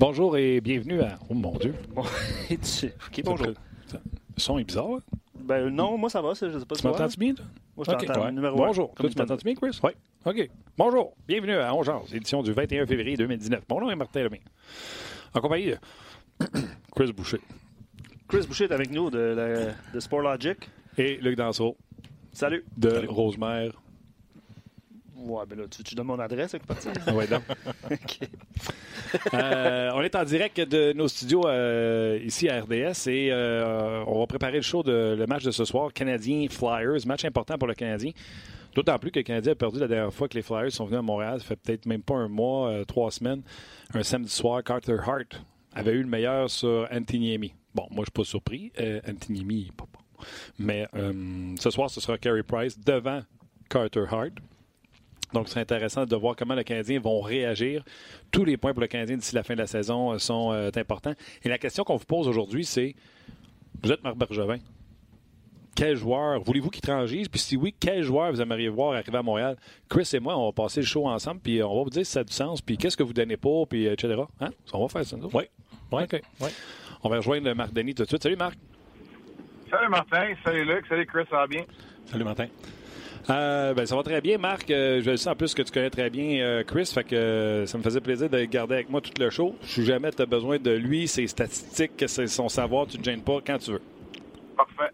Bonjour 0.00 0.36
et 0.38 0.62
bienvenue 0.62 1.02
à. 1.02 1.18
Oh 1.28 1.34
mon 1.34 1.52
Dieu. 1.58 1.74
bonjour. 3.24 3.46
Le 3.48 3.54
son 4.38 4.58
est 4.58 4.64
bizarre. 4.64 4.86
Hein? 4.94 4.98
Ben 5.38 5.68
non, 5.68 5.98
moi 5.98 6.08
ça 6.08 6.22
va, 6.22 6.30
je 6.32 6.58
sais 6.58 6.64
pas 6.64 6.74
Tu 6.74 6.86
m'entends 6.86 7.06
bien, 7.18 7.34
toi? 7.34 7.44
Moi 7.76 7.84
je 7.86 7.90
t'entends. 8.06 8.24
ouais. 8.24 8.32
Numéro 8.32 8.56
Bonjour. 8.56 8.94
un, 8.98 9.08
tu 9.08 9.18
m'entends 9.18 9.36
bien, 9.36 9.54
Chris? 9.54 9.78
Oui. 9.82 9.90
OK. 10.24 10.50
Bonjour. 10.78 11.12
Bienvenue 11.28 11.56
à 11.56 11.74
Ongeance, 11.74 12.14
édition 12.14 12.42
du 12.42 12.52
21 12.52 12.86
février 12.86 13.16
2019. 13.18 13.62
Mon 13.68 13.80
nom 13.82 13.90
est 13.90 13.96
Martin 13.96 14.22
Lemay. 14.22 14.40
En 15.34 15.40
compagnie 15.42 15.66
de 15.66 15.76
Chris 16.96 17.12
Boucher. 17.12 17.40
Chris 18.26 18.46
Boucher 18.46 18.64
est 18.64 18.72
avec 18.72 18.90
nous 18.90 19.10
de, 19.10 19.18
la- 19.18 19.92
de 19.92 20.00
Sport 20.00 20.20
Logic. 20.22 20.56
Et 20.96 21.16
Luc 21.16 21.36
Danseau 21.36 21.76
Salut. 22.32 22.64
de 22.78 23.06
Rosemère. 23.06 23.72
Ouais, 25.20 25.44
ben 25.46 25.58
là, 25.58 25.64
tu, 25.70 25.82
tu 25.82 25.94
donnes 25.94 26.06
mon 26.06 26.18
adresse. 26.18 26.56
Ah 27.06 27.12
ouais, 27.14 27.26
donc. 27.26 27.42
Ok. 27.90 28.28
Euh, 29.34 29.90
on 29.94 30.02
est 30.02 30.14
en 30.14 30.24
direct 30.24 30.60
de 30.60 30.92
nos 30.92 31.08
studios 31.08 31.46
euh, 31.46 32.18
ici 32.24 32.48
à 32.48 32.60
RDS 32.60 33.08
et 33.08 33.30
euh, 33.32 34.04
on 34.06 34.20
va 34.20 34.26
préparer 34.26 34.56
le 34.56 34.62
show 34.62 34.82
de 34.82 35.16
le 35.18 35.26
match 35.26 35.42
de 35.42 35.50
ce 35.50 35.64
soir, 35.64 35.92
Canadien 35.92 36.46
Flyers, 36.48 37.06
match 37.06 37.24
important 37.24 37.58
pour 37.58 37.66
le 37.66 37.74
Canadien. 37.74 38.12
D'autant 38.74 38.98
plus 38.98 39.10
que 39.10 39.18
le 39.18 39.24
Canadien 39.24 39.52
a 39.52 39.56
perdu 39.56 39.80
la 39.80 39.88
dernière 39.88 40.12
fois 40.14 40.28
que 40.28 40.34
les 40.36 40.42
Flyers 40.42 40.70
sont 40.70 40.84
venus 40.84 41.00
à 41.00 41.02
Montréal, 41.02 41.40
ça 41.40 41.46
fait 41.46 41.56
peut-être 41.56 41.86
même 41.86 42.02
pas 42.02 42.14
un 42.14 42.28
mois, 42.28 42.84
trois 42.86 43.10
semaines. 43.10 43.42
Un 43.94 44.04
samedi 44.04 44.30
soir, 44.30 44.62
Carter 44.62 44.96
Hart 45.04 45.42
avait 45.74 45.92
eu 45.92 46.02
le 46.02 46.08
meilleur 46.08 46.48
sur 46.48 46.86
Antiniemi. 46.92 47.52
Bon, 47.74 47.86
moi 47.90 48.04
je 48.04 48.10
suis 48.10 48.12
pas 48.12 48.24
surpris, 48.24 48.72
Antiniemi 49.08 49.72
pas 49.76 49.86
bon. 49.92 50.24
Mais 50.60 50.86
ce 51.58 51.70
soir, 51.70 51.90
ce 51.90 52.00
sera 52.00 52.16
Carey 52.16 52.44
Price 52.44 52.78
devant 52.78 53.22
Carter 53.68 54.04
Hart. 54.08 54.34
Donc, 55.32 55.48
c'est 55.48 55.60
intéressant 55.60 56.06
de 56.06 56.16
voir 56.16 56.36
comment 56.36 56.54
les 56.54 56.64
Canadiens 56.64 57.00
vont 57.00 57.20
réagir. 57.20 57.84
Tous 58.30 58.44
les 58.44 58.56
points 58.56 58.72
pour 58.72 58.80
le 58.80 58.86
Canadien 58.88 59.16
d'ici 59.16 59.34
la 59.34 59.42
fin 59.42 59.54
de 59.54 59.60
la 59.60 59.66
saison 59.66 60.12
euh, 60.12 60.18
sont 60.18 60.52
euh, 60.52 60.70
importants. 60.76 61.14
Et 61.42 61.48
la 61.48 61.58
question 61.58 61.84
qu'on 61.84 61.96
vous 61.96 62.04
pose 62.04 62.26
aujourd'hui, 62.28 62.64
c'est 62.64 62.94
vous 63.82 63.92
êtes 63.92 64.02
Marc 64.02 64.16
Bergevin. 64.16 64.58
Quel 65.74 65.96
joueur 65.96 66.40
voulez-vous 66.42 66.68
qu'il 66.68 66.82
transige? 66.82 67.30
Puis 67.30 67.40
si 67.40 67.56
oui, 67.56 67.74
quel 67.78 68.02
joueur 68.02 68.32
vous 68.32 68.40
aimeriez 68.42 68.68
voir 68.68 68.92
arriver 68.92 69.16
à 69.16 69.22
Montréal? 69.22 69.56
Chris 69.88 70.10
et 70.12 70.20
moi, 70.20 70.36
on 70.36 70.46
va 70.46 70.52
passer 70.52 70.80
le 70.80 70.86
show 70.86 71.06
ensemble, 71.08 71.40
puis 71.40 71.62
on 71.62 71.74
va 71.74 71.82
vous 71.84 71.90
dire 71.90 72.04
si 72.04 72.12
ça 72.12 72.20
a 72.20 72.24
du 72.24 72.32
sens, 72.32 72.60
puis 72.60 72.76
qu'est-ce 72.76 72.96
que 72.96 73.02
vous 73.02 73.12
donnez 73.12 73.36
pour, 73.36 73.68
puis 73.68 73.86
euh, 73.86 73.92
etc. 73.92 74.22
Hein? 74.40 74.50
On 74.72 74.82
va 74.82 74.88
faire 74.88 75.04
ça, 75.04 75.16
nous? 75.16 75.30
Oui. 75.32 75.44
Oui. 75.92 76.02
OK. 76.02 76.20
Oui. 76.40 76.48
On 77.02 77.08
va 77.08 77.16
rejoindre 77.16 77.52
Marc 77.54 77.72
Denis 77.72 77.94
tout 77.94 78.02
de 78.02 78.08
suite. 78.08 78.22
Salut, 78.22 78.36
Marc. 78.36 78.58
Salut 79.70 79.88
Martin, 79.88 80.34
salut 80.44 80.64
Luc, 80.64 80.84
salut 80.88 81.06
Chris, 81.06 81.22
ça 81.30 81.36
va 81.36 81.46
bien? 81.46 81.62
Salut, 82.06 82.24
Martin. 82.24 82.46
Euh, 83.28 83.74
ben, 83.74 83.84
ça 83.86 83.94
va 83.96 84.02
très 84.02 84.20
bien, 84.20 84.38
Marc. 84.38 84.70
Euh, 84.70 85.02
je 85.02 85.10
le 85.10 85.16
sais 85.16 85.28
en 85.28 85.36
plus 85.36 85.54
que 85.54 85.62
tu 85.62 85.70
connais 85.70 85.90
très 85.90 86.08
bien 86.10 86.40
euh, 86.42 86.64
Chris, 86.64 86.90
fait 86.92 87.04
que 87.04 87.14
euh, 87.14 87.66
ça 87.66 87.76
me 87.78 87.82
faisait 87.82 88.00
plaisir 88.00 88.30
de 88.30 88.42
garder 88.44 88.74
avec 88.76 88.88
moi 88.90 89.00
tout 89.00 89.10
le 89.20 89.28
show. 89.30 89.54
Si 89.62 89.84
jamais 89.84 90.10
tu 90.10 90.22
as 90.22 90.26
besoin 90.26 90.58
de 90.58 90.70
lui, 90.70 91.06
ses 91.06 91.26
statistiques, 91.26 92.04
son 92.08 92.48
savoir, 92.48 92.86
tu 92.86 92.96
ne 92.96 93.02
te 93.02 93.10
gênes 93.10 93.22
pas 93.22 93.38
quand 93.46 93.58
tu 93.58 93.72
veux. 93.72 93.82
Parfait. 94.56 94.92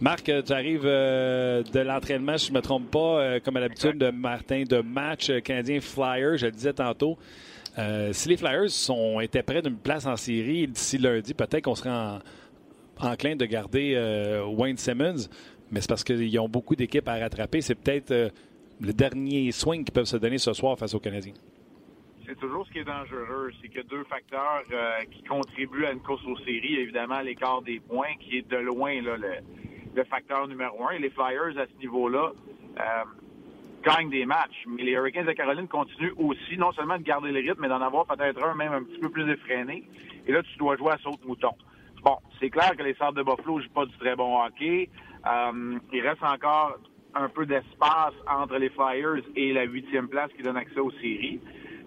Marc, 0.00 0.24
tu 0.24 0.52
arrives 0.52 0.82
de 0.84 1.78
l'entraînement, 1.80 2.36
si 2.36 2.46
je 2.48 2.52
ne 2.52 2.56
me 2.56 2.62
trompe 2.62 2.90
pas, 2.90 3.38
comme 3.40 3.56
à 3.56 3.60
l'habitude 3.60 3.96
de 3.98 4.10
Martin, 4.10 4.64
de 4.68 4.80
match 4.80 5.30
canadien 5.44 5.80
Flyers, 5.80 6.36
je 6.38 6.46
le 6.46 6.52
disais 6.52 6.72
tantôt. 6.72 7.16
Si 8.12 8.28
les 8.28 8.36
Flyers 8.36 8.70
sont, 8.70 9.20
étaient 9.20 9.42
près 9.44 9.62
d'une 9.62 9.76
place 9.76 10.06
en 10.06 10.16
série 10.16 10.66
d'ici 10.66 10.98
lundi, 10.98 11.32
peut-être 11.32 11.62
qu'on 11.62 11.76
serait 11.76 11.90
en- 11.90 12.18
enclin 13.00 13.36
de 13.36 13.44
garder 13.44 13.96
Wayne 14.56 14.76
Simmons, 14.78 15.28
mais 15.70 15.80
c'est 15.80 15.88
parce 15.88 16.04
qu'ils 16.04 16.38
ont 16.38 16.48
beaucoup 16.48 16.76
d'équipes 16.76 17.08
à 17.08 17.18
rattraper. 17.18 17.60
C'est 17.60 17.74
peut-être 17.74 18.10
euh, 18.10 18.28
le 18.80 18.92
dernier 18.92 19.50
swing 19.52 19.84
qu'ils 19.84 19.92
peuvent 19.92 20.04
se 20.04 20.16
donner 20.16 20.38
ce 20.38 20.52
soir 20.52 20.78
face 20.78 20.94
aux 20.94 21.00
Canadiens. 21.00 21.34
C'est 22.26 22.38
toujours 22.38 22.66
ce 22.66 22.72
qui 22.72 22.78
est 22.78 22.84
dangereux, 22.84 23.50
c'est 23.60 23.78
a 23.78 23.82
deux 23.82 24.04
facteurs 24.04 24.62
euh, 24.72 25.00
qui 25.10 25.22
contribuent 25.24 25.84
à 25.84 25.92
une 25.92 26.00
course 26.00 26.24
aux 26.26 26.38
séries. 26.38 26.76
Évidemment, 26.76 27.20
l'écart 27.20 27.60
des 27.60 27.80
points, 27.80 28.14
qui 28.18 28.38
est 28.38 28.50
de 28.50 28.56
loin 28.56 28.94
le, 29.02 30.04
facteur 30.04 30.48
numéro 30.48 30.88
un. 30.88 30.92
Et 30.92 30.98
les 31.00 31.10
Flyers, 31.10 31.58
à 31.58 31.66
ce 31.66 31.78
niveau-là, 31.78 32.32
euh, 32.80 33.04
gagnent 33.84 34.08
des 34.08 34.24
matchs. 34.24 34.64
Mais 34.66 34.84
les 34.84 34.92
Hurricanes 34.92 35.26
de 35.26 35.32
Caroline 35.32 35.68
continuent 35.68 36.14
aussi, 36.16 36.56
non 36.56 36.72
seulement 36.72 36.96
de 36.96 37.02
garder 37.02 37.30
le 37.30 37.40
rythme, 37.40 37.60
mais 37.60 37.68
d'en 37.68 37.82
avoir 37.82 38.06
peut-être 38.06 38.42
un 38.42 38.54
même 38.54 38.72
un 38.72 38.82
petit 38.82 38.98
peu 39.00 39.10
plus 39.10 39.30
effréné. 39.30 39.84
Et 40.26 40.32
là, 40.32 40.42
tu 40.42 40.56
dois 40.56 40.76
jouer 40.76 40.92
à 40.92 40.98
saute-mouton. 40.98 41.52
Bon, 42.02 42.16
c'est 42.40 42.50
clair 42.50 42.74
que 42.76 42.82
les 42.82 42.94
Sables 42.94 43.18
de 43.18 43.22
Buffalo 43.22 43.60
jouent 43.60 43.68
pas 43.68 43.84
du 43.84 43.96
très 43.98 44.16
bon 44.16 44.42
hockey. 44.42 44.88
Euh, 45.26 45.78
il 45.92 46.06
reste 46.06 46.22
encore 46.22 46.78
un 47.14 47.28
peu 47.28 47.46
d'espace 47.46 48.14
entre 48.26 48.56
les 48.56 48.70
Flyers 48.70 49.22
et 49.36 49.52
la 49.52 49.64
huitième 49.64 50.08
place 50.08 50.30
qui 50.36 50.42
donne 50.42 50.56
accès 50.56 50.80
aux 50.80 50.90
séries. 50.92 51.40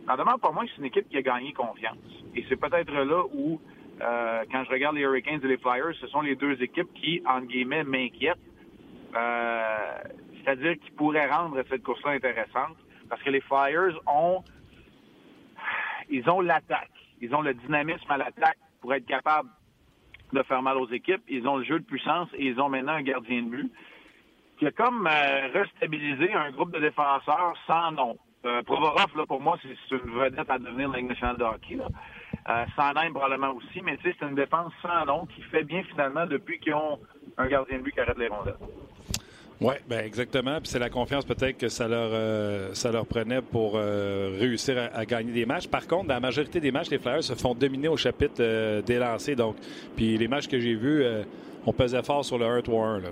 N'en 0.08 0.16
demande 0.16 0.40
pas 0.40 0.52
moins 0.52 0.66
c'est 0.68 0.78
une 0.78 0.86
équipe 0.86 1.10
qui 1.10 1.18
a 1.18 1.22
gagné 1.22 1.54
confiance. 1.54 1.98
Et 2.36 2.46
c'est 2.48 2.56
peut-être 2.56 2.92
là 2.92 3.24
où, 3.34 3.60
euh, 4.02 4.44
quand 4.52 4.64
je 4.64 4.70
regarde 4.70 4.96
les 4.96 5.02
Hurricanes 5.02 5.42
et 5.44 5.48
les 5.48 5.58
Flyers, 5.58 5.94
ce 6.00 6.08
sont 6.08 6.22
les 6.22 6.36
deux 6.36 6.62
équipes 6.62 6.92
qui, 6.94 7.22
entre 7.26 7.48
guillemets, 7.48 7.84
m'inquiètent. 7.84 8.38
Euh, 9.16 9.98
C'est-à-dire 10.44 10.76
qui 10.80 10.92
pourraient 10.92 11.30
rendre 11.30 11.62
cette 11.70 11.84
course-là 11.84 12.12
intéressante. 12.12 12.78
Parce 13.10 13.22
que 13.22 13.30
les 13.30 13.42
Flyers 13.42 14.00
ont 14.08 14.44
ils 16.10 16.30
ont 16.30 16.42
l'attaque. 16.42 16.92
Ils 17.22 17.34
ont 17.36 17.42
le 17.42 17.54
dynamisme 17.54 18.10
à 18.10 18.18
l'attaque 18.18 18.58
pour 18.82 18.94
être 18.94 19.06
capables 19.06 19.50
de 20.34 20.44
faire 20.44 20.62
mal 20.62 20.78
aux 20.78 20.90
équipes. 20.90 21.22
Ils 21.28 21.48
ont 21.48 21.58
le 21.58 21.64
jeu 21.64 21.80
de 21.80 21.86
puissance 21.86 22.30
et 22.34 22.46
ils 22.46 22.60
ont 22.60 22.70
maintenant 22.70 22.94
un 22.94 23.02
gardien 23.02 23.44
de 23.44 23.50
but 23.50 23.72
qui 24.58 24.66
a 24.66 24.72
comme 24.72 25.08
euh, 25.08 25.48
restabilisé 25.54 26.34
un 26.34 26.52
groupe 26.52 26.74
de 26.74 26.80
défenseurs 26.80 27.54
sans 27.68 27.92
nom. 27.92 28.18
Euh, 28.46 28.64
Provorov, 28.64 29.16
là, 29.16 29.26
pour 29.26 29.42
moi, 29.42 29.58
c'est 29.62 29.96
une 29.96 30.12
vedette 30.12 30.50
à 30.50 30.58
devenir 30.58 30.90
la 30.90 30.98
Ligue 30.98 31.10
nationale 31.10 31.38
de 31.38 31.44
hockey. 31.44 31.76
Là. 31.76 31.88
Euh, 32.50 33.10
probablement 33.12 33.52
aussi, 33.52 33.82
mais 33.82 33.98
c'est 34.04 34.22
une 34.22 34.36
défense 34.36 34.72
sans 34.82 35.06
nom 35.06 35.26
qui 35.26 35.42
fait 35.44 35.64
bien 35.64 35.84
finalement 35.84 36.26
depuis 36.26 36.60
qu'ils 36.60 36.74
ont 36.74 37.00
un 37.38 37.48
gardien 37.48 37.78
de 37.78 37.84
but 37.84 37.92
qui 37.92 38.00
arrête 38.00 38.18
les 38.18 38.28
rondelles. 38.28 38.56
Oui, 39.60 39.74
ben 39.90 40.06
exactement. 40.06 40.60
Puis 40.60 40.68
c'est 40.68 40.80
la 40.80 40.90
confiance 40.90 41.26
peut-être 41.26 41.58
que 41.58 41.68
ça 41.68 41.88
leur, 41.88 42.10
euh, 42.14 42.74
ça 42.74 42.92
leur 42.92 43.08
prenait 43.08 43.42
pour 43.42 43.74
euh, 43.76 44.38
réussir 44.40 44.78
à, 44.78 44.96
à 44.96 45.06
gagner 45.06 45.32
des 45.32 45.48
matchs. 45.48 45.68
Par 45.68 45.88
contre, 45.88 46.08
dans 46.08 46.14
la 46.14 46.20
majorité 46.20 46.60
des 46.60 46.72
matchs, 46.72 46.92
les 46.92 47.00
Flyers 47.00 47.24
se 47.24 47.34
font 47.34 47.56
dominer 47.56 47.88
au 47.88 47.98
chapitre 47.98 48.36
euh, 48.40 48.84
des 48.84 49.00
lancers. 49.00 49.36
Donc, 49.36 49.56
puis 49.96 50.16
les 50.18 50.28
matchs 50.28 50.48
que 50.48 50.60
j'ai 50.60 50.76
vus, 50.76 51.02
euh, 51.04 51.24
on 51.66 51.74
pesait 51.74 52.04
fort 52.04 52.24
sur 52.24 52.38
le 52.38 52.46
1 52.46 52.62
3 52.62 52.86
1 52.86 53.00
là. 53.00 53.10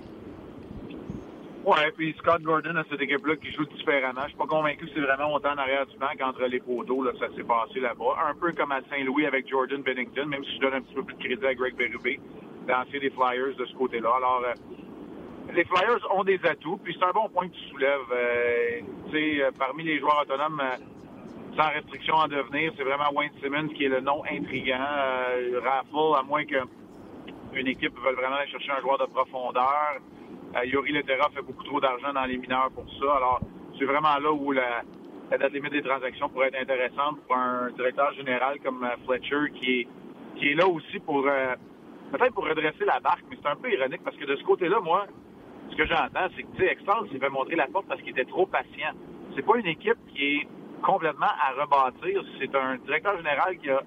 Ouais, 1.66 1.91
puis 1.97 2.13
Scott 2.19 2.44
Gordon 2.44 2.75
a 2.75 2.84
cette 2.91 3.01
équipe-là 3.01 3.38
qui 3.38 3.51
joue 3.51 3.66
différemment. 3.66 4.22
Je 4.25 4.28
suis 4.28 4.38
pas 4.38 4.45
convaincu 4.45 4.85
que 4.85 4.91
c'est 4.94 5.01
vraiment 5.01 5.34
autant 5.34 5.53
en 5.53 5.57
arrière 5.57 5.88
du 5.88 5.97
banc 5.97 6.13
qu'entre 6.19 6.45
les 6.45 6.59
poteaux, 6.59 7.03
là, 7.03 7.11
ça 7.19 7.25
s'est 7.35 7.44
passé 7.44 7.79
là-bas. 7.79 8.29
Un 8.29 8.35
peu 8.35 8.51
comme 8.51 8.72
à 8.72 8.81
Saint-Louis 8.88 9.25
avec 9.25 9.50
Jordan 9.50 9.81
Bennington, 9.81 10.28
même 10.28 10.44
si 10.45 10.57
je 10.57 10.61
donne 10.61 10.75
un 10.75 10.81
petit 10.81 10.94
peu 10.94 11.01
plus 11.01 11.16
de 11.16 11.23
crédit 11.23 11.45
à 11.47 11.55
Greg 11.55 11.75
Berube, 11.75 12.19
lancer 12.67 13.00
des 13.00 13.09
Flyers 13.09 13.55
de 13.57 13.66
ce 13.66 13.73
côté-là. 13.73 14.09
Alors, 14.16 14.44
les 15.53 15.63
Flyers 15.66 16.00
ont 16.11 16.23
des 16.23 16.39
atouts, 16.45 16.78
puis 16.78 16.95
c'est 17.00 17.06
un 17.06 17.11
bon 17.11 17.29
point 17.29 17.47
que 17.47 17.53
tu 17.53 17.69
soulèves. 17.69 18.00
Euh, 18.11 18.79
tu 19.07 19.11
sais, 19.11 19.44
euh, 19.44 19.51
parmi 19.57 19.83
les 19.83 20.00
joueurs 20.00 20.22
autonomes, 20.22 20.61
euh, 20.61 20.78
sans 21.57 21.69
restriction 21.69 22.16
en 22.16 22.28
devenir, 22.28 22.73
c'est 22.78 22.83
vraiment 22.83 23.11
Wayne 23.13 23.31
Simmons 23.41 23.69
qui 23.69 23.85
est 23.85 23.89
le 23.89 24.01
nom 24.01 24.23
intriguant. 24.29 24.78
Euh, 24.79 25.61
Raffle, 25.64 26.19
à 26.19 26.23
moins 26.23 26.46
que 26.46 26.58
une 27.53 27.67
équipe 27.67 27.97
veuille 28.03 28.16
vraiment 28.16 28.35
aller 28.35 28.52
chercher 28.52 28.72
un 28.72 28.81
joueur 28.81 28.97
de 28.97 29.05
profondeur. 29.05 29.99
Euh, 30.55 30.66
Yuri 30.66 30.91
Letera 30.91 31.29
fait 31.34 31.41
beaucoup 31.41 31.64
trop 31.64 31.79
d'argent 31.79 32.11
dans 32.14 32.25
les 32.25 32.37
mineurs 32.37 32.69
pour 32.72 32.85
ça. 32.99 33.16
Alors, 33.16 33.40
c'est 33.79 33.85
vraiment 33.85 34.17
là 34.17 34.31
où 34.31 34.52
la, 34.52 34.81
la 35.31 35.37
date 35.37 35.53
limite 35.53 35.72
des 35.72 35.81
transactions 35.81 36.28
pourrait 36.29 36.47
être 36.47 36.61
intéressante 36.61 37.22
pour 37.25 37.37
un 37.37 37.72
directeur 37.72 38.14
général 38.14 38.59
comme 38.59 38.84
euh, 38.84 38.96
Fletcher 39.05 39.52
qui 39.53 39.79
est, 39.81 39.87
qui 40.35 40.49
est 40.49 40.55
là 40.55 40.67
aussi 40.67 40.99
pour 40.99 41.25
euh, 41.25 41.55
peut-être 42.11 42.34
pour 42.34 42.46
redresser 42.46 42.85
la 42.85 42.99
barque, 42.99 43.23
mais 43.29 43.37
c'est 43.41 43.49
un 43.49 43.55
peu 43.55 43.72
ironique 43.72 44.03
parce 44.03 44.17
que 44.17 44.25
de 44.25 44.35
ce 44.35 44.43
côté-là, 44.43 44.79
moi, 44.81 45.05
ce 45.72 45.76
que 45.76 45.85
j'entends, 45.85 46.28
c'est 46.35 46.44
que 46.44 46.52
tu 46.56 46.64
sais, 46.64 46.72
Extase 46.72 47.09
s'est 47.12 47.20
fait 47.20 47.29
montrer 47.29 47.56
la 47.56 47.67
porte 47.67 47.85
parce 47.88 48.02
qu'il 48.02 48.12
était 48.12 48.26
trop 48.26 48.46
patient. 48.46 48.91
C'est 49.35 49.46
pas 49.46 49.58
une 49.58 49.67
équipe 49.67 49.97
qui 50.14 50.23
est 50.38 50.47
complètement 50.84 51.26
à 51.28 51.52
rebâtir. 51.62 52.23
C'est 52.40 52.53
un 52.56 52.78
directeur 52.85 53.17
général 53.17 53.58
qui 53.58 53.70
a, 53.70 53.82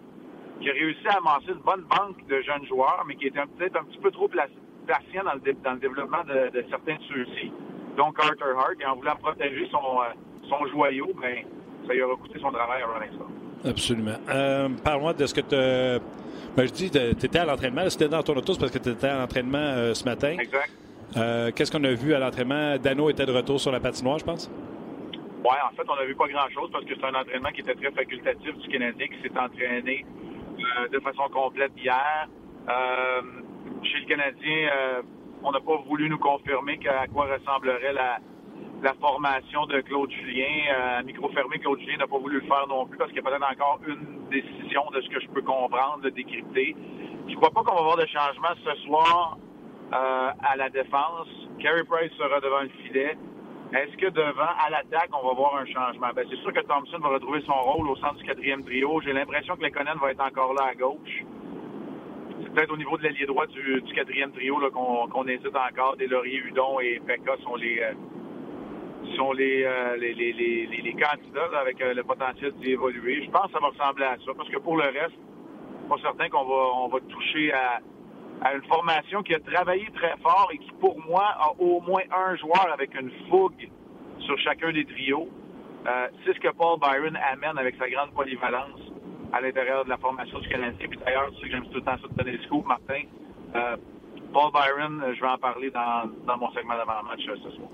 qui 0.61 0.69
a 0.69 0.73
réussi 0.73 1.07
à 1.09 1.19
amasser 1.19 1.49
une 1.49 1.63
bonne 1.65 1.85
banque 1.89 2.27
de 2.29 2.41
jeunes 2.43 2.67
joueurs, 2.67 3.05
mais 3.07 3.15
qui 3.17 3.27
était 3.29 3.41
peut-être 3.57 3.77
un 3.81 3.85
petit 3.85 3.99
peu 3.99 4.11
trop 4.11 4.29
patient 4.29 5.25
dans 5.25 5.35
le, 5.35 5.41
dé- 5.41 5.57
dans 5.65 5.73
le 5.73 5.79
développement 5.79 6.25
de, 6.25 6.51
de 6.51 6.65
certains 6.69 6.95
de 6.97 7.03
ceux-ci. 7.09 7.53
Donc 7.97 8.17
Carter 8.17 8.45
Hart, 8.57 8.75
et 8.81 8.87
en 8.87 8.97
voulant 8.97 9.17
protéger 9.17 9.69
son, 9.71 9.79
euh, 10.01 10.13
son 10.49 10.67
joyau, 10.67 11.09
ben, 11.21 11.45
ça 11.87 11.93
lui 11.95 12.03
aura 12.03 12.17
coûté 12.17 12.39
son 12.41 12.51
travail 12.51 12.83
à 12.83 12.87
Rolling 12.87 13.11
Stone. 13.15 13.33
Absolument. 13.65 14.17
Euh, 14.29 14.69
Parle-moi 14.85 15.15
de 15.15 15.27
ce 15.27 15.35
que 15.35 15.41
tu. 15.41 16.05
Ben, 16.57 16.67
je 16.67 16.73
dis, 16.73 16.91
tu 16.91 16.99
étais 17.27 17.39
à 17.39 17.45
l'entraînement. 17.45 17.89
C'était 17.89 18.09
dans 18.09 18.23
ton 18.23 18.35
auto, 18.37 18.55
parce 18.59 18.71
que 18.71 18.79
tu 18.79 18.91
étais 18.91 19.07
à 19.09 19.19
l'entraînement 19.19 19.59
euh, 19.59 19.95
ce 19.95 20.05
matin. 20.05 20.37
Exact. 20.39 20.71
Euh, 21.17 21.51
Qu'est-ce 21.55 21.73
qu'on 21.73 21.85
a 21.85 21.93
vu 21.93 22.15
à 22.15 22.19
l'entraînement? 22.19 22.77
Dano 22.77 23.09
était 23.11 23.27
de 23.27 23.33
retour 23.33 23.61
sur 23.61 23.73
la 23.73 23.81
patinoire, 23.81 24.19
je 24.19 24.25
pense? 24.25 24.51
Ouais, 25.45 25.57
en 25.65 25.75
fait, 25.75 25.89
on 25.89 25.97
n'a 25.97 26.05
vu 26.05 26.15
pas 26.15 26.29
grand-chose 26.29 26.71
parce 26.71 26.85
que 26.85 26.95
c'est 26.95 27.07
un 27.07 27.15
entraînement 27.15 27.51
qui 27.51 27.61
était 27.61 27.75
très 27.75 27.91
facultatif 27.93 28.59
du 28.59 28.69
Canadien 28.69 29.07
qui 29.07 29.23
s'est 29.23 29.39
entraîné 29.39 30.05
euh, 30.59 30.89
de 30.89 31.01
façon 31.01 31.29
complète 31.33 31.73
hier. 31.77 32.29
Euh, 32.69 33.23
chez 33.83 34.01
le 34.01 34.07
Canadien, 34.07 34.71
on 35.43 35.53
n'a 35.53 35.61
pas 35.61 35.77
voulu 35.89 36.11
nous 36.11 36.19
confirmer 36.19 36.79
à 36.87 37.07
quoi 37.07 37.27
ressemblerait 37.27 37.93
la, 37.93 38.19
formation 39.01 39.67
de 39.67 39.81
Claude 39.81 40.11
Julien. 40.11 40.75
À 40.99 41.03
micro 41.03 41.29
fermé, 41.31 41.59
Claude 41.59 41.81
Julien 41.81 41.99
n'a 41.99 42.07
pas 42.07 42.19
voulu 42.19 42.41
le 42.41 42.47
faire 42.47 42.67
non 42.69 42.87
plus 42.87 42.99
parce 42.99 43.11
qu'il 43.11 43.23
y 43.23 43.27
a 43.27 43.31
peut-être 43.31 43.51
encore 43.51 43.81
une 43.87 44.29
décision 44.31 44.83
de 44.93 45.01
ce 45.01 45.09
que 45.09 45.21
je 45.21 45.29
peux 45.29 45.43
comprendre, 45.43 46.01
de 46.03 46.11
décrypter. 46.11 46.77
Je 47.29 47.35
crois 47.37 47.51
pas 47.51 47.63
qu'on 47.63 47.75
va 47.75 47.81
avoir 47.81 47.97
de 47.97 48.07
changement 48.07 48.55
ce 48.65 48.75
soir 48.83 49.39
à 49.93 50.57
la 50.57 50.69
défense. 50.71 51.29
Carey 51.61 51.85
Price 51.85 52.13
sera 52.19 52.41
devant 52.41 52.61
le 52.61 52.69
filet. 52.69 53.17
Est-ce 53.73 53.97
que 53.99 54.09
devant, 54.09 54.49
à 54.65 54.71
l'attaque, 54.71 55.11
on 55.13 55.27
va 55.27 55.35
voir 55.35 55.57
un 55.57 55.67
changement? 55.67 56.09
Ben, 56.15 56.27
c'est 56.31 56.39
sûr 56.39 56.55
que 56.55 56.61
Thompson 56.61 56.99
va 57.01 57.11
retrouver 57.11 57.43
son 57.43 57.53
rôle 57.53 57.89
au 57.89 57.97
centre 57.97 58.15
du 58.15 58.25
quatrième 58.25 58.65
trio. 58.65 59.01
J'ai 59.03 59.13
l'impression 59.13 59.57
que 59.57 59.63
Lekonen 59.63 59.99
va 60.01 60.11
être 60.11 60.25
encore 60.25 60.55
là 60.55 60.69
à 60.71 60.75
gauche. 60.75 61.23
C'est 62.43 62.51
peut-être 62.55 62.73
au 62.73 62.79
niveau 62.79 62.97
de 62.97 63.03
l'allié 63.03 63.27
droit 63.27 63.47
du, 63.47 63.83
quatrième 63.95 64.33
trio 64.33 64.59
qu'on 64.71 65.29
hésite 65.29 65.55
encore. 65.55 65.97
Des 65.99 66.07
Laurier, 66.07 66.39
Hudon 66.39 66.81
et 66.81 66.99
Pekka 67.07 67.37
sont 67.45 67.57
les 67.57 67.81
euh, 67.81 67.93
sont 69.17 69.33
les, 69.33 69.65
euh, 69.65 69.97
les, 69.97 70.15
les, 70.15 70.33
les, 70.33 70.67
les, 70.67 70.93
candidats 70.93 71.59
avec 71.61 71.81
euh, 71.83 71.93
le 71.93 72.03
potentiel 72.05 72.53
d'y 72.53 72.73
évoluer. 72.73 73.23
Je 73.25 73.31
pense 73.31 73.47
que 73.47 73.53
ça 73.53 73.59
va 73.61 73.69
ressembler 73.69 74.05
à 74.05 74.17
ça. 74.25 74.33
Parce 74.35 74.49
que 74.49 74.59
pour 74.59 74.79
le 74.79 74.85
reste, 74.85 75.19
pas 75.91 75.97
certain 76.01 76.31
qu'on 76.31 76.45
va 76.45 76.71
on 76.85 76.89
va 76.89 77.01
toucher 77.01 77.53
à, 77.53 77.81
à 78.43 78.55
une 78.55 78.63
formation 78.65 79.23
qui 79.23 79.35
a 79.35 79.41
travaillé 79.41 79.89
très 79.95 80.17
fort 80.23 80.49
et 80.53 80.59
qui, 80.59 80.71
pour 80.81 80.99
moi, 81.01 81.25
a 81.39 81.53
au 81.59 81.81
moins 81.81 82.03
un 82.17 82.37
joueur 82.37 82.69
avec 82.73 82.95
une 82.95 83.11
fougue 83.29 83.69
sur 84.21 84.39
chacun 84.39 84.73
des 84.73 84.85
trios. 84.85 85.29
Euh, 85.87 86.09
c'est 86.25 86.35
ce 86.35 86.41
que 86.41 86.53
Paul 86.53 86.79
Byron 86.79 87.17
amène 87.33 87.59
avec 87.59 87.77
sa 87.77 87.89
grande 87.89 88.13
polyvalence 88.13 88.81
à 89.33 89.41
l'intérieur 89.41 89.85
de 89.85 89.91
la 89.91 89.97
formation 89.99 90.39
du 90.39 90.49
Canadien. 90.49 90.89
Puis 90.89 90.99
d'ailleurs, 91.05 91.31
tu 91.33 91.37
sais 91.37 91.47
que 91.47 91.51
j'aime 91.53 91.67
tout 91.67 91.75
le 91.75 91.83
temps 91.83 91.97
ça 92.01 92.09
de 92.09 92.15
donner 92.15 92.37
le 92.37 92.43
scoop, 92.45 92.67
Martin. 92.67 93.03
Euh, 93.55 93.77
Paul 94.33 94.53
Byron, 94.53 95.03
je 95.15 95.21
vais 95.21 95.29
en 95.29 95.39
parler 95.39 95.71
dans, 95.71 96.11
dans 96.27 96.37
mon 96.37 96.51
segment 96.53 96.77
d'avant-match 96.77 97.21
euh, 97.29 97.37
ce 97.45 97.57
soir. 97.57 97.69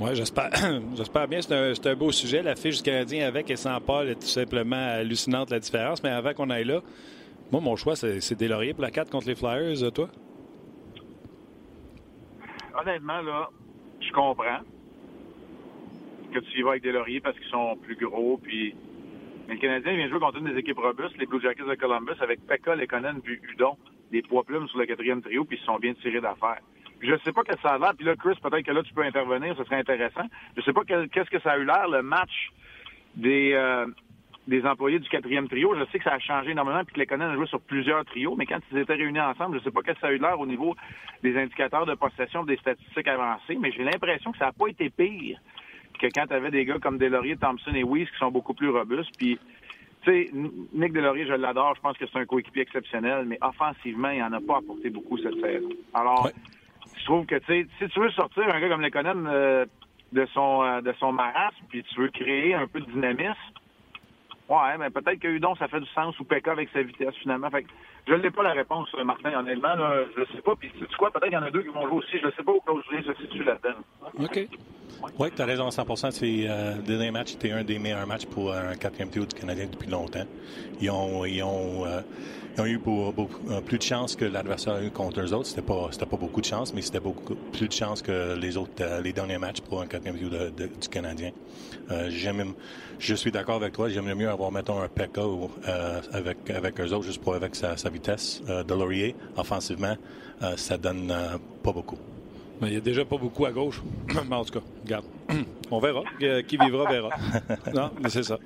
Oui, 0.00 0.10
j'espère, 0.14 0.50
j'espère 0.96 1.28
bien. 1.28 1.40
C'est 1.40 1.54
un, 1.54 1.92
un, 1.92 1.94
beau 1.94 2.10
sujet. 2.10 2.42
La 2.42 2.56
fiche 2.56 2.78
du 2.78 2.82
Canadien 2.82 3.26
avec 3.26 3.50
et 3.50 3.56
sans 3.56 3.80
Paul 3.80 4.08
est 4.08 4.14
tout 4.14 4.26
simplement 4.26 4.76
hallucinante, 4.76 5.50
la 5.50 5.58
différence. 5.58 6.02
Mais 6.02 6.10
avant 6.10 6.32
qu'on 6.32 6.50
aille 6.50 6.64
là, 6.64 6.80
moi, 7.52 7.60
mon 7.60 7.76
choix, 7.76 7.96
c'est 7.96 8.34
des 8.34 8.48
lauriers 8.48 8.74
pour 8.74 8.82
la 8.82 8.90
4 8.90 9.10
contre 9.10 9.28
les 9.28 9.34
Flyers, 9.34 9.82
euh, 9.82 9.90
toi? 9.90 10.08
Honnêtement, 12.80 13.20
là, 13.22 13.48
je 14.00 14.12
comprends 14.12 14.60
que 16.32 16.38
tu 16.40 16.58
y 16.58 16.62
vas 16.62 16.70
avec 16.70 16.82
des 16.82 16.92
lauriers 16.92 17.20
parce 17.20 17.38
qu'ils 17.38 17.50
sont 17.50 17.76
plus 17.76 17.96
gros. 17.96 18.38
Puis... 18.38 18.74
Mais 19.46 19.54
le 19.54 19.60
Canadien 19.60 19.94
vient 19.94 20.08
jouer 20.08 20.20
contre 20.20 20.38
une 20.38 20.52
des 20.52 20.58
équipes 20.58 20.78
robustes, 20.78 21.16
les 21.18 21.26
Blue 21.26 21.40
Jackets 21.40 21.64
de 21.64 21.74
Columbus, 21.74 22.20
avec 22.20 22.44
Pekka, 22.46 22.74
Lekonen 22.74 23.20
puis 23.20 23.38
Udon, 23.52 23.76
des 24.10 24.22
poids 24.22 24.42
plumes 24.42 24.66
sur 24.68 24.78
le 24.78 24.86
quatrième 24.86 25.22
trio, 25.22 25.44
puis 25.44 25.58
ils 25.60 25.64
sont 25.64 25.78
bien 25.78 25.94
tirés 25.94 26.20
d'affaires. 26.20 26.60
Je 27.00 27.12
ne 27.12 27.18
sais 27.18 27.32
pas 27.32 27.42
quel 27.44 27.58
ça 27.60 27.74
a 27.74 27.78
l'air. 27.78 27.92
Puis 27.94 28.06
là, 28.06 28.16
Chris, 28.16 28.36
peut-être 28.42 28.64
que 28.64 28.72
là, 28.72 28.82
tu 28.82 28.94
peux 28.94 29.02
intervenir, 29.02 29.54
ce 29.56 29.64
serait 29.64 29.76
intéressant. 29.76 30.24
Je 30.54 30.60
ne 30.60 30.64
sais 30.64 30.72
pas 30.72 30.84
qu'est-ce 30.84 31.30
que 31.30 31.40
ça 31.40 31.52
a 31.52 31.58
eu 31.58 31.64
l'air, 31.66 31.88
le 31.88 32.02
match 32.02 32.50
des, 33.14 33.52
euh, 33.52 33.86
des 34.46 34.64
employés 34.66 34.98
du 34.98 35.08
quatrième 35.08 35.48
trio. 35.48 35.74
Je 35.74 35.84
sais 35.90 35.98
que 35.98 36.04
ça 36.04 36.14
a 36.14 36.18
changé 36.18 36.50
énormément, 36.50 36.84
puis 36.84 36.94
que 36.94 37.00
les 37.00 37.06
Conan 37.06 37.30
a 37.30 37.34
joué 37.34 37.46
sur 37.46 37.60
plusieurs 37.60 38.04
trios, 38.04 38.36
mais 38.36 38.46
quand 38.46 38.58
ils 38.72 38.78
étaient 38.78 38.94
réunis 38.94 39.20
ensemble, 39.20 39.54
je 39.54 39.60
ne 39.60 39.64
sais 39.64 39.70
pas 39.70 39.82
quest 39.82 39.96
que 39.96 40.00
ça 40.00 40.08
a 40.08 40.12
eu 40.12 40.18
l'air 40.18 40.38
au 40.38 40.46
niveau 40.46 40.74
des 41.22 41.36
indicateurs 41.38 41.86
de 41.86 41.94
possession, 41.94 42.44
des 42.44 42.56
statistiques 42.56 43.08
avancées, 43.08 43.56
mais 43.58 43.72
j'ai 43.72 43.84
l'impression 43.84 44.32
que 44.32 44.38
ça 44.38 44.46
n'a 44.46 44.52
pas 44.52 44.68
été 44.68 44.90
pire 44.90 45.38
que 45.98 46.06
quand 46.14 46.26
tu 46.26 46.34
avais 46.34 46.50
des 46.50 46.64
gars 46.64 46.78
comme 46.78 46.98
Delaurier, 46.98 47.36
Thompson 47.36 47.72
et 47.74 47.84
Weiss 47.84 48.10
qui 48.10 48.18
sont 48.18 48.30
beaucoup 48.30 48.54
plus 48.54 48.68
robustes. 48.68 49.16
Puis, 49.16 49.38
tu 50.02 50.10
sais, 50.10 50.30
Nick 50.74 50.92
Delaurier, 50.92 51.26
je 51.26 51.32
l'adore, 51.32 51.74
je 51.76 51.80
pense 51.80 51.96
que 51.96 52.04
c'est 52.06 52.18
un 52.18 52.26
coéquipier 52.26 52.62
exceptionnel, 52.62 53.24
mais 53.26 53.38
offensivement, 53.40 54.10
il 54.10 54.18
n'en 54.18 54.32
a 54.32 54.40
pas 54.40 54.58
apporté 54.58 54.90
beaucoup 54.90 55.16
cette 55.18 55.40
saison. 55.40 55.70
Alors, 55.94 56.28
je 56.98 57.04
trouve 57.04 57.26
que, 57.26 57.36
tu 57.36 57.46
sais, 57.46 57.66
si 57.78 57.88
tu 57.88 58.00
veux 58.00 58.10
sortir 58.10 58.42
un 58.52 58.60
gars 58.60 58.68
comme 58.68 58.82
Lekonen 58.82 59.26
euh, 59.26 59.66
de 60.12 60.26
son 60.26 60.62
euh, 60.62 60.80
de 60.80 60.92
son 60.98 61.12
marasme, 61.12 61.64
puis 61.68 61.82
tu 61.84 62.00
veux 62.00 62.08
créer 62.08 62.54
un 62.54 62.66
peu 62.66 62.80
de 62.80 62.90
dynamisme, 62.90 63.34
Ouais, 64.48 64.76
mais 64.78 64.90
peut-être 64.90 65.20
que 65.20 65.28
Udon, 65.28 65.54
ça 65.56 65.68
fait 65.68 65.80
du 65.80 65.88
sens 65.88 66.18
ou 66.20 66.24
Pekka 66.24 66.52
avec 66.52 66.68
sa 66.70 66.82
vitesse 66.82 67.14
finalement. 67.16 67.48
Fait 67.50 67.62
que 67.62 67.70
je 68.06 68.14
n'ai 68.14 68.30
pas 68.30 68.42
la 68.42 68.52
réponse, 68.52 68.92
Martin, 69.02 69.32
honnêtement. 69.38 69.74
Là, 69.74 70.04
je 70.16 70.24
sais 70.34 70.42
pas. 70.42 70.54
Puis 70.54 70.70
tu 70.78 70.86
quoi, 70.96 71.10
peut-être 71.10 71.24
qu'il 71.24 71.32
y 71.32 71.36
en 71.38 71.42
a 71.42 71.50
deux 71.50 71.62
qui 71.62 71.70
vont 71.70 71.88
jouer 71.88 71.98
aussi. 71.98 72.18
Je 72.18 72.26
ne 72.26 72.32
sais 72.32 72.42
pas 72.42 72.52
où 72.52 72.60
Claude 72.60 72.82
se 72.84 73.14
situe 73.22 73.42
là-dedans. 73.42 73.78
OK. 74.20 74.48
Oui, 75.18 75.28
tu 75.34 75.42
as 75.42 75.44
raison 75.44 75.66
à 75.66 75.70
100 75.70 76.10
C'est, 76.10 76.44
euh, 76.48 76.74
le 76.76 76.82
dernier 76.82 77.10
match 77.10 77.32
c'était 77.32 77.52
un 77.52 77.62
des 77.62 77.78
meilleurs 77.78 78.06
matchs 78.06 78.26
pour 78.26 78.52
un 78.52 78.74
quatrième 78.74 79.10
tour 79.10 79.26
du 79.26 79.34
Canadien 79.34 79.66
depuis 79.70 79.90
longtemps. 79.90 80.24
Ils 80.80 80.90
ont, 80.90 81.24
euh, 81.24 82.00
eu 82.64 82.80
euh, 82.86 83.60
plus 83.60 83.78
de 83.78 83.82
chance 83.82 84.16
que 84.16 84.24
l'adversaire 84.24 84.74
a 84.74 84.82
eu 84.82 84.90
contre 84.90 85.20
eux 85.20 85.32
autres. 85.32 85.46
C'était 85.46 85.62
pas, 85.62 85.88
pas 85.88 86.16
beaucoup 86.16 86.40
de 86.40 86.46
chance, 86.46 86.72
mais 86.74 86.82
c'était 86.82 87.00
beaucoup 87.00 87.34
plus 87.52 87.68
de 87.68 87.72
chance 87.72 88.02
que 88.02 88.36
les 88.36 88.56
autres, 88.56 88.72
euh, 88.80 89.00
les 89.00 89.12
derniers 89.12 89.38
matchs 89.38 89.60
pour 89.60 89.80
un 89.80 89.86
quatrième 89.86 90.18
tour 90.18 90.30
du 90.30 90.88
Canadien. 90.88 91.32
Euh, 91.90 92.08
j'aime, 92.10 92.54
je 92.98 93.14
suis 93.14 93.30
d'accord 93.30 93.56
avec 93.56 93.72
toi. 93.72 93.88
J'aimerais 93.88 94.14
mieux 94.14 94.28
avoir, 94.28 94.50
un 94.54 94.88
Pekka 94.88 95.22
euh, 95.22 96.00
avec, 96.12 96.50
avec 96.50 96.80
eux 96.80 96.92
autres, 96.92 97.04
juste 97.04 97.20
pour 97.20 97.34
avec 97.34 97.54
sa, 97.54 97.76
sa 97.76 97.90
vitesse. 97.90 98.42
Euh, 98.48 98.62
de 98.62 98.74
Laurier, 98.74 99.14
offensivement, 99.36 99.96
ça 100.56 100.76
donne 100.76 101.12
pas 101.62 101.72
beaucoup. 101.72 101.96
Mais 102.60 102.68
il 102.68 102.70
n'y 102.72 102.76
a 102.76 102.80
déjà 102.80 103.04
pas 103.04 103.16
beaucoup 103.16 103.46
à 103.46 103.52
gauche. 103.52 103.82
mais 104.28 104.36
en 104.36 104.44
tout 104.44 104.58
cas, 104.58 104.66
regarde. 104.84 105.06
On 105.70 105.78
verra. 105.78 106.02
Qui 106.18 106.56
vivra, 106.56 106.90
verra. 106.90 107.10
non, 107.74 107.90
mais 108.00 108.08
c'est 108.08 108.22
ça. 108.22 108.38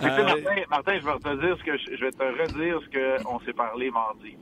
Martin, 0.00 0.24
Martin, 0.70 0.98
je 1.00 1.06
vais 1.06 1.18
te 1.18 1.46
dire 1.46 1.56
ce 1.58 1.64
que 1.64 1.78
je, 1.78 2.04
vais 2.04 2.10
te 2.10 2.22
redire 2.22 2.80
ce 2.82 3.22
qu'on 3.22 3.40
s'est 3.40 3.52
parlé 3.52 3.90
mardi. 3.90 4.36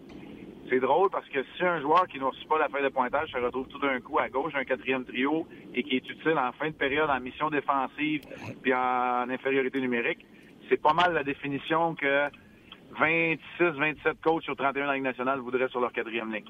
C'est 0.68 0.80
drôle 0.80 1.10
parce 1.10 1.28
que 1.28 1.38
si 1.56 1.64
un 1.64 1.80
joueur 1.80 2.08
qui 2.08 2.18
ne 2.18 2.24
reçoit 2.24 2.48
pas 2.48 2.58
la 2.58 2.68
feuille 2.68 2.82
de 2.82 2.88
pointage 2.88 3.30
se 3.30 3.38
retrouve 3.38 3.68
tout 3.68 3.78
d'un 3.78 4.00
coup 4.00 4.18
à 4.18 4.28
gauche 4.28 4.52
un 4.56 4.64
quatrième 4.64 5.04
trio 5.04 5.46
et 5.72 5.84
qui 5.84 5.94
est 5.94 6.10
utile 6.10 6.36
en 6.36 6.50
fin 6.52 6.68
de 6.68 6.74
période 6.74 7.08
en 7.08 7.20
mission 7.20 7.50
défensive 7.50 8.22
puis 8.62 8.74
en 8.74 9.30
infériorité 9.30 9.80
numérique, 9.80 10.26
c'est 10.68 10.82
pas 10.82 10.92
mal 10.92 11.14
la 11.14 11.22
définition 11.22 11.94
que 11.94 12.28
26, 12.98 13.78
27 13.78 14.20
coachs 14.22 14.42
sur 14.44 14.56
31 14.56 14.80
dans 14.80 14.86
la 14.88 14.94
Ligue 14.94 15.04
nationale 15.04 15.40
voudraient 15.40 15.68
sur 15.68 15.80
leur 15.80 15.92
quatrième 15.92 16.32
ligne. 16.32 16.44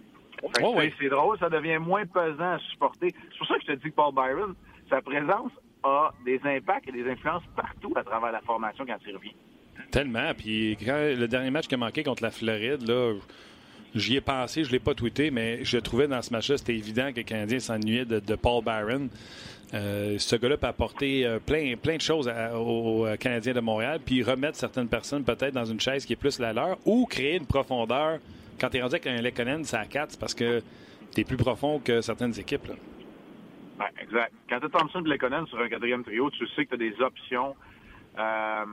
C'est 0.98 1.08
drôle, 1.08 1.38
ça 1.38 1.48
devient 1.48 1.78
moins 1.78 2.04
pesant 2.06 2.52
à 2.52 2.58
supporter. 2.70 3.14
C'est 3.30 3.38
pour 3.38 3.46
ça 3.46 3.54
que 3.54 3.62
je 3.62 3.66
te 3.66 3.72
dis 3.72 3.90
que 3.90 3.94
Paul 3.94 4.14
Byron, 4.14 4.54
sa 4.90 5.00
présence 5.00 5.52
a 5.82 6.12
des 6.24 6.40
impacts 6.44 6.88
et 6.88 6.92
des 6.92 7.08
influences 7.08 7.44
partout 7.54 7.92
à 7.96 8.04
travers 8.04 8.32
la 8.32 8.40
formation 8.40 8.84
quand 8.84 8.98
il 9.06 9.16
revient. 9.16 9.34
Tellement. 9.90 10.32
Puis 10.36 10.76
quand 10.84 10.96
le 10.96 11.26
dernier 11.26 11.50
match 11.50 11.68
qui 11.68 11.74
a 11.74 11.78
manqué 11.78 12.02
contre 12.02 12.22
la 12.22 12.30
Floride, 12.30 12.86
là, 12.86 13.14
J'y 13.94 14.16
ai 14.16 14.20
pensé, 14.20 14.62
je 14.62 14.68
ne 14.68 14.72
l'ai 14.72 14.78
pas 14.78 14.94
tweeté, 14.94 15.30
mais 15.30 15.64
je 15.64 15.78
trouvais 15.78 16.06
dans 16.06 16.20
ce 16.22 16.32
match-là, 16.32 16.58
c'était 16.58 16.74
évident 16.74 17.10
que 17.12 17.18
le 17.18 17.22
Canadien 17.22 17.58
s'ennuyait 17.58 18.04
de, 18.04 18.34
Paul 18.34 18.62
Byron. 18.62 19.08
Euh, 19.74 20.16
ce 20.18 20.36
gars-là 20.36 20.56
peut 20.56 20.66
apporter 20.66 21.26
euh, 21.26 21.38
plein, 21.38 21.76
plein 21.76 21.96
de 21.96 22.00
choses 22.00 22.30
aux 22.54 23.06
Canadiens 23.18 23.54
de 23.54 23.60
Montréal, 23.60 24.00
puis 24.04 24.22
remettre 24.22 24.56
certaines 24.56 24.88
personnes 24.88 25.24
peut-être 25.24 25.54
dans 25.54 25.64
une 25.64 25.80
chaise 25.80 26.04
qui 26.04 26.12
est 26.12 26.16
plus 26.16 26.38
la 26.38 26.52
leur, 26.52 26.78
ou 26.84 27.06
créer 27.06 27.36
une 27.36 27.46
profondeur. 27.46 28.18
Quand 28.60 28.70
tu 28.70 28.78
es 28.78 28.82
rendu 28.82 28.94
avec 28.94 29.06
un 29.06 29.20
Lekonen, 29.20 29.64
c'est 29.64 29.76
à 29.76 29.86
4, 29.86 30.18
parce 30.18 30.34
que 30.34 30.62
tu 31.14 31.20
es 31.20 31.24
plus 31.24 31.36
profond 31.36 31.78
que 31.78 32.00
certaines 32.00 32.38
équipes. 32.38 32.68
exact. 34.00 34.32
Quand 34.48 34.60
tu 34.60 34.66
as 34.66 34.68
Thompson 34.68 35.02
et 35.04 35.08
Lekonen 35.08 35.46
sur 35.46 35.60
un 35.60 35.68
quatrième 35.68 36.04
trio, 36.04 36.30
tu 36.30 36.46
sais 36.48 36.64
que 36.64 36.74
tu 36.74 36.74
as 36.74 36.90
des 36.90 37.00
options. 37.00 37.54
Euh, 38.18 38.64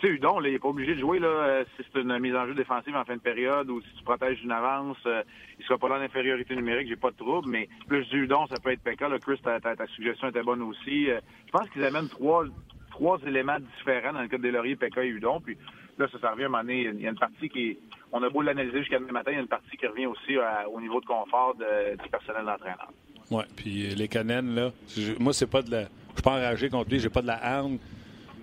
tu 0.00 0.06
sais, 0.06 0.12
Udon, 0.12 0.40
il 0.42 0.52
n'est 0.52 0.58
pas 0.58 0.68
obligé 0.68 0.94
de 0.94 1.00
jouer 1.00 1.18
là, 1.18 1.28
euh, 1.28 1.64
si 1.76 1.86
c'est 1.92 2.00
une 2.00 2.18
mise 2.18 2.34
en 2.34 2.46
jeu 2.46 2.54
défensive 2.54 2.94
en 2.94 3.04
fin 3.04 3.16
de 3.16 3.20
période 3.20 3.70
ou 3.70 3.80
si 3.80 3.88
tu 3.96 4.04
protèges 4.04 4.42
une 4.42 4.52
avance. 4.52 4.98
Euh, 5.06 5.22
il 5.58 5.62
ne 5.62 5.66
sera 5.66 5.78
pas 5.78 5.88
là 5.88 5.96
en 5.96 6.00
infériorité 6.00 6.54
numérique, 6.54 6.88
j'ai 6.88 6.96
pas 6.96 7.10
de 7.10 7.16
trouble, 7.16 7.48
mais 7.48 7.68
plus 7.88 8.04
du 8.06 8.24
Udon, 8.24 8.46
ça 8.46 8.56
peut 8.62 8.72
être 8.72 8.82
Pekka. 8.82 9.08
Chris, 9.20 9.40
ta, 9.42 9.86
suggestion 9.94 10.28
était 10.28 10.42
bonne 10.42 10.62
aussi. 10.62 11.10
Euh, 11.10 11.20
je 11.46 11.52
pense 11.52 11.68
qu'ils 11.70 11.84
amènent 11.84 12.08
trois, 12.08 12.44
trois 12.90 13.18
éléments 13.26 13.58
différents 13.78 14.12
dans 14.12 14.22
le 14.22 14.28
cas 14.28 14.38
des 14.38 14.50
Lauriers, 14.50 14.76
Pekka 14.76 15.02
et 15.02 15.08
Udon. 15.08 15.40
Puis 15.40 15.56
là, 15.98 16.06
ça, 16.20 16.30
revient 16.30 16.44
à 16.44 16.46
un 16.46 16.48
moment 16.50 16.62
donné. 16.62 16.90
Il 16.92 17.00
y 17.00 17.06
a 17.06 17.10
une 17.10 17.18
partie 17.18 17.48
qui. 17.48 17.78
On 18.12 18.22
a 18.22 18.28
beau 18.28 18.42
l'analyser 18.42 18.80
jusqu'à 18.80 18.98
demain 18.98 19.12
matin, 19.12 19.32
il 19.32 19.34
y 19.34 19.38
a 19.38 19.42
une 19.42 19.48
partie 19.48 19.76
qui 19.76 19.86
revient 19.86 20.06
aussi 20.06 20.36
au 20.72 20.80
niveau 20.80 21.00
de 21.00 21.06
confort 21.06 21.54
du 21.56 22.08
personnel 22.08 22.44
d'entraîneur. 22.44 22.88
Oui, 23.30 23.42
puis 23.56 23.94
les 23.94 24.08
Canènes, 24.08 24.54
là, 24.54 24.70
moi, 25.18 25.32
c'est 25.32 25.50
pas 25.50 25.62
de 25.62 25.70
la. 25.70 25.82
Je 25.82 26.20
suis 26.20 26.22
pas 26.22 26.38
enragé 26.38 26.70
contre 26.70 26.88
lui, 26.88 27.00
j'ai 27.00 27.10
pas 27.10 27.20
de 27.20 27.26
la 27.26 27.44
harne 27.44 27.78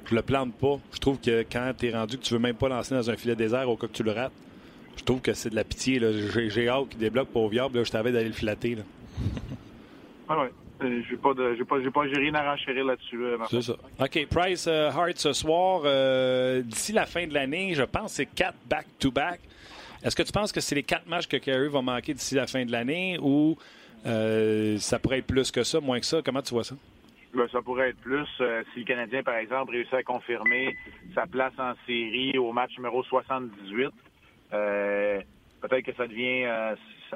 je 0.06 0.16
le 0.16 0.22
plante 0.22 0.54
pas. 0.54 0.80
Je 0.92 1.00
trouve 1.00 1.20
que 1.20 1.46
quand 1.52 1.72
tu 1.78 1.88
es 1.88 1.92
rendu 1.92 2.18
que 2.18 2.24
tu 2.24 2.34
veux 2.34 2.40
même 2.40 2.56
pas 2.56 2.70
lancer 2.70 2.96
dans 2.96 3.10
un 3.10 3.16
filet 3.16 3.36
désert 3.36 3.70
au 3.70 3.78
cas 3.78 3.88
que 3.88 3.94
tu 3.94 4.04
le 4.04 4.12
rates, 4.12 4.34
je 4.98 5.04
trouve 5.04 5.22
que 5.22 5.34
c'est 5.34 5.50
de 5.50 5.56
la 5.56 5.64
pitié. 5.64 6.00
J'ai 6.50 6.70
hâte 6.70 6.90
qu'il 6.90 7.00
débloque 7.00 7.30
pour 7.30 7.50
viable. 7.50 7.84
je 7.84 7.92
t'avais 7.92 8.12
d'aller 8.12 8.28
le 8.28 8.34
filater. 8.34 8.76
Là. 8.76 8.84
ah 10.30 10.42
ouais. 10.42 10.50
Euh, 10.82 11.02
j'ai 11.10 11.18
pas 11.18 11.34
de, 11.34 11.56
j'ai 11.56 11.64
pas, 11.64 11.82
j'ai 11.82 11.92
pas, 11.92 12.02
rien 12.02 12.34
à 12.36 12.52
renchérir 12.52 12.86
là-dessus. 12.86 13.24
Euh, 13.24 13.38
c'est 13.50 13.62
ça. 13.62 13.74
OK. 14.00 14.28
Price 14.30 14.66
euh, 14.68 14.90
Hart 14.90 15.18
ce 15.18 15.34
soir. 15.34 15.82
D'ici 16.64 16.92
la 16.92 17.06
fin 17.06 17.26
de 17.26 17.34
l'année, 17.34 17.74
je 17.74 17.84
pense 17.84 18.12
que 18.12 18.16
c'est 18.18 18.26
quatre 18.26 18.58
back-to-back. 18.70 19.40
Est-ce 20.04 20.16
que 20.16 20.24
tu 20.24 20.32
penses 20.32 20.52
que 20.52 20.60
c'est 20.60 20.76
les 20.76 20.84
quatre 20.84 21.08
matchs 21.08 21.28
que 21.28 21.38
Carey 21.38 21.70
va 21.70 21.82
manquer 21.82 22.14
d'ici 22.14 22.36
la 22.36 22.48
fin 22.48 22.66
de 22.66 22.72
l'année 22.72 23.18
ou 23.22 23.58
ça 24.04 25.00
pourrait 25.00 25.20
être 25.20 25.28
plus 25.28 25.50
que 25.50 25.64
ça, 25.64 25.80
moins 25.80 26.00
que 26.00 26.06
ça? 26.06 26.22
Comment 26.24 26.42
tu 26.42 26.54
vois 26.54 26.66
ça? 26.66 26.76
Ben, 27.34 27.48
ça 27.52 27.64
pourrait 27.64 27.90
être 27.90 28.00
plus 28.02 28.28
euh, 28.42 28.64
si 28.74 28.82
le 28.82 28.86
Canadien, 28.86 29.24
par 29.24 29.36
exemple, 29.36 29.72
réussit 29.72 29.94
à 29.96 30.04
confirmer 30.04 30.78
sa 31.16 31.26
place 31.26 31.54
en 31.58 31.74
série 31.88 32.38
au 32.38 32.52
match 32.52 32.78
numéro 32.78 33.04
78. 33.04 33.92
Euh, 34.54 35.20
peut-être 35.62 35.84
que 35.84 35.96
ça 35.96 36.06
devient, 36.06 36.46
euh, 36.46 36.76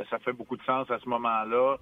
ça, 0.10 0.18
fait 0.18 0.34
beaucoup 0.34 0.58
de 0.58 0.64
sens 0.64 0.90
à 0.90 0.98
ce 0.98 1.08
moment-là 1.08 1.78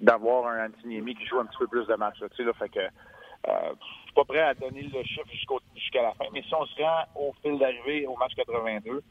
d'avoir 0.00 0.46
un 0.46 0.66
Antiniemi 0.66 1.14
qui 1.14 1.26
joue 1.26 1.38
un 1.38 1.44
petit 1.44 1.58
peu 1.58 1.66
plus 1.66 1.86
de 1.86 1.94
matchs. 1.94 2.18
Là, 2.20 2.52
fait 2.54 2.68
que 2.70 2.80
suis 2.80 4.14
pas 4.14 4.24
prêt 4.24 4.40
à 4.40 4.54
donner 4.54 4.82
le 4.82 5.02
chiffre 5.04 5.28
jusqu'à 5.76 6.02
la 6.02 6.12
fin, 6.12 6.24
mais 6.32 6.42
si 6.42 6.54
on 6.54 6.64
se 6.64 6.82
rend 6.82 7.04
au 7.14 7.34
fil 7.42 7.58
d'arrivée 7.58 8.06
au 8.06 8.16
match 8.16 8.34
82, 8.34 9.02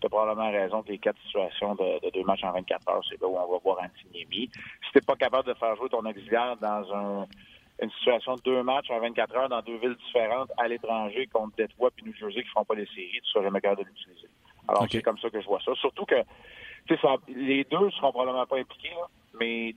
tu 0.00 0.06
as 0.06 0.08
probablement 0.08 0.50
raison 0.50 0.82
que 0.82 0.88
les 0.88 0.98
quatre 0.98 1.20
situations 1.26 1.74
de, 1.74 2.10
deux 2.10 2.24
matchs 2.24 2.42
en 2.44 2.52
24 2.52 2.88
heures, 2.88 3.04
c'est 3.08 3.20
là 3.20 3.28
où 3.28 3.36
on 3.36 3.52
va 3.52 3.58
voir 3.62 3.78
Antiniemi. 3.82 4.50
Si 4.86 4.92
tu 4.92 5.00
pas 5.02 5.16
capable 5.16 5.46
de 5.46 5.54
faire 5.54 5.76
jouer 5.76 5.88
ton 5.90 6.04
auxiliaire 6.04 6.56
dans 6.56 7.26
une 7.82 7.90
situation 7.92 8.36
de 8.36 8.42
deux 8.42 8.62
matchs 8.62 8.90
en 8.90 9.00
24 9.00 9.36
heures 9.36 9.48
dans 9.48 9.62
deux 9.62 9.76
villes 9.78 9.96
différentes 10.06 10.50
à 10.58 10.68
l'étranger 10.68 11.26
contre 11.32 11.56
Detroit 11.56 11.90
puis 11.96 12.04
New 12.04 12.14
Jersey 12.14 12.42
qui 12.42 12.48
ne 12.48 12.52
feront 12.52 12.64
pas 12.64 12.74
les 12.74 12.86
séries, 12.86 13.20
tu 13.22 13.30
serais 13.30 13.44
jamais 13.44 13.60
capable 13.60 13.84
de 13.84 13.88
l'utiliser. 13.88 14.28
Alors, 14.68 14.86
c'est 14.90 15.02
comme 15.02 15.18
ça 15.18 15.30
que 15.30 15.40
je 15.40 15.46
vois 15.46 15.60
ça. 15.64 15.72
Surtout 15.76 16.04
que 16.04 16.16
ça, 16.88 17.16
les 17.28 17.64
deux 17.64 17.86
ne 17.86 17.90
seront 17.90 18.12
probablement 18.12 18.46
pas 18.46 18.58
impliqués, 18.58 18.94
mais 19.38 19.74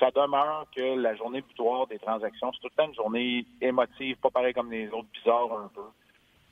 ça 0.00 0.10
demeure 0.10 0.66
que 0.74 0.96
la 1.00 1.14
journée 1.16 1.42
butoir 1.42 1.86
des 1.86 1.98
transactions, 1.98 2.52
c'est 2.52 2.60
tout 2.60 2.74
le 2.76 2.82
temps 2.82 2.88
une 2.88 2.94
journée 2.94 3.46
émotive, 3.60 4.16
pas 4.16 4.30
pareil 4.30 4.54
comme 4.54 4.70
les 4.70 4.88
autres, 4.88 5.08
bizarres 5.12 5.52
un 5.52 5.70
peu. 5.74 5.82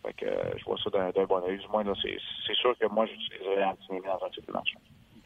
Fait 0.04 0.12
que 0.14 0.26
euh, 0.26 0.58
je 0.58 0.64
vois 0.64 0.76
ça 0.82 0.90
d'un 0.90 1.24
bon 1.24 1.42
oeil. 1.42 1.58
Du 1.58 1.68
moins, 1.68 1.84
c'est 2.02 2.54
sûr 2.54 2.76
que 2.78 2.86
moi, 2.86 3.06
j'utiliserais 3.06 3.64
Anthony 3.64 4.00
dans 4.00 4.24
un 4.24 4.30
type 4.30 4.46
de 4.46 4.52
match. 4.52 4.74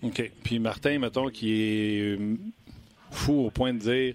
OK. 0.02 0.32
Puis 0.42 0.58
Martin, 0.58 0.98
mettons, 0.98 1.28
qui 1.28 1.52
est 1.52 2.18
euh, 2.18 2.36
fou 3.10 3.46
au 3.46 3.50
point 3.50 3.72
de 3.72 3.78
dire 3.78 4.14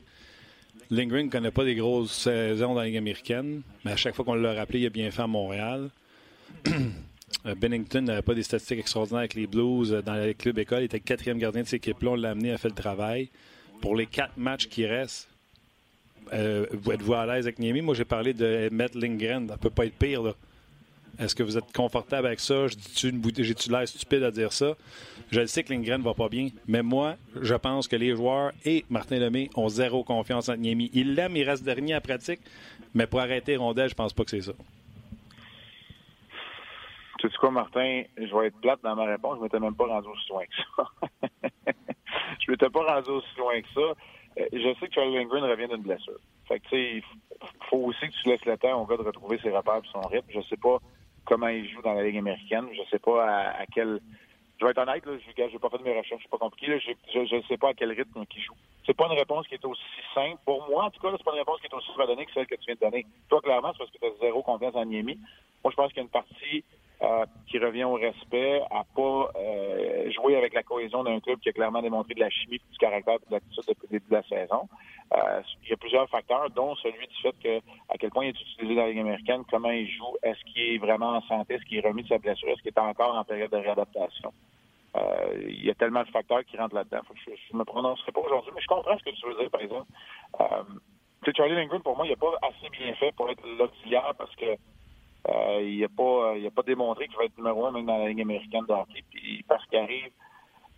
Lindgren 0.91 1.25
ne 1.25 1.29
connaît 1.31 1.51
pas 1.51 1.65
des 1.65 1.75
grosses 1.75 2.11
saisons 2.11 2.73
dans 2.73 2.79
la 2.79 2.87
Ligue 2.87 2.97
américaine, 2.97 3.61
mais 3.85 3.91
à 3.91 3.95
chaque 3.95 4.15
fois 4.15 4.25
qu'on 4.25 4.33
l'a 4.33 4.53
rappelé, 4.53 4.79
il 4.79 4.85
a 4.87 4.89
bien 4.89 5.11
fait 5.11 5.21
à 5.21 5.27
Montréal. 5.27 5.89
Euh, 7.45 7.53
Bennington 7.55 8.01
n'avait 8.01 8.23
pas 8.23 8.33
des 8.33 8.43
statistiques 8.43 8.79
extraordinaires 8.79 9.19
avec 9.19 9.35
les 9.35 9.45
Blues 9.45 9.91
dans 10.03 10.15
le 10.15 10.33
club 10.33 10.57
école. 10.57 10.81
Il 10.81 10.85
était 10.85 10.99
quatrième 10.99 11.37
gardien 11.37 11.61
de 11.61 11.67
cette 11.67 11.85
équipe-là. 11.85 12.11
On 12.11 12.15
l'a 12.15 12.31
amené, 12.31 12.51
à 12.51 12.57
faire 12.57 12.71
le 12.71 12.75
travail. 12.75 13.29
Pour 13.81 13.95
les 13.95 14.07
quatre 14.07 14.35
matchs 14.35 14.67
qui 14.67 14.85
restent, 14.85 15.29
euh, 16.33 16.65
êtes-vous 16.91 17.13
à 17.13 17.25
l'aise 17.27 17.45
avec 17.45 17.59
Niemi? 17.59 17.81
Moi, 17.81 17.93
j'ai 17.93 18.03
parlé 18.03 18.33
de 18.33 18.67
Matt 18.71 18.95
Lindgren. 18.95 19.47
Ça 19.47 19.53
ne 19.53 19.59
peut 19.59 19.69
pas 19.69 19.85
être 19.85 19.93
pire. 19.93 20.23
Là. 20.23 20.33
Est-ce 21.17 21.35
que 21.35 21.43
vous 21.43 21.57
êtes 21.57 21.73
confortable 21.73 22.27
avec 22.27 22.39
ça? 22.39 22.67
J'ai-tu 22.67 23.69
l'air 23.69 23.87
stupide 23.87 24.23
à 24.23 24.31
dire 24.31 24.53
ça? 24.53 24.75
Je 25.31 25.45
sais 25.45 25.63
que 25.63 25.73
Lindgren 25.73 26.01
va 26.01 26.13
pas 26.13 26.29
bien, 26.29 26.49
mais 26.67 26.81
moi, 26.81 27.15
je 27.41 27.55
pense 27.55 27.87
que 27.87 27.95
les 27.95 28.15
joueurs 28.15 28.51
et 28.65 28.85
Martin 28.89 29.19
Lemay 29.19 29.49
ont 29.55 29.69
zéro 29.69 30.03
confiance 30.03 30.49
en 30.49 30.55
Niemi. 30.55 30.89
Il 30.93 31.15
l'aime, 31.15 31.35
il 31.35 31.43
reste 31.43 31.63
dernier 31.63 31.93
à 31.93 32.01
pratique, 32.01 32.39
mais 32.93 33.05
pour 33.05 33.19
arrêter 33.19 33.55
Rondel, 33.57 33.89
je 33.89 33.95
pense 33.95 34.13
pas 34.13 34.23
que 34.23 34.31
c'est 34.31 34.41
ça. 34.41 34.53
Tu 37.19 37.29
sais 37.29 37.37
quoi, 37.37 37.51
Martin? 37.51 38.03
Je 38.17 38.33
vais 38.33 38.47
être 38.47 38.59
plate 38.61 38.79
dans 38.81 38.95
ma 38.95 39.03
réponse. 39.03 39.37
Je 39.37 39.43
m'étais 39.43 39.59
même 39.59 39.75
pas 39.75 39.85
rendu 39.87 40.07
aussi 40.07 40.29
loin 40.29 40.43
que 40.45 40.55
ça. 40.75 41.29
je 42.39 42.51
m'étais 42.51 42.69
pas 42.69 42.93
rendu 42.95 43.09
aussi 43.09 43.37
loin 43.37 43.61
que 43.61 43.67
ça. 43.75 43.93
Euh, 44.37 44.45
je 44.53 44.73
sais 44.79 44.87
que 44.87 44.93
Charlie 44.93 45.15
Lindgren 45.15 45.43
revient 45.43 45.67
d'une 45.67 45.81
blessure. 45.81 46.19
Fait 46.47 46.59
que, 46.59 46.63
tu 46.65 46.69
sais, 46.69 46.95
il 46.97 47.03
faut 47.69 47.77
aussi 47.77 48.07
que 48.07 48.13
tu 48.21 48.29
laisses 48.29 48.45
le 48.45 48.57
temps 48.57 48.81
au 48.81 48.85
gars 48.85 48.97
de 48.97 49.03
retrouver 49.03 49.39
ses 49.41 49.51
repères 49.51 49.77
et 49.83 49.87
son 49.91 50.01
rythme. 50.01 50.27
Je 50.29 50.41
sais 50.41 50.57
pas 50.57 50.77
comment 51.25 51.47
il 51.47 51.69
joue 51.69 51.81
dans 51.81 51.93
la 51.93 52.03
Ligue 52.03 52.17
américaine. 52.17 52.67
Je 52.73 52.81
sais 52.89 52.99
pas 52.99 53.51
à, 53.51 53.65
quel. 53.73 53.99
Je 54.59 54.65
vais 54.65 54.71
être 54.71 54.79
honnête, 54.79 55.05
là, 55.05 55.13
je 55.17 55.41
n'ai 55.41 55.59
pas 55.59 55.69
fait 55.69 55.77
de 55.77 55.83
mes 55.83 55.97
recherches, 55.97 56.21
c'est 56.21 56.31
pas 56.31 56.37
compliqué. 56.37 56.79
Je 57.13 57.19
ne 57.19 57.41
sais 57.43 57.57
pas 57.57 57.69
à 57.69 57.73
quel 57.73 57.91
rythme 57.91 58.25
il 58.35 58.41
joue. 58.41 58.55
C'est 58.85 58.95
pas 58.95 59.05
une 59.05 59.17
réponse 59.17 59.47
qui 59.47 59.53
est 59.53 59.65
aussi 59.65 59.81
simple. 60.13 60.37
Pour 60.43 60.67
moi, 60.69 60.85
en 60.85 60.89
tout 60.89 60.99
cas, 60.99 61.09
c'est 61.15 61.23
pas 61.23 61.31
une 61.31 61.39
réponse 61.39 61.61
qui 61.61 61.67
est 61.67 61.73
aussi 61.73 61.91
redonnée 61.95 62.25
que 62.25 62.33
celle 62.33 62.47
que 62.47 62.55
tu 62.55 62.65
viens 62.65 62.75
de 62.75 62.79
donner. 62.79 63.05
Toi, 63.29 63.41
clairement, 63.41 63.71
c'est 63.71 63.77
parce 63.77 63.91
que 63.91 63.97
tu 63.99 64.05
as 64.05 64.19
zéro 64.19 64.43
confiance 64.43 64.75
en 64.75 64.83
Niemi. 64.83 65.17
Moi, 65.63 65.71
je 65.71 65.75
pense 65.75 65.89
qu'il 65.89 65.97
y 65.97 65.99
a 65.99 66.03
une 66.03 66.09
partie 66.09 66.65
euh, 67.01 67.25
qui 67.47 67.57
revient 67.59 67.85
au 67.85 67.93
respect, 67.93 68.61
à 68.71 68.83
pas 68.93 69.31
euh, 69.37 70.11
jouer 70.11 70.35
avec 70.35 70.53
la 70.53 70.63
cohésion 70.63 71.01
d'un 71.01 71.21
club 71.21 71.39
qui 71.39 71.47
a 71.47 71.53
clairement 71.53 71.81
démontré 71.81 72.13
de 72.13 72.19
la 72.19 72.29
chimie, 72.29 72.59
du 72.69 72.77
caractère, 72.77 73.19
de 73.19 73.25
l'attitude 73.31 73.63
depuis 73.69 73.87
le 73.89 73.99
début 73.99 74.09
de 74.09 74.15
la 74.15 74.23
saison. 74.23 74.67
Euh, 75.13 75.41
il 75.63 75.69
y 75.69 75.73
a 75.73 75.77
plusieurs 75.77 76.09
facteurs, 76.09 76.49
dont 76.49 76.75
celui 76.75 77.07
du 77.07 77.15
fait 77.21 77.33
que 77.41 77.59
à 77.87 77.97
quel 77.97 78.09
point 78.09 78.25
il 78.25 78.29
est 78.29 78.41
utilisé 78.41 78.75
dans 78.75 78.81
la 78.81 78.89
Ligue 78.89 78.99
américaine, 78.99 79.43
comment 79.49 79.71
il 79.71 79.89
joue, 79.89 80.13
est-ce 80.23 80.43
qu'il 80.51 80.75
est 80.75 80.77
vraiment 80.77 81.11
en 81.11 81.21
santé, 81.21 81.53
est-ce 81.53 81.63
qu'il 81.63 81.77
est 81.77 81.87
remis 81.87 82.03
de 82.03 82.09
sa 82.09 82.17
blessure, 82.17 82.49
est-ce 82.49 82.61
qu'il 82.63 82.73
est 82.75 82.79
encore 82.79 83.15
en 83.15 83.23
période 83.23 83.49
de 83.49 83.57
réadaptation. 83.57 84.33
il 85.47 85.63
y 85.63 85.69
a 85.69 85.75
tellement 85.75 86.03
de 86.03 86.09
facteurs 86.09 86.43
qui 86.43 86.57
rentrent 86.57 86.75
là-dedans. 86.75 86.99
Je 87.25 87.53
ne 87.53 87.59
me 87.59 87.63
prononcerai 87.63 88.11
pas 88.11 88.19
aujourd'hui, 88.19 88.51
mais 88.53 88.61
je 88.61 88.67
comprends 88.67 88.97
ce 88.97 89.03
que 89.05 89.11
tu 89.11 89.25
veux 89.25 89.35
dire, 89.35 89.49
par 89.49 89.61
exemple. 89.61 89.87
Charlie 91.35 91.55
Lindgren, 91.55 91.81
pour 91.81 91.95
moi, 91.95 92.05
il 92.05 92.09
n'a 92.09 92.15
pas 92.17 92.33
assez 92.41 92.69
bien 92.69 92.93
fait 92.95 93.13
pour 93.15 93.29
être 93.29 93.43
l'auxiliaire 93.57 94.13
parce 94.17 94.35
que 94.35 94.57
euh, 95.27 95.61
il 95.61 95.81
n'a 95.81 95.87
pas, 95.89 96.37
il 96.37 96.45
a 96.47 96.51
pas 96.51 96.63
démontré 96.63 97.07
qu'il 97.07 97.17
va 97.17 97.25
être 97.25 97.37
numéro 97.37 97.65
un 97.65 97.71
même 97.71 97.85
dans 97.85 97.97
la 97.97 98.07
Ligue 98.07 98.21
américaine 98.21 98.65
de 98.67 98.73
hockey. 98.73 99.03
Puis 99.09 99.43
parce 99.47 99.65
qu'il 99.65 99.79
arrive 99.79 100.11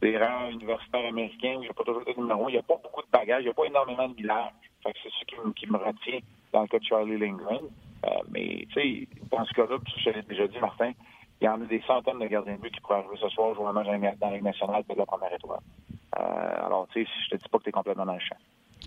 des 0.01 0.17
rangs 0.17 0.49
universitaires 0.49 1.07
américains 1.07 1.57
où 1.57 1.63
il 1.63 1.67
n'a 1.67 1.73
pas 1.73 1.83
toujours 1.83 2.01
été 2.01 2.19
numéro 2.19 2.45
un, 2.45 2.49
il 2.49 2.53
n'y 2.53 2.57
a 2.57 2.63
pas 2.63 2.79
beaucoup 2.81 3.01
de 3.01 3.11
bagages, 3.11 3.41
il 3.41 3.45
n'y 3.45 3.51
a 3.51 3.53
pas 3.53 3.65
énormément 3.65 4.09
de 4.09 4.15
village. 4.15 4.51
Fait 4.83 4.93
que 4.93 4.99
c'est 5.03 5.09
ça 5.09 5.53
qui, 5.55 5.67
me 5.67 5.77
retient 5.77 6.19
dans 6.53 6.61
le 6.61 6.67
cas 6.67 6.79
de 6.79 6.83
Charlie 6.83 7.17
Lindgren. 7.17 7.65
Euh, 8.05 8.09
mais 8.31 8.65
tu 8.73 8.73
sais, 8.73 9.07
dans 9.29 9.45
ce 9.45 9.53
cas-là, 9.53 9.77
je 9.97 10.09
l'ai 10.09 10.23
déjà 10.23 10.47
dit, 10.47 10.57
Martin, 10.59 10.91
il 11.39 11.45
y 11.45 11.47
en 11.47 11.61
a 11.61 11.65
des 11.65 11.81
centaines 11.81 12.19
de 12.19 12.25
gardiens 12.25 12.55
de 12.55 12.61
but 12.61 12.73
qui 12.73 12.81
pourraient 12.81 12.99
arriver 12.99 13.17
ce 13.21 13.29
soir 13.29 13.53
jouer 13.53 13.67
un 13.67 13.73
match 13.73 13.87
dans 14.19 14.29
la 14.29 14.33
Ligue 14.33 14.43
nationale 14.43 14.83
pour 14.83 14.97
la 14.97 15.05
première 15.05 15.33
étoile. 15.33 15.59
Euh, 16.19 16.65
alors, 16.65 16.87
tu 16.91 17.03
sais, 17.05 17.11
je 17.25 17.29
te 17.29 17.35
dis 17.41 17.49
pas 17.49 17.59
que 17.59 17.63
tu 17.63 17.69
es 17.69 17.71
complètement 17.71 18.05
dans 18.05 18.13
le 18.13 18.19
champ. 18.19 18.37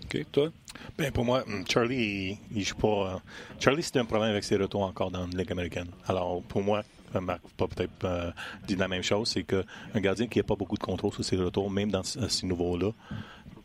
OK, 0.03 0.25
toi? 0.31 0.49
Ben, 0.97 1.11
pour 1.11 1.25
moi, 1.25 1.43
Charlie, 1.67 2.37
il, 2.53 2.63
joue 2.63 2.75
pas. 2.75 2.87
Euh, 2.87 3.17
Charlie, 3.59 3.83
c'était 3.83 3.99
un 3.99 4.05
problème 4.05 4.31
avec 4.31 4.43
ses 4.43 4.57
retours 4.57 4.83
encore 4.83 5.11
dans 5.11 5.27
la 5.27 5.37
Ligue 5.37 5.51
américaine. 5.51 5.87
Alors, 6.07 6.41
pour 6.43 6.61
moi, 6.61 6.83
Marc 7.21 7.41
pas 7.57 7.67
peut-être 7.67 8.03
euh, 8.03 8.31
dit 8.67 8.75
la 8.75 8.87
même 8.87 9.03
chose, 9.03 9.29
c'est 9.29 9.43
qu'un 9.43 9.63
gardien 9.95 10.27
qui 10.27 10.39
n'a 10.39 10.43
pas 10.43 10.55
beaucoup 10.55 10.77
de 10.77 10.83
contrôle 10.83 11.13
sur 11.13 11.23
ses 11.23 11.37
retours, 11.37 11.69
même 11.71 11.91
dans 11.91 12.03
ce, 12.03 12.27
ce 12.27 12.45
niveau-là, 12.45 12.91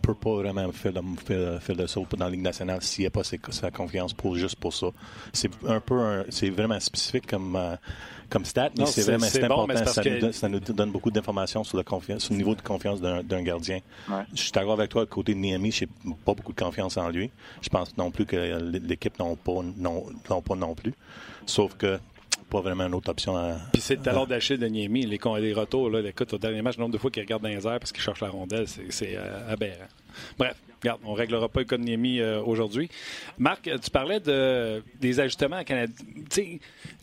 peut 0.01 0.15
pas 0.15 0.35
vraiment 0.37 0.71
faire 0.73 0.93
le, 0.93 1.59
faire, 1.59 1.77
le 1.77 1.87
saut 1.87 2.07
dans 2.17 2.25
la 2.25 2.31
Ligue 2.31 2.43
nationale 2.43 2.83
s'il 2.83 3.03
n'y 3.03 3.07
a 3.07 3.11
pas 3.11 3.23
sa 3.25 3.71
confiance 3.71 4.13
pour 4.13 4.37
juste 4.37 4.57
pour 4.57 4.73
ça. 4.73 4.89
C'est 5.33 5.51
un 5.67 5.81
peu, 5.81 6.25
c'est 6.31 6.51
vraiment 6.51 6.81
spécifique 6.81 7.27
comme, 7.27 7.57
euh, 7.57 7.77
comme 8.31 8.45
stat, 8.45 8.71
mais 8.79 8.87
c'est 8.87 9.03
vraiment 9.03 9.27
important. 9.65 10.33
ça, 10.33 10.49
nous 10.49 10.61
donne, 10.61 10.91
beaucoup 10.91 11.11
d'informations 11.11 11.65
sur, 11.65 11.77
le 11.77 12.35
niveau 12.37 12.55
de 12.55 12.63
confiance 12.63 13.01
d'un 13.01 13.43
gardien. 13.43 13.81
Je 14.35 14.41
suis 14.41 14.53
d'accord 14.53 14.75
avec 14.75 14.91
toi, 14.91 15.05
côté 15.07 15.35
de 15.35 15.39
Niami, 15.39 15.73
je 15.73 15.85
n'ai 15.85 16.15
pas 16.25 16.35
beaucoup 16.35 16.53
de 16.53 16.61
confiance 16.61 16.97
en 16.97 17.09
lui. 17.09 17.31
Je 17.61 17.69
pense 17.69 17.97
non 17.97 18.11
plus 18.11 18.25
que 18.25 18.37
l'équipe 18.87 19.19
n'ont 19.19 19.37
pas 19.37 19.61
non, 19.77 20.05
pas 20.41 20.55
non 20.55 20.75
plus. 20.75 20.95
Sauf 21.47 21.75
que 21.77 21.99
pas 22.49 22.61
vraiment 22.61 22.87
une 22.87 22.95
autre 22.95 23.11
option. 23.11 23.37
À, 23.37 23.57
Puis 23.73 23.81
c'est 23.81 23.97
le 23.97 24.03
talent 24.03 24.27
d'Achille 24.27 24.59
de 24.59 24.67
Niemi. 24.67 25.07
Les, 25.07 25.19
les 25.41 25.53
retours, 25.53 25.89
là, 25.89 26.01
écoute, 26.07 26.35
au 26.35 26.39
dernier 26.39 26.63
match, 26.63 26.77
le 26.77 26.83
nombre 26.83 26.93
de 26.93 26.99
fois 26.99 27.11
qu'il 27.11 27.23
regarde 27.23 27.43
dans 27.43 27.49
les 27.49 27.67
airs 27.67 27.79
parce 27.79 27.93
qu'il 27.93 28.03
cherche 28.03 28.21
la 28.21 28.29
rondelle, 28.29 28.67
c'est 28.67 29.17
euh, 29.17 29.53
aberrant. 29.53 29.87
Bref, 30.39 30.57
regarde, 30.83 31.01
on 31.05 31.13
ne 31.13 31.17
réglera 31.17 31.49
pas 31.49 31.63
Niemi 31.79 32.21
euh, 32.21 32.43
aujourd'hui. 32.43 32.91
Marc, 33.39 33.71
tu 33.83 33.91
parlais 33.91 34.21
de, 34.21 34.83
des 35.01 35.21
ajustements 35.21 35.57
à 35.57 35.65
Canada. 35.65 35.93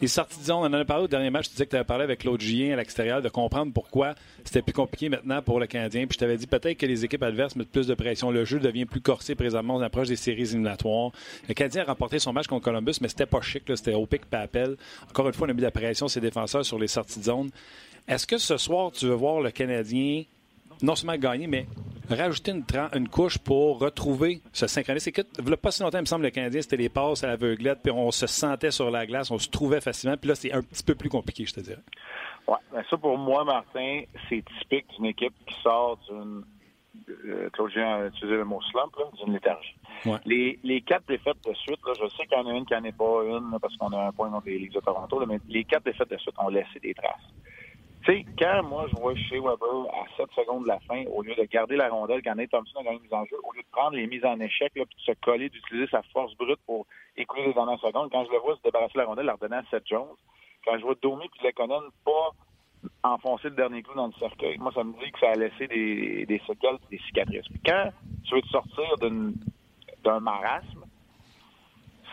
Les 0.02 0.08
sorties 0.08 0.40
de 0.40 0.46
zone, 0.46 0.58
on 0.58 0.66
en 0.66 0.74
a 0.74 0.86
parlé 0.86 1.06
au 1.06 1.08
dernier 1.08 1.30
match. 1.30 1.46
Tu 1.46 1.52
disais 1.52 1.66
que 1.66 1.72
tu 1.72 1.76
avais 1.76 1.86
parlé 1.86 2.04
avec 2.04 2.20
Claude 2.20 2.42
Julien 2.42 2.74
à 2.74 2.76
l'extérieur 2.78 3.22
de 3.22 3.30
comprendre 3.30 3.72
pourquoi 3.74 4.16
c'était 4.44 4.62
plus 4.62 4.74
compliqué 4.74 5.10
maintenant 5.10 5.42
pour 5.42 5.60
le 5.60 5.68
Canadien. 5.68 6.06
Puis 6.08 6.16
je 6.16 6.20
t'avais 6.20 6.38
dit 6.38 6.48
peut-être 6.48 6.78
que 6.78 6.86
les 6.86 7.06
équipes 7.06 7.24
adverses 7.24 7.56
mettent 7.56 7.72
plus 7.72 7.88
de 7.88 7.94
pression. 7.94 8.32
Le 8.32 8.46
jeu 8.46 8.60
devient 8.60 8.86
plus 8.86 9.02
corsé 9.02 9.36
présentement. 9.36 9.76
On 9.76 9.82
approche 9.82 10.08
des 10.08 10.16
séries 10.16 10.44
éliminatoires. 10.44 11.12
Le 11.48 11.54
Canadien 11.54 11.84
a 11.84 11.86
remporté 11.86 12.20
son 12.20 12.34
match 12.34 12.48
contre 12.48 12.66
Columbus, 12.66 12.96
mais 13.02 13.08
c'était 13.08 13.26
pas 13.26 13.42
chic. 13.42 13.64
C'était 13.76 13.94
au 13.94 14.06
pic 14.06 14.26
pas 14.26 14.40
appel. 14.40 14.76
Encore 15.10 15.28
une 15.28 15.34
fois, 15.34 15.48
on 15.48 15.50
a 15.50 15.54
mis 15.54 15.60
de 15.60 15.64
la 15.64 15.72
pression 15.72 16.08
ses 16.08 16.22
défenseurs 16.22 16.66
sur 16.66 16.80
les 16.80 16.88
sorties 16.88 17.20
de 17.20 17.26
zone. 17.26 17.50
Est-ce 18.08 18.26
que 18.26 18.38
ce 18.38 18.58
soir, 18.58 18.92
tu 18.92 19.06
veux 19.06 19.16
voir 19.16 19.42
le 19.42 19.52
Canadien 19.52 20.24
non 20.82 20.96
seulement 20.96 21.18
gagner, 21.18 21.48
mais 21.48 21.66
rajouter 22.10 22.52
une, 22.52 22.64
une 22.94 23.10
couche 23.10 23.38
pour 23.38 23.80
retrouver 23.80 24.42
ce 24.54 24.68
synchronisme. 24.68 25.12
Il 25.40 25.58
pas 25.58 25.72
si 25.72 25.84
longtemps, 25.84 25.98
il 25.98 26.02
me 26.02 26.06
semble, 26.06 26.24
le 26.24 26.30
Canadien, 26.30 26.62
c'était 26.62 26.78
les 26.78 26.90
passes 26.90 27.24
à 27.24 27.28
l'aveuglette, 27.28 27.80
puis 27.84 27.92
on 27.92 28.12
se 28.12 28.28
sentait 28.28 28.72
sur 28.72 28.90
la 28.90 29.06
glace, 29.06 29.32
on 29.32 29.38
se 29.38 29.50
trouvait 29.50 29.82
facilement. 29.82 30.18
Puis 30.18 30.30
là, 30.30 30.36
c'est 30.36 30.52
un 30.52 30.62
petit 30.62 30.84
peu 30.84 30.96
plus 30.96 31.10
compliqué, 31.10 31.46
je 31.46 31.54
te 31.54 31.60
dirais. 31.60 31.82
Oui, 32.48 32.58
mais 32.74 32.82
ça, 32.90 32.98
pour 32.98 33.18
moi, 33.18 33.44
Martin, 33.44 34.04
c'est 34.30 34.44
typique 34.60 34.86
d'une 34.96 35.08
équipe 35.08 35.34
qui 35.46 35.56
sort 35.62 36.00
d'une. 36.10 36.44
Euh, 37.10 37.50
Claude 37.52 37.78
a 37.78 38.08
utilisé 38.08 38.36
le 38.36 38.44
mot 38.44 38.60
slump, 38.72 38.94
d'une 39.24 39.34
léthargie. 39.34 39.76
Les, 40.26 40.60
les, 40.64 40.82
quatre 40.82 41.06
défaites 41.08 41.38
de 41.48 41.54
suite, 41.54 41.80
là, 41.86 41.94
je 41.94 42.08
sais 42.10 42.26
qu'il 42.26 42.38
y 42.38 42.42
en 42.42 42.48
a 42.48 42.54
une 42.54 42.66
qui 42.66 42.74
n'en 42.74 42.84
est 42.84 42.98
pas 42.98 43.24
une 43.26 43.58
parce 43.62 43.76
qu'on 43.78 43.90
a 43.90 44.08
un 44.08 44.12
point 44.12 44.30
contre 44.30 44.48
les 44.48 44.60
Ligues 44.60 44.74
de 44.74 44.80
Toronto, 44.80 45.24
mais 45.26 45.40
les 45.48 45.64
quatre 45.64 45.84
défaites 45.86 46.10
de 46.10 46.18
suite 46.18 46.36
ont 46.38 46.50
laissé 46.50 46.80
des 46.82 46.94
traces. 46.94 47.16
Tu 48.04 48.14
sais, 48.14 48.26
quand 48.40 48.64
moi 48.64 48.86
je 48.90 48.96
vois 48.96 49.16
chez 49.16 49.40
Weber 49.40 49.86
à 49.94 50.06
7 50.16 50.28
secondes 50.36 50.64
de 50.64 50.68
la 50.68 50.80
fin, 50.82 51.04
au 51.06 51.22
lieu 51.22 51.36
de 51.36 51.44
garder 51.44 51.76
la 51.76 51.90
rondelle 51.90 52.22
quand 52.24 52.36
Nate 52.36 52.52
Thompson 52.52 52.80
a 52.80 52.84
gagné 52.84 52.98
une 52.98 53.04
mise 53.04 53.14
en 53.14 53.26
jeu, 53.26 53.36
au 53.44 53.52
lieu 53.54 53.62
de 53.62 53.68
prendre 53.72 53.96
les 53.96 54.08
mises 54.08 54.24
en 54.24 54.40
échec, 54.40 54.72
puis 54.74 54.84
de 54.84 54.88
se 55.02 55.12
coller, 55.22 55.50
d'utiliser 55.50 55.88
sa 55.88 56.02
force 56.14 56.36
brute 56.36 56.60
pour 56.66 56.86
écouler 57.18 57.48
les 57.48 57.54
dernières 57.54 57.80
secondes, 57.80 58.10
quand 58.12 58.26
je 58.26 58.32
le 58.32 58.40
vois 58.40 58.56
se 58.56 58.62
débarrasser 58.62 58.94
de 58.94 59.00
la 59.00 59.06
rondelle, 59.06 59.26
la 59.26 59.34
redonner 59.34 59.58
à 59.58 59.64
Seth 59.70 59.88
Jones, 59.88 60.16
quand 60.64 60.78
je 60.78 60.84
vois 60.84 60.96
Domi 61.02 61.28
puis 61.30 61.48
Lekonen 61.48 61.90
pas 62.06 62.32
enfoncer 63.04 63.50
le 63.50 63.56
dernier 63.56 63.82
clou 63.84 63.96
dans 63.96 64.08
le 64.08 64.14
cercueil, 64.14 64.58
moi 64.58 64.72
ça 64.74 64.84
me 64.84 64.94
dit 64.94 65.12
que 65.12 65.20
ça 65.20 65.32
a 65.32 65.36
laissé 65.36 65.68
des, 65.68 66.26
des 66.26 66.42
des 66.90 66.98
cicatrices. 67.00 67.48
Puis 67.50 67.62
quand 67.66 67.92
tu 68.26 68.36
veux 68.36 68.42
te 68.42 68.48
sortir 68.48 68.86
d'un 70.04 70.20
marasme, 70.20 70.86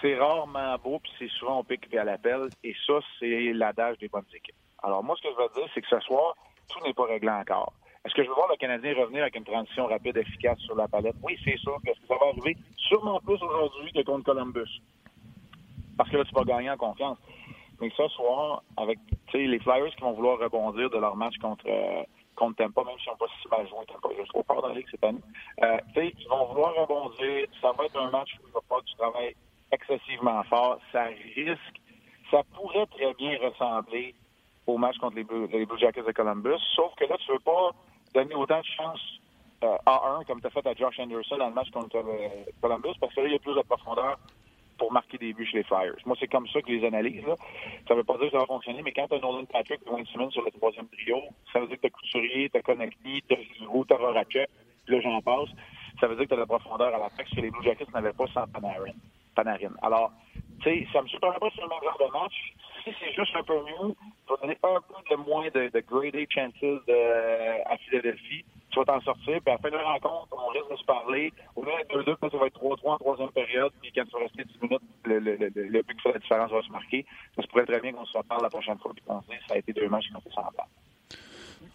c'est 0.05 0.17
rarement 0.17 0.77
beau, 0.83 0.99
puis 0.99 1.13
c'est 1.19 1.31
souvent 1.31 1.61
au 1.61 1.63
pic 1.63 1.89
et 1.93 1.99
à 1.99 2.05
l'appel, 2.05 2.49
et 2.63 2.75
ça, 2.87 2.95
c'est 3.19 3.53
l'adage 3.53 3.97
des 3.99 4.09
bonnes 4.09 4.25
équipes. 4.35 4.55
Alors, 4.85 5.03
moi, 5.03 5.17
ce 5.17 5.23
que 5.23 5.35
je 5.35 5.43
veux 5.43 5.49
dire, 5.55 5.71
c'est 5.75 5.81
que 5.81 5.89
ce 5.89 6.01
soir, 6.01 6.37
tout 6.69 6.79
n'est 6.85 6.93
pas 6.93 7.07
réglé 7.07 7.31
encore. 7.31 7.73
Est-ce 8.05 8.15
que 8.15 8.23
je 8.23 8.29
veux 8.29 8.35
voir 8.35 8.49
le 8.51 8.57
Canadien 8.57 8.95
revenir 8.95 9.23
avec 9.23 9.35
une 9.35 9.45
transition 9.45 9.87
rapide, 9.87 10.19
efficace 10.19 10.59
sur 10.59 10.77
la 10.77 10.87
palette? 10.87 11.17
Oui, 11.23 11.39
c'est 11.43 11.57
sûr. 11.57 11.79
Est-ce 11.87 11.99
que 12.01 12.07
ça 12.07 12.17
va 12.21 12.27
arriver? 12.27 12.55
Sûrement 12.77 13.19
plus 13.21 13.43
aujourd'hui 13.43 13.93
que 13.93 14.03
contre 14.03 14.25
Columbus. 14.25 14.83
parce 15.97 16.11
que 16.11 16.19
là, 16.19 16.25
tu 16.25 16.35
vas 16.35 16.45
gagner 16.45 16.71
en 16.71 16.77
confiance. 16.77 17.19
Mais 17.81 17.91
ce 17.97 18.07
soir, 18.09 18.63
avec 18.77 18.99
les 19.33 19.59
Flyers 19.61 19.95
qui 19.97 20.03
vont 20.03 20.13
vouloir 20.13 20.39
rebondir 20.39 20.91
de 20.91 20.99
leur 20.99 21.17
match 21.17 21.37
contre, 21.39 21.65
euh, 21.67 22.03
contre 22.37 22.57
Tampa, 22.57 22.85
même 22.85 22.99
si 22.99 23.09
on 23.09 23.17
pas 23.17 23.27
si 23.41 23.49
mal 23.49 23.67
joué 23.69 23.87
Tampa, 23.87 24.09
je 24.19 24.25
trop 24.29 24.43
fort 24.43 24.63
dans 24.63 24.69
la 24.69 24.81
cette 24.91 25.03
année. 25.03 25.21
Euh, 25.63 25.79
ils 25.97 26.29
vont 26.29 26.47
vouloir 26.47 26.75
rebondir. 26.75 27.47
Ça 27.63 27.73
va 27.73 27.87
être 27.87 27.99
un 27.99 28.11
match 28.11 28.31
où 28.39 28.47
il 28.47 28.53
va 28.53 28.61
pas 28.69 28.81
du 28.83 28.95
travail 28.95 29.35
excessivement 29.73 30.43
fort. 30.45 30.79
Ça 30.93 31.05
risque, 31.35 31.81
ça 32.31 32.43
pourrait 32.55 32.87
très 32.87 33.15
bien 33.15 33.39
ressembler 33.41 34.15
au 34.67 34.79
match 34.79 34.97
contre 34.99 35.17
les 35.17 35.25
Blue, 35.25 35.47
les 35.47 35.67
Blue 35.67 35.79
Jackets 35.79 36.07
de 36.07 36.13
Columbus, 36.13 36.61
sauf 36.75 36.95
que 36.97 37.05
là, 37.05 37.17
tu 37.19 37.33
veux 37.33 37.39
pas 37.39 37.71
donner 38.15 38.35
autant 38.35 38.61
de 38.61 38.65
chance 38.65 39.01
euh, 39.63 39.77
à 39.87 40.19
1 40.21 40.25
comme 40.25 40.41
tu 40.41 40.47
as 40.47 40.51
fait 40.51 40.67
à 40.67 40.75
Josh 40.75 40.99
Anderson 40.99 41.37
dans 41.39 41.49
le 41.49 41.55
match 41.55 41.71
contre 41.71 41.97
euh, 41.97 42.29
Columbus, 42.61 42.95
parce 43.01 43.15
que 43.15 43.21
là, 43.21 43.27
il 43.29 43.33
y 43.33 43.37
a 43.37 43.39
plus 43.39 43.55
de 43.55 43.63
profondeur 43.63 44.19
pour 44.79 44.93
marquer 44.93 45.19
des 45.19 45.33
buts 45.33 45.47
chez 45.47 45.59
les 45.59 45.65
Flyers. 45.65 45.97
Moi, 46.05 46.17
c'est 46.19 46.27
comme 46.27 46.47
ça 46.49 46.61
que 46.61 46.69
je 46.69 46.79
les 46.79 46.87
analyse. 46.87 47.25
Là. 47.27 47.37
Ça 47.87 47.95
veut 47.95 48.05
pas 48.05 48.19
dire 48.19 48.27
que 48.27 48.33
ça 48.33 48.39
va 48.39 48.47
fonctionner, 48.47 48.83
mais 48.83 48.93
quand 48.93 49.07
tu 49.07 49.15
as 49.15 49.19
Nolan 49.21 49.45
Patrick 49.45 49.81
et 49.87 49.91
Wayne 49.91 50.07
Simmons 50.07 50.31
sur 50.31 50.43
le 50.43 50.51
troisième 50.51 50.89
trio, 50.89 51.19
ça 51.53 51.61
veut 51.61 51.69
dire 51.69 51.77
que 51.77 51.83
tu 51.83 51.87
as 51.87 51.91
Couturier, 51.91 52.51
tu 52.51 52.59
as 52.59 52.63
Connecty, 52.63 53.23
tu 53.29 53.35
as 53.35 53.43
Giroux, 53.59 53.85
tu 53.85 53.95
as 53.95 53.99
là, 53.99 55.01
j'en 55.01 55.23
passe. 55.23 55.49
Ça 56.01 56.09
veut 56.09 56.17
dire 56.17 56.25
que 56.25 56.29
tu 56.29 56.35
as 56.35 56.37
de 56.37 56.41
la 56.41 56.47
profondeur 56.47 56.89
à 56.89 56.91
la 56.93 56.99
l'attaque 56.99 57.29
que 57.31 57.41
les 57.41 57.51
Blue 57.51 57.63
Jackets 57.63 57.91
n'avaient 57.95 58.13
pas 58.13 58.27
sans 58.35 58.47
Panarin. 58.49 58.93
Panarin. 59.35 59.75
Alors, 59.83 60.13
tu 60.61 60.65
sais, 60.65 60.87
ça 60.93 61.03
me 61.03 61.09
surprendrait 61.09 61.39
pas 61.39 61.51
sur 61.51 61.63
le 61.63 61.69
même 61.69 61.83
genre 61.83 61.99
de 61.99 62.13
match. 62.13 62.55
Si 62.85 62.91
c'est 63.01 63.13
juste 63.15 63.35
un 63.35 63.43
peu 63.43 63.55
mieux, 63.55 63.95
tu 64.27 64.31
vas 64.31 64.37
donner 64.43 64.59
un 64.63 64.81
peu 64.81 64.95
de 65.11 65.17
moins 65.17 65.49
de, 65.49 65.71
de 65.73 65.81
grade 65.81 66.17
A 66.17 66.25
chances 66.29 66.85
de, 66.87 67.73
à 67.73 67.77
Philadelphie 67.79 68.45
tu 68.75 68.81
vas 68.81 68.85
t'en 68.85 69.01
sortir. 69.03 69.41
Puis 69.41 69.41
à 69.47 69.53
la 69.53 69.59
fin 69.59 69.71
de 69.71 69.77
la 69.77 69.85
rencontre, 69.85 70.29
on 70.33 70.49
risque 70.49 70.71
de 70.71 70.77
se 70.77 70.85
parler. 70.85 71.33
Au 71.55 71.63
lieu 71.65 71.71
d'être 71.79 72.19
2-2, 72.19 72.31
ça 72.31 72.39
va 72.39 72.47
être 72.47 72.61
3-3 72.61 72.79
en 72.85 72.99
troisième 72.99 73.31
période. 73.31 73.73
Puis 73.81 73.93
quand 73.95 74.05
tu 74.05 74.11
vas 74.13 74.19
rester 74.21 74.45
10 74.45 74.63
minutes, 74.63 74.83
le, 75.05 75.19
le, 75.21 75.37
le, 75.37 75.51
le 75.55 75.83
but 75.83 76.01
fait 76.03 76.13
la 76.13 76.19
différence 76.19 76.51
va 76.51 76.63
se 76.63 76.71
marquer. 76.71 77.07
Ça 77.37 77.43
se 77.43 77.49
pourrait 77.49 77.67
très 77.67 77.81
bien 77.81 77.93
qu'on 77.93 78.05
se 78.05 78.19
reparle 78.19 78.43
la 78.43 78.51
prochaine 78.51 78.79
fois. 78.79 78.93
Puis 78.93 79.05
qu'on 79.07 79.21
ça 79.49 79.55
a 79.55 79.59
été 79.59 79.73
deux 79.73 79.89
matchs 79.89 80.09
qui 80.09 80.17
ont 80.17 80.21
été 80.21 80.31
semblables. 80.31 80.69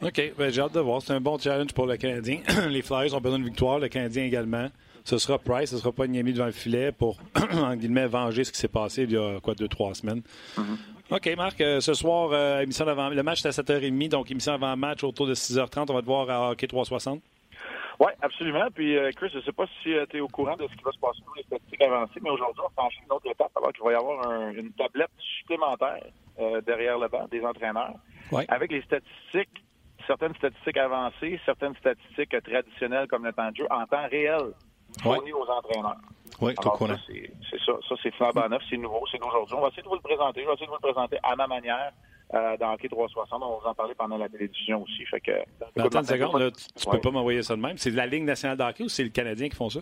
OK. 0.01 0.33
Ben, 0.37 0.51
j'ai 0.51 0.61
hâte 0.61 0.73
de 0.73 0.79
voir. 0.79 1.01
C'est 1.01 1.13
un 1.13 1.21
bon 1.21 1.37
challenge 1.37 1.73
pour 1.73 1.87
le 1.87 1.97
Canadien. 1.97 2.41
Les 2.69 2.81
Flyers 2.81 3.13
ont 3.13 3.21
besoin 3.21 3.39
de 3.39 3.45
victoire. 3.45 3.79
Le 3.79 3.87
Canadien 3.87 4.25
également. 4.25 4.67
Ce 5.09 5.17
sera 5.17 5.39
Price. 5.39 5.71
Ce 5.71 5.75
ne 5.75 5.81
sera 5.81 5.91
pas 5.91 6.05
Niami 6.05 6.33
devant 6.33 6.45
le 6.45 6.51
filet 6.51 6.91
pour, 6.91 7.17
en 7.55 7.75
guillemets, 7.75 8.05
venger 8.05 8.43
ce 8.43 8.51
qui 8.51 8.59
s'est 8.59 8.67
passé 8.67 9.05
il 9.05 9.11
y 9.11 9.17
a, 9.17 9.39
quoi, 9.39 9.55
deux, 9.55 9.67
trois 9.67 9.95
semaines. 9.95 10.21
Mm-hmm. 10.55 11.15
OK, 11.15 11.35
Marc, 11.35 11.59
euh, 11.61 11.79
ce 11.79 11.95
soir, 11.95 12.29
euh, 12.31 12.61
émission 12.61 12.87
avant, 12.87 13.09
le 13.09 13.23
match 13.23 13.43
est 13.43 13.47
à 13.47 13.49
7h30, 13.49 14.09
donc 14.09 14.29
émission 14.29 14.53
avant-match 14.53 15.03
autour 15.03 15.25
de 15.25 15.33
6h30. 15.33 15.87
On 15.89 15.95
va 15.95 16.01
te 16.01 16.05
voir 16.05 16.29
à 16.29 16.51
Hockey 16.51 16.67
360. 16.67 17.23
Oui, 17.99 18.11
absolument. 18.21 18.67
Puis, 18.71 18.95
euh, 18.95 19.09
Chris, 19.15 19.29
je 19.33 19.39
ne 19.39 19.41
sais 19.41 19.51
pas 19.51 19.65
si 19.81 19.89
tu 20.11 20.17
es 20.17 20.19
au 20.19 20.27
courant 20.27 20.55
de 20.55 20.67
ce 20.67 20.75
qui 20.75 20.83
va 20.83 20.91
se 20.91 20.99
passer 20.99 21.21
pour 21.25 21.35
les 21.35 21.43
statistiques 21.43 21.81
avancées, 21.81 22.19
mais 22.21 22.29
aujourd'hui, 22.29 22.61
on 22.63 22.69
franchit 22.79 22.99
une 23.03 23.11
autre 23.11 23.31
étape 23.31 23.51
alors 23.55 23.73
qu'il 23.73 23.83
va 23.83 23.91
y 23.91 23.95
avoir 23.95 24.51
une 24.51 24.71
tablette 24.73 25.09
supplémentaire 25.39 26.05
derrière 26.67 26.99
le 26.99 27.07
banc 27.07 27.25
des 27.31 27.43
entraîneurs 27.43 27.95
avec 28.47 28.71
les 28.71 28.83
statistiques, 28.83 29.65
certaines 30.05 30.35
statistiques 30.35 30.77
avancées, 30.77 31.39
certaines 31.47 31.75
statistiques 31.77 32.35
traditionnelles 32.43 33.07
comme 33.07 33.25
le 33.25 33.33
temps 33.33 33.49
de 33.49 33.55
jeu 33.55 33.67
en 33.71 33.87
temps 33.87 34.07
réel 34.07 34.53
fournies 35.01 35.33
aux 35.33 35.45
entraîneurs. 35.45 35.97
Oui, 36.41 36.53
c'est 37.49 37.59
ça. 37.65 37.73
Ça, 37.87 37.95
c'est 38.01 38.13
flambant 38.13 38.47
neuf, 38.47 38.61
c'est 38.69 38.77
nouveau, 38.77 39.03
c'est 39.11 39.17
d'aujourd'hui. 39.17 39.55
On 39.55 39.61
va 39.61 39.67
essayer 39.67 39.83
de 39.83 39.87
vous 39.87 39.95
le 39.95 40.01
présenter. 40.01 40.41
Je 40.41 40.47
vais 40.47 40.53
essayer 40.53 40.67
de 40.67 40.71
vous 40.71 40.77
le 40.81 40.93
présenter 40.93 41.17
à 41.23 41.35
ma 41.35 41.47
manière 41.47 41.91
euh, 42.33 42.57
dans 42.57 42.73
Hockey 42.73 42.87
360. 42.87 43.43
On 43.43 43.49
va 43.49 43.59
vous 43.61 43.67
en 43.67 43.73
parler 43.73 43.95
pendant 43.95 44.17
la 44.17 44.29
télévision 44.29 44.83
aussi. 44.83 45.05
Fait 45.05 45.19
que, 45.19 45.31
attends 45.77 45.99
une 45.99 46.05
seconde, 46.05 46.39
là, 46.39 46.51
tu, 46.51 46.87
ne 46.87 46.91
peux 46.91 47.01
pas 47.01 47.11
m'envoyer 47.11 47.43
ça 47.43 47.55
de 47.55 47.61
même. 47.61 47.77
C'est 47.77 47.89
la 47.89 48.05
Ligue 48.05 48.23
nationale 48.23 48.57
de 48.57 48.63
hockey 48.63 48.83
ou 48.83 48.89
c'est 48.89 49.03
le 49.03 49.09
Canadien 49.09 49.49
qui 49.49 49.55
font 49.55 49.69
ça? 49.69 49.81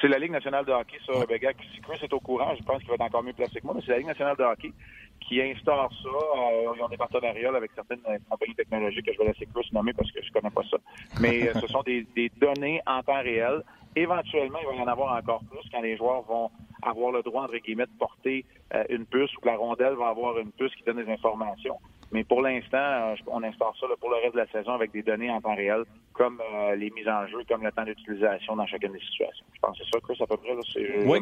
C'est 0.00 0.08
la 0.08 0.18
Ligue 0.18 0.32
nationale 0.32 0.64
de 0.64 0.72
hockey, 0.72 0.98
ça. 1.06 1.12
Ben, 1.28 1.38
gars, 1.38 1.52
si 1.74 1.80
Chris 1.80 1.98
est 2.02 2.12
au 2.12 2.20
courant, 2.20 2.54
je 2.58 2.62
pense 2.62 2.78
qu'il 2.78 2.88
va 2.88 2.94
être 2.94 3.02
encore 3.02 3.22
mieux 3.22 3.34
placé 3.34 3.60
que 3.60 3.66
moi, 3.66 3.74
mais 3.74 3.82
c'est 3.84 3.92
la 3.92 3.98
Ligue 3.98 4.06
nationale 4.06 4.36
de 4.36 4.44
hockey 4.44 4.72
qui 5.20 5.42
instaure 5.42 5.92
ça. 6.02 6.08
Euh, 6.08 6.72
ils 6.74 6.82
ont 6.82 6.88
des 6.88 6.96
partenariats 6.96 7.54
avec 7.54 7.70
certaines 7.74 8.00
euh, 8.08 8.18
compagnies 8.28 8.54
technologiques 8.54 9.04
que 9.04 9.12
je 9.12 9.18
vais 9.18 9.26
laisser 9.26 9.46
Chris 9.54 9.68
nommer 9.72 9.92
parce 9.92 10.10
que 10.10 10.22
je 10.22 10.32
connais 10.32 10.50
pas 10.50 10.62
ça. 10.70 10.78
Mais 11.20 11.48
euh, 11.48 11.52
ce 11.60 11.66
sont 11.66 11.82
des, 11.82 12.06
des 12.16 12.30
données 12.40 12.80
en 12.86 13.02
temps 13.02 13.22
réel 13.22 13.62
Éventuellement, 13.96 14.58
il 14.62 14.68
va 14.68 14.74
y 14.74 14.80
en 14.80 14.86
avoir 14.86 15.16
encore 15.16 15.42
plus 15.50 15.68
quand 15.72 15.80
les 15.80 15.96
joueurs 15.96 16.22
vont 16.22 16.50
avoir 16.82 17.10
le 17.10 17.22
droit, 17.22 17.42
entre 17.42 17.56
guillemets, 17.56 17.86
de 17.86 17.98
porter 17.98 18.44
euh, 18.72 18.84
une 18.88 19.04
puce 19.04 19.34
ou 19.36 19.40
que 19.40 19.46
la 19.46 19.56
rondelle 19.56 19.94
va 19.94 20.08
avoir 20.08 20.38
une 20.38 20.52
puce 20.52 20.72
qui 20.76 20.84
donne 20.84 21.04
des 21.04 21.10
informations. 21.10 21.76
Mais 22.12 22.22
pour 22.22 22.40
l'instant, 22.40 23.14
on 23.26 23.42
instaure 23.42 23.76
ça 23.78 23.86
pour 23.98 24.10
le 24.10 24.16
reste 24.16 24.34
de 24.34 24.38
la 24.38 24.46
saison 24.48 24.72
avec 24.72 24.92
des 24.92 25.02
données 25.02 25.30
en 25.30 25.40
temps 25.40 25.54
réel, 25.54 25.84
comme 26.20 26.38
euh, 26.54 26.76
les 26.76 26.90
mises 26.90 27.08
en 27.08 27.26
jeu, 27.28 27.38
comme 27.48 27.62
le 27.62 27.72
temps 27.72 27.82
d'utilisation 27.82 28.54
dans 28.54 28.66
chacune 28.66 28.92
des 28.92 29.00
situations. 29.00 29.42
Je 29.54 29.60
pense 29.60 29.78
que 29.78 29.84
c'est 29.84 29.90
ça, 29.90 30.00
Chris, 30.02 30.18
à 30.20 30.26
peu 30.26 30.36
près. 30.36 30.50
C'est 30.70 31.06
oui, 31.06 31.18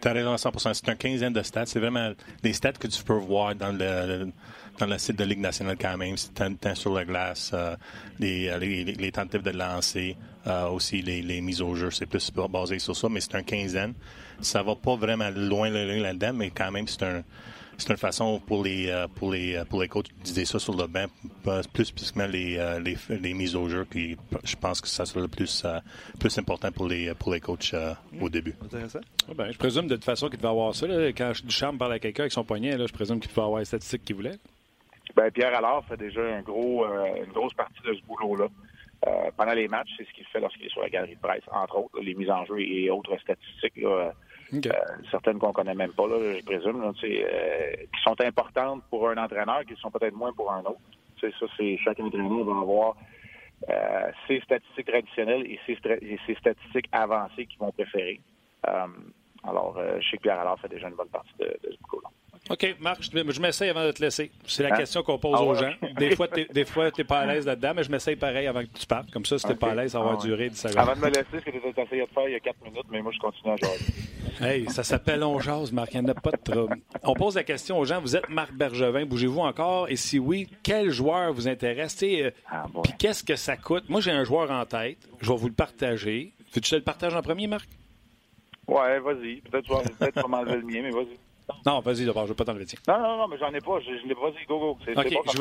tu 0.00 0.08
as 0.08 0.12
raison 0.12 0.32
à 0.32 0.38
100 0.38 0.52
C'est 0.72 0.88
un 0.88 0.94
quinzaine 0.94 1.32
de 1.32 1.42
stats. 1.42 1.66
C'est 1.66 1.80
vraiment 1.80 2.12
des 2.40 2.52
stats 2.52 2.74
que 2.74 2.86
tu 2.86 3.02
peux 3.02 3.14
voir 3.14 3.56
dans 3.56 3.76
le, 3.76 4.30
dans 4.78 4.86
le 4.86 4.98
site 4.98 5.18
de 5.18 5.24
Ligue 5.24 5.40
nationale 5.40 5.76
quand 5.80 5.96
même. 5.96 6.16
C'est 6.16 6.32
temps, 6.32 6.74
sur 6.76 6.94
la 6.94 7.04
glace, 7.04 7.52
les, 8.20 8.56
les, 8.60 8.84
les, 8.84 9.10
tentatives 9.10 9.42
de 9.42 9.50
lancer, 9.50 10.16
aussi 10.70 11.02
les, 11.02 11.20
les, 11.20 11.40
mises 11.40 11.60
au 11.60 11.74
jeu. 11.74 11.90
C'est 11.90 12.06
plus 12.06 12.30
basé 12.30 12.78
sur 12.78 12.94
ça, 12.94 13.08
mais 13.08 13.20
c'est 13.20 13.34
un 13.34 13.42
quinzaine. 13.42 13.94
Ça 14.40 14.62
va 14.62 14.76
pas 14.76 14.94
vraiment 14.94 15.30
loin 15.34 15.70
là-dedans, 15.70 16.34
mais 16.34 16.50
quand 16.50 16.70
même, 16.70 16.86
c'est 16.86 17.02
un 17.02 17.24
c'est 17.78 17.90
une 17.90 17.96
façon 17.96 18.40
pour 18.40 18.64
les 18.64 18.88
euh, 18.88 19.06
pour 19.08 19.32
les 19.32 19.56
euh, 19.56 19.64
pour 19.64 19.80
les 19.80 19.88
coachs 19.88 20.08
d'utiliser 20.08 20.44
ça 20.44 20.58
sur 20.58 20.76
le 20.76 20.86
banc, 20.86 21.06
plus 21.72 21.84
spécifiquement 21.84 22.26
les, 22.26 22.56
euh, 22.58 22.80
les, 22.80 22.96
les, 23.08 23.34
mises 23.34 23.56
au 23.56 23.68
jeu, 23.68 23.86
qui 23.90 24.16
je 24.44 24.56
pense 24.56 24.80
que 24.80 24.88
ça 24.88 25.04
sera 25.04 25.20
le 25.20 25.28
plus 25.28 25.66
plus 26.18 26.38
important 26.38 26.70
pour 26.72 26.88
les 26.88 27.14
pour 27.14 27.32
les 27.32 27.40
coachs 27.40 27.74
au 28.20 28.28
début. 28.28 28.54
Intéressant. 28.64 29.00
Ah 29.28 29.32
ben, 29.34 29.50
je 29.50 29.58
présume 29.58 29.86
de 29.86 29.94
toute 29.94 30.04
façon 30.04 30.28
qu'il 30.28 30.38
devait 30.38 30.48
avoir 30.48 30.74
ça. 30.74 30.86
Là, 30.86 31.08
quand 31.08 31.32
Duchamp 31.44 31.76
parle 31.76 31.94
à 31.94 31.98
quelqu'un 31.98 32.24
avec 32.24 32.32
son 32.32 32.44
poignet, 32.44 32.76
là, 32.76 32.86
je 32.86 32.92
présume 32.92 33.20
qu'il 33.20 33.30
devait 33.30 33.42
avoir 33.42 33.58
les 33.58 33.64
statistiques 33.64 34.04
qu'il 34.04 34.16
voulait. 34.16 34.38
Ben, 35.16 35.30
Pierre 35.30 35.56
Allard 35.56 35.84
fait 35.86 35.96
déjà 35.96 36.22
un 36.22 36.42
gros, 36.42 36.84
une 36.86 37.32
grosse 37.32 37.54
partie 37.54 37.80
de 37.86 37.94
ce 37.94 38.02
boulot-là. 38.06 38.48
pendant 39.36 39.52
les 39.52 39.68
matchs, 39.68 39.90
c'est 39.96 40.06
ce 40.06 40.12
qu'il 40.12 40.26
fait 40.26 40.40
lorsqu'il 40.40 40.66
est 40.66 40.70
sur 40.70 40.82
la 40.82 40.90
galerie 40.90 41.16
de 41.16 41.20
presse, 41.20 41.44
entre 41.50 41.78
autres, 41.78 42.00
les 42.00 42.14
mises 42.14 42.30
en 42.30 42.44
jeu 42.44 42.60
et 42.60 42.90
autres 42.90 43.16
statistiques. 43.18 43.76
Là, 43.76 44.14
euh, 44.52 44.70
certaines 45.10 45.38
qu'on 45.38 45.52
connaît 45.52 45.74
même 45.74 45.92
pas, 45.92 46.06
là, 46.06 46.16
je 46.38 46.44
présume, 46.44 46.82
euh, 46.82 46.92
qui 46.92 48.02
sont 48.02 48.20
importantes 48.20 48.82
pour 48.90 49.08
un 49.08 49.16
entraîneur, 49.16 49.64
qui 49.64 49.74
sont 49.76 49.90
peut-être 49.90 50.14
moins 50.14 50.32
pour 50.32 50.52
un 50.52 50.60
autre. 50.60 50.80
ça, 51.20 51.46
c'est 51.56 51.78
chaque 51.78 52.00
entraîneur 52.00 52.44
va 52.44 52.60
avoir 52.60 52.96
euh, 53.68 54.10
ses 54.28 54.40
statistiques 54.40 54.86
traditionnelles 54.86 55.46
et 55.46 55.58
ses, 55.66 56.34
statistiques 56.34 56.88
avancées 56.92 57.46
qu'ils 57.46 57.58
vont 57.58 57.72
préférer. 57.72 58.20
alors, 59.42 59.78
je 60.00 60.08
sais 60.10 60.16
que 60.16 60.22
Pierre 60.22 60.40
Allard 60.40 60.60
fait 60.60 60.68
déjà 60.68 60.88
une 60.88 60.94
bonne 60.94 61.08
partie 61.08 61.34
de, 61.38 61.46
de 61.46 61.72
ce 61.72 61.76
boulot-là. 61.88 62.10
OK, 62.50 62.76
Marc, 62.78 63.02
je, 63.02 63.40
m'essaye 63.40 63.70
avant 63.70 63.86
de 63.86 63.92
te 63.92 64.02
laisser. 64.02 64.30
C'est 64.46 64.62
la 64.62 64.74
hein? 64.74 64.76
question 64.76 65.02
qu'on 65.02 65.18
pose 65.18 65.36
ah 65.38 65.42
aux 65.42 65.54
gens. 65.54 65.72
Des 65.98 66.14
fois, 66.14 66.28
tu 66.28 66.46
n'es 66.98 67.04
pas 67.04 67.20
à 67.20 67.26
l'aise 67.26 67.46
là-dedans, 67.46 67.72
mais 67.74 67.84
je 67.84 67.90
m'essaye 67.90 68.16
pareil 68.16 68.46
avant 68.46 68.60
que 68.60 68.78
tu 68.78 68.86
partes. 68.86 69.10
Comme 69.10 69.24
ça, 69.24 69.38
si 69.38 69.46
tu 69.46 69.52
n'es 69.52 69.56
pas 69.56 69.70
à 69.70 69.74
l'aise, 69.74 69.92
ça 69.92 70.00
va 70.00 70.16
ah 70.18 70.22
duré 70.22 70.50
10 70.50 70.56
secondes. 70.58 70.76
Avant 70.76 70.94
de 70.94 71.00
me 71.00 71.08
laisser, 71.08 71.24
ce 71.32 71.38
que 71.38 71.50
tu 71.50 71.80
essayé 71.80 72.02
de 72.02 72.10
faire 72.12 72.28
il 72.28 72.32
y 72.32 72.34
a 72.34 72.40
4 72.40 72.56
minutes, 72.64 72.84
mais 72.90 73.00
moi, 73.00 73.12
je 73.14 73.18
continue 73.18 73.54
à 73.54 73.56
jaser. 73.56 73.84
Hey, 74.42 74.68
ça 74.68 74.84
s'appelle 74.84 75.24
On 75.24 75.40
jase, 75.40 75.72
Marc. 75.72 75.94
Il 75.94 76.00
n'y 76.00 76.06
en 76.06 76.12
a 76.12 76.14
pas 76.14 76.32
de 76.32 76.52
trouble. 76.52 76.76
On 77.02 77.14
pose 77.14 77.36
la 77.36 77.44
question 77.44 77.78
aux 77.78 77.86
gens. 77.86 78.00
Vous 78.02 78.14
êtes 78.14 78.28
Marc 78.28 78.52
Bergevin. 78.52 79.06
Bougez-vous 79.06 79.40
encore? 79.40 79.88
Et 79.88 79.96
si 79.96 80.18
oui, 80.18 80.46
quel 80.62 80.90
joueur 80.90 81.32
vous 81.32 81.48
intéresse? 81.48 81.96
Euh, 82.02 82.30
ah, 82.50 82.66
Puis 82.82 82.92
qu'est-ce 82.98 83.24
que 83.24 83.36
ça 83.36 83.56
coûte? 83.56 83.88
Moi, 83.88 84.02
j'ai 84.02 84.10
un 84.10 84.24
joueur 84.24 84.50
en 84.50 84.66
tête. 84.66 84.98
Je 85.22 85.30
vais 85.30 85.36
vous 85.36 85.48
le 85.48 85.54
partager. 85.54 86.32
Veux-tu 86.52 86.60
que 86.60 86.66
je 86.66 86.70
te 86.72 86.76
le 86.76 86.82
partage 86.82 87.14
en 87.14 87.22
premier, 87.22 87.46
Marc? 87.46 87.68
Ouais, 88.66 88.98
vas-y. 89.00 89.40
Peut-être 89.40 89.66
que 89.66 90.10
tu 90.10 90.20
vas 90.20 90.28
m'enlever 90.28 90.56
le 90.56 90.62
mien, 90.62 90.82
mais 90.82 90.90
vas-y. 90.90 91.18
Non, 91.66 91.80
vas-y 91.80 92.06
d'abord, 92.06 92.22
je 92.22 92.26
ne 92.26 92.28
veux 92.28 92.34
pas 92.34 92.44
t'enlever 92.44 92.64
le 92.64 92.92
Non, 92.92 92.98
non, 92.98 93.16
non, 93.18 93.28
mais 93.28 93.36
j'en 93.38 93.52
ai 93.52 93.60
pas. 93.60 93.78
Je, 93.80 93.98
je 93.98 94.06
l'ai 94.08 94.14
vas-y, 94.14 94.46
go, 94.46 94.58
go. 94.58 94.78
C'est, 94.84 94.96
OK, 94.98 95.30
je. 95.34 95.38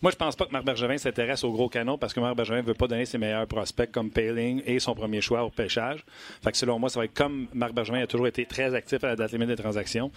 Moi, 0.00 0.10
je 0.10 0.16
pense 0.16 0.34
pas 0.34 0.46
que 0.46 0.52
Marc 0.52 0.64
Bergevin 0.64 0.98
s'intéresse 0.98 1.44
au 1.44 1.52
gros 1.52 1.68
canon 1.68 1.96
parce 1.98 2.12
que 2.12 2.20
Marc 2.20 2.36
Bergevin 2.36 2.62
ne 2.62 2.66
veut 2.66 2.74
pas 2.74 2.88
donner 2.88 3.04
ses 3.04 3.18
meilleurs 3.18 3.46
prospects 3.46 3.90
comme 3.92 4.10
Paling 4.10 4.62
et 4.66 4.78
son 4.80 4.94
premier 4.94 5.20
choix 5.20 5.44
au 5.44 5.50
pêchage. 5.50 6.04
Fait 6.42 6.50
que 6.50 6.56
selon 6.56 6.78
moi, 6.78 6.88
ça 6.88 6.98
va 6.98 7.04
être 7.04 7.14
comme 7.14 7.46
Marc 7.54 7.72
Bergevin 7.72 8.02
a 8.02 8.06
toujours 8.06 8.26
été 8.26 8.46
très 8.46 8.74
actif 8.74 9.02
à 9.04 9.08
la 9.08 9.16
date 9.16 9.32
limite 9.32 9.48
des 9.48 9.56
transactions. 9.56 10.10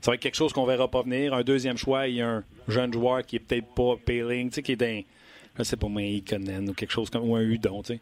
Ça 0.00 0.10
va 0.10 0.16
être 0.16 0.20
quelque 0.20 0.36
chose 0.36 0.52
qu'on 0.52 0.64
verra 0.64 0.88
pas 0.88 1.02
venir. 1.02 1.34
Un 1.34 1.42
deuxième 1.42 1.76
choix, 1.76 2.08
il 2.08 2.16
y 2.16 2.22
a 2.22 2.28
un 2.28 2.44
jeune 2.66 2.92
joueur 2.92 3.24
qui 3.24 3.36
est 3.36 3.40
peut-être 3.40 3.72
pas 3.74 3.94
Paling, 4.04 4.48
tu 4.48 4.56
sais, 4.56 4.62
qui 4.62 4.72
est 4.72 4.76
d'un, 4.76 5.02
je 5.56 5.62
sais 5.62 5.76
pas 5.76 5.88
moi, 5.88 6.02
Ikonen 6.02 6.70
ou 6.70 6.74
quelque 6.74 6.92
chose 6.92 7.10
comme, 7.10 7.28
ou 7.28 7.36
un 7.36 7.42
Udon, 7.42 7.82
tu 7.82 7.94
sais. 7.94 8.00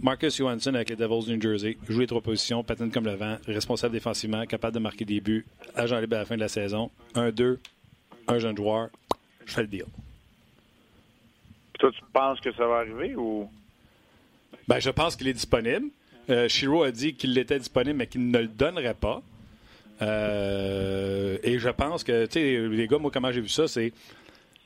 Marcus 0.00 0.36
Johansson 0.36 0.74
avec 0.74 0.90
les 0.90 0.96
Devils 0.96 1.26
du 1.26 1.36
New 1.36 1.40
Jersey, 1.40 1.76
joue 1.88 2.00
les 2.00 2.06
trois 2.06 2.20
positions, 2.20 2.62
patine 2.62 2.90
comme 2.90 3.04
le 3.04 3.14
vent, 3.14 3.36
responsable 3.46 3.92
défensivement, 3.92 4.44
capable 4.46 4.74
de 4.74 4.80
marquer 4.80 5.04
des 5.04 5.20
buts, 5.20 5.46
agent 5.74 5.98
libre 5.98 6.16
à 6.16 6.20
la 6.20 6.24
fin 6.24 6.36
de 6.36 6.40
la 6.40 6.48
saison. 6.48 6.90
Un, 7.14 7.30
deux, 7.30 7.60
un 8.28 8.38
jeune 8.38 8.56
joueur, 8.56 8.88
je 9.46 9.52
fais 9.52 9.62
le 9.62 9.68
deal. 9.68 9.84
Toi, 11.78 11.90
tu 11.92 12.02
penses 12.12 12.40
que 12.40 12.52
ça 12.52 12.66
va 12.66 12.76
arriver 12.76 13.14
ou? 13.16 13.50
Ben, 14.68 14.78
je 14.78 14.90
pense 14.90 15.16
qu'il 15.16 15.28
est 15.28 15.32
disponible. 15.32 15.86
Euh, 16.30 16.48
Shiro 16.48 16.84
a 16.84 16.92
dit 16.92 17.14
qu'il 17.14 17.36
était 17.36 17.58
disponible, 17.58 17.98
mais 17.98 18.06
qu'il 18.06 18.30
ne 18.30 18.38
le 18.38 18.46
donnerait 18.46 18.94
pas. 18.94 19.22
Euh, 20.00 21.38
et 21.42 21.58
je 21.58 21.68
pense 21.68 22.04
que, 22.04 22.26
tu 22.26 22.32
sais, 22.32 22.68
les 22.68 22.86
gars, 22.86 22.98
moi, 22.98 23.10
comment 23.12 23.32
j'ai 23.32 23.40
vu 23.40 23.48
ça, 23.48 23.68
c'est 23.68 23.92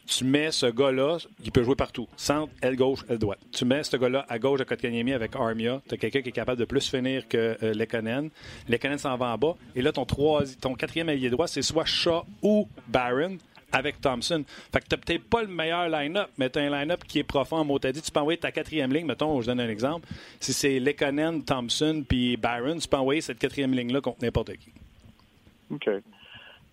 tu 0.06 0.24
mets 0.24 0.50
ce 0.50 0.66
gars-là, 0.66 1.18
il 1.44 1.52
peut 1.52 1.62
jouer 1.62 1.74
partout. 1.74 2.06
Centre, 2.16 2.52
aile 2.62 2.76
gauche, 2.76 3.00
aile 3.08 3.18
droite. 3.18 3.40
Tu 3.52 3.64
mets 3.64 3.82
ce 3.82 3.96
gars-là 3.96 4.24
à 4.28 4.38
gauche 4.38 4.60
à 4.60 4.64
Kotkaniemi 4.64 5.12
avec 5.12 5.34
Armia. 5.34 5.82
Tu 5.88 5.94
as 5.94 5.98
quelqu'un 5.98 6.22
qui 6.22 6.28
est 6.28 6.32
capable 6.32 6.58
de 6.58 6.64
plus 6.64 6.88
finir 6.88 7.26
que 7.28 7.56
euh, 7.62 7.74
Lekonen. 7.74 8.30
Lekonen 8.68 8.98
s'en 8.98 9.16
va 9.16 9.26
en 9.34 9.38
bas. 9.38 9.56
Et 9.74 9.82
là, 9.82 9.92
ton, 9.92 10.06
ton 10.06 10.74
quatrième 10.74 11.08
allié 11.08 11.28
droit, 11.28 11.46
c'est 11.46 11.62
soit 11.62 11.84
Shaw 11.84 12.24
ou 12.42 12.68
Barron 12.88 13.38
avec 13.72 14.00
Thompson. 14.00 14.44
Fait 14.72 14.80
que 14.80 14.86
t'as 14.86 14.96
peut-être 14.96 15.24
pas 15.24 15.42
le 15.42 15.48
meilleur 15.48 15.88
line-up, 15.88 16.30
mais 16.38 16.48
t'as 16.48 16.62
un 16.62 16.70
line-up 16.70 17.04
qui 17.04 17.18
est 17.18 17.24
profond. 17.24 17.64
Moi, 17.64 17.78
t'as 17.80 17.92
dit, 17.92 18.00
tu 18.00 18.10
peux 18.10 18.20
envoyer 18.20 18.38
ta 18.38 18.52
quatrième 18.52 18.92
ligne, 18.92 19.06
mettons, 19.06 19.40
je 19.40 19.46
donne 19.46 19.60
un 19.60 19.68
exemple. 19.68 20.08
Si 20.40 20.52
c'est 20.52 20.78
Lekonen, 20.78 21.44
Thompson 21.44 22.04
puis 22.08 22.36
Barron, 22.36 22.78
tu 22.78 22.88
peux 22.88 22.96
envoyer 22.96 23.20
cette 23.20 23.38
quatrième 23.38 23.72
ligne-là 23.72 24.00
contre 24.00 24.22
n'importe 24.22 24.52
qui. 24.56 24.70
OK. 25.70 25.88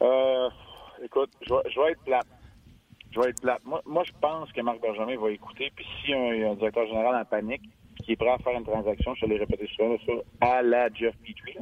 Euh, 0.01 0.49
écoute, 1.03 1.31
je 1.41 1.79
vais 1.79 1.91
être 1.91 2.01
plate. 2.05 2.27
Je 3.13 3.19
vais 3.19 3.29
être 3.29 3.41
plate. 3.41 3.63
Moi, 3.65 3.81
moi, 3.85 4.03
je 4.05 4.11
pense 4.19 4.51
que 4.51 4.61
Marc 4.61 4.79
Benjamin 4.81 5.15
va 5.17 5.29
écouter. 5.31 5.71
Puis 5.75 5.85
s'il 6.01 6.11
y 6.11 6.13
a 6.13 6.17
un, 6.49 6.51
un 6.51 6.55
directeur 6.55 6.87
général 6.87 7.15
en 7.15 7.25
panique 7.25 7.61
qui 8.03 8.13
est 8.13 8.15
prêt 8.15 8.31
à 8.31 8.37
faire 8.39 8.57
une 8.57 8.63
transaction, 8.65 9.13
je 9.15 9.21
te 9.21 9.25
l'ai 9.29 9.37
répété 9.37 9.67
souvent, 9.75 9.95
ça, 10.05 10.13
à 10.41 10.61
la 10.61 10.89
Jeff 10.93 11.15
Petrie, 11.17 11.57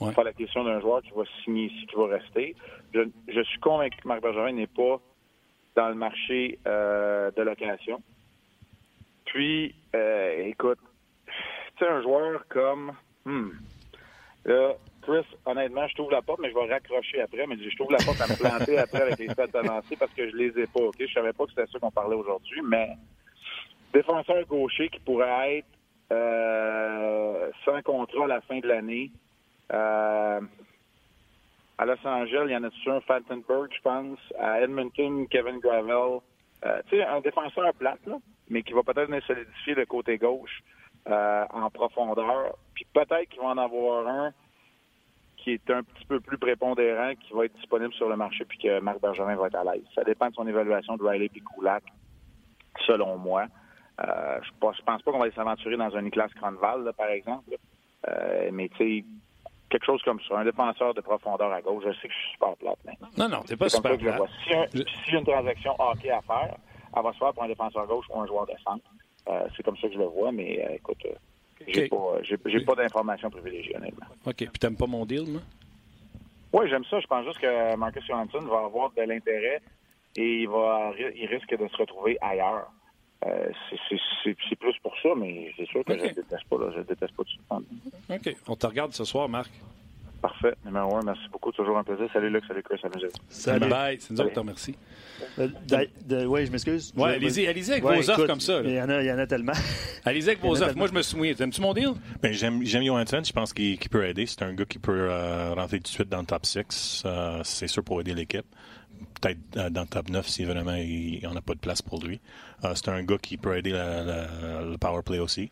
Ouais. 0.00 0.12
pas 0.14 0.22
la 0.24 0.32
question 0.32 0.62
d'un 0.64 0.80
joueur 0.80 1.02
qui 1.02 1.10
va 1.10 1.24
signer 1.44 1.64
ici, 1.66 1.84
qui 1.86 1.96
va 1.96 2.06
rester. 2.06 2.54
Je, 2.94 3.00
je 3.28 3.40
suis 3.42 3.58
convaincu 3.58 3.98
que 4.00 4.08
Marc 4.08 4.22
Benjamin 4.22 4.52
n'est 4.52 4.66
pas 4.68 4.98
dans 5.76 5.88
le 5.88 5.94
marché 5.94 6.58
euh, 6.66 7.30
de 7.32 7.42
location. 7.42 8.00
Puis, 9.26 9.74
euh, 9.94 10.44
écoute, 10.46 10.78
tu 11.26 11.32
sais, 11.84 11.88
un 11.90 12.02
joueur 12.02 12.44
comme... 12.48 12.92
Hmm, 13.24 13.50
là, 14.44 14.72
Chris, 15.02 15.24
honnêtement, 15.46 15.86
je 15.88 15.94
t'ouvre 15.94 16.12
la 16.12 16.22
porte, 16.22 16.40
mais 16.40 16.50
je 16.50 16.54
vais 16.54 16.72
raccrocher 16.72 17.22
après, 17.22 17.46
mais 17.46 17.56
je 17.56 17.76
t'ouvre 17.76 17.92
la 17.92 18.04
porte 18.04 18.20
à 18.20 18.26
me 18.26 18.36
planter 18.36 18.78
après 18.78 19.02
avec 19.02 19.18
les 19.18 19.28
stats 19.28 19.58
avancés 19.58 19.96
parce 19.96 20.12
que 20.12 20.30
je 20.30 20.36
les 20.36 20.58
ai 20.58 20.66
pas, 20.66 20.80
OK? 20.80 20.96
Je 20.98 21.12
savais 21.12 21.32
pas 21.32 21.44
que 21.44 21.50
c'était 21.50 21.70
ça 21.70 21.78
qu'on 21.78 21.90
parlait 21.90 22.16
aujourd'hui, 22.16 22.60
mais 22.62 22.96
défenseur 23.92 24.44
gaucher 24.46 24.88
qui 24.88 25.00
pourrait 25.00 25.58
être 25.58 25.66
euh, 26.12 27.50
sans 27.64 27.82
contrat 27.82 28.24
à 28.24 28.28
la 28.28 28.40
fin 28.42 28.58
de 28.58 28.66
l'année. 28.66 29.10
Euh, 29.72 30.40
à 31.78 31.84
Los 31.86 32.06
Angeles, 32.06 32.44
il 32.46 32.52
y 32.52 32.56
en 32.56 32.64
a 32.64 32.68
dessus 32.68 32.90
un? 32.90 33.00
Fantenberg, 33.00 33.70
je 33.74 33.80
pense. 33.80 34.18
À 34.38 34.60
Edmonton, 34.60 35.26
Kevin 35.28 35.58
Gravel. 35.60 36.20
Euh, 36.66 36.82
tu 36.88 36.96
sais, 36.96 37.04
un 37.04 37.20
défenseur 37.20 37.72
plate, 37.74 38.04
là, 38.06 38.18
mais 38.50 38.62
qui 38.62 38.74
va 38.74 38.82
peut-être 38.82 39.08
venir 39.08 39.24
solidifier 39.24 39.74
le 39.74 39.86
côté 39.86 40.18
gauche 40.18 40.60
euh, 41.08 41.44
en 41.50 41.70
profondeur. 41.70 42.56
Puis 42.74 42.86
peut-être 42.92 43.30
qu'il 43.30 43.40
va 43.40 43.48
en 43.48 43.58
avoir 43.58 44.06
un 44.06 44.34
qui 45.42 45.52
est 45.52 45.70
un 45.70 45.82
petit 45.82 46.04
peu 46.06 46.20
plus 46.20 46.38
prépondérant, 46.38 47.12
qui 47.14 47.32
va 47.32 47.44
être 47.46 47.54
disponible 47.56 47.92
sur 47.94 48.08
le 48.08 48.16
marché, 48.16 48.44
puis 48.44 48.58
que 48.58 48.80
Marc 48.80 49.00
Bergerin 49.00 49.36
va 49.36 49.46
être 49.46 49.54
à 49.56 49.64
l'aise. 49.64 49.84
Ça 49.94 50.04
dépend 50.04 50.28
de 50.28 50.34
son 50.34 50.46
évaluation 50.46 50.96
de 50.96 51.02
Riley 51.02 51.28
Picoulac, 51.28 51.82
selon 52.86 53.16
moi. 53.16 53.46
Euh, 54.02 54.38
je 54.42 54.50
pense, 54.60 54.76
je 54.76 54.82
pense 54.82 55.02
pas 55.02 55.12
qu'on 55.12 55.18
va 55.18 55.30
s'aventurer 55.32 55.76
dans 55.76 55.94
un 55.96 56.02
Niklas 56.02 56.28
Cronval, 56.40 56.84
là, 56.84 56.92
par 56.92 57.08
exemple. 57.08 57.50
Euh, 58.08 58.48
mais 58.52 58.68
tu 58.70 58.76
sais, 58.78 59.04
quelque 59.68 59.84
chose 59.84 60.02
comme 60.02 60.20
ça, 60.28 60.38
un 60.38 60.44
défenseur 60.44 60.94
de 60.94 61.00
profondeur 61.00 61.52
à 61.52 61.60
gauche. 61.60 61.84
Je 61.86 61.92
sais 62.00 62.08
que 62.08 62.14
je 62.14 62.18
suis 62.18 62.30
super 62.32 62.56
plate, 62.56 62.78
mais 62.86 62.92
Non, 63.18 63.28
non, 63.28 63.42
t'es 63.42 63.56
pas 63.56 63.68
super 63.68 63.90
ça 63.92 63.96
que 63.96 64.02
je 64.02 64.06
le 64.08 64.12
plat. 64.12 64.18
vois. 64.18 64.28
Si, 64.44 64.54
un- 64.54 64.66
si 65.06 65.10
une 65.14 65.24
transaction 65.24 65.74
hockey 65.78 66.10
à 66.10 66.20
faire, 66.22 66.56
elle 66.96 67.02
va 67.02 67.12
se 67.12 67.18
faire 67.18 67.32
pour 67.34 67.42
un 67.44 67.48
défenseur 67.48 67.86
gauche 67.86 68.06
ou 68.10 68.20
un 68.20 68.26
joueur 68.26 68.46
de 68.46 68.54
centre. 68.64 68.84
Euh, 69.28 69.46
c'est 69.56 69.62
comme 69.62 69.76
ça 69.76 69.86
que 69.88 69.94
je 69.94 69.98
le 69.98 70.06
vois, 70.06 70.32
mais 70.32 70.66
écoute, 70.74 71.06
j'ai 71.66 71.88
pas, 71.88 72.18
j'ai 72.22 72.60
pas 72.60 72.74
d'informations 72.74 73.30
privilégiées, 73.30 73.76
honnêtement. 73.76 74.06
OK. 74.26 74.36
Puis 74.36 74.58
t'aimes 74.58 74.76
pas 74.76 74.86
mon 74.86 75.04
deal, 75.04 75.26
moi? 75.26 75.42
Oui, 76.52 76.68
j'aime 76.68 76.84
ça. 76.84 76.98
Je 77.00 77.06
pense 77.06 77.24
juste 77.26 77.38
que 77.38 77.76
Marcus 77.76 78.04
Johansson 78.06 78.40
va 78.40 78.64
avoir 78.64 78.90
de 78.92 79.02
l'intérêt 79.02 79.60
et 80.16 80.42
il 80.42 80.48
va 80.48 80.92
il 80.98 81.26
risque 81.26 81.56
de 81.56 81.68
se 81.68 81.76
retrouver 81.76 82.18
ailleurs. 82.20 82.70
Euh, 83.26 83.50
c'est, 84.24 84.56
plus 84.56 84.74
pour 84.82 84.94
ça, 85.02 85.10
mais 85.14 85.52
c'est 85.56 85.66
sûr 85.66 85.84
que 85.84 85.92
je 85.92 86.02
ne 86.02 86.08
déteste 86.08 86.44
pas. 86.48 86.56
Là. 86.56 86.70
Je 86.72 86.78
le 86.78 86.84
déteste 86.84 87.14
pas 87.14 87.22
tout 87.22 87.36
le 87.38 87.44
temps. 87.48 87.62
OK. 88.08 88.36
On 88.48 88.56
te 88.56 88.66
regarde 88.66 88.92
ce 88.92 89.04
soir, 89.04 89.28
Marc. 89.28 89.50
Parfait. 90.20 90.54
Numéro 90.66 90.96
un, 90.96 91.02
merci 91.02 91.22
beaucoup. 91.32 91.50
Toujours 91.52 91.78
un 91.78 91.84
plaisir. 91.84 92.06
Salut 92.12 92.28
Luc, 92.30 92.44
salut 92.46 92.62
Chris, 92.62 92.78
salut. 92.82 93.08
Salut. 93.28 93.68
Bye. 93.70 93.96
C'est 94.00 94.10
nous 94.12 94.20
autres 94.20 94.28
qui 94.28 94.34
te 94.34 94.40
remercie. 94.40 94.76
Ouais, 95.38 96.46
je 96.46 96.50
m'excuse. 96.52 96.92
Ouais, 96.96 97.14
allez-y, 97.14 97.46
allez-y 97.46 97.72
avec 97.72 97.84
Ouais, 97.84 97.96
vos 98.00 98.10
offres 98.10 98.26
comme 98.26 98.40
ça. 98.40 98.60
Il 98.62 98.70
y, 98.70 98.80
en 98.82 98.88
a, 98.90 99.02
il 99.02 99.06
y 99.06 99.12
en 99.12 99.18
a 99.18 99.26
tellement. 99.26 99.52
Allez-y 100.04 100.28
avec 100.28 100.40
vos 100.40 100.52
offres. 100.52 100.66
tellement. 100.66 100.78
Moi, 100.92 101.02
je 101.02 101.14
me 101.14 101.16
mouillé. 101.18 101.34
T'aimes-tu 101.34 101.60
mon 101.60 101.72
deal? 101.72 101.90
Ben, 102.22 102.32
j'aime, 102.32 102.62
j'aime 102.64 102.84
Johansson. 102.84 103.22
Je 103.24 103.32
pense 103.32 103.52
qu'il, 103.52 103.78
peut 103.90 104.06
aider. 104.06 104.26
C'est 104.26 104.42
un 104.42 104.52
gars 104.52 104.64
qui 104.66 104.78
peut 104.78 105.08
euh, 105.10 105.54
rentrer 105.54 105.78
tout 105.78 105.84
de 105.84 105.88
suite 105.88 106.08
dans 106.08 106.20
le 106.20 106.26
top 106.26 106.44
6. 106.44 107.02
Euh, 107.06 107.40
c'est 107.42 107.66
sûr 107.66 107.82
pour 107.82 108.00
aider 108.00 108.14
l'équipe. 108.14 108.44
Peut-être 109.20 109.38
euh, 109.56 109.70
dans 109.70 109.82
le 109.82 109.86
top 109.88 110.08
9 110.10 110.26
si 110.28 110.44
vraiment 110.44 110.74
il 110.74 111.18
n'y 111.20 111.26
en 111.26 111.36
a 111.36 111.40
pas 111.40 111.54
de 111.54 111.58
place 111.60 111.80
pour 111.82 112.02
lui. 112.04 112.20
Euh, 112.64 112.72
c'est 112.74 112.88
un 112.88 113.02
gars 113.02 113.18
qui 113.18 113.36
peut 113.38 113.56
aider 113.56 113.70
la- 113.70 114.02
la- 114.04 114.62
le 114.62 114.76
power 114.78 115.02
play 115.02 115.18
aussi. 115.18 115.50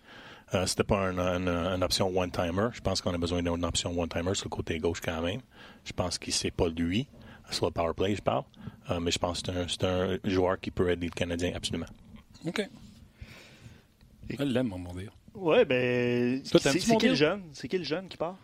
Euh, 0.55 0.65
c'était 0.67 0.85
pas 0.85 0.99
un- 1.09 1.19
un- 1.19 1.75
une 1.77 1.83
option 1.83 2.09
one-timer. 2.17 2.69
Je 2.73 2.81
pense 2.81 3.01
qu'on 3.03 3.13
a 3.13 3.19
besoin 3.19 3.43
d'une 3.43 3.65
option 3.65 3.99
one-timer 3.99 4.35
sur 4.35 4.47
le 4.47 4.51
côté 4.51 4.79
gauche 4.79 5.01
quand 5.01 5.21
même. 5.21 5.41
Je 5.85 5.93
pense 5.93 6.19
que 6.19 6.31
c'est 6.31 6.51
pas 6.51 6.69
lui. 6.69 7.07
Sur 7.51 7.67
le 7.67 7.71
power 7.73 7.93
play, 7.97 8.15
je 8.15 8.23
parle. 8.23 8.45
Euh, 8.91 9.01
mais 9.01 9.11
je 9.11 9.19
pense 9.19 9.43
que 9.43 9.51
c'est 9.69 9.85
un, 9.85 10.19
joueur 10.25 10.59
qui 10.61 10.71
peut 10.71 10.91
aider 10.91 11.07
le 11.07 11.13
Canadien 11.13 11.53
absolument. 11.55 11.87
OK. 12.47 12.63
Je 14.31 14.43
l'aime, 14.43 14.69
mon 14.69 14.93
deal. 14.95 15.11
Ouais, 15.35 15.65
ben. 15.65 16.41
C'est 16.45 16.79
qui 16.97 17.09
le 17.09 17.15
jeune? 17.15 17.43
C'est 17.53 17.69
qui 17.69 17.79
le 17.79 17.85
jeune 17.85 18.09
qui 18.09 18.17
part? 18.17 18.37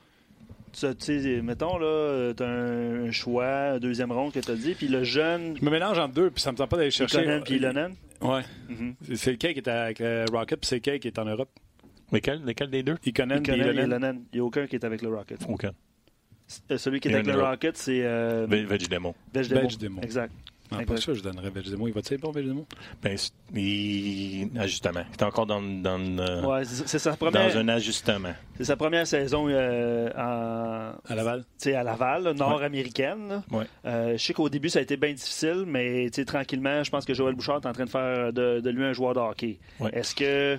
Tu 0.73 0.87
tu 0.97 1.23
sais, 1.23 1.41
mettons, 1.43 1.79
là, 1.79 2.33
t'as 2.35 2.47
un 2.49 3.11
choix, 3.13 3.47
un 3.75 3.79
deuxième 3.79 4.11
ronde 4.11 4.33
que 4.33 4.41
t'as 4.41 4.55
dit, 4.57 4.75
puis 4.75 4.89
le 4.89 5.05
jeune, 5.05 5.57
Je 5.57 5.65
me 5.65 5.71
mélange 5.71 5.99
entre 5.99 6.15
deux, 6.15 6.31
puis 6.31 6.43
ça 6.43 6.51
me 6.51 6.57
tente 6.57 6.69
pas 6.69 6.77
d'aller 6.79 6.91
chercher. 6.91 7.19
Ikonen 7.21 7.43
puis. 7.45 7.61
Ouais. 8.27 8.43
Mhm. 8.69 8.95
C'est- 9.07 9.17
C'est 9.17 9.33
lequel 9.33 9.53
qui 9.53 9.61
est 9.61 9.69
avec 9.69 9.99
le 10.01 10.25
Rocket, 10.33 10.59
puis 10.61 10.67
c'est 10.67 10.77
lequel 10.77 10.99
qui 10.99 11.09
est 11.09 11.19
en 11.19 11.25
Europe? 11.27 11.51
Lesquels, 12.15 12.43
lesquels 12.45 12.71
des 12.71 12.83
deux? 12.83 12.97
Ikonen 13.05 13.41
Ikonen 13.41 13.79
et 13.79 13.83
Ilonen. 13.83 14.23
Il 14.33 14.37
n'y 14.37 14.41
a 14.41 14.45
aucun 14.45 14.67
qui 14.67 14.77
est 14.77 14.85
avec 14.85 15.03
le 15.03 15.09
Rocket. 15.15 15.39
Aucun. 15.49 15.73
Euh, 16.71 16.79
Celui 16.79 17.01
qui 17.01 17.09
est 17.09 17.15
avec 17.15 17.27
le. 17.27 17.41
Rocket, 17.43 17.77
c'est 17.77 18.03
euh, 18.05 18.47
Ve- 18.49 18.65
Veg 18.67 18.89
Demo. 18.89 19.15
Vejdemo. 19.33 19.61
Vejdemo. 19.63 20.01
Exact. 20.03 20.33
Non, 20.73 20.79
pas 20.79 20.83
Exact. 20.95 20.99
ça, 21.01 21.15
je 21.15 21.23
donnerais 21.23 21.51
Vejdemo. 21.51 21.89
Il 21.89 21.93
va 21.95 22.01
être 22.01 22.21
bon, 22.21 22.31
Vejdemo? 22.33 22.67
Ben, 23.03 23.17
il... 23.55 24.51
Ajustement. 24.59 25.03
Il 25.11 25.15
est 25.15 25.23
encore 25.23 25.47
dans, 25.47 25.61
dans, 25.61 26.01
euh, 26.19 26.43
Ouais, 26.43 26.65
c'est 26.65 26.99
sa 26.99 27.11
dans 27.11 27.17
première, 27.17 27.57
un 27.57 27.69
ajustement. 27.69 28.33
c'est 28.57 28.65
sa 28.65 28.77
première 28.77 29.07
saison 29.07 29.47
euh, 29.49 30.09
en, 30.17 30.95
À 31.11 31.15
Laval? 31.15 31.41
tu 31.43 31.47
sais, 31.71 31.75
à 31.75 31.83
Laval, 31.83 32.33
nord-américaine. 32.35 33.43
Ouais. 33.51 33.65
Euh, 33.85 34.17
je 34.17 34.23
sais 34.25 34.33
qu'au 34.33 34.49
début, 34.49 34.69
ça 34.71 34.79
a 34.79 34.83
été 34.83 34.97
bien 34.97 35.13
difficile, 35.13 35.65
mais 35.67 36.09
tranquillement, 36.11 36.83
je 36.83 36.91
pense 36.91 37.05
que 37.05 37.15
Joël 37.15 37.35
Bouchard 37.35 37.61
est 37.63 37.67
en 37.67 37.73
train 37.73 37.85
de 37.85 37.91
faire 37.91 38.33
de, 38.33 38.61
de 38.61 38.71
lui 38.71 38.85
un 38.85 38.93
joueur 38.93 39.15
de 39.15 39.21
hockey. 39.21 39.59
Ouais. 39.81 39.91
Est-ce 39.93 40.15
que 40.15 40.59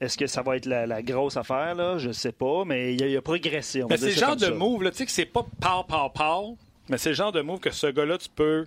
est-ce 0.00 0.16
que 0.16 0.26
ça 0.26 0.42
va 0.42 0.56
être 0.56 0.66
la, 0.66 0.86
la 0.86 1.02
grosse 1.02 1.36
affaire? 1.36 1.74
Là? 1.74 1.98
Je 1.98 2.10
sais 2.12 2.32
pas, 2.32 2.64
mais 2.64 2.94
il 2.94 3.00
il 3.00 3.16
a 3.16 3.22
progressé. 3.22 3.82
on 3.82 3.88
Mais 3.88 3.96
c'est 3.96 4.06
le 4.10 4.12
genre 4.12 4.36
de 4.36 4.44
ça. 4.46 4.50
move, 4.52 4.82
là, 4.82 4.90
tu 4.90 4.98
sais, 4.98 5.06
que 5.06 5.10
c'est 5.12 5.26
pas 5.26 5.42
pow, 5.60 5.82
pow, 5.88 6.08
pow, 6.14 6.56
mais 6.88 6.98
c'est 6.98 7.10
le 7.10 7.14
genre 7.14 7.32
de 7.32 7.40
move 7.40 7.60
que 7.60 7.70
ce 7.70 7.86
gars-là, 7.88 8.18
tu 8.18 8.28
peux 8.34 8.66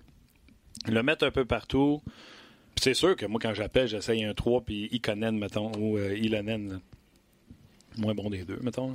le 0.87 1.03
mettre 1.03 1.25
un 1.25 1.31
peu 1.31 1.45
partout. 1.45 2.01
Puis 2.75 2.83
c'est 2.83 2.93
sûr 2.93 3.15
que 3.15 3.25
moi, 3.25 3.39
quand 3.41 3.53
j'appelle, 3.53 3.87
j'essaye 3.87 4.23
un 4.23 4.33
3 4.33 4.61
puis 4.61 4.87
Ikonen, 4.91 5.37
mettons, 5.37 5.71
ou 5.77 5.97
euh, 5.97 6.15
Ilonen. 6.17 6.69
là. 6.73 6.75
Moins 7.97 8.13
bon 8.15 8.29
des 8.29 8.43
deux, 8.43 8.59
mettons. 8.61 8.87
là. 8.89 8.93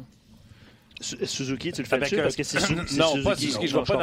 Suzuki, 1.00 1.72
tu 1.72 1.82
le 1.82 1.86
fais 1.86 1.96
Avec 1.96 2.04
dessus 2.08 2.20
un- 2.20 2.22
parce 2.22 2.36
que 2.36 2.42
c'est 2.42 2.58
Su- 2.58 2.74
c'est 2.86 2.96
non, 2.96 3.08
Suzuki. 3.08 3.24
pas 3.24 3.36
Suzuki. 3.36 3.66
Je 3.68 3.74
ne 3.76 3.80
vais, 3.80 3.86
pas 3.86 3.96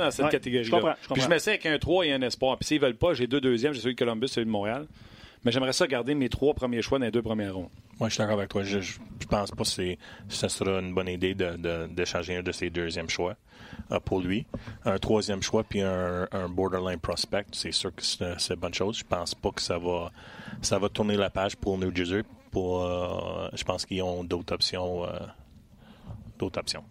dans- 0.00 0.10
cette 0.12 0.20
Ouais, 0.24 0.26
je 0.26 0.30
catégorie-là. 0.36 0.70
comprends, 0.70 0.94
je 1.02 1.12
Puis 1.14 1.22
je 1.22 1.28
m'essaie 1.28 1.50
avec 1.50 1.66
un 1.66 1.76
3 1.78 2.06
et 2.06 2.12
un 2.12 2.22
espoir. 2.22 2.56
Puis 2.56 2.66
s'ils 2.68 2.80
veulent 2.80 2.94
pas, 2.96 3.14
j'ai 3.14 3.26
deux 3.26 3.40
deuxièmes. 3.40 3.72
J'ai 3.72 3.80
celui 3.80 3.94
de 3.94 3.98
Columbus, 3.98 4.28
celui 4.28 4.46
de 4.46 4.50
Montréal. 4.52 4.86
Mais 5.46 5.52
j'aimerais 5.52 5.72
ça 5.72 5.86
garder 5.86 6.16
mes 6.16 6.28
trois 6.28 6.54
premiers 6.54 6.82
choix 6.82 6.98
dans 6.98 7.04
les 7.04 7.12
deux 7.12 7.22
premières 7.22 7.54
rondes. 7.54 7.68
Moi, 8.00 8.08
je 8.08 8.14
suis 8.14 8.18
d'accord 8.20 8.36
avec 8.38 8.48
toi. 8.50 8.64
Je, 8.64 8.80
je, 8.80 8.98
je 9.20 9.26
pense 9.28 9.52
pas 9.52 9.62
que 9.62 9.68
c'est- 9.68 9.96
ce 10.28 10.48
sera 10.48 10.80
une 10.80 10.92
bonne 10.92 11.06
idée 11.08 11.36
de, 11.36 11.56
de, 11.56 11.86
d'échanger 11.86 12.36
un 12.38 12.42
de 12.42 12.50
ses 12.50 12.68
deuxièmes 12.68 13.08
choix 13.08 13.36
euh, 13.92 14.00
pour 14.00 14.20
lui. 14.20 14.44
Un 14.84 14.98
troisième 14.98 15.42
choix 15.42 15.62
puis 15.62 15.80
un, 15.82 16.26
un 16.32 16.48
borderline 16.48 16.98
prospect, 16.98 17.46
c'est 17.52 17.70
sûr 17.70 17.94
que 17.94 18.02
c'est, 18.02 18.54
une 18.54 18.56
bonne 18.60 18.74
chose. 18.74 18.98
Je 18.98 19.04
pense 19.04 19.36
pas 19.36 19.52
que 19.52 19.62
ça 19.62 19.78
va, 19.78 20.10
ça 20.62 20.80
va 20.80 20.88
tourner 20.88 21.16
la 21.16 21.30
page 21.30 21.54
pour 21.56 21.78
New 21.78 21.94
Jersey. 21.94 22.24
Pour, 22.50 22.82
euh, 22.84 23.48
je 23.54 23.62
pense 23.62 23.86
qu'ils 23.86 24.02
ont 24.02 24.24
d'autres 24.24 24.52
options. 24.52 25.04
euh, 25.04 25.10
d'autres 26.40 26.58
options. 26.58 26.82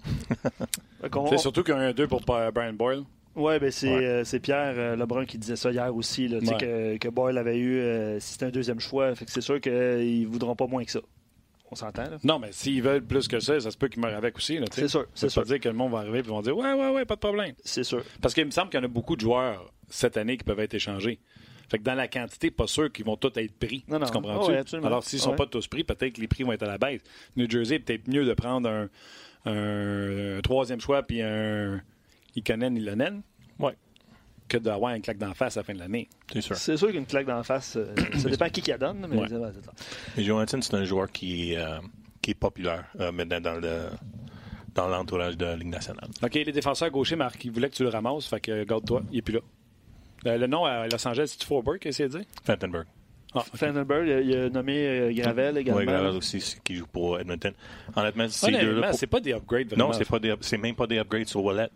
C'est 1.29 1.37
surtout 1.37 1.61
qu'un 1.63 1.91
2 1.91 2.07
pour 2.07 2.21
Brian 2.21 2.73
Boyle. 2.73 3.03
Ouais, 3.35 3.59
ben 3.59 3.69
c'est 3.71 3.93
Ouais. 3.93 4.05
euh, 4.05 4.23
c'est 4.23 4.39
Pierre 4.39 4.75
euh, 4.77 4.95
Lebrun 4.95 5.25
qui 5.25 5.37
disait 5.37 5.55
ça 5.57 5.71
hier 5.71 5.93
aussi, 5.95 6.27
là, 6.27 6.39
tu 6.39 6.45
sais, 6.45 6.53
Ouais. 6.53 6.57
que, 6.59 6.97
que 6.97 7.07
Boyle 7.09 7.37
avait 7.37 7.57
eu, 7.57 7.79
euh, 7.79 8.19
si 8.19 8.33
c'était 8.33 8.45
un 8.45 8.49
deuxième 8.49 8.79
choix, 8.79 9.13
fait 9.15 9.25
que 9.25 9.31
c'est 9.31 9.41
sûr 9.41 9.59
qu'ils 9.59 10.21
ne 10.21 10.27
voudront 10.27 10.55
pas 10.55 10.67
moins 10.67 10.83
que 10.85 10.91
ça. 10.91 11.01
On 11.71 11.75
s'entend? 11.75 12.03
Non, 12.23 12.37
mais 12.39 12.49
s'ils 12.51 12.81
veulent 12.81 13.03
plus 13.03 13.27
que 13.27 13.39
ça, 13.39 13.59
ça 13.59 13.71
se 13.71 13.77
peut 13.77 13.87
qu'ils 13.87 14.01
meurent 14.01 14.15
avec 14.15 14.37
aussi. 14.37 14.59
C'est 14.71 14.87
sûr, 14.87 15.01
Ça 15.01 15.07
c'est 15.15 15.25
veut 15.25 15.29
sûr. 15.31 15.41
pas 15.41 15.47
dire 15.47 15.59
que 15.59 15.67
le 15.67 15.73
monde 15.75 15.91
va 15.91 15.97
arriver 15.99 16.19
et 16.19 16.21
vont 16.21 16.41
dire 16.41 16.55
Ouais, 16.55 16.71
ouais, 16.73 16.89
ouais, 16.91 17.05
pas 17.05 17.15
de 17.15 17.19
problème. 17.19 17.53
C'est 17.63 17.83
sûr. 17.83 18.03
Parce 18.21 18.33
qu'il 18.33 18.45
me 18.45 18.51
semble 18.51 18.69
qu'il 18.69 18.79
y 18.79 18.81
en 18.81 18.85
a 18.85 18.89
beaucoup 18.89 19.15
de 19.15 19.21
joueurs 19.21 19.73
cette 19.89 20.15
année 20.15 20.37
qui 20.37 20.43
peuvent 20.43 20.59
être 20.59 20.75
échangés. 20.75 21.19
Fait 21.67 21.79
que 21.79 21.83
dans 21.83 21.95
la 21.95 22.07
quantité, 22.07 22.51
pas 22.51 22.67
sûr 22.67 22.91
qu'ils 22.93 23.03
vont 23.05 23.17
tous 23.17 23.31
être 23.39 23.57
pris. 23.57 23.83
Non, 23.87 23.97
non. 23.97 24.05
Tu 24.05 24.11
comprends-tu? 24.13 24.75
Alors, 24.85 25.03
s'ils 25.03 25.17
ne 25.17 25.23
sont 25.23 25.31
Ouais. 25.31 25.35
pas 25.35 25.47
tous 25.47 25.67
pris, 25.67 25.83
peut-être 25.83 26.13
que 26.13 26.21
les 26.21 26.27
prix 26.27 26.43
vont 26.43 26.51
être 26.53 26.61
à 26.63 26.67
la 26.67 26.77
baisse. 26.77 27.01
New 27.35 27.49
Jersey, 27.49 27.79
peut-être 27.79 28.07
mieux 28.07 28.23
de 28.23 28.33
prendre 28.35 28.69
un, 28.69 28.87
un- 29.45 30.37
un 30.37 30.41
troisième 30.41 30.79
choix 30.79 31.01
puis 31.03 31.21
un 31.23 31.81
Ikonen 32.35 32.75
Ilonen. 32.77 33.21
Ouais. 33.59 33.73
que 34.47 34.57
d'avoir 34.57 34.93
une 34.93 35.01
claque 35.01 35.17
d'en 35.17 35.33
face 35.33 35.57
à 35.57 35.61
la 35.61 35.63
fin 35.63 35.73
de 35.73 35.79
l'année. 35.79 36.07
C'est 36.31 36.41
sûr. 36.41 36.55
C'est 36.55 36.77
sûr 36.77 36.91
qu'une 36.91 37.05
claque 37.07 37.25
d'en 37.25 37.41
face, 37.41 37.77
euh, 37.77 37.93
ça 38.17 38.29
dépend 38.29 38.47
qui 38.49 38.61
qui 38.61 38.69
la 38.69 38.77
donne, 38.77 39.05
mais 39.09 39.17
Ouais. 39.17 39.27
Mais 40.15 40.23
Johansson, 40.23 40.59
c'est 40.61 40.75
un 40.75 40.83
joueur 40.83 41.11
qui, 41.11 41.55
euh, 41.55 41.79
qui 42.21 42.31
est 42.31 42.35
populaire 42.35 42.85
euh, 42.99 43.11
maintenant 43.11 43.41
dans 43.41 43.55
le 43.55 43.87
dans 44.75 44.87
l'entourage 44.89 45.37
de 45.37 45.45
la 45.45 45.55
Ligue 45.55 45.69
nationale. 45.69 46.09
OK, 46.21 46.33
les 46.33 46.51
défenseurs 46.51 46.91
gauchers, 46.91 47.15
Marc, 47.15 47.43
ils 47.45 47.51
voulaient 47.51 47.69
que 47.69 47.75
tu 47.75 47.83
le 47.83 47.89
ramasses, 47.89 48.27
fait 48.27 48.41
que 48.41 48.63
garde-toi, 48.65 49.03
il 49.11 49.19
est 49.19 49.21
plus 49.21 49.35
là. 49.35 49.39
Euh, 50.27 50.37
le 50.37 50.47
nom 50.47 50.65
à 50.65 50.85
Los 50.87 51.07
Angeles, 51.07 51.27
c'est-tu 51.31 51.45
Forberg 51.47 51.79
qui 51.79 51.87
a 51.87 51.89
essayé 51.89 52.09
de 52.09 52.17
dire? 52.17 52.27
Fantenberg. 52.43 52.85
Ah, 53.33 53.43
il 53.53 54.11
a- 54.11 54.21
il 54.21 54.35
a 54.37 54.49
nommé 54.49 55.11
Gravel 55.15 55.57
également. 55.57 55.79
Oui, 55.79 55.85
Gravel 55.85 56.15
aussi, 56.17 56.55
qui 56.63 56.75
joue 56.75 56.87
pour 56.87 57.19
Edmonton. 57.19 57.53
Honnêtement, 57.95 58.27
c'est 58.29 59.07
pas 59.07 59.19
des 59.21 59.33
upgrades. 59.33 59.67
vraiment. 59.69 59.87
Non, 59.87 59.93
c'est 59.93 60.07
pas 60.07 60.19
des, 60.19 60.35
c'est 60.41 60.57
même 60.57 60.75
pas 60.75 60.87
des 60.87 60.97
upgrades 60.97 61.27
sur 61.27 61.43
Wallet. 61.43 61.69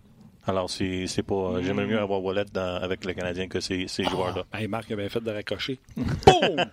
Alors, 0.49 0.69
c'est, 0.69 1.05
c'est 1.07 1.21
pas. 1.23 1.61
J'aimerais 1.61 1.85
mieux 1.85 1.99
avoir 1.99 2.23
Wallet 2.23 2.45
dans- 2.51 2.77
avec 2.81 3.05
le 3.05 3.13
Canadien 3.13 3.47
que 3.47 3.59
ces, 3.59 3.87
ces 3.87 4.03
joueurs-là. 4.03 4.45
Hey, 4.53 4.67
Marc 4.67 4.89
a 4.91 4.95
bien 4.95 5.07
fait 5.09 5.19
de 5.21 5.29
raccrocher. 5.31 5.77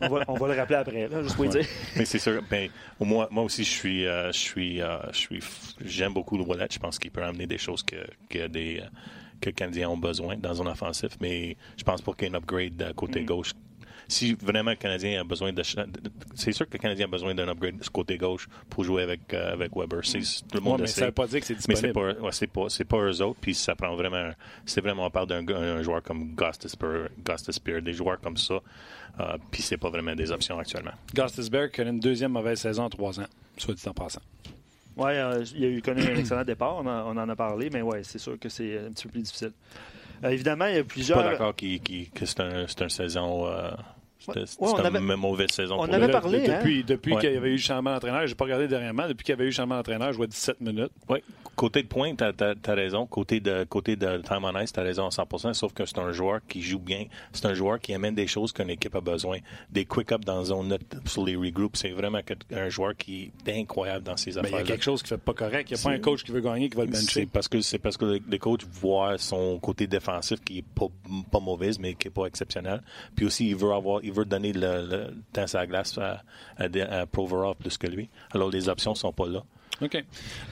On 0.01 0.09
va, 0.09 0.25
on 0.29 0.35
va 0.35 0.49
le 0.55 0.59
rappeler 0.59 0.77
après, 0.77 1.09
là, 1.09 1.23
juste 1.23 1.37
pour 1.37 1.47
dire. 1.47 1.65
Mais 1.97 2.05
c'est 2.05 2.19
sûr. 2.19 2.41
Ben, 2.51 2.71
au 3.01 3.05
moins, 3.05 3.29
moi 3.31 3.45
aussi, 3.45 3.65
je 3.65 3.71
suis, 3.71 4.07
euh, 4.07 4.33
je 4.33 4.39
suis, 4.39 4.81
euh, 4.81 4.97
je 5.13 5.17
suis, 5.19 5.41
j'aime 5.85 6.15
beaucoup 6.15 6.39
le 6.39 6.45
Wallet. 6.45 6.69
Je 6.71 6.79
pense 6.79 6.99
qu'il 6.99 7.11
peut 7.11 7.23
amener 7.23 7.47
des 7.47 7.59
choses 7.59 7.83
que, 7.83 7.97
que 8.31 8.47
des, 8.47 8.79
euh, 8.81 8.87
que 9.41 9.51
les 9.51 9.53
Canadiens 9.53 9.91
ont 9.91 9.97
besoin 9.99 10.37
dans 10.37 10.63
un 10.63 10.67
offensif. 10.67 11.11
Mais 11.21 11.57
je 11.77 11.85
pense 11.85 12.01
pas 12.01 12.13
qu'il 12.13 12.29
y 12.29 12.31
ait 12.31 12.35
un 12.35 12.39
upgrade 12.39 12.81
euh, 12.81 12.93
côté 12.95 13.23
gauche. 13.25 13.53
Si 14.09 14.35
vraiment 14.35 14.71
le 14.71 14.77
Canadien 14.77 15.21
a 15.21 15.25
besoin 15.25 15.53
de, 15.53 15.63
c'est 16.35 16.53
sûr 16.53 16.67
que 16.69 16.73
le 16.75 16.79
Canadien 16.79 17.07
a 17.07 17.09
besoin 17.09 17.35
d'un 17.35 17.49
upgrade 17.49 17.79
du 17.79 17.91
côté 17.91 18.17
gauche 18.17 18.49
pour 18.71 18.85
jouer 18.85 19.03
avec 19.03 19.35
euh, 19.35 19.53
avec 19.53 19.75
Weber. 19.77 20.01
C'est, 20.05 20.19
tout 20.21 20.25
le 20.55 20.59
Ouais, 20.61 20.65
monde 20.65 20.81
mais 20.83 20.87
ça 20.87 21.07
veut 21.07 21.13
pas 21.13 21.27
dire 21.27 21.41
que 21.41 21.47
c'est 21.47 21.55
Mais 21.69 21.75
disponible. 21.75 21.87
c'est 21.89 21.93
pas, 22.15 22.23
ouais, 22.23 22.33
c'est 22.33 22.47
pas, 22.47 22.69
c'est 22.69 22.85
pas 22.85 22.99
eux 22.99 23.23
autres. 23.23 23.39
Puis 23.41 23.55
ça 23.55 23.75
prend 23.75 23.95
vraiment, 23.97 24.31
c'est 24.65 24.81
vraiment 24.81 25.07
on 25.07 25.11
parle 25.11 25.27
d'un 25.27 25.47
un 25.49 25.83
joueur 25.83 26.03
comme 26.03 26.35
Gostisbehere, 26.35 27.09
Gostisbehere, 27.25 27.83
des 27.83 27.93
joueurs 27.93 28.21
comme 28.21 28.37
ça. 28.37 28.61
Euh, 29.19 29.39
puis 29.51 29.63
c'est 29.63 29.77
pas 29.79 29.91
vraiment 29.91 30.15
des 30.15 30.31
options 30.31 30.59
actuellement. 30.59 30.93
Gostisberg 31.15 31.75
connaît 31.75 31.91
une 31.91 32.01
deuxième 32.01 32.33
mauvaise 32.33 32.61
saison 32.61 32.85
en 32.85 32.91
trois 32.91 33.19
ans, 33.19 33.27
soit 33.57 33.75
dit 33.75 33.89
en 33.89 33.95
passant. 33.95 34.21
Oui, 34.99 35.11
il 35.55 35.65
a 35.65 35.69
eu 35.69 35.83
connu 35.83 36.01
un 36.03 36.17
excellent 36.17 36.45
départ, 36.45 36.77
on, 36.77 36.87
en- 36.87 37.15
on 37.15 37.21
en 37.21 37.29
a 37.29 37.37
parlé, 37.37 37.69
mais 37.71 37.83
ouais, 37.83 38.03
c'est 38.03 38.19
sûr 38.19 38.39
que 38.39 38.49
c'est 38.49 38.79
un 38.79 38.91
petit 38.93 39.05
peu 39.05 39.11
plus 39.13 39.23
difficile. 39.23 39.53
Euh, 40.25 40.31
évidemment, 40.31 40.65
il 40.67 40.71
y 40.71 40.75
a 40.75 40.77
Je 40.77 40.81
suis 40.85 40.89
plusieurs. 40.89 41.23
pas 41.23 41.31
d'accord 41.33 41.55
que 41.55 41.67
c'est 42.25 42.41
un, 42.41 42.67
c'est 42.67 42.81
une 42.83 42.89
saison, 42.89 43.47
euh, 43.47 43.71
c'était- 44.19 44.41
Ouais, 44.41 44.45
c'est 44.47 44.81
une 44.81 44.87
avait- 44.87 45.17
mauvaise 45.17 45.51
saison. 45.51 45.75
on 45.81 45.85
pour 45.87 45.95
avait 45.95 46.07
lui. 46.07 46.13
Parlé, 46.13 46.41
de- 46.47 46.51
hein? 46.53 46.83
Depuis, 46.87 47.15
Ouais. 47.15 47.21
qu'il 47.21 47.33
y 47.33 47.37
avait 47.37 47.49
eu 47.49 47.53
le 47.53 47.59
changement 47.59 47.93
d'entraîneur, 47.93 48.27
j'ai 48.27 48.35
pas 48.35 48.45
regardé 48.45 48.69
dernièrement, 48.69 49.07
depuis 49.09 49.25
qu'il 49.25 49.33
y 49.33 49.35
avait 49.35 49.45
eu 49.45 49.49
le 49.49 49.53
changement 49.53 49.77
d'entraîneur, 49.77 50.13
je 50.13 50.17
vois 50.17 50.27
17 50.27 50.61
minutes. 50.61 50.91
Ouais. 51.09 51.23
Côté 51.55 51.83
de 51.83 51.89
pointe, 51.89 52.19
t'as 52.19 52.33
as, 52.71 52.75
raison. 52.75 53.07
Côté 53.07 53.41
de 53.41 53.65
côté 53.65 53.97
de 53.97 54.19
time 54.19 54.45
on 54.45 54.61
ice, 54.61 54.73
t'as 54.73 54.83
raison 54.83 55.07
à 55.07 55.11
100%. 55.11 55.55
Sauf 55.55 55.73
que 55.73 55.87
c'est 55.87 55.99
un 55.99 56.13
joueur 56.13 56.41
qui 56.47 56.61
joue 56.61 56.79
bien. 56.79 57.05
C'est 57.33 57.47
un 57.47 57.55
joueur 57.55 57.79
qui 57.81 57.95
amène 57.95 58.15
des 58.15 58.27
choses 58.27 58.53
qu'une 58.53 58.69
équipe 58.71 58.95
a 58.95 59.01
besoin. 59.01 59.39
Des 59.71 59.87
quick 59.87 60.13
up 60.13 60.25
dans 60.25 60.45
zone 60.45 60.77
sur 61.07 61.25
les 61.25 61.35
regroups. 61.35 61.77
C'est 61.79 61.91
vraiment 61.91 62.21
un 62.55 62.69
joueur 62.69 62.95
qui 62.97 63.33
est 63.47 63.59
incroyable 63.59 64.05
dans 64.05 64.17
ses 64.19 64.33
Mais 64.33 64.43
Ben, 64.43 64.49
il 64.49 64.51
y 64.51 64.55
affaires. 64.55 64.65
a 64.67 64.69
quelque 64.69 64.85
chose 64.85 65.03
qui 65.03 65.09
fait 65.09 65.17
pas 65.17 65.33
correct. 65.33 65.71
Il 65.71 65.75
n'y 65.75 65.81
a 65.81 65.83
pas 65.83 65.91
C'est- 65.91 65.97
un 65.97 65.99
coach 65.99 66.25
qui 66.25 66.33
veut 66.33 66.41
gagner 66.43 66.69
qui 66.69 66.77
va 66.77 66.85
le 66.85 66.93
C'est 66.93 67.21
bencher. 67.23 67.29
parce 67.33 67.49
que 67.49 67.61
c'est 67.63 67.79
parce 67.79 67.97
que 67.97 68.05
le, 68.05 68.21
le 68.29 68.39
coach 68.39 68.61
voit 68.71 69.17
son 69.17 69.59
côté 69.59 69.87
défensif 69.87 70.41
qui 70.45 70.59
est 70.59 70.65
pas, 70.75 70.87
pas 71.33 71.41
mauvaise 71.41 71.79
mais 71.79 71.95
qui 71.95 72.09
est 72.09 72.11
pas 72.11 72.27
exceptionnel. 72.27 72.83
Puis 73.15 73.25
aussi 73.25 73.49
il 73.49 73.57
veut 73.57 73.73
avoir 73.73 74.05
il 74.07 74.13
veut 74.13 74.25
donner 74.25 74.53
le, 74.53 74.87
le 74.89 75.07
temps 75.33 75.47
sur 75.47 75.59
la 75.59 75.67
glace 75.67 75.99
à, 75.99 76.23
à, 76.57 76.65
à 77.01 77.07
Provorov 77.07 77.57
plus 77.57 77.77
que 77.77 77.87
lui. 77.87 78.09
Alors 78.33 78.51
les 78.51 78.69
options 78.69 78.95
sont 78.95 79.13
pas 79.13 79.27
là. 79.27 79.43
OK. 79.83 80.03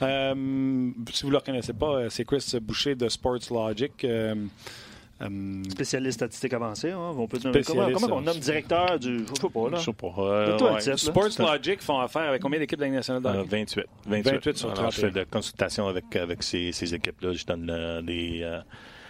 Euh, 0.03 0.91
si 1.11 1.21
vous 1.23 1.29
ne 1.29 1.31
le 1.31 1.37
reconnaissez 1.37 1.73
pas, 1.73 1.87
euh, 1.95 2.09
c'est 2.09 2.25
Chris 2.25 2.45
Boucher 2.61 2.93
de 2.95 3.09
Sports 3.09 3.39
Logic. 3.49 3.91
Euh, 4.03 4.35
euh, 5.21 5.63
Spécialiste 5.69 6.19
statistique 6.19 6.53
avancée, 6.53 6.91
hein, 6.91 7.13
on 7.17 7.25
peut 7.25 7.37
dire. 7.39 7.51
Comment, 7.65 7.89
comment 7.93 8.15
on 8.17 8.21
nomme 8.21 8.37
directeur 8.37 8.99
du. 8.99 9.19
Je 9.25 9.41
sais 9.41 9.49
pas, 9.49 9.69
là. 9.69 9.77
Je 9.77 9.83
sais 9.85 9.93
pas. 9.93 10.13
euh, 10.17 10.57
ouais. 10.59 10.85
là. 10.85 10.97
Sports 10.97 11.29
Logic 11.39 11.81
font 11.81 11.99
affaire 11.99 12.23
avec 12.29 12.41
combien 12.41 12.59
d'équipes 12.59 12.77
de 12.77 12.83
la 12.83 12.87
Ligue 12.89 12.97
nationale 12.97 13.23
de 13.23 13.27
Euh, 13.29 13.41
hockey? 13.41 13.49
28. 13.65 13.85
28. 14.07 14.31
28 14.31 14.57
sur 14.57 14.71
Alors, 14.71 14.91
je 14.91 14.97
31. 14.97 15.07
fais 15.07 15.11
de 15.13 15.19
la 15.19 15.25
consultation 15.25 15.87
avec, 15.87 16.13
avec 16.17 16.43
ces, 16.43 16.71
ces 16.73 16.93
équipes-là. 16.93 17.31
Je 17.31 17.45
donne 17.45 17.69
euh, 17.69 18.01
des, 18.01 18.41
euh, 18.43 18.59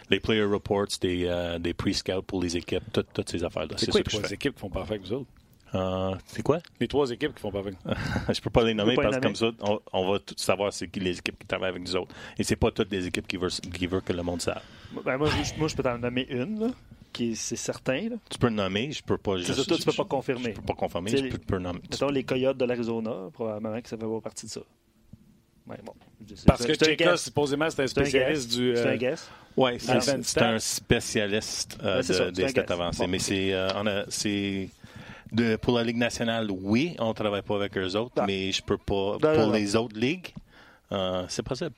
les 0.09 0.19
player 0.19 0.43
reports, 0.43 0.85
des, 1.01 1.25
euh, 1.25 1.57
des 1.59 1.73
pre-scouts 1.73 2.21
pour 2.23 2.41
les 2.41 2.55
équipes, 2.57 2.83
toutes, 2.93 3.07
toutes 3.13 3.29
ces 3.29 3.43
affaires-là. 3.43 3.75
C'est 3.77 3.91
quoi 3.91 4.01
les 4.01 4.05
je 4.11 4.17
trois 4.17 4.29
équipes 4.31 4.53
qui 4.53 4.59
font 4.59 4.69
pas 4.69 4.81
affaire 4.81 4.93
avec 4.93 5.03
vous 5.07 5.13
autres? 5.13 5.29
Euh, 5.73 6.15
c'est 6.27 6.41
quoi? 6.43 6.59
Les 6.79 6.87
trois 6.87 7.09
équipes 7.11 7.33
qui 7.35 7.41
font 7.41 7.51
pas 7.51 7.59
avec 7.59 7.73
je 8.33 8.39
peux 8.39 8.49
pas 8.49 8.63
les 8.63 8.73
nommer 8.73 8.95
pas 8.95 9.01
les 9.03 9.09
parce 9.09 9.17
que 9.17 9.23
comme 9.23 9.35
ça, 9.35 9.51
on, 9.61 9.79
on 9.91 10.11
va 10.11 10.19
tout 10.19 10.35
savoir 10.37 10.71
c'est 10.71 10.87
qui 10.87 10.99
les 11.01 11.17
équipes 11.17 11.37
qui 11.39 11.47
travaillent 11.47 11.69
avec 11.71 11.81
nous 11.81 11.95
autres. 11.97 12.13
Et 12.37 12.43
c'est 12.43 12.55
pas 12.55 12.71
toutes 12.71 12.91
les 12.91 13.07
équipes 13.07 13.27
qui 13.27 13.35
veulent, 13.37 13.51
qui 13.51 13.85
veulent 13.87 14.01
que 14.03 14.13
le 14.13 14.23
monde 14.23 14.41
sache. 14.41 14.61
Ben, 15.03 15.17
moi, 15.17 15.27
je, 15.29 15.59
moi, 15.59 15.67
je 15.67 15.75
peux 15.75 15.83
t'en 15.83 15.97
nommer 15.97 16.25
une, 16.29 16.59
là, 16.59 16.67
qui 17.11 17.31
est- 17.31 17.35
c'est 17.35 17.57
certain. 17.57 18.07
Là. 18.09 18.15
Tu 18.29 18.37
peux 18.37 18.47
le 18.47 18.53
nommer, 18.53 18.91
je 18.93 19.03
peux 19.03 19.17
pas 19.17 19.41
ça, 19.41 19.53
toi, 19.65 19.75
tu 19.77 19.83
peux 19.83 19.91
je- 19.91 19.97
pas 19.97 20.05
confirmer. 20.05 20.51
Je 20.51 20.55
peux 20.55 20.61
pas 20.61 20.73
confirmer, 20.75 21.11
je 21.11 21.23
peux, 21.27 21.37
peux 21.39 21.55
le 21.55 21.63
nommer. 21.63 21.81
Mettons 21.91 22.09
les 22.09 22.23
Coyotes 22.23 22.57
de 22.57 22.63
l'Arizona, 22.65 23.29
probablement 23.33 23.81
que 23.81 23.89
ça 23.89 23.97
fait 23.97 24.05
pas 24.05 24.21
partie 24.21 24.45
de 24.45 24.51
ça. 24.51 24.61
Ouais, 25.67 25.78
bon. 25.84 25.93
C'est- 26.36 26.45
Parce 26.45 26.65
que 26.65 26.73
c'est 26.73 26.84
un 26.84 26.89
Cheka, 26.91 27.17
supposément, 27.17 27.69
c'est 27.69 27.84
un 27.84 27.88
C'est 27.88 27.99
un 27.99 28.04
spécialiste 28.04 28.51
du. 28.58 28.75
C'est 28.75 28.86
euh, 28.88 28.91
un 28.93 28.97
guess. 28.97 29.30
Ouais, 29.58 29.78
c'est 29.80 29.91
Advanced 29.91 30.23
c'est 30.25 30.41
un 30.41 30.60
spécialiste 30.60 31.78
euh, 31.84 32.01
de- 32.04 32.30
des 32.32 32.47
stats. 32.49 32.65
Bon. 32.75 33.08
Mais 33.08 33.19
c'est, 33.19 33.54
euh, 33.54 34.04
c'est 34.10 34.69
de, 35.32 35.56
pour 35.56 35.78
la 35.78 35.84
Ligue 35.84 35.97
nationale, 35.97 36.49
oui, 36.51 36.95
on 36.99 37.13
travaille 37.13 37.41
pas 37.41 37.56
avec 37.56 37.78
eux 37.78 37.95
autres, 37.95 38.13
Ah. 38.17 38.25
mais 38.28 38.51
je 38.51 38.62
peux 38.62 38.78
pas. 38.78 39.13
Non, 39.13 39.17
pour 39.19 39.47
non. 39.47 39.51
les 39.51 39.75
autres 39.75 39.97
ligues, 39.97 40.34
euh, 40.91 41.23
c'est 41.30 41.43
possible. 41.43 41.71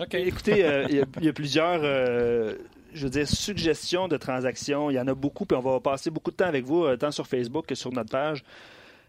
OK. 0.00 0.14
Écoutez, 0.14 0.64
euh, 0.64 0.86
il 0.88 0.96
y 0.96 1.00
a- 1.00 1.04
il 1.18 1.24
y, 1.24 1.28
a 1.28 1.32
plusieurs, 1.32 1.80
euh, 1.82 2.56
je 2.92 3.04
veux 3.04 3.10
dire, 3.10 3.28
suggestions 3.28 4.08
de 4.08 4.16
transactions. 4.16 4.90
Il 4.90 4.94
y 4.94 5.00
en 5.00 5.06
a 5.08 5.14
beaucoup, 5.14 5.44
puis 5.44 5.56
on 5.56 5.60
va 5.60 5.80
passer 5.80 6.10
beaucoup 6.10 6.30
de 6.30 6.36
temps 6.36 6.46
avec 6.46 6.64
vous, 6.64 6.84
euh, 6.84 6.96
tant 6.96 7.10
sur 7.10 7.26
Facebook 7.26 7.66
que 7.66 7.74
sur 7.74 7.92
notre 7.92 8.10
page. 8.10 8.42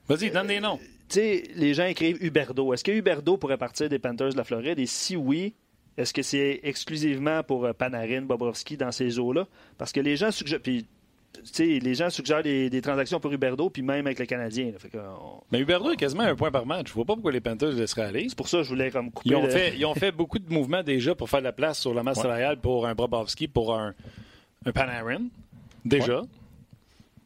Vas-y, 0.07 0.29
donne 0.29 0.47
des 0.47 0.59
noms. 0.59 0.79
Tu 1.07 1.15
sais, 1.19 1.43
les 1.55 1.73
gens 1.73 1.85
écrivent 1.85 2.17
Huberdo. 2.21 2.73
Est-ce 2.73 2.83
que 2.83 2.91
Huberdo 2.91 3.37
pourrait 3.37 3.57
partir 3.57 3.89
des 3.89 3.99
Panthers 3.99 4.29
de 4.31 4.37
la 4.37 4.43
Floride? 4.43 4.79
Et 4.79 4.85
si 4.87 5.15
oui, 5.15 5.53
est-ce 5.97 6.13
que 6.13 6.21
c'est 6.23 6.59
exclusivement 6.63 7.43
pour 7.43 7.65
euh, 7.65 7.73
Panarin, 7.73 8.21
Bobrovski 8.23 8.75
dans 8.77 8.91
ces 8.91 9.19
eaux-là? 9.19 9.47
Parce 9.77 9.91
que 9.91 9.99
les 9.99 10.15
gens 10.17 10.31
suggèrent. 10.31 10.59
Puis, 10.61 10.85
les 11.59 11.93
gens 11.95 12.09
suggèrent 12.09 12.41
des, 12.43 12.69
des 12.69 12.81
transactions 12.81 13.19
pour 13.19 13.31
Huberdo, 13.31 13.69
puis 13.69 13.81
même 13.83 14.05
avec 14.07 14.17
le 14.19 14.25
Canadien. 14.25 14.71
là. 14.71 14.79
Fait 14.79 14.89
que, 14.89 14.97
on- 14.97 15.41
Mais 15.51 15.59
Huberdeau 15.59 15.91
est 15.91 15.97
quasiment 15.97 16.23
un 16.23 16.35
point 16.35 16.49
par 16.49 16.65
match. 16.65 16.87
Je 16.89 16.93
vois 16.93 17.05
pas 17.05 17.13
pourquoi 17.13 17.31
les 17.33 17.41
Panthers 17.41 17.69
le 17.71 17.75
laisseraient 17.75 18.03
aller. 18.03 18.25
C'est 18.29 18.37
pour 18.37 18.47
ça 18.47 18.57
que 18.57 18.63
je 18.63 18.69
voulais 18.69 18.89
comme 18.89 19.11
couper. 19.11 19.29
Ils 19.29 19.35
ont, 19.35 19.43
le- 19.43 19.49
fait, 19.49 19.75
ils 19.77 19.85
ont 19.85 19.93
fait 19.95 20.11
beaucoup 20.13 20.39
de 20.39 20.51
mouvements 20.51 20.81
déjà 20.81 21.13
pour 21.13 21.29
faire 21.29 21.39
de 21.41 21.45
la 21.45 21.51
place 21.53 21.77
sur 21.79 21.93
la 21.93 22.01
masse 22.03 22.17
Ouais. 22.17 22.23
salariale 22.23 22.57
pour 22.59 22.87
un 22.87 22.95
Bobrovski, 22.95 23.47
pour 23.47 23.75
un, 23.77 23.93
un 24.65 24.71
Panarin. 24.71 25.23
Déjà. 25.83 26.21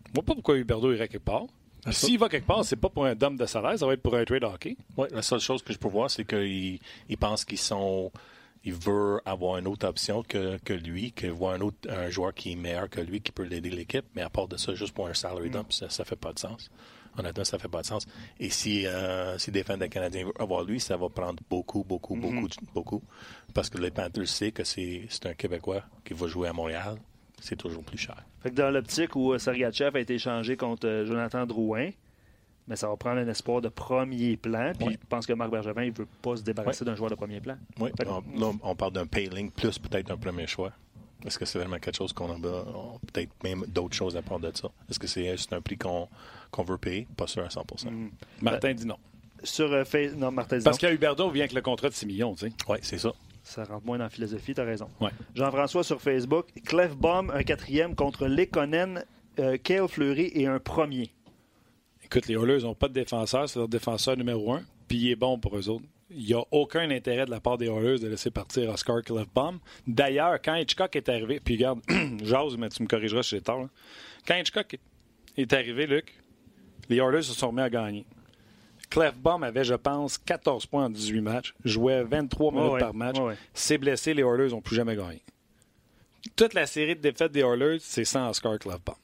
Je 0.08 0.14
vois 0.16 0.24
pas 0.24 0.34
pourquoi 0.34 0.58
Huberdeau 0.58 0.92
irait 0.92 1.08
quelque 1.08 1.24
part. 1.24 1.46
S'il 1.92 2.20
va 2.20 2.30
quelque 2.30 2.46
part, 2.46 2.66
c'est 2.66 2.76
pas 2.76 2.90
pour 2.90 3.06
un 3.06 3.16
dom 3.16 3.36
de 3.36 3.46
salaire, 3.46 3.78
ça 3.78 3.86
va 3.86 3.94
être 3.94 4.02
pour 4.02 4.16
un 4.16 4.26
trade 4.26 4.44
hockey. 4.44 4.78
Ouais, 4.98 5.08
la 5.12 5.22
seule 5.22 5.40
chose 5.40 5.62
que 5.64 5.74
je 5.74 5.78
peux 5.78 5.88
voir, 5.88 6.12
c'est 6.12 6.26
qu'ils 6.26 6.80
ils 7.08 7.18
pensent 7.18 7.46
qu'ils 7.46 7.58
sont. 7.58 8.12
Ils 8.66 8.74
veulent 8.74 9.22
avoir 9.26 9.58
une 9.58 9.68
autre 9.68 9.88
option 9.88 10.22
que, 10.22 10.58
que 10.58 10.74
lui, 10.74 11.14
que 11.14 11.28
voir 11.28 11.54
un 11.54 11.62
autre 11.62 11.90
un 11.90 12.10
joueur 12.10 12.34
qui 12.34 12.52
est 12.52 12.56
meilleur 12.56 12.90
que 12.90 13.00
lui, 13.00 13.22
qui 13.22 13.32
peut 13.32 13.44
l'aider 13.44 13.70
l'équipe, 13.70 14.06
mais 14.16 14.22
à 14.22 14.30
part 14.30 14.50
de 14.50 14.58
ça, 14.58 14.76
juste 14.76 14.94
pour 14.94 15.08
un 15.08 15.14
salary 15.14 15.50
dump, 15.50 15.72
ça, 15.72 15.90
ça 15.90 16.04
fait 16.04 16.18
pas 16.18 16.34
de 16.34 16.40
sens. 16.40 16.70
Honnêtement, 17.18 17.44
ça 17.44 17.58
fait 17.58 17.70
pas 17.70 17.82
de 17.82 17.88
sens. 17.88 18.06
Et 18.40 18.50
si, 18.50 18.86
euh, 18.86 19.38
si 19.38 19.52
des 19.52 19.64
fans 19.64 19.78
des 19.78 19.90
Canadiens 19.90 20.26
veulent 20.26 20.34
avoir 20.40 20.64
lui, 20.64 20.80
ça 20.80 20.98
va 20.98 21.10
prendre 21.10 21.42
beaucoup, 21.50 21.84
beaucoup, 21.84 22.16
beaucoup, 22.16 22.48
beaucoup. 22.74 23.04
Parce 23.54 23.70
que 23.70 23.78
les 23.78 23.92
Panthers 23.92 24.28
savent 24.28 24.52
que 24.52 24.64
c'est 24.64 25.08
un 25.26 25.34
Québécois 25.34 25.84
qui 26.04 26.14
va 26.14 26.28
jouer 26.28 26.50
à 26.50 26.54
Montréal. 26.54 26.98
C'est 27.42 27.56
toujours 27.56 27.84
plus 27.84 27.98
cher. 27.98 28.16
Fait 28.42 28.50
que 28.52 28.56
dans 28.56 28.70
l'optique 28.72 29.16
où 29.16 29.34
euh, 29.34 29.38
Sergachev 29.40 29.96
a 29.98 30.00
été 30.00 30.16
échangé 30.16 30.58
contre 30.58 30.88
euh, 30.88 31.06
Jonathan 31.06 31.46
Drouin, 31.46 31.90
mais 32.68 32.76
ça 32.76 32.88
va 32.88 32.96
prendre 32.98 33.20
un 33.20 33.28
espoir 33.28 33.62
de 33.62 33.70
premier 33.70 34.38
plan. 34.38 34.74
Puis 34.78 34.88
Ouais. 34.88 34.94
je 35.02 35.08
pense 35.08 35.26
que 35.26 35.34
Marc 35.34 35.50
Bergevin, 35.52 35.84
il 35.84 35.92
veut 35.92 36.08
pas 36.22 36.36
se 36.36 36.44
débarrasser 36.44 36.86
d'un 36.86 36.96
joueur 36.96 37.10
de 37.10 37.16
premier 37.16 37.40
plan. 37.42 37.58
Oui, 37.80 37.92
que- 37.98 38.08
on, 38.08 38.24
là, 38.40 38.52
on 38.62 38.76
parle 38.76 38.94
d'un 38.94 39.08
payling 39.08 39.50
plus 39.52 39.80
peut-être 39.80 40.12
un 40.12 40.18
premier 40.18 40.46
choix. 40.48 40.72
Est-ce 41.26 41.38
que 41.38 41.44
c'est 41.46 41.60
vraiment 41.60 41.80
quelque 41.80 41.98
chose 41.98 42.14
qu'on 42.14 42.32
a 42.32 42.36
peut-être 43.12 43.32
même 43.44 43.66
d'autres 43.68 43.96
choses 43.96 44.16
à 44.16 44.22
part 44.22 44.40
de 44.40 44.52
ça? 44.56 44.70
Est-ce 44.90 45.00
que 45.00 45.08
c'est 45.08 45.30
juste 45.36 45.52
un 45.52 45.62
prix 45.62 45.78
qu'on 45.78 46.08
qu'on 46.52 46.64
veut 46.64 46.78
payer? 46.78 47.08
Pas 47.18 47.28
sûr 47.28 47.44
à 47.44 47.50
100 47.50 47.66
Mm. 47.92 48.10
Martin 48.42 48.74
dit 48.74 48.86
non. 48.86 48.98
Sur 49.44 49.72
euh, 49.72 49.84
Face- 49.86 50.14
non, 50.16 50.32
Martin 50.32 50.60
Parce 50.64 50.78
Zidon, 50.78 50.88
qu'à 50.88 50.94
Huberdeau 50.94 51.30
vient 51.30 51.44
avec 51.44 51.54
le 51.54 51.62
contrat 51.62 51.90
de 51.90 51.94
6 51.94 52.06
millions, 52.06 52.34
tu 52.36 52.48
sais. 52.48 52.54
Oui, 52.68 52.78
c'est 52.82 52.98
ça. 52.98 53.12
Ça 53.50 53.64
rentre 53.64 53.86
moins 53.86 53.98
dans 53.98 54.06
la 54.06 54.10
philosophie, 54.10 54.54
t'as 54.54 54.64
raison. 54.64 54.88
Ouais. 55.02 55.10
Jean-François 55.36 55.84
sur 55.84 56.02
Facebook, 56.02 56.48
Clef 56.66 56.96
Bomb, 56.96 57.32
un 57.32 57.44
quatrième 57.44 57.96
contre 57.96 58.28
Lekonen, 58.28 59.04
euh, 59.40 59.58
Kale 59.58 59.88
Fleury 59.88 60.32
et 60.34 60.48
un 60.48 60.60
premier. 60.60 61.12
Écoute, 62.04 62.28
les 62.28 62.36
Oilers 62.36 62.64
n'ont 62.64 62.76
pas 62.76 62.88
de 62.88 62.94
défenseur, 62.94 63.48
c'est 63.48 63.60
leur 63.60 63.68
défenseur 63.68 64.18
numéro 64.18 64.54
un, 64.54 64.62
puis 64.88 64.98
il 64.98 65.12
est 65.12 65.16
bon 65.16 65.38
pour 65.40 65.58
eux 65.58 65.70
autres. 65.70 65.86
Il 66.12 66.26
n'y 66.26 66.34
a 66.34 66.42
aucun 66.52 66.90
intérêt 66.90 67.26
de 67.26 67.32
la 67.32 67.40
part 67.40 67.58
des 67.60 67.68
Oilers 67.68 68.00
de 68.00 68.08
laisser 68.08 68.32
partir 68.32 68.70
Oscar 68.72 69.04
Clefbaum. 69.04 69.60
D'ailleurs, 69.86 70.42
quand 70.44 70.56
Hitchcock 70.56 70.96
est 70.96 71.08
arrivé, 71.08 71.40
puis 71.40 71.56
regarde, 71.56 71.82
j'ose, 72.24 72.58
mais 72.58 72.70
tu 72.70 72.82
me 72.82 72.88
corrigeras 72.88 73.22
chez 73.22 73.42
tard. 73.42 73.60
là. 73.60 73.70
Quand 74.28 74.36
Hitchcock 74.36 74.78
est- 75.38 75.54
arrivé, 75.54 75.86
Luc, 75.86 76.14
les 76.90 76.98
Oilers 76.98 77.22
se 77.22 77.34
sont 77.34 77.52
mis 77.52 77.62
à 77.62 77.70
gagner. 77.70 78.06
Clefbaum 78.90 79.44
avait, 79.44 79.64
je 79.64 79.76
pense, 79.76 80.18
14 80.18 80.66
points 80.66 80.86
en 80.86 80.90
18 80.90 81.22
matchs, 81.22 81.54
jouait 81.64 82.04
23 82.04 82.52
minutes 82.52 82.80
par 82.80 82.94
match. 82.94 83.18
S'est 83.54 83.78
blessé, 83.78 84.14
les 84.14 84.24
Oilers 84.24 84.50
n'ont 84.50 84.62
plus 84.62 84.76
jamais 84.76 84.96
gagné. 84.96 85.22
toute 86.36 86.54
la 86.54 86.66
série 86.66 86.96
de 86.96 87.02
défaites 87.02 87.32
des 87.32 87.42
Oilers, 87.42 87.78
c'est 87.80 88.06
sans 88.06 88.30
Oscar 88.30 88.58
Clefbaum. 88.60 88.96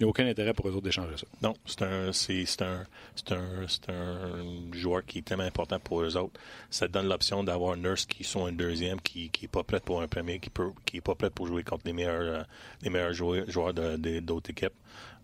Il 0.00 0.02
n'y 0.02 0.06
a 0.06 0.10
aucun 0.10 0.26
intérêt 0.26 0.52
pour 0.52 0.68
eux 0.68 0.72
autres 0.72 0.82
d'échanger 0.82 1.16
ça. 1.16 1.26
Non, 1.40 1.54
c'est 1.66 1.82
un, 1.82 2.12
c'est, 2.12 2.42
un, 2.62 2.84
c'est 3.14 3.30
un, 3.30 3.64
c'est 3.68 3.88
un 3.90 4.44
joueur 4.72 5.04
qui 5.06 5.18
est 5.18 5.22
tellement 5.22 5.44
important 5.44 5.78
pour 5.78 6.02
eux 6.02 6.16
autres. 6.16 6.40
Ça 6.68 6.88
donne 6.88 7.08
l'option 7.08 7.44
d'avoir 7.44 7.74
un 7.74 7.76
Nurse 7.76 8.04
qui 8.04 8.24
sont 8.24 8.44
un 8.44 8.50
deuxième, 8.50 9.00
qui, 9.00 9.30
qui 9.30 9.44
est 9.44 9.48
pas 9.48 9.62
prêt 9.62 9.78
pour 9.78 10.02
un 10.02 10.08
premier, 10.08 10.40
qui 10.40 10.50
peut, 10.50 10.70
qui 10.84 10.96
est 10.96 11.00
pas 11.00 11.14
prêt 11.14 11.30
pour 11.30 11.46
jouer 11.46 11.62
contre 11.62 11.82
les 11.86 11.92
meilleurs, 11.92 12.22
euh, 12.22 12.42
les 12.82 12.90
meilleurs 12.90 13.12
joueurs, 13.12 13.48
joueurs 13.48 13.72
de, 13.72 13.96
de, 13.96 14.18
d'autres 14.18 14.50
équipes. 14.50 14.74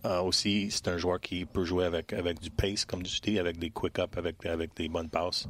Euh, 0.05 0.21
aussi, 0.21 0.69
c'est 0.71 0.89
un 0.89 0.97
joueur 0.97 1.21
qui 1.21 1.45
peut 1.45 1.65
jouer 1.65 1.85
avec, 1.85 2.13
avec 2.13 2.41
du 2.41 2.51
pace, 2.51 2.85
comme 2.85 3.03
tu 3.03 3.21
dis, 3.21 3.39
avec 3.39 3.59
des 3.59 3.71
quick-up, 3.71 4.17
avec, 4.17 4.45
avec 4.47 4.75
des 4.75 4.89
bonnes 4.89 5.11
passes. 5.11 5.47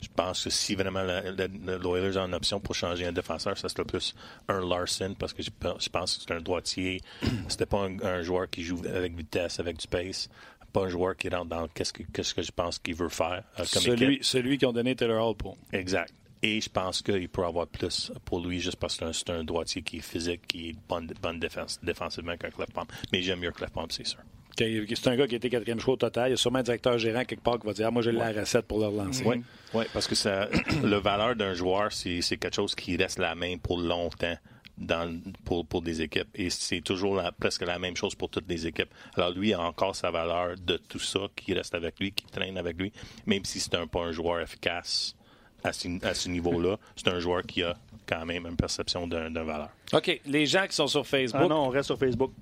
Je 0.00 0.08
pense 0.14 0.44
que 0.44 0.50
si 0.50 0.74
vraiment 0.74 1.02
l'Oilers 1.02 2.16
a 2.16 2.24
une 2.24 2.34
option 2.34 2.58
pour 2.58 2.74
changer 2.74 3.04
un 3.06 3.12
défenseur, 3.12 3.58
ça 3.58 3.68
serait 3.68 3.84
plus 3.84 4.14
un 4.48 4.66
Larson 4.66 5.14
parce 5.18 5.34
que 5.34 5.42
je, 5.42 5.50
je 5.78 5.88
pense 5.90 6.16
que 6.16 6.22
c'est 6.26 6.32
un 6.32 6.40
droitier. 6.40 7.02
C'était 7.48 7.66
pas 7.66 7.84
un, 7.84 7.98
un, 8.02 8.22
joueur 8.22 8.48
qui 8.48 8.62
joue 8.62 8.80
avec 8.86 9.14
vitesse, 9.14 9.60
avec 9.60 9.76
du 9.76 9.86
pace. 9.86 10.30
Pas 10.72 10.84
un 10.84 10.88
joueur 10.88 11.16
qui 11.16 11.28
rentre 11.28 11.46
dans 11.46 11.68
qu'est-ce 11.68 11.92
que, 11.92 12.04
qu'est-ce 12.14 12.32
que 12.32 12.42
je 12.42 12.52
pense 12.52 12.78
qu'il 12.78 12.94
veut 12.94 13.08
faire 13.08 13.42
euh, 13.58 13.64
comme 13.72 13.82
celui, 13.82 14.14
équipe. 14.14 14.24
celui 14.24 14.56
qui 14.56 14.64
ont 14.64 14.72
donné 14.72 14.94
Taylor 14.94 15.28
Hall 15.28 15.36
pour. 15.36 15.58
Exact. 15.72 16.14
Et 16.42 16.60
je 16.60 16.70
pense 16.70 17.02
qu'il 17.02 17.28
peut 17.28 17.44
avoir 17.44 17.66
plus 17.66 18.12
pour 18.24 18.40
lui 18.40 18.60
juste 18.60 18.76
parce 18.76 18.96
que 18.96 19.12
c'est 19.12 19.30
un, 19.30 19.44
droitier 19.44 19.82
qui 19.82 19.98
est 19.98 20.00
physique, 20.00 20.46
qui 20.46 20.70
est 20.70 20.76
bonne, 20.88 21.12
bonne 21.20 21.38
défense, 21.38 21.78
défensivement 21.82 22.36
qu'un 22.36 22.50
Clefbaum. 22.50 22.86
Mais 23.12 23.20
j'aime 23.22 23.40
mieux 23.40 23.52
Clefbaum, 23.52 23.90
c'est 23.90 24.06
sûr. 24.06 24.20
C'est 24.56 25.08
un 25.08 25.16
gars 25.16 25.26
qui 25.26 25.34
a 25.34 25.36
été 25.36 25.48
quatrième 25.48 25.80
choix 25.80 25.94
au 25.94 25.96
total. 25.96 26.28
Il 26.28 26.30
y 26.32 26.34
a 26.34 26.36
sûrement 26.36 26.58
un 26.58 26.62
directeur 26.62 26.98
gérant 26.98 27.24
quelque 27.24 27.42
part 27.42 27.58
qui 27.58 27.66
va 27.66 27.72
dire 27.72 27.86
ah, 27.86 27.90
Moi, 27.90 28.02
j'ai 28.02 28.10
ouais. 28.10 28.32
la 28.32 28.40
recette 28.40 28.66
pour 28.66 28.78
le 28.78 28.86
relancer. 28.86 29.24
Oui, 29.24 29.42
ouais, 29.72 29.86
parce 29.92 30.06
que 30.06 30.14
ça, 30.14 30.48
le 30.82 30.96
valeur 30.96 31.36
d'un 31.36 31.54
joueur, 31.54 31.92
c'est 31.92 32.20
quelque 32.20 32.54
chose 32.54 32.74
qui 32.74 32.96
reste 32.96 33.18
la 33.18 33.34
même 33.34 33.58
pour 33.58 33.78
longtemps. 33.78 34.36
Dans, 34.78 35.20
pour, 35.44 35.66
pour 35.66 35.82
des 35.82 36.00
équipes. 36.00 36.30
Et 36.34 36.48
c'est 36.48 36.80
toujours 36.80 37.14
la, 37.14 37.32
presque 37.32 37.66
la 37.66 37.78
même 37.78 37.94
chose 37.94 38.14
pour 38.14 38.30
toutes 38.30 38.48
les 38.48 38.66
équipes. 38.66 38.88
Alors 39.14 39.30
lui 39.30 39.52
a 39.52 39.60
encore 39.60 39.94
sa 39.94 40.10
valeur 40.10 40.54
de 40.56 40.78
tout 40.78 40.98
ça 40.98 41.18
qui 41.36 41.52
reste 41.52 41.74
avec 41.74 42.00
lui, 42.00 42.12
qui 42.12 42.24
traîne 42.24 42.56
avec 42.56 42.78
lui, 42.78 42.90
même 43.26 43.44
si 43.44 43.60
c'est 43.60 43.74
un, 43.74 43.86
pas 43.86 44.00
un 44.00 44.12
joueur 44.12 44.40
efficace 44.40 45.14
à 45.64 45.72
ce, 45.72 45.88
à 46.06 46.14
ce 46.14 46.28
niveau-là. 46.28 46.76
C'est 46.96 47.08
un 47.08 47.18
joueur 47.20 47.42
qui 47.42 47.62
a 47.62 47.76
quand 48.06 48.24
même 48.26 48.46
une 48.46 48.56
perception 48.56 49.06
d'une 49.06 49.32
valeur. 49.34 49.68
OK. 49.92 50.20
Les 50.26 50.46
gens 50.46 50.66
qui 50.66 50.74
sont 50.74 50.86
sur 50.88 51.06
Facebook. 51.06 51.42
Ah 51.44 51.48
non, 51.48 51.66
on 51.66 51.68
reste 51.68 51.86
sur 51.86 51.98
Facebook. 51.98 52.32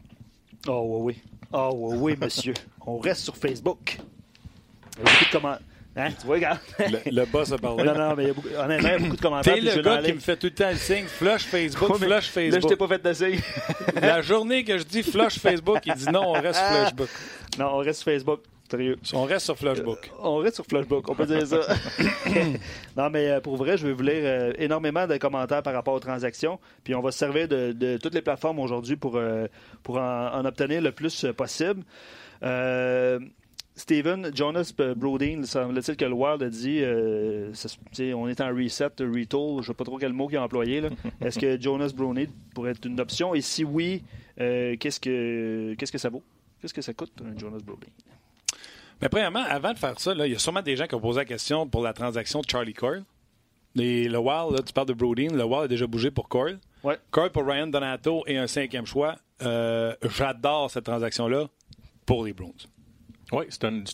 Oh 0.66 0.84
oui, 1.02 1.14
oui. 1.14 1.22
Oh 1.52 1.70
oui, 1.74 1.96
oui, 1.98 2.16
monsieur. 2.20 2.54
On 2.86 2.98
reste 2.98 3.22
sur 3.22 3.36
Facebook. 3.36 3.98
Il 4.98 5.04
y 5.04 5.08
a 5.08 5.12
beaucoup 5.12 5.24
de 5.24 5.30
commentaires. 5.30 5.66
Hein, 5.96 6.10
tu 6.20 6.26
vois, 6.26 6.36
regarde. 6.36 6.58
Le, 6.78 7.10
le 7.10 7.24
boss 7.26 7.52
a 7.52 7.58
parlé. 7.58 7.84
Non, 7.84 7.94
non, 7.94 8.14
mais 8.16 8.24
il 8.24 8.26
y 8.28 8.30
a 8.30 8.34
beaucoup, 8.34 8.48
honnêtement, 8.48 8.88
il 8.88 8.92
y 8.92 8.94
a 8.94 8.98
beaucoup 8.98 9.16
de 9.16 9.20
commentaires. 9.20 9.54
T'es 9.54 9.60
le 9.60 9.82
gars 9.82 10.02
qui 10.02 10.12
me 10.12 10.20
fait 10.20 10.36
tout 10.36 10.46
le 10.46 10.54
temps 10.54 10.70
le 10.70 10.76
signe 10.76 11.04
flush 11.06 11.42
Facebook, 11.44 11.90
Ouais, 11.90 11.98
flush 12.06 12.28
Facebook. 12.28 12.54
Là, 12.54 12.60
je 12.62 12.68
t'ai 12.68 12.76
pas 12.76 12.88
fait 12.88 13.02
de 13.04 13.12
signe. 13.12 13.40
La 14.00 14.20
journée 14.22 14.64
que 14.64 14.78
je 14.78 14.84
dis 14.84 15.02
flush 15.02 15.38
Facebook, 15.38 15.78
il 15.86 15.94
dit 15.94 16.06
non, 16.10 16.28
on 16.28 16.32
reste 16.32 16.58
sur 16.60 16.68
Facebook. 16.68 17.08
non, 17.58 17.66
on 17.74 17.78
reste 17.78 18.00
sur 18.02 18.12
Facebook. 18.12 18.40
Sérieux. 18.70 18.98
On 19.14 19.24
reste 19.24 19.46
sur 19.46 19.56
Flashbook. 19.56 20.10
Euh, 20.12 20.16
on 20.22 20.36
reste 20.36 20.56
sur 20.56 20.66
Flashbook, 20.66 21.08
on 21.08 21.14
peut 21.14 21.26
dire 21.26 21.46
ça. 21.46 21.60
non, 22.96 23.10
mais 23.10 23.28
euh, 23.30 23.40
pour 23.40 23.56
vrai, 23.56 23.76
je 23.76 23.86
vais 23.86 23.92
vous 23.92 24.02
lire 24.02 24.22
euh, 24.22 24.52
énormément 24.58 25.06
de 25.06 25.16
commentaires 25.16 25.62
par 25.62 25.72
rapport 25.72 25.94
aux 25.94 26.00
transactions. 26.00 26.58
Puis 26.84 26.94
on 26.94 27.00
va 27.00 27.10
se 27.10 27.18
servir 27.18 27.48
de, 27.48 27.72
de 27.72 27.96
toutes 27.96 28.14
les 28.14 28.22
plateformes 28.22 28.58
aujourd'hui 28.58 28.96
pour, 28.96 29.20
pour 29.82 29.96
en, 29.98 30.34
en, 30.34 30.44
obtenir 30.44 30.82
le 30.82 30.92
plus 30.92 31.26
possible. 31.36 31.82
Euh, 32.42 33.18
Steven, 33.74 34.32
Jonas 34.34 34.72
Brodeen, 34.96 35.44
semble-t-il 35.44 35.96
que 35.96 36.04
le 36.04 36.12
Wild 36.12 36.42
a 36.42 36.50
dit 36.50 36.82
euh, 36.82 37.54
ça, 37.54 37.68
on 38.16 38.26
est 38.28 38.40
en 38.40 38.48
reset, 38.48 38.86
retool, 38.98 39.54
je 39.54 39.58
ne 39.58 39.62
sais 39.62 39.74
pas 39.74 39.84
trop 39.84 39.98
quel 39.98 40.12
mot 40.12 40.26
qu'il 40.26 40.36
a 40.38 40.42
employé. 40.42 40.82
Est-ce 41.20 41.38
que 41.38 41.60
Jonas 41.60 41.92
Brodeen 41.94 42.28
pourrait 42.54 42.72
être 42.72 42.86
une 42.86 42.98
option? 43.00 43.36
Et 43.36 43.40
si 43.40 43.62
oui, 43.62 44.02
euh, 44.40 44.76
qu'est-ce 44.80 44.98
que 44.98 45.74
qu'est-ce 45.74 45.92
que 45.92 45.98
ça 45.98 46.08
vaut? 46.08 46.24
Qu'est-ce 46.60 46.74
que 46.74 46.82
ça 46.82 46.92
coûte, 46.92 47.12
un 47.24 47.38
Jonas 47.38 47.60
Brodeen? 47.64 47.90
Mais 49.00 49.08
premièrement, 49.08 49.44
avant 49.48 49.72
de 49.72 49.78
faire 49.78 49.98
ça, 50.00 50.14
là, 50.14 50.26
il 50.26 50.32
y 50.32 50.36
a 50.36 50.38
sûrement 50.38 50.62
des 50.62 50.76
gens 50.76 50.86
qui 50.86 50.94
ont 50.94 51.00
posé 51.00 51.20
la 51.20 51.24
question 51.24 51.68
pour 51.68 51.82
la 51.82 51.92
transaction 51.92 52.40
de 52.40 52.48
Charlie 52.50 52.74
Coyle. 52.74 53.04
Et 53.78 54.08
le 54.08 54.18
Wild, 54.18 54.52
là, 54.52 54.62
tu 54.64 54.72
parles 54.72 54.88
de 54.88 54.92
Brodeen, 54.94 55.36
le 55.36 55.44
Wild 55.44 55.64
a 55.64 55.68
déjà 55.68 55.86
bougé 55.86 56.10
pour 56.10 56.28
Coyle. 56.28 56.58
Ouais. 56.82 56.98
Coyle 57.10 57.30
pour 57.30 57.46
Ryan 57.46 57.66
Donato 57.68 58.24
et 58.26 58.36
un 58.36 58.46
cinquième 58.46 58.86
choix. 58.86 59.16
Euh, 59.42 59.94
J'adore 60.16 60.70
cette 60.70 60.84
transaction-là 60.84 61.46
pour 62.06 62.24
les 62.24 62.32
Bruins. 62.32 62.52
Oui, 63.30 63.44
c'est 63.50 63.64
un, 63.64 63.84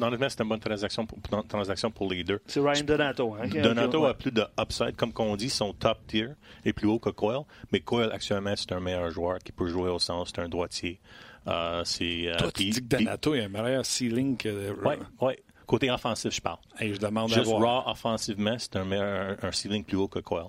honnêtement, 0.00 0.28
c'est 0.28 0.42
une 0.42 0.48
bonne 0.48 0.58
transaction 0.58 1.06
pour, 1.06 1.20
transaction 1.46 1.92
pour 1.92 2.10
les 2.10 2.24
deux. 2.24 2.40
C'est 2.46 2.58
Ryan 2.58 2.82
Donato. 2.84 3.34
Hein, 3.34 3.46
Donato 3.46 4.04
a 4.04 4.14
plus 4.14 4.32
de 4.32 4.44
upside. 4.58 4.96
Comme 4.96 5.12
on 5.18 5.36
dit, 5.36 5.48
son 5.48 5.72
top 5.72 5.98
tier 6.08 6.30
est 6.64 6.72
plus 6.72 6.88
haut 6.88 6.98
que 6.98 7.10
Coyle. 7.10 7.44
Mais 7.72 7.80
Coyle, 7.80 8.10
actuellement, 8.12 8.54
c'est 8.56 8.72
un 8.72 8.80
meilleur 8.80 9.08
joueur 9.10 9.38
qui 9.38 9.52
peut 9.52 9.68
jouer 9.68 9.90
au 9.90 10.00
centre. 10.00 10.32
C'est 10.34 10.42
un 10.42 10.48
droitier. 10.48 10.98
Euh, 11.46 11.82
c'est, 11.84 12.28
euh, 12.28 12.36
Toi, 12.36 12.52
tu 12.52 12.64
dis 12.64 12.80
que 12.80 12.96
Donato 12.96 13.32
a 13.32 13.38
un 13.38 13.48
meilleur 13.48 13.86
ceiling 13.86 14.36
que... 14.36 14.74
Oui, 14.84 14.94
oui. 15.20 15.32
Côté 15.66 15.90
offensif, 15.90 16.34
je 16.34 16.40
parle. 16.40 16.58
Hey, 16.78 16.92
je 16.94 16.98
demande 16.98 17.28
Juste 17.28 17.40
à 17.40 17.44
voir. 17.44 17.84
raw 17.84 17.90
offensivement, 17.92 18.56
c'est 18.58 18.76
un, 18.76 18.84
meilleur, 18.84 19.36
un, 19.42 19.48
un 19.48 19.52
ceiling 19.52 19.84
plus 19.84 19.96
haut 19.96 20.08
que 20.08 20.18
Coyle. 20.18 20.46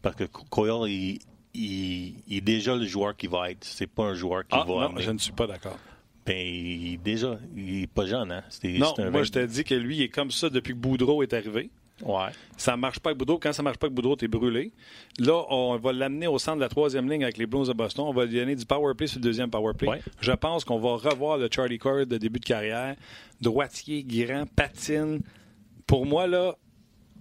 Parce 0.00 0.16
que 0.16 0.24
Coyle, 0.24 0.90
il, 0.90 1.18
il, 1.52 2.14
il, 2.26 2.36
est 2.38 2.40
déjà 2.40 2.74
le 2.74 2.86
joueur 2.86 3.16
qui 3.16 3.26
va 3.26 3.50
être. 3.50 3.64
C'est 3.64 3.86
pas 3.86 4.04
un 4.04 4.14
joueur 4.14 4.42
qui 4.42 4.56
ah, 4.56 4.64
va... 4.66 4.66
Non, 4.66 4.80
amener. 4.80 5.02
je 5.02 5.10
ne 5.10 5.18
suis 5.18 5.32
pas 5.32 5.46
d'accord. 5.46 5.78
Ben, 6.24 6.44
il, 6.44 6.98
déjà, 7.02 7.38
il 7.54 7.82
est 7.82 7.86
pas 7.86 8.06
jeune, 8.06 8.32
hein? 8.32 8.42
C'est, 8.48 8.78
non, 8.78 8.94
c'est 8.96 9.02
un 9.02 9.10
moi, 9.10 9.22
je 9.22 9.30
te 9.30 9.44
dis 9.44 9.62
que 9.62 9.74
lui, 9.74 9.98
il 9.98 10.02
est 10.02 10.08
comme 10.08 10.30
ça 10.30 10.50
depuis 10.50 10.72
que 10.72 10.78
Boudreau 10.78 11.22
est 11.22 11.32
arrivé. 11.32 11.70
Ouais. 12.02 12.28
Ça 12.56 12.76
marche 12.76 12.98
pas 12.98 13.10
avec 13.10 13.18
Boudreau. 13.18 13.38
Quand 13.38 13.52
ça 13.52 13.62
marche 13.62 13.78
pas 13.78 13.86
avec 13.86 13.94
Boudreau, 13.94 14.16
t'es 14.16 14.28
brûlé. 14.28 14.72
Là, 15.18 15.44
on 15.48 15.76
va 15.76 15.92
l'amener 15.92 16.26
au 16.26 16.38
centre 16.38 16.56
de 16.56 16.62
la 16.62 16.68
troisième 16.68 17.10
ligne 17.10 17.24
avec 17.24 17.38
les 17.38 17.46
Blues 17.46 17.68
de 17.68 17.72
Boston. 17.72 18.06
On 18.08 18.12
va 18.12 18.26
lui 18.26 18.36
donner 18.36 18.54
du 18.54 18.66
power 18.66 18.94
play 18.94 19.06
sur 19.06 19.18
le 19.18 19.22
deuxième 19.24 19.50
power 19.50 19.72
play. 19.74 19.88
Ouais. 19.88 20.00
Je 20.20 20.32
pense 20.32 20.64
qu'on 20.64 20.78
va 20.78 20.96
revoir 20.96 21.38
le 21.38 21.48
Charlie 21.50 21.78
Cord 21.78 22.06
de 22.06 22.18
début 22.18 22.38
de 22.38 22.44
carrière. 22.44 22.96
Droitier, 23.40 24.04
grand, 24.04 24.44
patine. 24.46 25.20
Pour 25.86 26.04
moi, 26.04 26.26
là, 26.26 26.56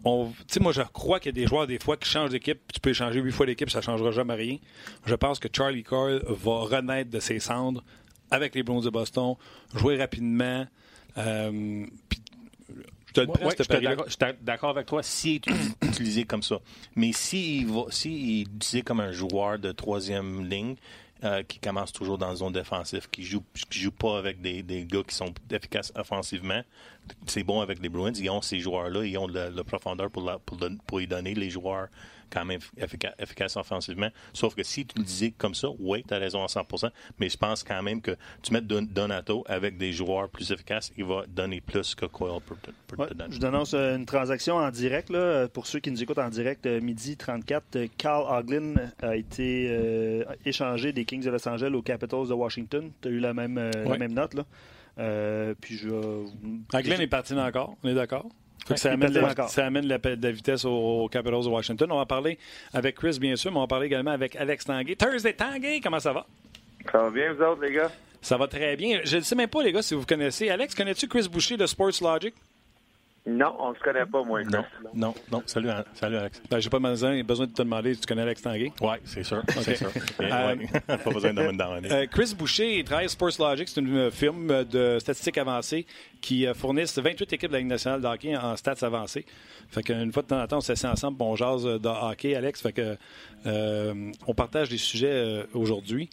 on, 0.04 0.28
tu 0.28 0.36
sais, 0.48 0.60
moi, 0.60 0.72
je 0.72 0.82
crois 0.82 1.20
qu'il 1.20 1.36
y 1.36 1.40
a 1.40 1.42
des 1.42 1.48
joueurs, 1.48 1.68
des 1.68 1.80
fois, 1.80 1.98
qui 1.98 2.10
changent 2.10 2.32
d'équipe. 2.32 2.60
Tu 2.74 2.80
peux 2.80 2.92
échanger 2.92 3.20
huit 3.22 3.32
fois 3.32 3.46
d'équipe, 3.46 3.70
ça 3.70 3.82
changera 3.82 4.12
jamais 4.12 4.36
rien. 4.36 4.58
Je 5.06 5.16
pense 5.16 5.40
que 5.40 5.48
Charlie 5.52 5.84
Cord 5.84 6.20
va 6.28 6.60
renaître 6.78 7.10
de 7.10 7.20
ses 7.20 7.40
cendres 7.40 7.84
avec 8.30 8.56
les 8.56 8.64
Blues 8.64 8.84
de 8.84 8.90
Boston, 8.90 9.36
jouer 9.74 9.98
rapidement. 9.98 10.66
Euh, 11.18 11.86
te 13.16 13.22
le 13.22 13.28
prête, 13.28 13.46
Ouais, 13.46 13.52
ce 13.58 13.64
je 13.64 14.10
suis 14.10 14.18
d'accord- 14.44 14.70
avec 14.72 14.86
toi 14.86 15.02
s'il 15.04 15.36
est 15.38 15.48
utilisé 15.86 16.24
comme 16.26 16.44
ça. 16.44 16.60
Mais 16.96 17.12
s'il 17.14 17.68
va, 17.68 17.84
s'il 17.90 18.40
est 18.40 18.42
utilisé 18.44 18.82
comme 18.82 19.00
un 19.00 19.12
joueur 19.12 19.58
de 19.60 19.72
troisième 19.72 20.46
ligne 20.48 20.76
euh, 21.24 21.42
qui 21.44 21.60
commence 21.60 21.92
toujours 21.94 22.18
dans 22.18 22.28
la 22.30 22.36
zone 22.36 22.54
défensive, 22.54 23.08
qui 23.10 23.24
joue, 23.24 23.42
qui 23.70 23.80
joue 23.80 23.92
pas 23.92 24.18
avec 24.20 24.42
des, 24.42 24.62
des 24.64 24.86
gars 24.86 25.02
qui 25.08 25.16
sont 25.16 25.34
efficaces 25.50 25.92
offensivement, 25.96 26.62
c'est 27.26 27.44
bon 27.44 27.62
avec 27.62 27.82
les 27.82 27.90
Bruins. 27.90 28.12
Ils 28.16 28.30
ont 28.30 28.42
ces 28.42 28.60
joueurs-là, 28.60 29.06
ils 29.06 29.18
ont 29.18 29.28
le 29.28 29.64
profondeur 29.64 30.10
pour, 30.12 30.24
la- 30.24 30.40
pour, 30.40 30.58
pour 30.86 31.02
y 31.02 31.08
donner 31.08 31.34
les 31.34 31.50
joueurs 31.50 31.88
quand 32.36 32.46
même 32.46 32.60
effica- 32.78 33.14
efficaces 33.18 33.56
offensivement. 33.56 34.10
Sauf 34.34 34.56
que 34.56 34.64
si 34.64 34.86
tu 34.86 34.98
le 35.00 35.04
disais 35.06 35.32
comme 35.38 35.56
ça, 35.56 35.70
oui, 35.80 36.04
tu 36.08 36.14
as 36.14 36.18
raison 36.18 36.44
à 36.44 36.48
100%, 36.48 36.90
mais 37.20 37.30
je 37.30 37.38
pense 37.38 37.64
quand 37.64 37.82
même 37.82 38.02
que 38.02 38.12
tu 38.42 38.52
mets 38.52 38.62
Don- 38.62 38.82
Donato 38.90 39.44
avec 39.48 39.78
des 39.78 39.94
joueurs 39.94 40.28
plus 40.30 40.52
efficaces, 40.52 40.92
il 40.98 41.06
va 41.06 41.24
donner 41.28 41.62
plus 41.62 41.96
que 41.96 42.06
Coyle 42.06 42.40
te, 42.62 42.96
Ouais, 43.02 43.08
te 43.08 43.14
donner. 43.14 43.34
je 43.34 43.40
vous 43.40 43.46
annonce 43.46 43.74
euh, 43.74 43.96
une 43.96 44.06
transaction 44.06 44.58
en 44.58 44.70
direct. 44.70 45.10
Là, 45.10 45.48
pour 45.48 45.68
ceux 45.68 45.80
qui 45.80 45.92
nous 45.92 46.04
écoutent 46.04 46.20
en 46.20 46.30
direct, 46.30 46.66
euh, 46.66 46.82
midi 46.82 47.16
34, 47.16 47.76
euh, 47.76 47.88
Carl 47.98 48.26
Hagelin 48.30 48.74
a 49.02 49.16
été 49.16 49.68
euh, 49.70 50.24
échangé 50.46 50.92
des 50.94 51.06
Kings 51.06 51.24
de 51.24 51.30
Los 51.30 51.48
Angeles 51.48 51.74
aux 51.74 51.82
Capitals 51.82 52.28
de 52.28 52.34
Washington. 52.34 52.92
Tu 53.02 53.08
as 53.08 53.12
eu 53.12 53.20
la 53.20 53.34
même, 53.34 53.58
euh, 53.58 53.72
la 53.86 53.98
même 53.98 54.14
note. 54.14 54.34
Là. 54.34 54.44
Euh, 54.98 55.54
puis 55.60 55.76
je 55.78 55.90
Anglin 56.74 57.00
est 57.00 57.08
parti 57.08 57.34
encore, 57.34 57.76
on 57.84 57.90
est 57.90 57.94
d'accord? 57.96 58.26
Ça, 58.76 58.92
amène 58.94 59.14
la, 59.14 59.30
encore. 59.30 59.50
ça 59.50 59.66
amène 59.66 59.88
la, 59.88 59.98
de 60.00 60.24
la 60.24 60.32
vitesse 60.32 60.66
aux, 60.66 61.04
aux 61.04 61.08
Capitals 61.08 61.44
de 61.44 61.50
Washington. 61.50 61.92
On 61.92 61.98
va 61.98 62.06
parler 62.06 62.40
avec 62.74 62.96
Chris, 62.96 63.18
bien 63.20 63.36
sûr, 63.36 63.52
mais 63.52 63.58
on 63.58 63.62
va 63.62 63.68
parler 63.68 63.86
également 63.86 64.12
avec 64.12 64.36
Alex 64.36 64.66
Tanguay. 64.66 64.96
Thursday 64.96 65.34
Tanguay, 65.34 65.80
comment 65.82 66.00
ça 66.00 66.14
va? 66.14 66.26
Ça 66.92 66.98
va 66.98 67.10
bien, 67.12 67.34
vous 67.34 67.44
autres, 67.44 67.62
les 67.62 67.74
gars? 67.74 67.92
Ça 68.22 68.38
va 68.38 68.48
très 68.48 68.76
bien. 68.76 69.02
Je 69.04 69.18
ne 69.18 69.22
sais 69.22 69.36
même 69.36 69.50
pas, 69.50 69.62
les 69.62 69.72
gars, 69.72 69.84
si 69.84 69.94
vous 69.94 70.06
connaissez. 70.06 70.50
Alex, 70.50 70.74
connais-tu 70.74 71.08
Chris 71.08 71.28
Boucher 71.32 71.58
de 71.58 71.68
Sports 71.68 71.92
Logic? 72.02 72.34
Non, 73.28 73.56
on 73.60 73.74
se 73.74 73.80
connaît 73.80 74.06
pas, 74.06 74.24
moi. 74.24 74.44
Non, 74.44 74.64
non, 74.94 75.14
non. 75.32 75.42
Salut, 75.48 75.70
Al- 75.70 75.86
salut 75.96 76.18
Alex. 76.18 76.42
Ben, 76.48 76.60
j'ai 76.60 76.70
pas 76.70 76.78
besoin, 76.78 77.24
besoin 77.24 77.48
de 77.48 77.52
te 77.54 77.64
demander 77.64 77.96
si 77.96 78.02
tu 78.02 78.06
connais 78.06 78.22
Alex 78.22 78.40
Tanguay. 78.44 78.72
Oui, 78.82 78.96
c'est 79.04 79.24
sûr. 79.24 79.42
C'est 79.62 79.76
sûr. 79.76 79.90
Euh. 80.22 80.56
Pas 80.88 81.12
besoin 81.12 81.34
de 81.34 81.42
me 81.42 81.52
demander. 81.52 81.92
Euh, 81.92 82.06
Chris 82.10 82.34
Boucher 82.38 82.80
il 82.80 82.84
travaille 82.84 83.06
à 83.06 83.10
Sports 83.10 83.32
Logic. 83.40 83.68
C'est 83.68 83.82
une 83.82 83.96
euh, 83.96 84.12
firme 84.12 84.64
de 84.66 84.98
statistiques 85.00 85.38
avancées 85.38 85.86
qui 86.22 86.46
fournissent 86.54 86.98
28 86.98 87.34
équipes 87.34 87.50
de 87.50 87.54
la 87.54 87.60
Ligue 87.60 87.68
nationale 87.68 88.02
de 88.02 88.08
hockey 88.08 88.36
en 88.36 88.56
stats 88.56 88.86
avancées. 88.86 89.26
Fait 89.70 89.82
qu'une 89.84 90.12
fois 90.12 90.22
de 90.24 90.28
temps 90.28 90.42
en 90.42 90.48
temps, 90.48 90.58
on 90.58 90.62
s'assied 90.62 90.88
ensemble 90.88 91.18
on 91.22 91.36
jase 91.36 91.64
de 91.64 91.88
hockey, 91.88 92.36
Alex. 92.36 92.62
Fait 92.62 92.74
que 92.74 92.98
euh, 93.46 94.12
on 94.28 94.34
partage 94.34 94.70
des 94.70 94.78
sujets 94.78 95.46
aujourd'hui. 95.54 96.10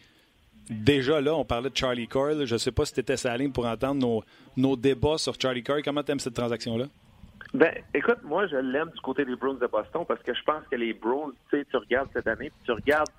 Déjà 0.71 1.21
là, 1.21 1.35
on 1.35 1.45
parlait 1.45 1.71
de 1.71 1.77
Charlie 1.77 2.09
Coyle. 2.09 2.47
Je 2.47 2.55
ne 2.55 2.59
sais 2.59 2.73
pas 2.73 2.85
si 2.87 2.95
tu 2.95 3.01
étais 3.01 3.17
sa 3.17 3.37
ligne 3.37 3.51
pour 3.53 3.67
entendre 3.67 4.01
nos, 4.01 4.25
nos 4.57 4.77
débats 4.77 5.19
sur 5.19 5.35
Charlie 5.41 5.63
Coyle. 5.63 5.83
Comment 5.85 6.03
tu 6.03 6.13
aimes 6.13 6.21
cette 6.21 6.35
transaction-là? 6.35 6.87
Ben, 7.55 7.75
écoute, 7.93 8.23
moi, 8.23 8.47
je 8.47 8.57
l'aime 8.57 8.89
du 8.89 9.01
côté 9.01 9.27
des 9.27 9.37
Bruins 9.37 9.55
de 9.55 9.67
Boston 9.67 10.05
parce 10.09 10.23
que 10.23 10.33
je 10.33 10.43
pense 10.43 10.67
que 10.71 10.77
les 10.77 10.95
Bruins, 10.95 11.33
tu 11.51 11.59
sais, 11.59 11.67
tu 11.67 11.77
regardes 11.77 12.09
cette 12.15 12.27
année, 12.27 12.51
puis 12.51 12.65
tu 12.65 12.73
regardes 12.73 13.11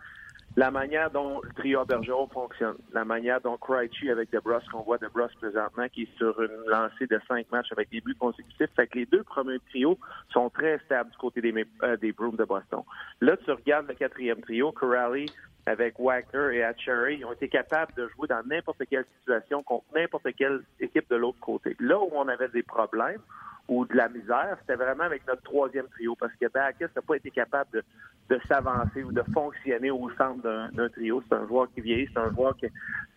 la 0.56 0.72
manière 0.72 1.12
dont 1.12 1.40
le 1.42 1.50
trio 1.54 1.86
Bergeron 1.86 2.28
fonctionne, 2.28 2.76
la 2.94 3.06
manière 3.06 3.42
dont 3.42 3.58
Krejci 3.58 4.10
avec 4.10 4.32
DeBrusque, 4.32 4.70
qu'on 4.72 4.82
voit 4.82 4.98
DeBrusque 4.98 5.38
présentement, 5.38 5.88
qui 5.88 6.04
est 6.04 6.18
sur 6.18 6.40
une 6.42 6.68
lancée 6.68 7.06
de 7.08 7.20
cinq 7.28 7.52
matchs 7.52 7.72
avec 7.72 7.90
des 7.92 8.02
buts 8.02 8.16
consécutifs, 8.16 8.70
fait 8.76 8.88
que 8.88 9.00
les 9.00 9.06
deux 9.06 9.24
premiers 9.24 9.60
trios 9.70 10.00
sont 10.32 10.50
très 10.50 10.80
stables 10.86 11.12
du 11.12 11.18
côté 11.18 11.42
des, 11.42 11.66
euh, 11.84 11.98
des 11.98 12.12
Bruins 12.12 12.36
de 12.38 12.44
Boston. 12.44 12.82
Là, 13.22 13.38
tu 13.38 13.52
regardes 13.52 13.88
le 13.88 13.94
quatrième 13.94 14.42
trio, 14.42 14.72
Corrali 14.72 15.32
avec 15.66 15.98
Wagner 15.98 16.58
et 16.58 16.64
Hatchery, 16.64 17.20
ils 17.20 17.26
ont 17.26 17.32
été 17.32 17.48
capables 17.48 17.94
de 17.96 18.08
jouer 18.10 18.28
dans 18.28 18.44
n'importe 18.46 18.84
quelle 18.90 19.06
situation 19.20 19.64
contre 19.64 19.86
n'importe 19.96 20.28
quelle 20.38 20.62
équipe 20.80 21.10
de 21.10 21.16
l'autre 21.16 21.40
côté. 21.40 21.76
Là 21.80 22.00
où 22.00 22.10
on 22.14 22.28
avait 22.28 22.50
des 22.50 22.64
problèmes, 22.64 23.22
ou 23.68 23.86
de 23.86 23.95
la 23.95 24.09
misère, 24.09 24.57
c'était 24.61 24.76
vraiment 24.76 25.05
avec 25.05 25.26
notre 25.28 25.41
troisième 25.43 25.88
trio, 25.88 26.16
parce 26.16 26.34
que 26.34 26.47
Bakis 26.47 26.84
n'a 26.95 27.01
pas 27.01 27.16
été 27.16 27.32
capable 27.32 27.70
de, 27.72 27.84
de 28.30 28.39
s'avancer 28.47 29.03
ou 29.03 29.11
de 29.11 29.24
fonctionner 29.34 29.89
au 29.89 30.09
centre 30.18 30.41
d'un 30.41 30.89
trio. 30.89 31.24
C'est 31.28 31.36
un 31.36 31.47
joueur 31.47 31.68
qui 31.74 31.82
vieillit, 31.82 32.09
c'est 32.14 32.20
un 32.20 32.32
joueur 32.32 32.57
qui 32.57 32.68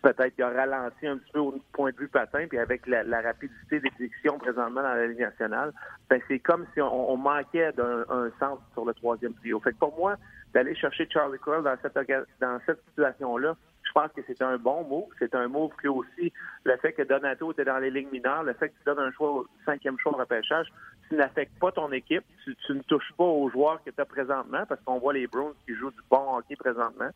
peut-être 0.01 0.39
a 0.39 0.49
ralenti 0.49 1.05
un 1.05 1.17
petit 1.17 1.31
peu 1.33 1.39
au 1.39 1.55
point 1.73 1.91
de 1.91 1.97
vue 1.97 2.07
patin, 2.07 2.45
puis 2.47 2.59
avec 2.59 2.87
la, 2.87 3.03
la 3.03 3.21
rapidité 3.21 3.79
d'exécution 3.81 4.37
présentement 4.37 4.81
dans 4.81 4.93
la 4.93 5.07
Ligue 5.07 5.19
nationale, 5.19 5.73
ben 6.09 6.21
c'est 6.27 6.39
comme 6.39 6.65
si 6.73 6.81
on, 6.81 7.17
manquait 7.17 7.73
d'un 7.73 8.05
centre 8.39 8.61
sur 8.73 8.85
le 8.85 8.93
troisième 8.93 9.33
trio. 9.33 9.59
Fait 9.59 9.73
que 9.73 9.77
pour 9.77 9.97
moi, 9.97 10.15
d'aller 10.53 10.75
chercher 10.75 11.07
Charlie 11.09 11.39
Coyle 11.39 11.63
dans 11.63 11.75
cette, 11.81 11.97
dans 12.39 12.59
cette 12.65 12.81
situation-là, 12.89 13.55
pense 13.97 14.11
que 14.11 14.21
c'est 14.27 14.43
un 14.43 14.57
bon 14.57 14.83
move. 14.83 15.09
C'est 15.17 15.33
un 15.33 15.47
move 15.47 15.71
que 15.81 15.87
aussi 15.87 16.31
le 16.65 16.77
fait 16.77 16.93
que 16.93 17.01
Donato 17.01 17.51
était 17.51 17.65
dans 17.65 17.79
les 17.79 17.89
lignes 17.89 18.11
mineures, 18.11 18.43
le 18.43 18.53
fait 18.53 18.69
que 18.69 18.77
tu 18.77 18.83
donnes 18.85 18.99
un 18.99 19.11
choix 19.11 19.31
au 19.31 19.47
cinquième 19.65 19.97
choix 19.97 20.11
de 20.11 20.17
repêchage, 20.17 20.67
tu 21.09 21.15
n'affectes 21.15 21.57
pas 21.59 21.71
ton 21.71 21.91
équipe, 21.91 22.23
tu, 22.43 22.73
ne 22.73 22.81
touches 22.81 23.11
pas 23.17 23.23
aux 23.23 23.49
joueurs 23.49 23.83
que 23.83 23.89
tu 23.89 23.99
as 23.99 24.05
présentement, 24.05 24.65
parce 24.69 24.79
qu'on 24.81 24.99
voit 24.99 25.13
les 25.13 25.25
Browns 25.25 25.55
qui 25.65 25.73
jouent 25.73 25.89
du 25.89 26.01
bon 26.11 26.37
hockey 26.37 26.55
présentement. 26.55 27.09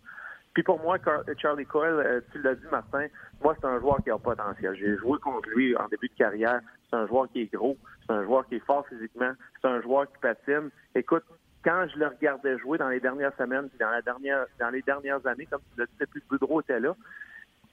Puis 0.53 0.63
pour 0.63 0.82
moi, 0.82 0.97
Charlie 1.38 1.67
Coyle, 1.67 2.01
euh, 2.03 2.21
tu 2.32 2.41
l'as 2.41 2.55
dit, 2.55 2.65
Martin, 2.71 3.05
moi, 3.43 3.55
c'est 3.59 3.67
un 3.67 3.79
joueur 3.79 3.97
qui 4.03 4.09
a 4.09 4.17
potentiel. 4.17 4.75
J'ai 4.75 4.97
joué 4.97 5.19
contre 5.19 5.47
lui 5.49 5.77
en 5.77 5.88
début 5.88 6.09
de 6.09 6.15
carrière. 6.15 6.61
C'est 6.89 6.95
un 6.95 7.05
joueur 7.05 7.32
qui 7.32 7.41
est 7.41 7.53
gros. 7.53 7.77
C'est 8.05 8.13
un 8.13 8.23
joueur 8.23 8.45
qui 8.47 8.55
est 8.55 8.65
fort 8.65 8.86
physiquement. 8.88 9.32
C'est 9.61 9.67
un 9.67 9.82
joueur 9.82 10.11
qui 10.11 10.17
patine. 10.19 10.71
Écoute, 10.95 11.23
quand 11.64 11.88
je 11.93 11.99
le 11.99 12.07
regardais 12.07 12.57
jouer 12.57 12.78
dans 12.78 12.89
les 12.89 12.99
dernières 12.99 13.36
semaines, 13.38 13.70
dans 13.80 13.89
la 13.89 14.01
dernière, 14.01 14.45
dans 14.59 14.70
les 14.70 14.82
dernières 14.82 15.26
années, 15.28 15.45
comme 15.45 15.62
tu 15.74 15.80
l'as 15.80 15.86
dit, 15.86 15.97
depuis 15.99 16.22
Boudreau 16.30 16.62
était 16.62 16.80
là, 16.80 16.95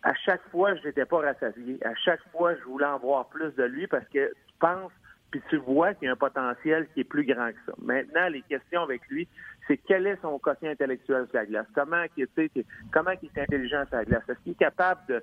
à 0.02 0.14
chaque 0.14 0.42
fois, 0.50 0.74
je 0.76 0.86
n'étais 0.86 1.04
pas 1.04 1.18
rassasié. 1.18 1.78
À 1.84 1.94
chaque 1.94 2.22
fois, 2.30 2.54
je 2.54 2.62
voulais 2.64 2.86
en 2.86 2.98
voir 2.98 3.28
plus 3.28 3.54
de 3.56 3.64
lui 3.64 3.86
parce 3.86 4.06
que 4.08 4.28
tu 4.28 4.54
penses, 4.60 4.92
puis 5.30 5.42
tu 5.50 5.56
vois 5.56 5.94
qu'il 5.94 6.06
y 6.06 6.08
a 6.08 6.12
un 6.12 6.16
potentiel 6.16 6.86
qui 6.94 7.00
est 7.00 7.04
plus 7.04 7.24
grand 7.24 7.50
que 7.50 7.58
ça. 7.66 7.72
Maintenant, 7.82 8.28
les 8.28 8.42
questions 8.42 8.82
avec 8.82 9.06
lui, 9.08 9.26
c'est 9.66 9.76
quel 9.76 10.06
est 10.06 10.20
son 10.22 10.38
quotient 10.38 10.70
intellectuel 10.70 11.26
sur 11.26 11.36
la 11.36 11.46
glace? 11.46 11.66
Comment, 11.74 12.04
comment 12.92 13.10
il 13.22 13.30
est 13.34 13.42
intelligent 13.42 13.84
sur 13.86 13.96
la 13.96 14.04
glace? 14.04 14.22
Est-ce 14.28 14.38
qu'il 14.40 14.52
est 14.52 14.56
capable 14.56 15.22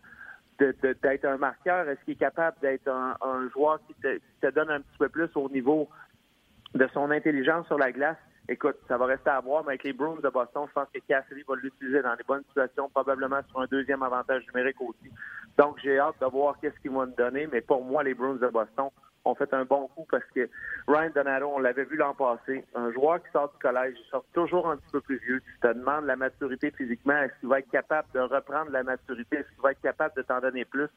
de, 0.59 0.75
d'être 0.81 1.25
un 1.25 1.37
marqueur? 1.37 1.89
Est-ce 1.89 2.03
qu'il 2.03 2.13
est 2.13 2.17
capable 2.17 2.57
d'être 2.61 2.87
un, 2.87 3.49
joueur 3.49 3.79
qui 3.87 3.93
te, 3.95 4.15
qui 4.15 4.39
te, 4.41 4.47
donne 4.51 4.69
un 4.69 4.81
petit 4.81 4.97
peu 4.99 5.09
plus 5.09 5.29
au 5.35 5.49
niveau 5.49 5.89
de 6.73 6.87
son 6.93 7.09
intelligence 7.11 7.65
sur 7.67 7.77
la 7.77 7.91
glace? 7.91 8.17
Écoute, 8.47 8.77
ça 8.87 8.97
va 8.97 9.07
rester 9.07 9.29
à 9.31 9.39
voir, 9.39 9.63
mais 9.63 9.69
avec 9.69 9.83
les 9.83 9.93
Bruins 9.93 10.19
de 10.21 10.29
Boston, 10.29 10.65
je 10.67 10.73
pense 10.73 10.87
que 10.93 10.99
Cassidy 10.99 11.41
va 11.47 11.55
l'utiliser 11.55 12.01
dans 12.03 12.13
les 12.13 12.23
bonnes 12.23 12.43
situations, 12.47 12.89
probablement 12.89 13.41
sur 13.49 13.59
un 13.59 13.65
deuxième 13.65 14.03
avantage 14.03 14.43
numérique 14.53 14.79
aussi. 14.81 15.11
Donc, 15.57 15.79
j'ai 15.83 15.97
hâte 15.97 16.15
de 16.21 16.25
voir 16.27 16.55
qu'est-ce 16.59 16.79
qu'ils 16.79 16.91
vont 16.91 17.07
nous 17.07 17.15
donner, 17.15 17.47
mais 17.47 17.61
pour 17.61 17.83
moi, 17.83 18.03
les 18.03 18.13
Bruins 18.13 18.35
de 18.35 18.47
Boston 18.47 18.89
ont 19.25 19.35
fait 19.35 19.53
un 19.53 19.65
bon 19.65 19.87
coup 19.89 20.05
parce 20.09 20.23
que 20.33 20.47
Ryan 20.87 21.09
Donato, 21.13 21.51
on 21.53 21.59
l'avait 21.59 21.85
vu 21.85 21.97
l'an 21.97 22.13
passé, 22.13 22.63
un 22.75 22.91
joueur 22.91 23.21
qui 23.23 23.31
sort 23.31 23.51
du 23.51 23.57
collège, 23.59 23.95
il 23.99 24.09
sort 24.09 24.25
toujours 24.33 24.69
un 24.69 24.77
petit 24.77 24.91
peu 24.91 25.01
plus 25.01 25.17
vieux. 25.17 25.41
Tu 25.41 25.59
te 25.59 25.73
demandes 25.73 26.05
la 26.05 26.15
maturité 26.15 26.71
physiquement, 26.71 27.17
est-ce 27.17 27.33
qu'il 27.39 27.49
va 27.49 27.59
être 27.59 27.71
capable 27.71 28.07
de 28.13 28.19
reprendre 28.19 28.71
la 28.71 28.83
maturité, 28.83 29.37
est-ce 29.37 29.49
qu'il 29.49 29.61
va 29.61 29.71
être 29.71 29.81
capable 29.81 30.15
de 30.15 30.21
t'en 30.21 30.39
donner 30.39 30.65
plus? 30.65 30.87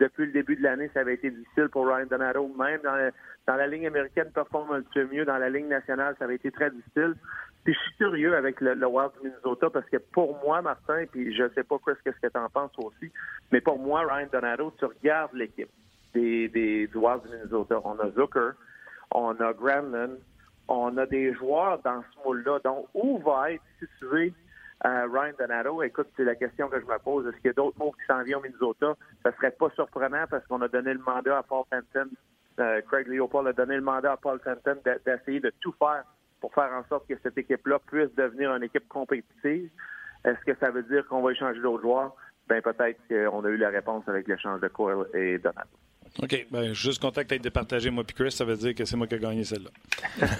Depuis 0.00 0.26
le 0.26 0.32
début 0.32 0.56
de 0.56 0.62
l'année, 0.62 0.90
ça 0.94 1.00
avait 1.00 1.14
été 1.14 1.30
difficile 1.30 1.68
pour 1.68 1.86
Ryan 1.86 2.06
Donato, 2.06 2.48
même 2.58 2.80
dans 2.82 3.56
la, 3.56 3.66
ligne 3.66 3.86
américaine, 3.86 4.30
performe 4.32 4.72
un 4.72 4.82
peu 4.82 5.06
mieux. 5.06 5.24
Dans 5.24 5.38
la 5.38 5.50
ligne 5.50 5.68
nationale, 5.68 6.16
ça 6.18 6.24
avait 6.24 6.36
été 6.36 6.50
très 6.50 6.70
difficile. 6.70 7.14
Puis 7.64 7.74
je 7.74 7.78
suis 7.78 7.96
curieux 7.98 8.34
avec 8.34 8.60
le, 8.60 8.74
Wild 8.84 9.12
du 9.20 9.28
Minnesota 9.28 9.70
parce 9.70 9.88
que 9.88 9.98
pour 9.98 10.40
moi, 10.44 10.62
Martin, 10.62 11.04
puis 11.10 11.34
je 11.34 11.48
sais 11.50 11.62
pas 11.62 11.76
Chris, 11.78 11.94
qu'est-ce 12.02 12.18
que 12.18 12.32
tu 12.32 12.38
en 12.38 12.48
penses 12.48 12.72
aussi, 12.78 13.12
mais 13.52 13.60
pour 13.60 13.78
moi, 13.78 14.02
Ryan 14.08 14.26
Donato, 14.32 14.72
tu 14.78 14.86
regardes 14.86 15.34
l'équipe 15.34 15.70
des, 16.14 16.48
des, 16.48 16.86
du 16.86 16.98
Minnesota. 16.98 17.80
On 17.84 17.98
a 17.98 18.10
Zucker, 18.10 18.52
on 19.10 19.34
a 19.40 19.52
Granlund, 19.52 20.18
on 20.68 20.96
a 20.96 21.06
des 21.06 21.34
joueurs 21.34 21.80
dans 21.82 22.02
ce 22.02 22.24
moule-là. 22.24 22.60
Donc, 22.64 22.86
où 22.94 23.18
va 23.18 23.52
être 23.52 23.64
situé 23.78 24.32
euh, 24.84 25.06
Ryan 25.12 25.32
Donato? 25.38 25.82
Écoute, 25.82 26.08
c'est 26.16 26.24
la 26.24 26.34
question 26.34 26.68
que 26.68 26.80
je 26.80 26.86
me 26.86 26.98
pose. 26.98 27.26
Est-ce 27.26 27.36
qu'il 27.36 27.46
y 27.46 27.50
a 27.50 27.54
d'autres 27.54 27.78
mots 27.78 27.92
qui 27.92 28.06
s'en 28.06 28.22
viennent 28.22 28.38
au 28.38 28.42
Minnesota? 28.42 28.94
Ça 29.22 29.32
serait 29.36 29.52
pas 29.52 29.70
surprenant 29.70 30.24
parce 30.30 30.46
qu'on 30.46 30.60
a 30.62 30.68
donné 30.68 30.94
le 30.94 31.00
mandat 31.00 31.38
à 31.38 31.42
Paul 31.42 31.64
Fenton 31.70 32.08
euh, 32.58 32.80
Craig 32.82 33.06
Leopold 33.08 33.48
a 33.48 33.52
donné 33.52 33.76
le 33.76 33.82
mandat 33.82 34.12
à 34.12 34.16
Paul 34.16 34.38
Fenton 34.40 34.76
d'essayer 35.06 35.40
de 35.40 35.52
tout 35.60 35.74
faire 35.78 36.04
pour 36.40 36.52
faire 36.54 36.72
en 36.72 36.84
sorte 36.88 37.08
que 37.08 37.14
cette 37.22 37.38
équipe-là 37.38 37.78
puisse 37.86 38.14
devenir 38.14 38.54
une 38.54 38.64
équipe 38.64 38.88
compétitive. 38.88 39.70
Est-ce 40.24 40.44
que 40.44 40.58
ça 40.58 40.70
veut 40.70 40.82
dire 40.82 41.06
qu'on 41.06 41.22
va 41.22 41.32
échanger 41.32 41.60
d'autres 41.60 41.82
joueurs? 41.82 42.14
Ben 42.48 42.60
peut-être 42.60 43.00
qu'on 43.08 43.44
a 43.44 43.48
eu 43.48 43.56
la 43.56 43.70
réponse 43.70 44.06
avec 44.08 44.26
l'échange 44.28 44.60
de 44.60 44.68
Coyle 44.68 45.06
et 45.14 45.38
Donald. 45.38 45.68
OK. 46.20 46.46
Ben, 46.50 46.72
juste 46.74 47.00
contact 47.00 47.30
d'être 47.30 47.42
départagé, 47.42 47.90
moi 47.90 48.04
puis 48.04 48.14
Chris, 48.14 48.32
ça 48.32 48.44
veut 48.44 48.56
dire 48.56 48.74
que 48.74 48.84
c'est 48.84 48.96
moi 48.96 49.06
qui 49.06 49.14
ai 49.14 49.18
gagné 49.18 49.44
celle-là. 49.44 49.70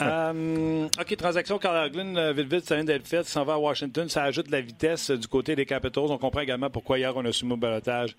Euh, 0.00 0.86
OK, 1.00 1.16
transaction 1.16 1.58
Carl 1.58 1.76
Hagelin, 1.76 2.14
euh, 2.14 2.32
vite, 2.32 2.52
vite, 2.52 2.64
ça 2.64 2.76
vient 2.76 2.84
d'être 2.84 3.06
fait, 3.06 3.24
s'en 3.24 3.44
va 3.44 3.54
à 3.54 3.58
Washington. 3.58 4.08
Ça 4.08 4.22
ajoute 4.22 4.46
de 4.46 4.52
la 4.52 4.60
vitesse 4.60 5.10
du 5.10 5.26
côté 5.26 5.56
des 5.56 5.66
Capitals. 5.66 6.04
On 6.08 6.18
comprend 6.18 6.40
également 6.40 6.70
pourquoi 6.70 6.98
hier 6.98 7.16
on 7.16 7.24
a 7.24 7.32
soumis 7.32 7.54
au 7.54 7.56
balotage 7.56 8.16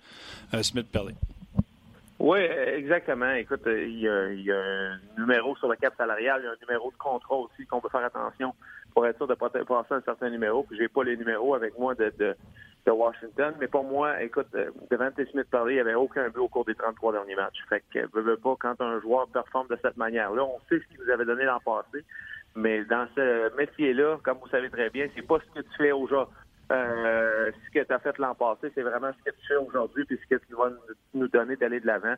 Smith-Pelly. 0.60 1.14
Oui, 2.20 2.40
exactement. 2.40 3.32
Écoute, 3.32 3.66
euh, 3.66 3.82
il 3.82 4.00
y, 4.00 4.52
a, 4.52 4.58
un 4.58 5.00
numéro 5.16 5.56
sur 5.56 5.68
le 5.68 5.76
cap 5.76 5.94
salarial, 5.96 6.42
il 6.42 6.44
y 6.44 6.48
a 6.48 6.50
un 6.50 6.66
numéro 6.68 6.90
de 6.90 6.96
contrat 6.98 7.36
aussi 7.36 7.64
qu'on 7.66 7.80
peut 7.80 7.88
faire 7.88 8.04
attention 8.04 8.52
pour 8.92 9.06
être 9.06 9.16
sûr 9.16 9.26
de 9.26 9.32
passer 9.32 9.58
un 9.90 10.02
certain 10.02 10.28
numéro. 10.28 10.62
Puis 10.64 10.76
j'ai 10.76 10.88
pas 10.88 11.02
les 11.02 11.16
numéros 11.16 11.54
avec 11.54 11.78
moi 11.78 11.94
de, 11.94 12.12
de, 12.18 12.36
Washington. 12.90 13.54
Mais 13.60 13.68
pour 13.68 13.84
moi, 13.84 14.22
écoute, 14.22 14.48
euh, 14.54 14.70
devant 14.90 15.10
Smith 15.30 15.48
parler, 15.50 15.74
il 15.74 15.76
n'y 15.76 15.80
avait 15.80 15.94
aucun 15.94 16.28
but 16.28 16.40
au 16.40 16.48
cours 16.48 16.64
des 16.64 16.74
33 16.74 17.12
derniers 17.12 17.36
matchs. 17.36 17.58
Fait 17.68 17.82
que 17.92 18.00
veux, 18.12 18.22
veux 18.22 18.36
pas 18.36 18.56
quand 18.58 18.80
un 18.80 19.00
joueur 19.00 19.28
performe 19.28 19.68
de 19.68 19.78
cette 19.82 19.96
manière-là, 19.96 20.44
on 20.44 20.58
sait 20.68 20.80
ce 20.80 20.86
qu'il 20.88 21.04
nous 21.04 21.10
avait 21.10 21.24
donné 21.24 21.44
l'an 21.44 21.60
passé. 21.64 22.04
Mais 22.56 22.84
dans 22.84 23.06
ce 23.14 23.56
métier-là, 23.56 24.18
comme 24.22 24.38
vous 24.38 24.48
savez 24.48 24.70
très 24.70 24.90
bien, 24.90 25.06
c'est 25.14 25.26
pas 25.26 25.38
ce 25.38 25.60
que 25.60 25.64
tu 25.64 25.76
fais 25.76 25.92
aujourd'hui 25.92 26.34
euh, 26.70 27.50
ce 27.66 27.70
que 27.78 27.84
tu 27.84 27.92
as 27.92 27.98
fait 27.98 28.16
l'an 28.18 28.34
passé, 28.34 28.70
c'est 28.74 28.82
vraiment 28.82 29.10
ce 29.12 29.30
que 29.30 29.36
tu 29.36 29.46
fais 29.48 29.56
aujourd'hui 29.56 30.04
puis 30.04 30.18
ce 30.22 30.36
que 30.36 30.40
tu 30.46 30.54
vas 30.54 30.70
nous 31.14 31.28
donner 31.28 31.56
d'aller 31.56 31.80
de 31.80 31.86
l'avant. 31.86 32.14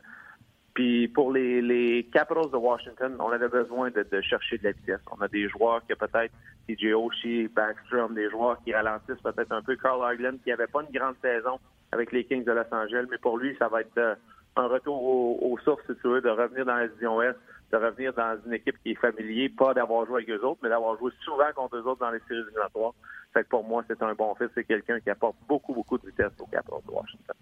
Puis 0.73 1.07
pour 1.07 1.31
les, 1.31 1.61
les 1.61 2.03
Capitals 2.11 2.49
de 2.51 2.57
Washington, 2.57 3.15
on 3.19 3.29
avait 3.29 3.47
besoin 3.47 3.91
de, 3.91 4.21
chercher 4.21 4.57
de 4.57 4.63
la 4.63 4.71
vitesse. 4.71 5.01
On 5.11 5.21
a 5.21 5.27
des 5.27 5.47
joueurs 5.47 5.85
qui 5.85 5.93
peut-être 5.93 6.33
TJ 6.67 6.93
Oshie, 6.93 7.47
Backstrom, 7.47 8.15
des 8.15 8.29
joueurs 8.29 8.57
qui 8.63 8.73
ralentissent 8.73 9.21
peut-être 9.21 9.51
un 9.51 9.61
peu. 9.61 9.75
Carl 9.75 10.01
Hargland 10.03 10.37
qui 10.43 10.49
n'avait 10.49 10.67
pas 10.67 10.81
une 10.81 10.97
grande 10.97 11.15
saison 11.21 11.59
avec 11.91 12.11
les 12.11 12.23
Kings 12.25 12.43
de 12.43 12.51
Los 12.51 12.73
Angeles, 12.73 13.05
mais 13.11 13.19
pour 13.19 13.37
lui, 13.37 13.55
ça 13.59 13.67
va 13.67 13.81
être 13.81 13.97
euh, 13.99 14.15
un 14.55 14.67
retour 14.67 15.43
aux, 15.43 15.57
sources, 15.59 15.83
si 15.87 15.95
tu 16.01 16.07
veux, 16.07 16.21
de 16.21 16.29
revenir 16.29 16.65
dans 16.65 16.75
la 16.75 16.87
division 16.87 17.17
Ouest, 17.17 17.37
de 17.71 17.77
revenir 17.77 18.13
dans 18.13 18.35
une 18.45 18.53
équipe 18.53 18.77
qui 18.81 18.91
est 18.91 18.95
familier, 18.95 19.49
pas 19.49 19.75
d'avoir 19.75 20.07
joué 20.07 20.23
avec 20.23 20.29
eux 20.29 20.43
autres, 20.43 20.59
mais 20.63 20.69
d'avoir 20.69 20.97
joué 20.97 21.11
souvent 21.23 21.51
contre 21.55 21.77
eux 21.77 21.87
autres 21.87 21.99
dans 21.99 22.11
les 22.11 22.19
séries 22.27 22.41
éliminatoires. 22.41 22.93
Fait 23.33 23.43
que 23.43 23.49
pour 23.49 23.63
moi, 23.63 23.83
c'est 23.87 24.01
un 24.01 24.13
bon 24.13 24.33
fit. 24.35 24.45
C'est 24.53 24.63
quelqu'un 24.63 24.99
qui 24.99 25.09
apporte 25.09 25.35
beaucoup, 25.47 25.73
beaucoup 25.73 25.97
de 25.97 26.05
vitesse 26.07 26.31
au 26.39 26.45
Capitals 26.45 26.81
de 26.87 26.91
Washington. 26.91 27.35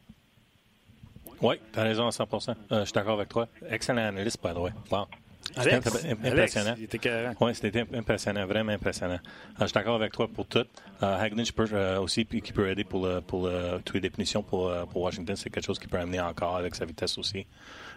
Oui, 1.42 1.56
tu 1.74 1.80
as 1.80 1.84
raison 1.84 2.08
à 2.08 2.12
100 2.12 2.28
euh, 2.34 2.80
Je 2.80 2.86
suis 2.86 2.94
d'accord 2.94 3.16
avec 3.16 3.30
toi. 3.30 3.48
Excellent 3.70 4.02
analyste, 4.02 4.40
by 4.44 4.54
the 4.54 4.58
way. 4.58 4.72
Wow. 4.92 5.08
Alex, 5.56 5.88
impressionnant. 6.06 6.76
il 6.78 6.84
était 6.84 7.00
Oui, 7.40 7.56
c'était 7.56 7.86
impressionnant, 7.94 8.46
vraiment 8.46 8.72
impressionnant. 8.72 9.16
Euh, 9.16 9.62
je 9.62 9.66
suis 9.66 9.74
d'accord 9.74 9.96
avec 9.96 10.12
toi 10.14 10.28
pour 10.28 10.46
tout. 10.46 10.66
Euh, 11.04 11.30
euh, 11.74 12.00
aussi, 12.00 12.26
qui 12.26 12.54
peut 12.54 12.70
aider 12.70 12.84
pour, 12.84 13.08
pour 13.28 13.50
toutes 13.84 13.96
les 13.96 14.02
définitions 14.02 14.44
pour, 14.44 14.72
pour 14.88 15.02
Washington. 15.02 15.36
C'est 15.36 15.50
quelque 15.50 15.66
chose 15.66 15.80
qui 15.80 15.88
peut 15.88 15.98
amener 15.98 16.22
encore 16.22 16.56
avec 16.56 16.76
sa 16.76 16.86
vitesse 16.86 17.18
aussi. 17.18 17.46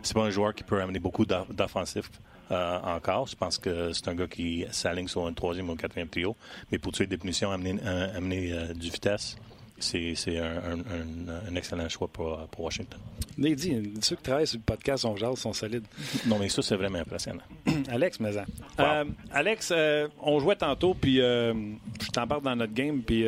C'est 0.02 0.14
pas 0.14 0.22
un 0.22 0.30
joueur 0.30 0.54
qui 0.54 0.64
peut 0.64 0.80
amener 0.80 0.98
beaucoup 0.98 1.24
d'offensifs 1.24 2.10
encore. 2.50 3.26
Je 3.26 3.36
pense 3.36 3.58
que 3.58 3.92
c'est 3.92 4.08
un 4.08 4.14
gars 4.14 4.26
qui 4.26 4.66
s'aligne 4.70 5.08
sur 5.08 5.26
un 5.26 5.32
troisième 5.32 5.68
ou 5.68 5.72
un 5.72 5.76
quatrième 5.76 6.08
trio. 6.08 6.36
Mais 6.72 6.78
pour 6.78 6.92
tuer 6.92 7.06
des 7.06 7.18
punitions, 7.18 7.50
amener, 7.50 7.78
amener 8.14 8.72
du 8.74 8.90
vitesse, 8.90 9.36
c'est 9.78 10.38
un, 10.38 11.56
excellent 11.56 11.88
choix 11.88 12.08
pour, 12.08 12.38
pour 12.48 12.64
Washington. 12.64 12.98
dit, 13.36 13.92
ceux 14.00 14.16
qui 14.16 14.22
travaillent 14.22 14.46
sur 14.46 14.58
le 14.58 14.62
podcast 14.62 15.04
on 15.04 15.16
jase 15.16 15.38
sont 15.38 15.52
solides. 15.52 15.84
Non, 16.26 16.38
mais 16.38 16.48
ça, 16.48 16.62
c'est 16.62 16.76
vraiment 16.76 16.98
impressionnant. 16.98 17.42
Alex, 17.88 18.20
mais 18.20 18.30
euh, 18.80 19.04
Alex, 19.32 19.72
euh, 19.72 20.08
on 20.20 20.38
jouait 20.40 20.56
tantôt, 20.56 20.94
puis 20.94 21.20
euh, 21.20 21.52
je 22.00 22.08
t'en 22.10 22.26
parle 22.26 22.42
dans 22.42 22.56
notre 22.56 22.72
game, 22.72 23.02
puis 23.02 23.24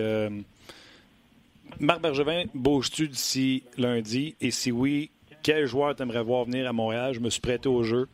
Marc 1.79 2.01
Bergevin, 2.01 2.45
bouges-tu 2.55 3.09
d'ici 3.09 3.65
lundi? 3.77 4.35
Et 4.41 4.51
si 4.51 4.73
oui, 4.73 5.11
quel 5.43 5.67
joueur 5.67 5.95
t'aimerais 5.95 6.23
voir 6.23 6.45
venir 6.45 6.69
à 6.69 6.73
Montréal? 6.73 7.13
Je 7.13 7.21
me 7.21 7.29
suis 7.29 7.41
prêté 7.41 7.69
au 7.69 7.83
jeu. 7.83 8.09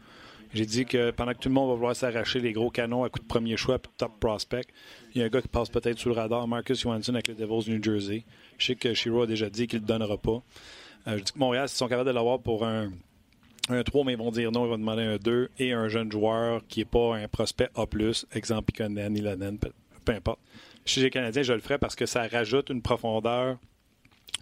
J'ai 0.55 0.67
dit 0.67 0.85
que 0.85 1.11
pendant 1.11 1.33
que 1.33 1.39
tout 1.39 1.49
le 1.49 1.55
monde 1.55 1.69
va 1.69 1.75
vouloir 1.75 1.97
s'arracher 1.97 2.41
les 2.41 2.53
gros 2.53 2.71
canons 2.71 3.05
à 3.05 3.09
coup 3.09 3.21
de 3.21 3.25
premier 3.25 3.57
choix 3.57 3.77
et 3.77 3.89
top 3.97 4.21
prospect, 4.21 4.67
il 5.15 5.21
y 5.21 5.23
a 5.23 5.27
un 5.27 5.29
gars 5.29 5.41
qui 5.41 5.49
passe 5.49 5.71
peut-être 5.71 5.99
sous 5.99 6.11
le 6.11 6.15
radar, 6.15 6.47
Marcus 6.47 6.81
Johansson 6.81 7.15
avec 7.15 7.29
les 7.29 7.35
Devils 7.35 7.71
New 7.71 7.83
Jersey. 7.83 8.25
Je 8.59 8.67
sais 8.67 8.75
que 8.75 8.93
Shiro 8.93 9.23
a 9.23 9.27
déjà 9.27 9.49
dit 9.49 9.67
qu'il 9.67 9.79
ne 9.79 9.85
le 9.85 9.89
donnera 9.89 10.19
pas. 10.19 10.43
je 11.07 11.17
dis 11.17 11.33
que 11.33 11.39
Montréal, 11.39 11.69
s'ils 11.69 11.79
sont 11.79 11.89
capables 11.89 12.09
de 12.09 12.15
l'avoir 12.15 12.39
pour 12.41 12.67
un, 12.67 12.93
un 13.71 13.83
3, 13.83 14.05
mais 14.05 14.13
ils 14.13 14.19
vont 14.19 14.31
dire 14.31 14.53
non, 14.53 14.67
ils 14.67 14.69
vont 14.69 14.79
demander 14.79 15.05
un 15.05 15.17
2 15.17 15.51
et 15.59 15.73
un 15.73 15.89
jeune 15.89 16.13
joueur 16.13 16.61
qui 16.69 16.81
n'est 16.81 16.85
pas 16.85 17.17
un 17.17 17.29
prospect 17.29 17.71
A, 17.75 17.87
exemple 18.35 18.73
Ikonen, 18.73 19.17
Ilanen, 19.17 19.59
peu, 19.59 19.71
peu 20.05 20.13
importe. 20.13 20.41
Chez 20.85 21.01
les 21.01 21.11
Canadiens, 21.11 21.43
je 21.43 21.53
le 21.55 21.61
ferai 21.61 21.79
parce 21.79 21.97
que 21.97 22.05
ça 22.05 22.27
rajoute 22.27 22.69
une 22.69 22.83
profondeur 22.83 23.59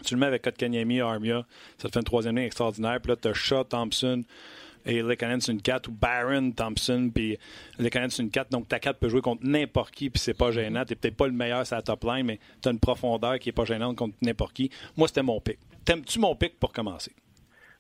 tu 0.05 0.15
le 0.15 0.21
mets 0.21 0.27
avec 0.27 0.43
Kotkaniemi, 0.43 1.01
Armia, 1.01 1.45
ça 1.79 1.89
te 1.89 1.93
fait 1.93 2.01
une 2.01 2.05
troisième 2.05 2.37
ligne 2.37 2.47
extraordinaire. 2.47 2.99
Puis 3.03 3.11
là, 3.11 3.17
tu 3.17 3.29
as 3.29 3.35
Shaw, 3.35 3.65
Thompson 3.65 4.25
et 4.87 5.03
Lekanen 5.03 5.41
sur 5.41 5.53
une 5.53 5.63
4 5.63 5.89
ou 5.89 5.93
Barron, 5.93 6.53
Thompson, 6.53 7.11
puis 7.15 7.39
Lekanen 7.79 8.11
sur 8.11 8.23
une 8.23 8.31
4. 8.31 8.51
Donc 8.51 8.69
ta 8.69 8.79
4 8.79 8.99
peut 8.99 9.09
jouer 9.09 9.21
contre 9.21 9.45
n'importe 9.45 9.95
qui, 9.95 10.11
puis 10.11 10.21
c'est 10.21 10.35
pas 10.35 10.51
gênant. 10.51 10.85
Tu 10.85 10.97
peut-être 10.97 11.17
pas 11.17 11.27
le 11.27 11.33
meilleur 11.33 11.67
sur 11.67 11.77
la 11.77 11.83
top 11.83 12.05
line, 12.05 12.27
mais 12.27 12.39
tu 12.63 12.69
as 12.69 12.73
une 12.73 12.81
profondeur 12.81 13.39
qui 13.39 13.51
est 13.51 13.53
pas 13.53 13.65
gênante 13.65 13.97
contre 13.97 14.15
n'importe 14.23 14.55
qui. 14.55 14.71
Moi, 14.97 15.09
c'était 15.09 15.23
mon 15.23 15.41
pic. 15.41 15.59
T'aimes-tu 15.85 16.19
mon 16.19 16.35
pic 16.35 16.59
pour 16.59 16.73
commencer? 16.73 17.13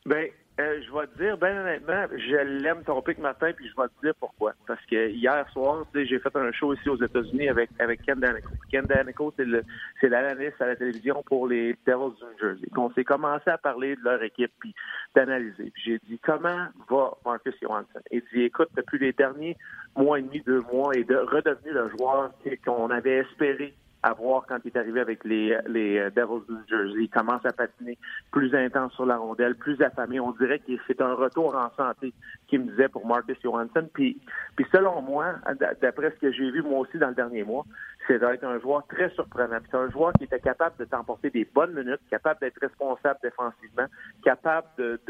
Bien, 0.06 0.26
euh, 0.60 0.80
je 0.86 0.92
vais 0.92 1.06
te 1.06 1.22
dire, 1.22 1.38
ben 1.38 1.58
honnêtement, 1.58 2.04
je 2.16 2.36
l'aime 2.62 2.82
ton 2.84 3.00
pic 3.02 3.18
matin, 3.18 3.50
puis 3.56 3.68
je 3.68 3.80
vais 3.80 3.88
te 3.88 4.06
dire 4.06 4.14
pourquoi. 4.18 4.52
Parce 4.66 4.84
que 4.86 5.08
hier 5.08 5.46
soir, 5.52 5.86
j'ai 5.94 6.18
fait 6.18 6.36
un 6.36 6.52
show 6.52 6.74
ici 6.74 6.88
aux 6.88 7.02
États-Unis 7.02 7.48
avec, 7.48 7.70
avec 7.78 8.02
Ken 8.02 8.20
Danico. 8.20 8.50
Ken 8.70 8.84
Danico, 8.84 9.32
c'est 9.36 10.08
l'analyste 10.08 10.60
à 10.60 10.66
la 10.66 10.76
télévision 10.76 11.22
pour 11.24 11.48
les 11.48 11.76
Devils 11.86 12.16
du 12.16 12.24
New 12.24 12.38
Jersey. 12.40 12.68
On 12.76 12.90
s'est 12.92 13.04
commencé 13.04 13.48
à 13.48 13.58
parler 13.58 13.96
de 13.96 14.02
leur 14.02 14.22
équipe, 14.22 14.52
puis 14.58 14.74
d'analyser. 15.14 15.70
Puis 15.72 15.82
j'ai 15.84 15.98
dit, 16.08 16.18
comment 16.18 16.66
va 16.88 17.14
Marcus 17.24 17.54
Johansson? 17.62 18.00
Il 18.10 18.22
dit, 18.32 18.42
écoute, 18.42 18.68
depuis 18.76 18.98
les 18.98 19.12
derniers 19.12 19.56
mois 19.96 20.18
et 20.18 20.22
demi, 20.22 20.40
deux 20.40 20.60
mois, 20.72 20.92
est 20.94 21.10
redevenu 21.10 21.72
le 21.72 21.88
joueur 21.90 22.32
qu'on 22.64 22.90
avait 22.90 23.18
espéré 23.18 23.74
à 24.02 24.12
voir 24.14 24.44
quand 24.48 24.58
il 24.64 24.68
est 24.68 24.78
arrivé 24.78 25.00
avec 25.00 25.24
les, 25.24 25.58
les 25.66 25.98
euh, 25.98 26.10
Devils 26.10 26.46
de 26.48 26.54
New 26.54 26.68
Jersey. 26.68 27.02
Il 27.02 27.10
commence 27.10 27.44
à 27.44 27.52
patiner 27.52 27.98
plus 28.30 28.54
intense 28.54 28.92
sur 28.94 29.06
la 29.06 29.16
rondelle, 29.16 29.56
plus 29.56 29.80
affamé. 29.82 30.20
On 30.20 30.32
dirait 30.32 30.58
que 30.58 30.72
c'est 30.86 31.00
un 31.00 31.14
retour 31.14 31.54
en 31.54 31.70
santé 31.76 32.12
qu'il 32.50 32.60
me 32.60 32.70
disait 32.70 32.88
pour 32.88 33.06
Marcus 33.06 33.38
Johansson. 33.42 33.88
Puis, 33.94 34.20
puis 34.56 34.66
selon 34.72 35.00
moi, 35.00 35.36
d'après 35.80 36.10
ce 36.10 36.16
que 36.16 36.32
j'ai 36.32 36.50
vu 36.50 36.62
moi 36.62 36.80
aussi 36.80 36.98
dans 36.98 37.08
le 37.08 37.14
dernier 37.14 37.44
mois, 37.44 37.64
c'est 38.06 38.18
d'être 38.18 38.44
un 38.44 38.58
joueur 38.58 38.84
très 38.88 39.08
surprenant. 39.10 39.58
C'est 39.70 39.76
un 39.76 39.88
joueur 39.90 40.12
qui 40.14 40.24
était 40.24 40.40
capable 40.40 40.76
de 40.78 40.84
t'emporter 40.84 41.30
des 41.30 41.44
bonnes 41.44 41.74
minutes, 41.74 42.00
capable 42.10 42.40
d'être 42.40 42.58
responsable 42.60 43.20
défensivement, 43.22 43.86
capable 44.24 44.66
de, 44.78 45.00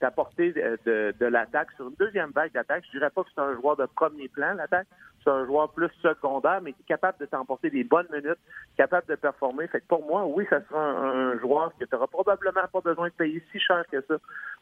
t'apporter 0.00 0.52
de, 0.52 1.14
de, 1.18 1.26
l'attaque. 1.26 1.68
Sur 1.76 1.88
une 1.88 1.94
deuxième 1.98 2.30
vague 2.30 2.52
d'attaque, 2.52 2.84
je 2.86 2.98
dirais 2.98 3.10
pas 3.10 3.22
que 3.22 3.28
c'est 3.34 3.40
un 3.40 3.54
joueur 3.54 3.76
de 3.76 3.86
premier 3.86 4.28
plan, 4.28 4.54
l'attaque. 4.54 4.86
C'est 5.22 5.30
un 5.30 5.46
joueur 5.46 5.70
plus 5.70 5.90
secondaire, 6.02 6.60
mais 6.62 6.72
qui 6.72 6.82
est 6.82 6.88
capable 6.88 7.18
de 7.18 7.26
t'emporter 7.26 7.70
des 7.70 7.84
bonnes 7.84 8.08
minutes, 8.12 8.38
capable 8.76 9.06
de 9.06 9.14
performer. 9.14 9.68
Fait 9.68 9.80
que 9.80 9.86
pour 9.86 10.04
moi, 10.04 10.24
oui, 10.26 10.46
ça 10.50 10.60
sera 10.68 10.80
un, 10.80 11.38
joueur 11.38 11.72
que 11.78 11.84
tu 11.84 11.94
n'auras 11.94 12.08
probablement 12.08 12.66
pas 12.72 12.80
besoin 12.80 13.08
de 13.08 13.12
payer 13.12 13.42
si 13.52 13.60
cher 13.60 13.84
que 13.90 14.00
ça. 14.00 14.16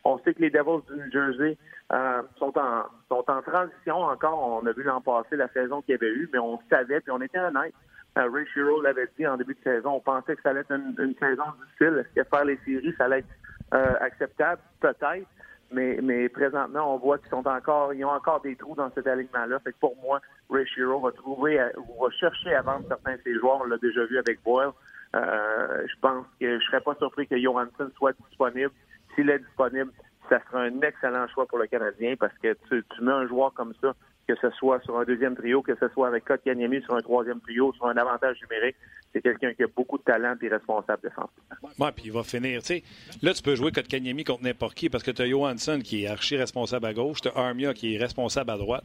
On 0.05 0.19
sait 0.19 0.35
que 0.35 0.41
les 0.41 0.51
Devils 0.51 0.85
du 0.89 0.97
New 0.97 1.11
Jersey 1.11 1.57
euh, 1.93 2.00
sont, 2.39 2.53
en, 2.59 2.85
sont 3.09 3.25
en 3.29 3.43
transition 3.43 3.97
encore. 3.97 4.63
On 4.63 4.67
a 4.67 4.73
vu 4.73 4.83
l'an 4.83 5.01
passé 5.01 5.37
la 5.37 5.49
saison 5.49 5.83
qu'il 5.83 5.93
y 5.93 5.95
avait 5.95 6.13
eu, 6.13 6.29
mais 6.33 6.39
on 6.39 6.59
savait, 6.69 7.01
puis 7.01 7.11
on 7.11 7.21
était 7.21 7.39
honnête. 7.39 7.75
Euh, 8.19 8.29
Ray 8.33 8.47
Shiro 8.53 8.81
l'avait 8.83 9.09
dit 9.19 9.27
en 9.27 9.37
début 9.37 9.55
de 9.55 9.63
saison. 9.63 9.95
On 9.95 10.01
pensait 10.01 10.35
que 10.35 10.43
ça 10.43 10.51
allait 10.51 10.61
être 10.61 10.73
une, 10.73 11.15
saison 11.19 11.45
difficile. 11.65 12.05
Est-ce 12.05 12.23
que 12.23 12.29
faire 12.29 12.45
les 12.45 12.59
séries, 12.65 12.95
ça 12.99 13.05
allait 13.05 13.21
être 13.21 13.29
euh, 13.75 13.95
acceptable? 14.01 14.61
Peut-être. 14.81 15.27
Mais, 15.73 16.01
mais 16.03 16.29
présentement, 16.29 16.95
on 16.95 16.99
voit 16.99 17.19
qu'ils 17.19 17.29
sont 17.29 17.47
encore, 17.47 17.95
ils 17.95 18.05
ont 18.05 18.11
encore 18.11 18.41
des 18.41 18.57
trous 18.57 18.75
dans 18.75 18.91
cet 18.93 19.07
alignement-là. 19.07 19.61
Pour 19.79 19.97
moi, 20.03 20.21
Ray 20.51 20.67
Shiro 20.67 20.99
va 20.99 21.13
trouver, 21.13 21.59
va 21.59 22.11
chercher 22.19 22.55
à 22.55 22.63
vendre 22.63 22.87
certains 22.89 23.15
de 23.15 23.21
ses 23.23 23.35
joueurs. 23.39 23.61
On 23.61 23.67
l'a 23.67 23.79
déjà 23.79 24.05
vu 24.07 24.19
avec 24.19 24.43
Boyle. 24.43 24.71
Euh, 25.15 25.87
je 25.87 25.95
pense 26.01 26.27
que 26.41 26.59
je 26.59 26.65
serais 26.67 26.81
pas 26.81 26.95
surpris 26.97 27.29
que 27.29 27.39
Johansson 27.39 27.91
soit 27.97 28.13
disponible. 28.29 28.73
S'il 29.15 29.31
est 29.31 29.39
disponible, 29.39 29.93
ça 30.29 30.41
sera 30.47 30.63
un 30.63 30.81
excellent 30.81 31.27
choix 31.29 31.47
pour 31.47 31.59
le 31.59 31.67
Canadien 31.67 32.15
parce 32.19 32.37
que 32.39 32.57
tu, 32.69 32.85
tu 32.95 33.03
mets 33.03 33.13
un 33.13 33.27
joueur 33.27 33.53
comme 33.55 33.75
ça 33.81 33.95
que 34.31 34.41
ce 34.41 34.51
soit 34.57 34.81
sur 34.83 34.99
un 34.99 35.05
deuxième 35.05 35.35
trio, 35.35 35.63
que 35.63 35.75
ce 35.75 35.89
soit 35.89 36.09
avec 36.09 36.25
Kotkaniemi 36.25 36.83
sur 36.83 36.95
un 36.95 37.01
troisième 37.01 37.41
trio, 37.41 37.73
sur 37.73 37.87
un 37.87 37.97
avantage 37.97 38.37
numérique. 38.43 38.77
C'est 39.13 39.23
quelqu'un 39.23 39.53
qui 39.55 39.65
a 39.65 39.67
beaucoup 39.67 39.99
de 39.99 40.05
talent 40.05 40.37
et 40.41 40.49
responsable 40.49 41.03
défensivement. 41.03 41.71
Oui, 41.81 41.89
puis 41.95 42.05
il 42.07 42.13
va 42.13 42.23
finir. 42.23 42.63
sais, 42.63 42.85
là, 43.23 43.35
tu 43.35 43.43
peux 43.43 43.57
jouer 43.57 43.73
Kotkaniemi 43.73 44.23
contre 44.23 44.45
n'importe 44.45 44.75
qui 44.75 44.89
parce 44.89 45.03
que 45.03 45.11
tu 45.11 45.23
as 45.23 45.29
Johansson 45.29 45.81
qui 45.83 46.05
est 46.05 46.07
archi 46.07 46.37
responsable 46.37 46.87
à 46.87 46.95
gauche, 46.95 47.21
tu 47.23 47.29
as 47.29 47.37
Armia 47.37 47.75
qui 47.75 47.97
est 47.97 47.99
responsable 47.99 48.51
à 48.51 48.57
droite. 48.57 48.85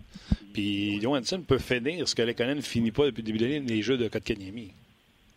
Puis 0.53 0.99
Johansson 1.01 1.43
peut 1.47 1.59
finir 1.59 2.07
ce 2.07 2.15
que 2.15 2.23
Lekonen 2.23 2.57
ne 2.57 2.61
finit 2.61 2.91
pas 2.91 3.05
depuis 3.05 3.21
le 3.21 3.27
début 3.27 3.37
de 3.37 3.43
l'année, 3.45 3.59
les 3.59 3.81
jeux 3.83 3.97
de 3.97 4.07
Kotkaniemi. 4.07 4.73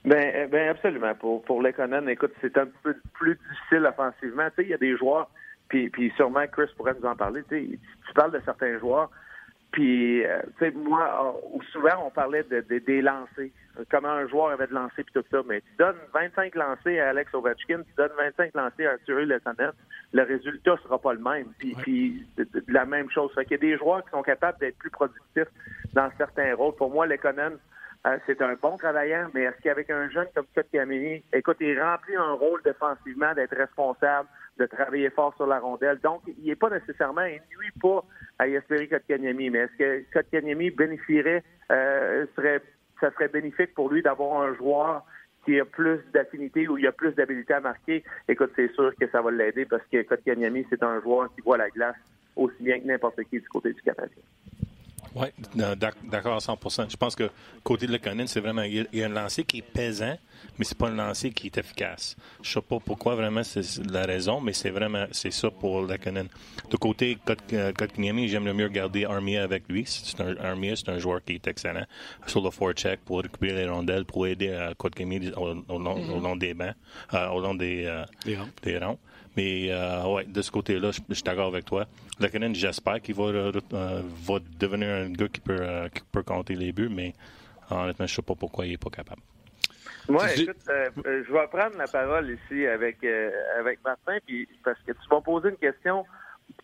Ben, 0.06 0.32
eh 0.34 0.46
ben 0.46 0.70
absolument. 0.70 1.14
Pour, 1.16 1.42
pour 1.42 1.60
Lekonen, 1.60 2.08
écoute, 2.08 2.32
c'est 2.40 2.56
un 2.56 2.68
peu 2.82 2.96
plus 3.12 3.38
difficile 3.50 3.84
offensivement. 3.84 4.48
Tu 4.50 4.56
sais, 4.56 4.62
il 4.62 4.68
y 4.70 4.74
a 4.74 4.78
des 4.78 4.96
joueurs, 4.96 5.28
puis, 5.68 5.90
puis 5.90 6.12
sûrement 6.16 6.46
Chris 6.46 6.70
pourrait 6.76 6.94
nous 7.00 7.08
en 7.08 7.16
parler. 7.16 7.42
Tu 7.48 7.78
parles 8.14 8.32
de 8.32 8.40
certains 8.44 8.78
joueurs 8.78 9.10
puis, 9.70 10.24
euh, 10.24 10.40
tu 10.58 10.64
sais, 10.64 10.70
moi, 10.70 11.38
souvent, 11.72 12.06
on 12.06 12.10
parlait 12.10 12.42
de, 12.44 12.60
des 12.78 13.02
lancers, 13.02 13.50
comment 13.90 14.08
un 14.08 14.26
joueur 14.26 14.48
avait 14.48 14.66
de 14.66 14.72
lancer 14.72 15.04
puis 15.04 15.12
tout 15.12 15.24
ça. 15.30 15.42
Mais 15.46 15.60
tu 15.60 15.76
donnes 15.78 15.98
25 16.14 16.54
lancers 16.54 17.04
à 17.04 17.10
Alex 17.10 17.34
Ovechkin, 17.34 17.82
tu 17.82 17.94
donnes 17.96 18.12
25 18.16 18.54
lancers 18.54 18.88
à 18.88 18.92
Arthur 18.94 19.18
Lesanet, 19.20 19.72
le 20.12 20.22
résultat 20.22 20.76
sera 20.82 20.98
pas 20.98 21.12
le 21.12 21.20
même. 21.20 21.52
Puis, 21.58 21.76
puis 21.82 22.26
la 22.66 22.86
même 22.86 23.10
chose. 23.10 23.30
Fait 23.34 23.44
qu'il 23.44 23.52
y 23.52 23.54
a 23.56 23.58
des 23.58 23.76
joueurs 23.76 24.02
qui 24.04 24.10
sont 24.10 24.22
capables 24.22 24.58
d'être 24.58 24.78
plus 24.78 24.90
productifs 24.90 25.52
dans 25.92 26.10
certains 26.16 26.54
rôles. 26.54 26.74
Pour 26.76 26.90
moi, 26.90 27.06
Lekonen, 27.06 27.52
euh, 27.52 27.56
c'est 28.26 28.40
un 28.42 28.54
bon 28.54 28.76
travaillant, 28.76 29.28
mais 29.34 29.42
est-ce 29.42 29.60
qu'avec 29.62 29.90
un 29.90 30.08
jeune 30.08 30.28
comme 30.34 30.46
Camini, 30.72 31.22
écoute, 31.32 31.56
il 31.60 31.80
remplit 31.80 32.16
un 32.16 32.32
rôle 32.32 32.62
défensivement 32.62 33.34
d'être 33.34 33.56
responsable, 33.56 34.28
de 34.58 34.66
travailler 34.66 35.10
fort 35.10 35.34
sur 35.36 35.46
la 35.46 35.58
rondelle. 35.58 35.98
Donc, 36.02 36.22
il 36.26 36.44
n'est 36.44 36.56
pas 36.56 36.70
nécessairement, 36.70 37.24
il 37.24 37.40
nuit 37.56 37.72
pas 37.80 38.04
à 38.38 38.48
Yasperi 38.48 38.88
Kotkaniemi. 38.88 39.50
Mais 39.50 39.60
est-ce 39.60 39.78
que 39.78 40.12
Kotkaniemi 40.12 40.70
bénéficierait, 40.70 41.42
euh, 41.70 42.26
serait, 42.34 42.62
ça 43.00 43.10
serait 43.12 43.28
bénéfique 43.28 43.74
pour 43.74 43.90
lui 43.90 44.02
d'avoir 44.02 44.42
un 44.42 44.54
joueur 44.54 45.04
qui 45.44 45.58
a 45.60 45.64
plus 45.64 46.00
d'affinité 46.12 46.68
ou 46.68 46.78
il 46.78 46.86
a 46.86 46.92
plus 46.92 47.12
d'habilité 47.12 47.54
à 47.54 47.60
marquer? 47.60 48.04
Écoute, 48.28 48.52
c'est 48.56 48.72
sûr 48.72 48.92
que 49.00 49.08
ça 49.08 49.22
va 49.22 49.30
l'aider 49.30 49.64
parce 49.64 49.84
que 49.90 50.02
Kotkaniemi, 50.02 50.66
c'est 50.70 50.82
un 50.82 51.00
joueur 51.00 51.32
qui 51.34 51.40
voit 51.42 51.58
la 51.58 51.70
glace 51.70 51.96
aussi 52.36 52.62
bien 52.62 52.78
que 52.80 52.86
n'importe 52.86 53.22
qui 53.24 53.40
du 53.40 53.48
côté 53.48 53.72
du 53.72 53.82
Canadien. 53.82 54.22
Oui, 55.14 55.26
d'accord 56.04 56.36
à 56.36 56.40
100 56.40 56.58
Je 56.88 56.96
pense 56.96 57.14
que 57.16 57.30
côté 57.62 57.86
de 57.86 57.92
Lekonen, 57.92 58.26
c'est 58.26 58.40
vraiment. 58.40 58.62
Il 58.62 58.86
y 58.92 59.02
a 59.02 59.06
un 59.06 59.08
lancer 59.08 59.44
qui 59.44 59.58
est 59.58 59.62
pesant, 59.62 60.16
mais 60.58 60.64
c'est 60.64 60.76
pas 60.76 60.88
un 60.88 60.94
lancer 60.94 61.30
qui 61.30 61.46
est 61.46 61.58
efficace. 61.58 62.16
Je 62.42 62.52
sais 62.52 62.60
pas 62.60 62.78
pourquoi 62.78 63.14
vraiment 63.14 63.42
c'est 63.42 63.84
la 63.90 64.02
raison, 64.02 64.40
mais 64.40 64.52
c'est 64.52 64.70
vraiment 64.70 65.06
c'est 65.12 65.30
ça 65.30 65.50
pour 65.50 65.82
Lekonen. 65.82 66.28
De 66.70 66.76
côté 66.76 67.18
Kotkaniemi, 67.24 68.28
j'aime 68.28 68.44
le 68.44 68.54
mieux 68.54 68.68
garder 68.68 69.04
Armia 69.04 69.42
avec 69.42 69.64
lui. 69.68 69.84
C'est 69.86 70.20
un 70.20 70.36
Armia, 70.36 70.76
c'est 70.76 70.88
un 70.88 70.98
joueur 70.98 71.24
qui 71.24 71.34
est 71.34 71.46
excellent 71.46 71.84
sur 72.26 72.42
le 72.42 72.50
forecheck 72.50 73.00
pour 73.04 73.22
récupérer 73.22 73.62
les 73.62 73.68
rondelles, 73.68 74.04
pour 74.04 74.26
aider 74.26 74.72
Kotkaniemi 74.76 75.32
au, 75.36 75.78
long, 75.78 76.36
des 76.36 76.54
bancs, 76.54 76.74
euh, 77.14 77.28
au 77.28 77.40
long 77.40 77.54
des, 77.54 77.84
euh, 77.86 78.04
des 78.62 78.78
rangs. 78.78 78.98
Mais 79.38 79.70
euh, 79.70 80.02
ouais, 80.14 80.24
de 80.24 80.42
ce 80.42 80.50
côté-là, 80.50 80.90
je, 80.90 81.14
suis 81.14 81.22
d'accord 81.22 81.46
avec 81.46 81.64
toi. 81.64 81.86
Lekanen, 82.18 82.56
j'espère 82.56 83.00
qu'il 83.00 83.14
va, 83.14 83.26
euh, 83.26 83.52
va, 83.72 84.34
devenir 84.58 84.88
un 84.88 85.10
gars 85.10 85.28
qui 85.28 85.38
peut, 85.38 85.56
euh, 85.60 85.88
qui 85.90 86.02
peut 86.10 86.24
compter 86.24 86.56
les 86.56 86.72
buts, 86.72 86.90
mais 86.90 87.12
honnêtement, 87.70 88.06
je 88.06 88.14
ne 88.14 88.16
sais 88.16 88.22
pas 88.22 88.34
pourquoi 88.34 88.66
il 88.66 88.72
n'est 88.72 88.78
pas 88.78 88.90
capable. 88.90 89.22
Moi, 90.08 90.24
écoute, 90.34 90.56
je 90.66 91.32
vais 91.32 91.46
prendre 91.52 91.76
la 91.76 91.86
parole 91.86 92.32
ici 92.32 92.66
avec, 92.66 92.96
avec 93.60 93.78
Martin, 93.84 94.18
puis 94.26 94.48
parce 94.64 94.80
que 94.84 94.90
tu 94.90 95.08
m'as 95.08 95.20
posé 95.20 95.50
une 95.50 95.56
question. 95.56 96.04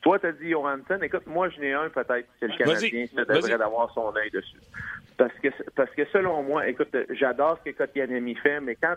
Toi, 0.02 0.18
tu 0.18 0.26
as 0.26 0.32
dit 0.32 0.50
Johansson. 0.50 0.98
Écoute, 1.00 1.28
moi, 1.28 1.50
je 1.50 1.60
n'ai 1.60 1.74
un 1.74 1.90
peut-être, 1.90 2.26
c'est 2.40 2.48
le 2.48 2.56
Canadien 2.56 3.06
qui 3.06 3.14
devrait 3.14 3.52
avoir 3.52 3.92
son 3.94 4.12
œil 4.16 4.32
dessus. 4.32 4.58
Parce 5.16 5.34
que, 5.34 5.48
parce 5.76 5.90
que 5.92 6.04
selon 6.06 6.42
moi, 6.42 6.66
écoute, 6.66 6.96
j'adore 7.10 7.56
ce 7.64 7.70
que 7.70 7.76
Kotkaniemi 7.76 8.34
fait, 8.34 8.58
mais 8.60 8.74
quand 8.74 8.96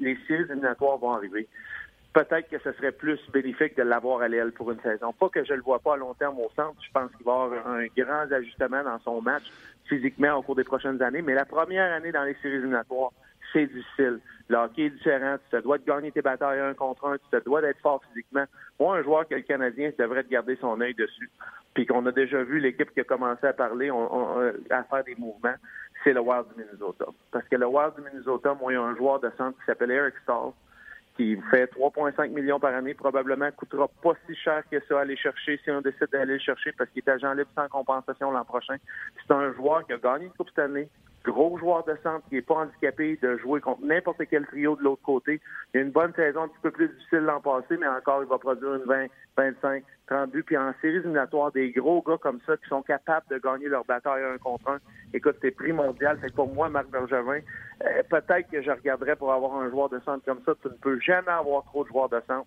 les 0.00 0.18
séries 0.26 0.42
éliminatoires 0.42 0.98
vont 0.98 1.12
arriver, 1.12 1.48
peut-être 2.14 2.48
que 2.48 2.58
ce 2.60 2.72
serait 2.72 2.92
plus 2.92 3.20
bénéfique 3.32 3.76
de 3.76 3.82
l'avoir 3.82 4.22
à 4.22 4.28
l'aile 4.28 4.52
pour 4.52 4.70
une 4.70 4.80
saison. 4.80 5.12
Pas 5.12 5.28
que 5.28 5.44
je 5.44 5.52
le 5.52 5.60
vois 5.60 5.80
pas 5.80 5.94
à 5.94 5.96
long 5.96 6.14
terme 6.14 6.38
au 6.38 6.50
centre. 6.56 6.80
Je 6.80 6.90
pense 6.92 7.10
qu'il 7.16 7.26
va 7.26 7.32
avoir 7.32 7.66
un 7.66 7.84
grand 7.96 8.32
ajustement 8.32 8.82
dans 8.84 8.98
son 9.00 9.20
match 9.20 9.42
physiquement 9.86 10.34
au 10.34 10.42
cours 10.42 10.54
des 10.54 10.64
prochaines 10.64 11.02
années. 11.02 11.22
Mais 11.22 11.34
la 11.34 11.44
première 11.44 11.92
année 11.92 12.12
dans 12.12 12.22
les 12.22 12.34
séries 12.34 12.54
éliminatoires, 12.54 13.10
c'est 13.52 13.66
difficile. 13.66 14.20
Le 14.48 14.56
hockey 14.56 14.84
est 14.84 14.90
différent. 14.90 15.36
Tu 15.50 15.56
te 15.56 15.62
dois 15.62 15.78
de 15.78 15.84
gagner 15.84 16.12
tes 16.12 16.22
batailles 16.22 16.60
un 16.60 16.74
contre 16.74 17.06
un. 17.06 17.18
Tu 17.18 17.24
te 17.30 17.44
dois 17.44 17.60
d'être 17.60 17.80
fort 17.80 18.00
physiquement. 18.08 18.44
Moi, 18.78 18.96
un 18.96 19.02
joueur 19.02 19.26
que 19.26 19.34
le 19.34 19.42
Canadien 19.42 19.90
devrait 19.98 20.24
garder 20.24 20.56
son 20.60 20.80
œil 20.80 20.94
dessus. 20.94 21.30
Puis 21.74 21.84
qu'on 21.86 22.06
a 22.06 22.12
déjà 22.12 22.42
vu 22.44 22.60
l'équipe 22.60 22.92
qui 22.92 23.00
a 23.00 23.04
commencé 23.04 23.46
à 23.46 23.52
parler, 23.52 23.90
à 24.70 24.84
faire 24.84 25.04
des 25.04 25.16
mouvements, 25.16 25.56
c'est 26.04 26.12
le 26.12 26.20
Wild 26.20 26.46
du 26.54 26.62
Minnesota. 26.62 27.06
Parce 27.32 27.48
que 27.48 27.56
le 27.56 27.66
Wild 27.66 27.94
du 27.96 28.02
Minnesota, 28.02 28.54
moi, 28.54 28.72
il 28.72 28.76
y 28.76 28.78
a 28.78 28.82
un 28.82 28.94
joueur 28.94 29.18
de 29.18 29.30
centre 29.36 29.58
qui 29.58 29.64
s'appelle 29.64 29.90
Eric 29.90 30.14
Stahl 30.22 30.52
qui 31.16 31.36
fait 31.50 31.66
3,5 31.72 32.30
millions 32.30 32.58
par 32.58 32.74
année, 32.74 32.94
probablement 32.94 33.50
coûtera 33.52 33.88
pas 34.02 34.14
si 34.26 34.34
cher 34.34 34.62
que 34.70 34.80
ça 34.88 34.98
à 34.98 35.02
aller 35.02 35.16
chercher 35.16 35.60
si 35.62 35.70
on 35.70 35.80
décide 35.80 36.08
d'aller 36.10 36.34
le 36.34 36.38
chercher 36.38 36.72
parce 36.72 36.90
qu'il 36.90 37.02
est 37.06 37.10
agent 37.10 37.32
libre 37.34 37.50
sans 37.54 37.68
compensation 37.68 38.30
l'an 38.30 38.44
prochain. 38.44 38.76
C'est 39.16 39.32
un 39.32 39.52
joueur 39.52 39.86
qui 39.86 39.92
a 39.92 39.98
gagné 39.98 40.26
une 40.26 40.32
Coupe 40.32 40.48
cette 40.48 40.64
année, 40.64 40.88
gros 41.24 41.58
joueur 41.58 41.84
de 41.84 41.96
centre 42.02 42.26
qui 42.28 42.36
n'est 42.36 42.42
pas 42.42 42.54
handicapé 42.54 43.18
de 43.22 43.36
jouer 43.38 43.60
contre 43.60 43.82
n'importe 43.82 44.22
quel 44.30 44.46
trio 44.46 44.76
de 44.76 44.82
l'autre 44.82 45.02
côté. 45.02 45.40
Il 45.72 45.78
a 45.78 45.82
une 45.82 45.90
bonne 45.90 46.12
saison 46.14 46.42
un 46.42 46.48
petit 46.48 46.60
peu 46.62 46.70
plus 46.70 46.88
difficile 46.88 47.20
l'an 47.20 47.40
passé, 47.40 47.76
mais 47.78 47.86
encore, 47.86 48.22
il 48.22 48.28
va 48.28 48.38
produire 48.38 48.74
une 48.74 48.84
20, 48.84 49.06
25, 49.36 49.82
30 50.06 50.30
buts. 50.30 50.42
Puis 50.42 50.56
en 50.56 50.72
séries 50.80 50.96
éliminatoires, 50.96 51.50
des 51.52 51.70
gros 51.72 52.02
gars 52.02 52.18
comme 52.20 52.40
ça 52.46 52.56
qui 52.56 52.68
sont 52.68 52.82
capables 52.82 53.26
de 53.30 53.38
gagner 53.38 53.68
leur 53.68 53.84
bataille 53.84 54.22
un 54.22 54.38
contre 54.38 54.68
un, 54.68 54.78
écoute, 55.12 55.36
c'est 55.40 55.50
primordial. 55.50 56.18
C'est 56.22 56.34
pour 56.34 56.52
moi, 56.52 56.68
Marc 56.68 56.88
Bergevin, 56.88 57.40
euh, 57.84 58.02
peut-être 58.10 58.50
que 58.50 58.62
je 58.62 58.70
regarderais 58.70 59.16
pour 59.16 59.32
avoir 59.32 59.56
un 59.56 59.70
joueur 59.70 59.88
de 59.88 59.98
centre 60.00 60.24
comme 60.24 60.42
ça. 60.44 60.52
Tu 60.62 60.68
ne 60.68 60.74
peux 60.74 61.00
jamais 61.00 61.32
avoir 61.32 61.64
trop 61.64 61.84
de 61.84 61.88
joueurs 61.88 62.08
de 62.08 62.20
centre 62.26 62.46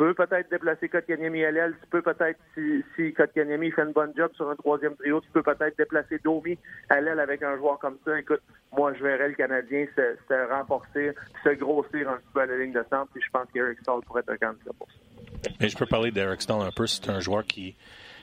peux 0.00 0.14
peut-être 0.14 0.50
déplacer 0.50 0.88
Kotkaniemi 0.88 1.44
à 1.44 1.50
l'aile. 1.50 1.74
Tu 1.78 1.86
peux 1.90 2.00
peut-être, 2.00 2.40
si, 2.54 2.82
si 2.96 3.12
Kotkaniemi 3.12 3.70
fait 3.70 3.82
une 3.82 3.92
bonne 3.92 4.14
job 4.16 4.30
sur 4.34 4.48
un 4.48 4.56
troisième 4.56 4.96
trio, 4.96 5.20
tu 5.20 5.28
peux 5.30 5.42
peut-être 5.42 5.76
déplacer 5.76 6.18
Domi 6.24 6.56
à 6.88 7.02
l'aile 7.02 7.20
avec 7.20 7.42
un 7.42 7.58
joueur 7.58 7.78
comme 7.78 7.98
ça. 8.02 8.18
Écoute, 8.18 8.40
moi, 8.74 8.94
je 8.94 9.02
verrais 9.02 9.28
le 9.28 9.34
Canadien 9.34 9.84
se, 9.94 10.16
se 10.26 10.50
renforcer, 10.50 11.12
se 11.44 11.50
grossir 11.50 12.08
un 12.08 12.16
petit 12.16 12.32
peu 12.32 12.40
à 12.40 12.46
la 12.46 12.56
ligne 12.56 12.72
de 12.72 12.82
centre. 12.88 13.08
Puis 13.12 13.22
je 13.22 13.30
pense 13.30 13.46
qu'Eric 13.52 13.78
Stahl 13.80 14.00
pourrait 14.06 14.22
être 14.22 14.30
un 14.30 14.38
candidat 14.38 14.70
pour 14.78 14.88
ça. 14.88 15.68
Je 15.68 15.76
peux 15.76 15.86
parler 15.86 16.10
d'Eric 16.10 16.40
Stahl 16.40 16.62
un 16.62 16.70
peu. 16.70 16.86
C'est 16.86 17.10
un 17.10 17.20
joueur 17.20 17.44
qui, 17.44 17.76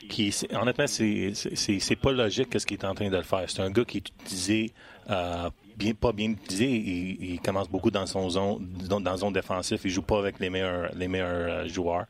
qui 0.10 0.34
honnêtement, 0.60 0.88
c'est, 0.88 1.96
pas 2.02 2.12
logique 2.12 2.60
ce 2.60 2.66
qu'il 2.66 2.80
est 2.80 2.86
en 2.86 2.96
train 2.96 3.10
de 3.10 3.22
faire. 3.22 3.48
C'est 3.48 3.62
un 3.62 3.70
gars 3.70 3.86
qui 3.86 3.98
est 3.98 4.10
utilisé 4.10 4.74
euh, 5.12 5.52
bien, 5.78 5.94
pas 5.94 6.12
bien 6.12 6.32
utilisé. 6.32 6.66
Il, 6.66 7.34
il, 7.34 7.40
commence 7.40 7.70
beaucoup 7.70 7.92
dans 7.92 8.06
son 8.06 8.30
zone, 8.30 8.68
dans, 8.90 9.00
dans 9.00 9.18
zone 9.18 9.34
défensif. 9.34 9.82
Il 9.86 9.92
joue 9.92 10.02
pas 10.02 10.20
avec 10.20 10.40
les 10.40 10.50
meilleurs, 10.50 10.90
les 10.96 11.08
meilleurs 11.08 11.30
euh, 11.64 11.68
joueurs. 11.68 12.06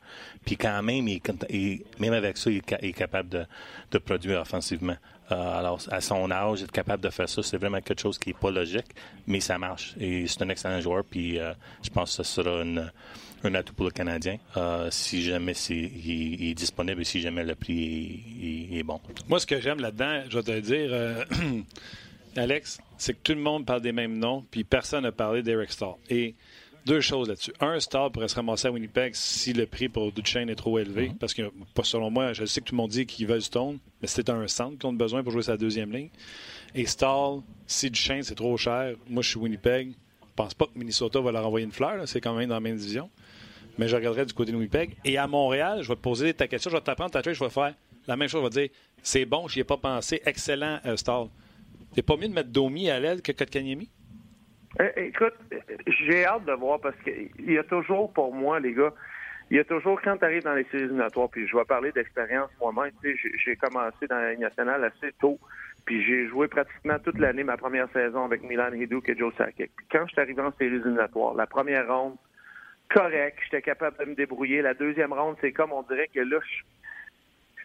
Puis 0.45 0.55
quand 0.55 0.82
même, 0.82 1.07
il, 1.07 1.82
même 1.99 2.13
avec 2.13 2.38
ça, 2.38 2.49
il 2.49 2.57
est, 2.57 2.93
capable 2.93 3.30
de, 3.30 3.45
de, 3.91 3.97
produire 3.97 4.39
offensivement. 4.39 4.95
Euh, 5.32 5.59
alors, 5.59 5.82
à 5.91 5.99
son 5.99 6.32
âge, 6.32 6.63
être 6.63 6.72
capable 6.72 7.03
de 7.03 7.09
faire 7.09 7.28
ça, 7.28 7.43
c'est 7.43 7.57
vraiment 7.57 7.82
quelque 7.82 7.99
chose 8.01 8.18
qui 8.18 8.30
est 8.30 8.38
pas 8.38 8.49
logique, 8.49 8.88
mais 9.28 9.41
ça 9.41 9.57
marche. 9.57 9.93
Et 9.99 10.26
c'est 10.28 10.41
un 10.41 10.49
excellent 10.49 10.80
joueur. 10.80 11.03
Puis 11.03 11.38
euh, 11.38 11.53
je 11.84 11.89
pense 11.89 12.15
que 12.15 12.24
ce 12.24 12.36
sera 12.36 12.61
une, 12.61 12.89
un 13.43 13.55
atout 13.55 13.74
pour 13.74 13.86
le 13.86 13.91
Canadien 13.91 14.38
euh, 14.55 14.88
si 14.89 15.22
jamais 15.22 15.51
il, 15.70 16.49
est 16.49 16.53
disponible 16.53 17.01
et 17.01 17.05
si 17.05 17.20
jamais 17.20 17.43
le 17.43 17.55
prix 17.55 18.24
est, 18.72 18.78
est 18.78 18.84
bon. 18.84 19.01
Moi, 19.28 19.41
ce 19.41 19.45
que 19.45 19.59
j'aime 19.59 19.82
là-dedans, 19.82 20.24
je 20.30 20.39
vais 20.39 20.43
te 20.43 20.59
dire. 20.61 21.26
Alex, 22.36 22.80
c'est 22.97 23.13
que 23.13 23.19
tout 23.23 23.34
le 23.34 23.41
monde 23.41 23.65
parle 23.65 23.82
des 23.82 23.91
mêmes 23.91 24.17
noms, 24.17 24.45
puis 24.51 24.63
personne 24.63 25.03
n'a 25.03 25.11
parlé 25.11 25.41
d'Eric 25.41 25.71
Stahl. 25.71 25.95
Et 26.09 26.36
deux 26.88 27.01
choses 27.01 27.28
là-dessus. 27.28 27.51
Un, 27.59 27.80
Stahl 27.80 28.11
pourrait 28.11 28.30
se 28.30 28.36
ramasser 28.36 28.67
à 28.69 28.71
Winnipeg 28.71 29.13
si 29.13 29.51
le 29.53 29.65
prix 29.65 29.89
pour 29.89 30.11
Duchesne 30.11 30.49
est 30.49 30.55
trop 30.55 30.80
élevé. 30.80 31.09
Mm-hmm. 31.09 31.17
Parce 31.17 31.34
que, 31.34 31.51
selon 31.84 32.09
moi, 32.09 32.32
je 32.34 32.45
sais 32.45 32.61
que 32.61 32.65
tout 32.65 32.75
le 32.75 32.78
monde 32.78 32.91
dit 32.91 33.05
qu'ils 33.05 33.28
veulent 33.28 33.41
Stone, 33.41 33.80
mais 34.01 34.07
c'est 34.07 34.30
un 34.30 34.47
centre 34.47 34.78
qu'ils 34.78 34.88
ont 34.88 34.93
besoin 34.93 35.21
pour 35.21 35.34
jouer 35.34 35.43
sa 35.43 35.57
deuxième 35.57 35.91
ligne. 35.91 36.09
Et 36.73 36.86
Stahl, 36.86 37.41
si 37.67 37.91
Duchesne 37.91 38.23
c'est 38.23 38.36
trop 38.36 38.55
cher, 38.57 38.95
moi 39.09 39.21
je 39.21 39.30
suis 39.30 39.39
Winnipeg, 39.39 39.89
je 39.89 40.34
pense 40.36 40.53
pas 40.53 40.65
que 40.65 40.78
Minnesota 40.78 41.19
va 41.19 41.32
leur 41.32 41.45
envoyer 41.45 41.65
une 41.65 41.71
fleur, 41.71 42.07
c'est 42.07 42.21
quand 42.21 42.34
même 42.34 42.47
dans 42.47 42.55
la 42.55 42.61
même 42.61 42.78
division. 42.78 43.09
Mais 43.78 43.88
je 43.88 43.95
regarderai 43.95 44.25
du 44.25 44.34
côté 44.34 44.51
de 44.51 44.57
Winnipeg. 44.57 44.95
Et 45.03 45.17
à 45.17 45.28
Montréal, 45.28 45.84
je 45.84 45.89
vais 45.89 45.95
te 45.95 46.01
poser 46.01 46.34
ta 46.34 46.47
question, 46.47 46.71
je 46.71 46.78
vais 46.78 46.82
t'apprendre 46.82 47.11
ta 47.11 47.21
je 47.21 47.43
vais 47.43 47.49
faire 47.49 47.73
la 48.07 48.15
même 48.15 48.30
chose, 48.30 48.41
je 48.41 48.59
vais 48.59 48.67
dire 48.67 48.75
c'est 49.03 49.25
bon, 49.25 49.47
j'y 49.47 49.59
ai 49.59 49.63
pas 49.63 49.78
pensé, 49.78 50.21
excellent 50.25 50.80
Stahl. 50.95 51.28
C'est 51.93 52.05
pas 52.05 52.15
mieux 52.17 52.27
de 52.27 52.33
mettre 52.33 52.49
Domi 52.49 52.89
à 52.89 52.99
l'aile 52.99 53.21
que 53.21 53.31
Kotkaniemi? 53.31 53.89
Euh, 54.79 54.89
écoute, 54.97 55.33
j'ai 55.88 56.25
hâte 56.25 56.45
de 56.45 56.53
voir 56.53 56.79
parce 56.79 56.95
qu'il 57.03 57.51
y 57.51 57.57
a 57.57 57.63
toujours, 57.63 58.13
pour 58.13 58.33
moi, 58.33 58.59
les 58.59 58.73
gars, 58.73 58.93
il 59.49 59.57
y 59.57 59.59
a 59.59 59.63
toujours, 59.63 59.99
quand 60.01 60.17
tu 60.17 60.25
arrives 60.25 60.43
dans 60.43 60.53
les 60.53 60.65
séries 60.65 60.83
éliminatoires, 60.83 61.29
puis 61.29 61.47
je 61.47 61.55
vais 61.55 61.63
parler 61.63 61.91
d'expérience 61.91 62.49
moi-même, 62.59 62.91
j'ai 63.43 63.55
commencé 63.55 64.05
dans 64.07 64.17
la 64.17 64.31
Ligue 64.31 64.41
nationale 64.41 64.83
assez 64.83 65.13
tôt, 65.19 65.39
puis 65.85 66.05
j'ai 66.05 66.27
joué 66.27 66.47
pratiquement 66.47 66.99
toute 66.99 67.17
l'année 67.17 67.43
ma 67.43 67.55
première 67.55 67.89
saison 67.91 68.25
avec 68.25 68.43
Milan 68.43 68.73
Hiduk 68.73 69.07
et 69.07 69.17
Joe 69.17 69.33
Sakic. 69.38 69.71
Puis 69.75 69.88
quand 69.89 70.05
je 70.05 70.11
suis 70.11 70.21
arrivé 70.21 70.41
en 70.41 70.51
séries 70.51 70.75
éliminatoires, 70.75 71.33
la 71.33 71.47
première 71.47 71.88
ronde, 71.88 72.17
correct, 72.89 73.39
j'étais 73.45 73.61
capable 73.61 73.97
de 73.97 74.05
me 74.11 74.15
débrouiller. 74.15 74.61
La 74.61 74.73
deuxième 74.73 75.13
ronde, 75.13 75.38
c'est 75.39 75.53
comme 75.53 75.71
on 75.71 75.83
dirait 75.83 76.09
que 76.13 76.19
là, 76.19 76.39
je 76.41 76.63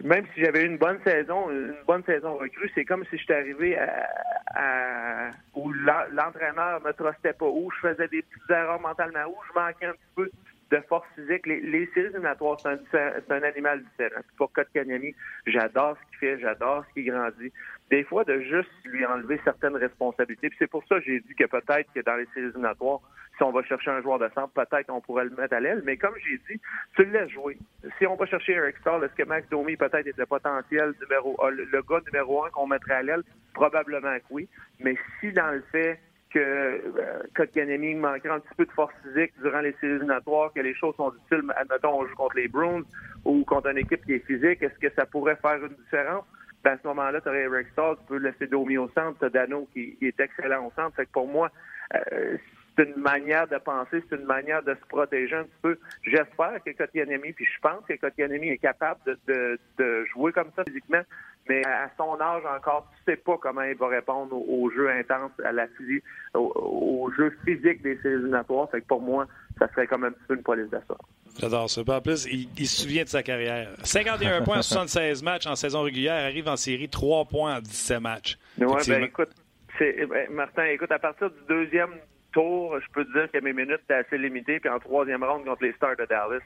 même 0.01 0.27
si 0.35 0.41
j'avais 0.43 0.65
une 0.65 0.79
bonne 0.79 0.99
saison, 1.05 1.51
une 1.51 1.75
bonne 1.87 2.05
saison 2.05 2.37
recrue, 2.37 2.71
c'est 2.75 2.85
comme 2.85 3.05
si 3.11 3.19
j'étais 3.19 3.35
arrivé 3.35 3.79
à, 3.79 5.31
où 5.55 5.73
l'entraîneur 5.73 6.81
me 6.83 6.93
trustait 6.93 7.33
pas, 7.33 7.47
où 7.47 7.71
je 7.71 7.89
faisais 7.89 8.09
des 8.09 8.23
petites 8.23 8.51
erreurs 8.51 8.81
mentalement, 8.81 9.27
où 9.29 9.37
je 9.49 9.61
manquais 9.61 9.87
un 9.87 9.93
petit 9.93 10.15
peu 10.15 10.31
de 10.73 10.81
force 10.89 11.07
physique. 11.15 11.47
Les, 11.47 11.61
les 11.61 11.87
séries 11.93 12.07
éliminatoires, 12.07 12.59
c'est 12.61 13.31
un, 13.31 13.43
animal 13.43 13.83
différent. 13.85 14.23
Pour 14.39 14.53
Kotkaniemi, 14.53 15.15
j'adore 15.47 15.97
ce 15.97 16.09
qu'il 16.09 16.19
fait, 16.19 16.41
j'adore 16.41 16.85
ce 16.89 16.95
qu'il 16.95 17.13
grandit. 17.13 17.53
Des 17.91 18.05
fois, 18.05 18.25
de 18.25 18.41
juste 18.41 18.71
lui 18.85 19.05
enlever 19.05 19.39
certaines 19.45 19.77
responsabilités. 19.77 20.49
Puis 20.49 20.57
c'est 20.59 20.71
pour 20.71 20.83
ça 20.89 20.97
que 20.97 21.05
j'ai 21.05 21.21
dit 21.21 21.35
que 21.35 21.45
peut-être 21.45 21.93
que 21.95 22.01
dans 22.01 22.17
les 22.17 22.27
séries 22.33 22.47
éliminatoires, 22.47 23.01
si 23.37 23.43
on 23.43 23.53
va 23.53 23.63
chercher 23.65 23.91
un 23.91 24.01
joueur 24.01 24.19
de 24.19 24.29
centre, 24.35 24.53
peut-être 24.55 24.87
qu'on 24.87 25.01
pourrait 25.01 25.25
le 25.25 25.31
mettre 25.31 25.55
à 25.55 25.61
l'aile. 25.61 25.83
Mais 25.85 25.97
comme 25.99 26.15
j'ai 26.25 26.39
dit, 26.51 26.61
tu 26.97 27.05
le 27.05 27.13
laisses 27.13 27.31
jouer. 27.31 27.59
Si 27.99 28.07
on 28.07 28.17
va 28.17 28.27
chercher 28.27 28.53
Eric 28.53 28.77
Stahl, 28.79 29.05
est-ce 29.05 29.15
que 29.15 29.29
Max 29.29 29.49
Domi 29.51 29.77
peut-être 29.77 30.07
est 30.07 30.17
le 30.17 30.27
potentiel 30.27 30.95
numéro 31.03 31.37
le 31.51 31.83
gars 31.83 32.01
numéro 32.07 32.45
un 32.45 32.51
qu'on 32.51 32.67
mettrait 32.67 32.95
à 32.95 33.03
l'aile? 33.03 33.23
Probablement 33.53 34.17
que 34.19 34.25
oui. 34.31 34.49
Mais 34.81 34.97
si 35.21 35.33
dans 35.33 35.51
le 35.51 35.63
fait 35.73 35.99
que 36.33 36.39
euh, 36.39 37.23
Kotkaniemi 37.37 37.95
manquerait 37.95 38.35
un 38.35 38.41
petit 38.41 38.55
peu 38.57 38.67
de 38.67 38.73
force 38.73 38.95
physique 39.03 39.33
durant 39.43 39.61
les 39.61 39.73
séries 39.81 39.95
éliminatoires, 39.95 40.53
que 40.53 40.61
les 40.61 40.75
choses 40.75 40.95
sont 40.97 41.11
difficiles, 41.11 41.43
admettons, 41.57 42.01
on 42.01 42.07
joue 42.07 42.15
contre 42.15 42.37
les 42.37 42.49
Bruins 42.49 42.83
ou 43.25 43.45
contre 43.45 43.69
une 43.69 43.79
équipe 43.79 44.05
qui 44.05 44.15
est 44.15 44.27
physique, 44.27 44.63
est-ce 44.63 44.79
que 44.79 44.93
ça 44.95 45.07
pourrait 45.07 45.37
faire 45.37 45.57
une 45.65 45.75
différence? 45.85 46.25
Ben, 46.65 46.73
à 46.73 46.79
ce 46.79 46.87
moment-là, 46.89 47.21
tu 47.21 47.29
aurais 47.29 47.43
Eric 47.43 47.69
Stahl, 47.73 47.97
tu 47.97 48.05
peux 48.07 48.19
laisser 48.19 48.47
Domi 48.47 48.79
au 48.79 48.89
centre, 48.91 49.19
tu 49.19 49.25
as 49.25 49.31
Dano 49.31 49.69
qui, 49.73 49.97
est 50.01 50.21
excellent 50.21 50.67
au 50.67 50.73
centre. 50.77 51.03
Pour 51.13 51.27
moi, 51.27 51.51
euh, 51.95 52.37
c'est 52.77 52.89
une 52.89 53.03
manière 53.03 53.47
de 53.49 53.59
penser, 53.59 54.03
c'est 54.09 54.17
une 54.17 54.25
manière 54.25 54.63
de 54.63 54.75
se 54.75 54.87
protéger 54.89 55.37
un 55.37 55.45
petit 55.45 55.61
peu. 55.61 55.79
J'espère 56.05 56.63
que 56.65 56.71
Kotkaniemi, 56.71 57.33
puis 57.33 57.45
je 57.45 57.61
pense 57.61 57.85
que 57.87 57.95
Kotkaniemi 57.95 58.49
est 58.49 58.59
capable 58.59 59.01
de, 59.27 59.59
de, 59.79 60.05
jouer 60.07 60.33
comme 60.33 60.51
ça 60.57 60.65
physiquement, 60.65 61.03
mais 61.49 61.65
à 61.67 61.91
son 61.97 62.19
âge 62.21 62.43
encore, 62.47 62.91
tu 62.97 63.13
sais 63.13 63.17
pas 63.17 63.37
comment 63.37 63.63
il 63.63 63.77
va 63.77 63.89
répondre 63.89 64.35
au, 64.35 64.71
jeu 64.71 64.91
intense, 64.91 65.33
à 65.45 65.53
la 65.53 65.67
physique, 65.69 66.05
au, 66.35 67.11
jeu 67.17 67.37
physique 67.45 67.83
des 67.83 67.97
séries 67.99 68.15
éliminatoires. 68.15 68.71
Fait 68.71 68.81
que 68.81 68.87
pour 68.87 69.03
moi, 69.03 69.27
ça 69.59 69.69
serait 69.69 69.87
comme 69.87 70.05
un 70.05 70.13
petit 70.13 70.25
peu 70.29 70.35
une 70.35 70.43
police 70.43 70.71
d'assaut. 70.71 70.97
J'adore 71.39 71.69
ça. 71.69 71.81
En 71.87 72.01
plus, 72.01 72.27
il, 72.27 72.67
se 72.67 72.83
souvient 72.83 73.05
de 73.05 73.09
sa 73.09 73.23
carrière. 73.23 73.71
51 73.83 74.43
points 74.45 74.59
en 74.59 74.63
76 74.63 75.23
matchs 75.23 75.47
en 75.47 75.57
saison 75.57 75.83
régulière, 75.83 76.25
arrive 76.25 76.49
en 76.49 76.57
série 76.57 76.89
3 76.89 77.25
points 77.27 77.57
en 77.57 77.61
17 77.61 78.01
matchs. 78.01 78.39
Oui, 78.59 78.67
ben 78.87 79.03
écoute, 79.03 79.31
ben, 79.79 80.31
Martin, 80.31 80.65
écoute, 80.67 80.93
à 80.93 80.99
partir 80.99 81.31
du 81.31 81.41
deuxième 81.49 81.91
tour, 82.33 82.79
je 82.81 82.87
peux 82.93 83.05
te 83.05 83.13
dire 83.13 83.31
que 83.31 83.39
mes 83.39 83.53
minutes 83.53 83.81
étaient 83.85 83.95
assez 83.95 84.19
limitées. 84.19 84.61
Puis 84.61 84.71
en 84.71 84.79
troisième 84.79 85.25
ronde 85.25 85.45
contre 85.45 85.65
les 85.65 85.73
Stars 85.73 85.97
de 85.97 86.05
Dallas, 86.05 86.41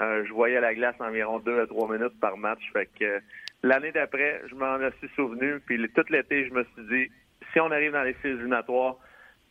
euh, 0.00 0.24
je 0.26 0.32
voyais 0.32 0.60
la 0.60 0.74
glace 0.74 0.94
environ 1.00 1.38
deux 1.40 1.60
à 1.60 1.66
trois 1.66 1.90
minutes 1.90 2.18
par 2.20 2.36
match. 2.36 2.62
Fait 2.72 2.88
que 2.98 3.04
euh, 3.04 3.20
l'année 3.62 3.92
d'après, 3.92 4.42
je 4.48 4.54
m'en 4.54 4.78
suis 4.98 5.10
souvenu. 5.16 5.60
Puis 5.66 5.78
tout 5.94 6.04
l'été, 6.10 6.46
je 6.48 6.54
me 6.54 6.64
suis 6.64 6.86
dit, 6.90 7.12
si 7.52 7.60
on 7.60 7.70
arrive 7.70 7.92
dans 7.92 8.02
les 8.02 8.14
séries 8.22 8.34
éliminatoires, 8.34 8.96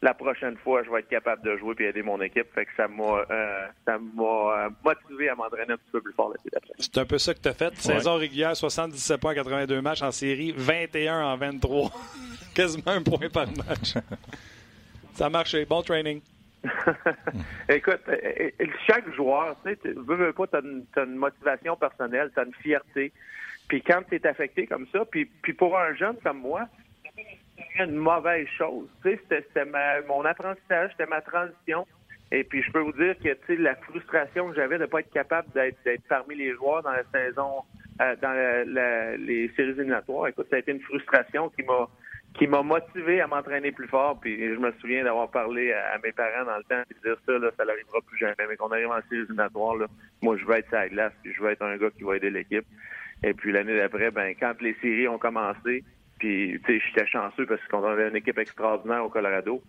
la 0.04 0.16
prochaine 0.16 0.58
fois, 0.58 0.82
je 0.84 0.90
vais 0.90 1.02
être 1.02 1.10
capable 1.10 1.44
de 1.44 1.58
jouer 1.58 1.76
et 1.80 1.84
aider 1.86 2.02
mon 2.02 2.20
équipe. 2.22 2.48
Fait 2.56 2.66
que 2.66 2.72
ça 2.76 2.88
m'a 2.88 3.24
euh, 3.30 3.68
ça 3.86 4.00
m'a 4.00 4.70
motivé 4.84 5.30
à 5.30 5.36
m'entraîner 5.36 5.74
un 5.74 5.78
petit 5.78 5.92
peu 5.92 6.02
plus 6.02 6.14
fort 6.14 6.32
l'été 6.32 6.50
d'après. 6.52 6.74
C'est 6.80 6.98
un 6.98 7.06
peu 7.06 7.20
ça 7.20 7.36
que 7.36 7.40
tu 7.40 7.50
as 7.50 7.54
fait. 7.54 7.76
Saison 7.76 8.16
régulière, 8.16 8.56
77 8.56 9.22
points, 9.22 9.36
82 9.36 9.82
matchs 9.82 10.02
en 10.02 10.12
série, 10.12 10.54
21 10.58 11.24
en 11.24 11.38
23. 11.38 11.92
Quasiment 12.56 12.92
un 12.92 13.04
point 13.04 13.30
par 13.32 13.48
match. 13.48 13.94
Ça 15.14 15.26
a 15.26 15.30
marché. 15.30 15.66
Bon 15.66 15.82
training. 15.82 16.22
Écoute, 17.70 18.02
euh, 18.08 18.50
euh, 18.62 18.66
chaque 18.86 19.12
joueur, 19.16 19.56
tu 19.66 19.74
sais, 19.74 19.80
veux, 19.96 20.16
veux 20.16 20.34
pas, 20.34 20.48
tu 20.48 20.58
as, 20.58 21.04
une 21.04 21.16
motivation 21.16 21.76
personnelle, 21.76 22.30
tu 22.34 22.40
as 22.40 22.44
une 22.44 22.54
fierté. 22.54 23.12
Puis 23.68 23.82
quand 23.82 24.02
tu 24.08 24.16
es 24.16 24.28
affecté 24.28 24.68
comme 24.68 24.86
ça, 24.92 25.06
puis, 25.06 25.26
puis 25.26 25.54
pour 25.54 25.78
un 25.78 25.94
jeune 25.96 26.18
comme 26.24 26.40
moi, 26.40 26.68
c'est 27.16 27.84
une 27.84 27.96
mauvaise 27.96 28.48
chose. 28.58 28.88
Tu 29.04 29.12
sais, 29.12 29.22
c'était 29.30 29.66
mon 30.08 30.24
apprentissage, 30.26 30.92
c'était 30.92 31.10
ma 31.10 31.22
transition. 31.22 31.88
Et 32.32 32.44
puis 32.44 32.62
je 32.64 32.72
peux 32.72 32.80
vous 32.80 32.94
dire 32.94 33.18
que 33.18 33.34
tu 33.34 33.40
sais, 33.48 33.56
la 33.58 33.76
frustration 33.76 34.50
que 34.50 34.56
j'avais 34.56 34.78
de 34.78 34.84
ne 34.84 34.88
pas 34.88 35.00
être 35.00 35.12
capable 35.12 35.50
d'être 35.54 36.08
parmi 36.08 36.36
les 36.36 36.54
joueurs 36.54 36.84
dans 36.84 36.92
la 36.92 37.04
saison, 37.12 37.64
euh, 38.02 38.16
dans 38.22 39.18
les 39.20 39.52
séries 39.56 39.72
éliminatoires, 39.72 40.28
écoute, 40.28 40.48
ça 40.50 40.56
a 40.56 40.60
été 40.60 40.72
une 40.72 40.82
frustration 40.82 41.50
qui 41.50 41.64
m'a 41.64 41.90
qui 42.34 42.48
m'a 42.48 42.62
motivé 42.62 43.22
à 43.22 43.28
m'entraîner 43.28 43.72
plus 43.72 43.88
fort. 43.88 44.20
Puis 44.20 44.38
je 44.40 44.60
me 44.60 44.72
souviens 44.80 45.04
d'avoir 45.04 45.30
parlé 45.30 45.74
à, 45.74 45.98
mes 46.04 46.12
parents 46.12 46.46
dans 46.46 46.58
le 46.58 46.64
temps 46.64 46.82
et 46.90 47.08
dire 47.08 47.18
ça, 47.26 47.38
là, 47.38 47.50
ça 47.58 47.66
n'arrivera 47.66 48.00
plus 48.08 48.18
jamais. 48.18 48.48
Mais 48.50 48.56
qu'on 48.56 48.72
arrive 48.72 48.88
en 48.90 49.02
séries 49.10 49.24
éliminatoires, 49.24 49.76
moi, 50.22 50.38
je 50.38 50.46
veux 50.46 50.56
être 50.56 50.70
sa 50.70 50.88
glace, 50.88 51.14
puis 51.24 51.34
je 51.34 51.42
veux 51.42 51.52
être 51.52 51.62
un 51.62 51.78
gars 51.78 51.90
qui 51.92 52.04
va 52.04 52.16
aider 52.16 52.30
l'équipe. 52.30 52.66
Et 53.24 53.34
puis 53.34 53.52
l'année 53.52 53.78
d'après, 53.78 54.12
ben 54.12 54.34
quand 54.40 54.60
les 54.62 54.74
séries 54.82 55.08
ont 55.08 55.20
commencé, 55.20 55.84
puis 56.18 56.60
tu 56.66 56.80
sais, 56.80 56.84
j'étais 56.88 57.08
chanceux 57.08 57.46
parce 57.46 57.62
qu'on 57.68 57.84
avait 57.84 58.10
une 58.10 58.16
équipe 58.16 58.38
extraordinaire 58.38 59.06
au 59.06 59.10
Colorado. 59.10 59.62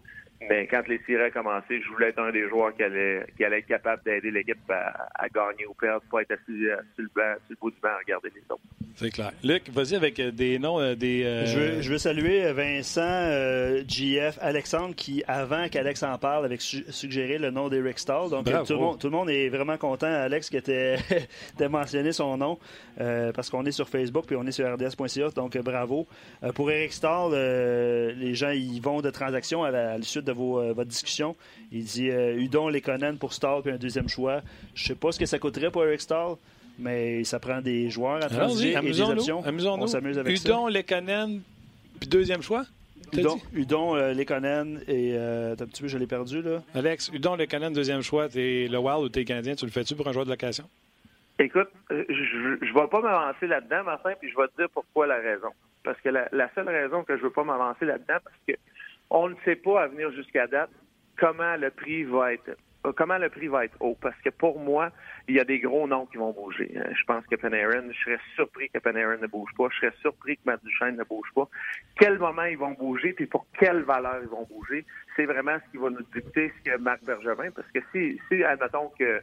Mais 0.49 0.67
quand 0.67 0.87
les 0.89 0.99
séries 1.07 1.29
ont 1.29 1.31
commencé, 1.31 1.81
je 1.81 1.89
voulais 1.89 2.09
être 2.09 2.19
un 2.19 2.31
des 2.31 2.49
joueurs 2.49 2.75
qui 2.75 2.83
allait, 2.83 3.27
qui 3.37 3.45
allait 3.45 3.61
être 3.61 3.67
capable 3.67 4.03
d'aider 4.05 4.31
l'équipe 4.31 4.59
à, 4.71 5.29
gagner 5.29 5.67
ou 5.67 5.75
perdre, 5.75 6.03
pas 6.11 6.23
être 6.23 6.33
assis 6.33 6.65
sur 6.95 7.05
le, 7.05 7.11
banc, 7.15 7.35
sur 7.47 7.51
le 7.51 7.57
bout 7.61 7.71
du 7.71 7.81
banc 7.81 7.91
à 7.91 7.99
regarder 7.99 8.31
les 8.35 8.43
autres. 8.51 8.63
C'est 8.97 9.11
clair. 9.11 9.33
Luc, 9.43 9.71
vas-y 9.71 9.95
avec 9.95 10.21
euh, 10.21 10.31
des 10.31 10.59
noms, 10.59 10.79
euh, 10.79 10.95
des. 10.95 11.25
Euh, 11.25 11.47
je, 11.47 11.59
veux, 11.59 11.81
je, 11.81 11.91
veux, 11.93 11.99
saluer 11.99 12.53
Vincent, 12.53 13.83
JF, 13.89 14.39
Alexandre, 14.41 14.95
qui, 14.95 15.23
avant 15.27 15.69
qu'Alex 15.69 16.03
en 16.03 16.19
parle, 16.19 16.45
avait 16.45 16.59
suggéré 16.59 17.39
le 17.39 17.51
nom 17.51 17.69
d'Eric 17.69 17.99
Stahl. 17.99 18.29
Donc, 18.31 18.45
tout 18.45 18.73
le, 18.75 18.79
monde, 18.79 18.99
tout 18.99 19.07
le, 19.07 19.13
monde, 19.13 19.31
est 19.31 19.49
vraiment 19.49 19.79
content, 19.79 20.07
Alex, 20.07 20.51
qui 20.51 20.57
était, 20.57 20.97
mentionné 21.71 22.13
son 22.13 22.37
nom, 22.37 22.59
parce 22.97 23.49
qu'on 23.49 23.65
est 23.65 23.73
sur 23.73 23.89
Facebook 23.89 24.27
puis 24.27 24.37
on 24.37 24.47
est 24.47 24.53
sur 24.53 24.71
RDS.ca. 24.73 25.31
Donc, 25.31 25.57
bravo. 25.59 26.07
pour 26.55 26.71
Eric 26.71 26.93
Stahl, 26.93 27.33
les 27.33 28.35
gens 28.35 28.51
ils 28.51 28.81
vont 28.81 29.01
de 29.01 29.11
transactions 29.11 29.65
à 29.65 29.71
la, 29.71 30.03
suite 30.03 30.25
de 30.25 30.32
vos, 30.33 30.75
votre 30.75 30.89
discussion. 30.89 31.37
Il 31.71 31.85
dit 31.85 32.09
Udon, 32.09 32.69
Lekonen 32.69 33.19
pour 33.19 33.33
Stahl 33.33 33.63
puis 33.63 33.73
un 33.73 33.77
deuxième 33.77 34.09
choix. 34.09 34.43
Je 34.75 34.85
sais 34.85 34.95
pas 34.95 35.13
ce 35.13 35.19
que 35.19 35.27
ça 35.27 35.39
coûterait 35.39 35.71
pour 35.71 35.85
Eric 35.85 36.01
Stahl 36.01 36.37
mais 36.79 37.25
ça 37.25 37.39
prend 37.39 37.61
des 37.61 37.91
joueurs 37.91 38.23
à 38.23 38.29
transiger 38.29 38.77
et 38.77 38.81
des 38.81 39.01
options. 39.01 39.45
Amusons-nous. 39.45 39.85
On 39.85 39.87
s'amuse 39.87 40.19
avec 40.19 40.37
Udon, 40.37 40.67
ça. 40.67 40.71
Lekonen, 40.71 41.41
puis 42.01 42.09
deuxième 42.09 42.43
choix? 42.43 42.65
Udon, 43.13 43.39
Udon 43.53 43.97
euh, 43.97 44.15
Lekonen 44.15 44.81
et... 44.89 45.13
Euh, 45.15 45.53
un 45.53 45.67
petit 45.67 45.83
peu, 45.83 45.89
je 45.89 45.99
l'ai 45.99 46.07
perdu, 46.07 46.41
là. 46.41 46.63
Alex, 46.75 47.11
Udon, 47.13 47.37
Lekonen, 47.37 47.73
deuxième 47.73 48.03
choix. 48.03 48.29
T'es 48.29 48.69
le 48.71 48.79
Wild 48.79 49.05
ou 49.05 49.09
t'es 49.09 49.25
Canadien, 49.25 49.55
tu 49.55 49.67
le 49.67 49.71
fais-tu 49.71 49.95
pour 49.95 50.09
un 50.09 50.13
joueur 50.13 50.25
de 50.25 50.31
location? 50.31 50.65
Écoute, 51.39 51.69
euh, 51.91 52.05
je 52.09 52.65
ne 52.65 52.73
vais 52.73 52.89
pas 52.89 53.01
m'avancer 53.01 53.47
là-dedans, 53.47 53.85
Martin, 53.85 54.13
puis 54.19 54.31
je 54.31 54.37
vais 54.37 54.49
te 54.49 54.57
dire 54.57 54.71
pourquoi 54.73 55.07
la 55.07 55.17
raison. 55.17 55.49
Parce 55.85 56.01
que 56.01 56.09
la, 56.09 56.55
seule 56.55 56.69
raison 56.69 57.03
que 57.03 57.15
je 57.17 57.19
ne 57.19 57.25
veux 57.25 57.33
pas 57.33 57.45
m'avancer 57.45 57.85
là-dedans, 57.85 58.19
parce 58.23 58.37
que 58.47 58.53
on 59.13 59.29
ne 59.29 59.35
sait 59.45 59.57
pas 59.57 59.83
à 59.83 59.87
venir 59.89 60.11
jusqu'à 60.13 60.47
date 60.47 60.71
comment 61.19 61.57
le 61.57 61.71
prix 61.71 62.03
va 62.05 62.33
être 62.33 62.57
euh, 62.85 62.93
comment 62.97 63.19
le 63.19 63.29
prix 63.29 63.47
va 63.47 63.65
être 63.65 63.77
haut? 63.81 63.97
Parce 64.01 64.21
que 64.25 64.31
pour 64.31 64.59
moi, 64.59 64.91
il 65.29 65.37
y 65.37 65.41
a 65.41 65.45
des 65.45 65.61
gros 65.61 65.87
noms 65.87 66.07
qui 66.07 66.17
vont 66.17 66.33
bouger. 66.33 66.73
Euh, 66.77 66.93
je 66.93 67.05
pense 67.05 67.25
que 67.27 67.37
Panarin, 67.37 67.85
je 67.93 67.99
serais 68.01 68.19
surpris 68.35 68.71
que 68.71 68.79
Panarin 68.81 69.19
ne 69.19 69.29
bouge 69.29 69.51
pas. 69.57 69.69
Je 69.71 69.77
serais 69.77 69.95
surpris 70.01 70.37
que 70.37 70.43
Matt 70.47 70.65
Duchesne 70.65 70.97
ne 70.97 71.05
bouge 71.05 71.29
pas. 71.35 71.49
Quel 71.97 72.19
moment 72.19 72.43
ils 72.43 72.59
vont 72.59 72.73
bouger, 72.73 73.13
puis 73.13 73.27
pour 73.27 73.47
quelle 73.59 73.83
valeur 73.83 74.19
ils 74.23 74.29
vont 74.29 74.47
bouger, 74.51 74.85
c'est 75.15 75.27
vraiment 75.27 75.59
ce 75.65 75.71
qui 75.71 75.77
va 75.77 75.91
nous 75.91 76.03
dicter 76.13 76.53
ce 76.59 76.71
que 76.71 76.77
Marc 76.79 77.05
Bergevin. 77.05 77.53
Parce 77.53 77.71
que 77.71 77.79
si, 77.93 78.21
si 78.29 78.43
admettons 78.43 78.91
que 78.99 79.21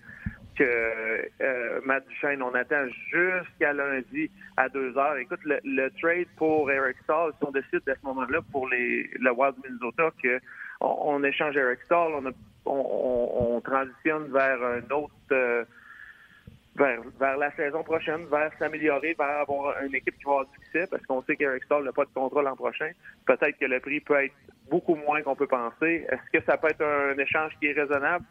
que 0.60 1.30
euh, 1.42 1.80
Matt 1.86 2.06
Duchesne, 2.10 2.42
on 2.42 2.54
attend 2.54 2.86
jusqu'à 3.10 3.72
lundi 3.72 4.30
à 4.58 4.68
2 4.68 4.98
heures. 4.98 5.18
Écoute, 5.18 5.40
le, 5.46 5.90
trade 6.02 6.28
pour 6.36 6.70
Eric 6.70 6.98
Stahl, 7.04 7.32
si 7.40 7.48
on 7.48 7.52
décide 7.52 7.88
à 7.88 7.96
ce 7.96 8.06
moment-là 8.06 8.40
pour 8.52 8.68
les, 8.68 9.10
le 9.20 9.32
Wild 9.32 9.56
Minnesota 9.64 10.12
que 10.22 10.40
on, 10.82 11.24
échange 11.24 11.56
Eric 11.56 11.80
Stahl, 11.86 12.12
on 12.14 12.26
a 12.26 12.32
on, 12.66 13.62
transitionne 13.64 14.32
vers 14.32 14.62
un 14.62 14.96
autre 14.96 15.14
euh, 15.32 15.64
vers, 16.76 17.38
la 17.38 17.52
saison 17.56 17.84
prochaine, 17.84 18.26
vers 18.30 18.52
s'améliorer, 18.60 19.16
vers 19.18 19.42
avoir 19.42 19.82
une 19.84 19.96
équipe 19.96 20.18
qui 20.18 20.24
va 20.26 20.32
avoir 20.32 20.46
du 20.46 20.66
succès, 20.66 20.88
parce 20.90 21.04
qu'on 21.06 21.22
sait 21.24 21.36
qu'Eric 21.36 21.64
Stahl 21.64 21.84
n'a 21.84 21.92
pas 21.94 22.06
de 22.06 22.12
contrat 22.14 22.42
l'an 22.42 22.56
prochain. 22.56 22.92
Peut-être 23.26 23.58
que 23.58 23.66
le 23.66 23.80
prix 23.80 24.02
peut 24.02 24.24
être 24.24 24.36
beaucoup 24.70 24.96
moins 24.96 25.22
qu'on 25.22 25.36
peut 25.36 25.48
penser. 25.48 26.06
Est-ce 26.10 26.38
que 26.38 26.46
ça 26.46 26.58
peut 26.58 26.70
être 26.70 26.84
un 26.84 27.18
échange 27.18 27.54
qui 27.60 27.68
est 27.68 27.74
raisonnable? 27.74 28.26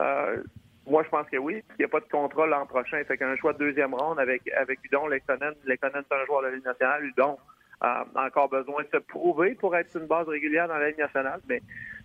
Euh, 0.00 0.42
moi, 0.86 1.02
je 1.04 1.08
pense 1.08 1.28
que 1.28 1.36
oui. 1.36 1.62
Il 1.70 1.80
n'y 1.80 1.84
a 1.84 1.88
pas 1.88 2.00
de 2.00 2.08
contrat 2.10 2.46
l'an 2.46 2.66
prochain. 2.66 3.02
Fait 3.04 3.16
qu'un 3.16 3.36
choix 3.36 3.52
de 3.52 3.58
deuxième 3.58 3.94
ronde 3.94 4.18
avec, 4.18 4.48
avec 4.52 4.78
Udon, 4.84 5.06
Lekonen. 5.06 5.54
Lekonen, 5.64 6.02
c'est 6.08 6.16
un 6.16 6.26
joueur 6.26 6.42
de 6.42 6.48
la 6.48 6.54
Ligue 6.54 6.64
nationale. 6.64 7.04
Udon 7.04 7.38
a 7.80 8.04
encore 8.14 8.48
besoin 8.48 8.82
de 8.82 8.88
se 8.92 8.98
prouver 8.98 9.54
pour 9.54 9.76
être 9.76 9.96
une 9.96 10.06
base 10.06 10.28
régulière 10.28 10.68
dans 10.68 10.78
la 10.78 10.88
Ligue 10.88 10.98
nationale. 10.98 11.40
Mais, 11.48 11.60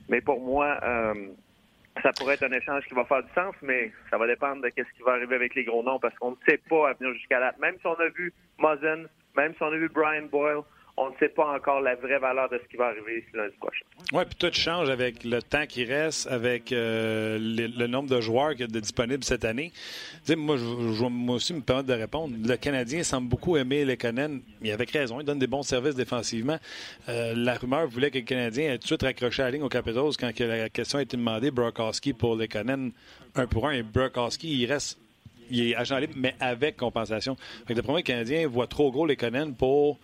mais 0.09 0.21
pour 0.21 0.39
moi, 0.39 0.77
euh, 0.83 1.13
ça 2.03 2.11
pourrait 2.13 2.35
être 2.35 2.43
un 2.43 2.51
échange 2.51 2.85
qui 2.85 2.93
va 2.93 3.05
faire 3.05 3.23
du 3.23 3.31
sens, 3.33 3.55
mais 3.61 3.91
ça 4.09 4.17
va 4.17 4.27
dépendre 4.27 4.61
de 4.61 4.69
ce 4.75 4.81
qui 4.95 5.03
va 5.03 5.13
arriver 5.13 5.35
avec 5.35 5.55
les 5.55 5.63
gros 5.63 5.83
noms 5.83 5.99
parce 5.99 6.15
qu'on 6.15 6.31
ne 6.31 6.35
sait 6.47 6.59
pas 6.69 6.89
à 6.89 6.93
venir 6.93 7.13
jusqu'à 7.13 7.39
là. 7.39 7.53
Même 7.59 7.75
si 7.79 7.87
on 7.87 7.93
a 7.93 8.09
vu 8.09 8.33
Muzzin, 8.59 9.05
même 9.35 9.53
si 9.53 9.63
on 9.63 9.67
a 9.67 9.77
vu 9.77 9.89
Brian 9.89 10.25
Boyle, 10.31 10.61
on 10.99 11.11
ne 11.11 11.15
sait 11.19 11.29
pas 11.29 11.45
encore 11.55 11.79
la 11.79 11.93
vraie 11.95 12.17
valeur 12.17 12.49
de 12.49 12.59
ce 12.61 12.67
qui 12.69 12.75
va 12.75 12.87
arriver 12.87 13.23
lundi 13.33 13.55
prochain. 13.59 13.85
Oui, 14.13 14.23
puis 14.25 14.35
tout 14.35 14.51
change 14.51 14.89
avec 14.89 15.23
le 15.23 15.43
temps 15.43 15.67
qui 15.67 15.85
reste, 15.85 16.25
avec 16.27 16.71
euh, 16.71 17.37
le, 17.39 17.85
nombre 17.85 18.09
de 18.09 18.19
joueurs 18.19 18.55
qui 18.55 18.63
est 18.63 18.67
disponibles 18.67 19.23
cette 19.23 19.45
année. 19.45 19.71
moi, 20.35 20.57
je, 20.57 21.05
moi 21.05 21.35
aussi 21.35 21.53
me 21.53 21.61
permettre 21.61 21.87
de 21.87 21.93
répondre. 21.93 22.35
Le 22.43 22.55
Canadien 22.57 23.03
semble 23.03 23.29
beaucoup 23.29 23.57
aimer 23.57 23.85
Lekonen. 23.85 24.41
Il 24.63 24.71
avait 24.71 24.85
raison, 24.91 25.19
il 25.19 25.25
donne 25.25 25.37
des 25.37 25.47
bons 25.47 25.61
services 25.61 25.95
défensivement. 25.95 26.57
Euh, 27.09 27.33
la 27.35 27.53
rumeur 27.53 27.87
voulait 27.87 28.09
que 28.09 28.17
le 28.17 28.25
Canadien 28.25 28.73
ait 28.73 28.77
tout 28.79 28.83
de 28.83 28.87
suite 28.87 29.03
raccroché 29.03 29.43
la 29.43 29.51
ligne 29.51 29.63
au 29.63 29.69
Capitals 29.69 30.17
quand 30.19 30.31
la 30.39 30.69
question 30.69 30.97
a 30.97 31.03
été 31.03 31.15
demandée, 31.15 31.51
Brokowski 31.51 32.13
pour 32.13 32.35
Lekonen, 32.35 32.91
un 33.35 33.45
pour 33.45 33.67
un, 33.67 33.71
et 33.71 33.83
Brokowski, 33.83 34.61
il 34.61 34.65
reste 34.65 34.97
il 35.49 35.71
est 35.71 35.75
agent 35.75 35.97
libre, 35.97 36.13
mais 36.17 36.35
avec 36.39 36.75
compensation. 36.75 37.37
Fait 37.67 37.73
que, 37.73 38.01
Canadien 38.01 38.47
voit 38.47 38.67
trop 38.67 38.91
gros 38.91 39.05
les 39.05 39.15
pour 39.57 39.97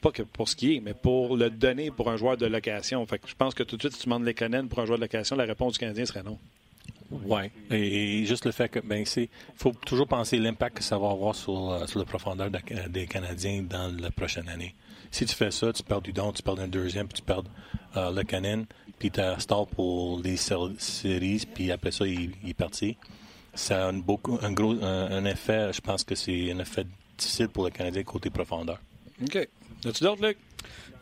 pas 0.00 0.10
que 0.10 0.22
pour 0.22 0.48
ce 0.48 0.56
qui 0.56 0.76
est, 0.76 0.80
mais 0.80 0.94
pour 0.94 1.36
le 1.36 1.50
donner 1.50 1.90
pour 1.90 2.10
un 2.10 2.16
joueur 2.16 2.36
de 2.36 2.46
location. 2.46 3.04
Fait 3.06 3.20
je 3.26 3.34
pense 3.34 3.54
que 3.54 3.62
tout 3.62 3.76
de 3.76 3.82
suite, 3.82 3.94
si 3.94 4.00
tu 4.00 4.04
demandes 4.06 4.24
les 4.24 4.34
Canadiens 4.34 4.66
pour 4.66 4.80
un 4.80 4.86
joueur 4.86 4.98
de 4.98 5.04
location, 5.04 5.36
la 5.36 5.44
réponse 5.44 5.74
du 5.74 5.78
Canadien 5.78 6.04
serait 6.04 6.22
non. 6.22 6.38
Oui. 7.10 7.50
Et, 7.70 8.24
juste 8.24 8.44
le 8.44 8.52
fait 8.52 8.68
que, 8.68 8.80
ben, 8.80 9.04
c'est, 9.04 9.28
faut 9.54 9.72
toujours 9.84 10.08
penser 10.08 10.38
l'impact 10.38 10.78
que 10.78 10.82
ça 10.82 10.98
va 10.98 11.10
avoir 11.10 11.34
sur, 11.34 11.70
euh, 11.70 11.86
sur 11.86 11.98
la 11.98 12.04
profondeur 12.04 12.50
des 12.88 13.06
Canadiens 13.06 13.62
dans 13.62 13.94
la 14.00 14.10
prochaine 14.10 14.48
année. 14.48 14.74
Si 15.10 15.24
tu 15.24 15.34
fais 15.34 15.50
ça, 15.50 15.72
tu 15.72 15.82
perds 15.82 16.02
du 16.02 16.12
don, 16.12 16.32
tu 16.32 16.42
perds 16.42 16.58
un 16.58 16.68
deuxième, 16.68 17.06
puis 17.06 17.20
tu 17.20 17.22
perds 17.22 17.44
euh, 17.96 18.10
le 18.10 18.22
canin, 18.24 18.64
puis 18.98 19.10
tu 19.10 19.20
as 19.20 19.38
Star 19.38 19.66
pour 19.66 20.20
les 20.20 20.36
séries, 20.36 21.46
puis 21.54 21.70
après 21.70 21.92
ça, 21.92 22.06
il, 22.06 22.32
est 22.46 22.54
parti. 22.54 22.96
Ça 23.54 23.86
a 23.86 23.88
un, 23.88 23.94
beaucoup, 23.94 24.38
un 24.42 24.52
gros 24.52 24.74
un 24.82 25.24
effet, 25.24 25.72
je 25.72 25.80
pense 25.80 26.04
que 26.04 26.14
c'est 26.14 26.50
un 26.52 26.58
effet 26.58 26.86
difficile 27.16 27.48
pour 27.48 27.64
le 27.64 27.70
Canadien 27.70 28.02
côté 28.02 28.30
profondeur. 28.30 28.78
OK. 29.22 29.48
As-tu 29.84 30.04
d'autres, 30.04 30.26
Luc? 30.26 30.38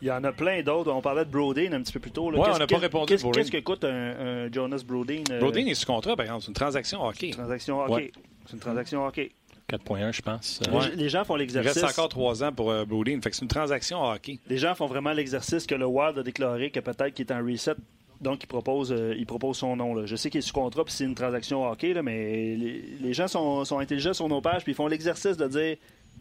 Il 0.01 0.07
y 0.07 0.11
en 0.11 0.23
a 0.23 0.31
plein 0.31 0.61
d'autres. 0.61 0.91
On 0.91 1.01
parlait 1.01 1.25
de 1.25 1.31
Brodeen 1.31 1.73
un 1.73 1.81
petit 1.81 1.93
peu 1.93 1.99
plus 1.99 2.11
tôt. 2.11 2.29
Oui, 2.31 2.37
on 2.37 2.57
n'a 2.57 2.67
pas 2.67 2.77
répondu 2.77 3.15
Qu'est-ce 3.15 3.51
que 3.51 3.59
coûte 3.59 3.83
un, 3.83 4.51
Jonas 4.51 4.83
Brodeen? 4.85 5.23
Euh? 5.31 5.39
Brodeen 5.39 5.67
est 5.67 5.73
sous 5.73 5.85
contrat, 5.85 6.15
par 6.15 6.25
exemple. 6.25 6.43
C'est 6.43 6.49
une 6.49 6.53
transaction 6.53 7.03
hockey. 7.03 7.29
Transaction 7.31 7.79
hockey. 7.79 8.11
C'est 8.45 8.53
une 8.53 8.59
transaction 8.59 9.05
hockey. 9.05 9.31
4.1, 9.69 10.13
je 10.13 10.21
pense. 10.21 10.59
Les, 10.95 11.09
gens 11.09 11.23
font 11.23 11.35
l'exercice. 11.35 11.75
Il 11.75 11.85
reste 11.85 11.97
encore 11.97 12.09
trois 12.09 12.43
ans 12.43 12.51
pour 12.51 12.69
euh, 12.69 12.85
Brodeen. 12.85 13.19
Fait 13.21 13.31
que 13.31 13.35
c'est 13.35 13.41
une 13.41 13.47
transaction 13.47 14.03
hockey. 14.03 14.39
Les 14.47 14.59
gens 14.59 14.75
font 14.75 14.85
vraiment 14.85 15.11
l'exercice 15.11 15.65
que 15.65 15.73
le 15.73 15.87
Wild 15.87 16.19
a 16.19 16.23
déclaré 16.23 16.69
que 16.69 16.79
peut-être 16.79 17.15
qu'il 17.15 17.25
est 17.25 17.33
en 17.33 17.43
reset. 17.43 17.73
Donc, 18.21 18.43
il 18.43 18.47
propose, 18.47 18.91
euh, 18.91 19.15
il 19.17 19.25
propose 19.25 19.57
son 19.57 19.75
nom. 19.75 19.95
Là. 19.95 20.05
Je 20.05 20.15
sais 20.15 20.29
qu'il 20.29 20.39
est 20.39 20.43
sous 20.43 20.53
contrat 20.53 20.83
puis 20.83 20.93
c'est 20.93 21.03
une 21.03 21.15
transaction 21.15 21.67
hockey, 21.67 21.93
là, 21.93 22.03
mais 22.03 22.55
les, 22.55 23.13
gens 23.13 23.27
sont, 23.27 23.65
sont, 23.65 23.79
intelligents 23.79 24.13
sur 24.13 24.29
nos 24.29 24.39
pages 24.39 24.63
puis 24.63 24.71
ils 24.71 24.75
font 24.75 24.87
l'exercice 24.87 25.35
de 25.35 25.47
dire 25.47 25.77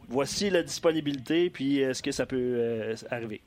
voici 0.08 0.50
la 0.50 0.62
disponibilité, 0.62 1.50
puis 1.50 1.80
est-ce 1.80 2.02
que 2.02 2.12
ça 2.12 2.26
peut 2.26 2.36
euh, 2.36 2.94
arriver? 3.10 3.40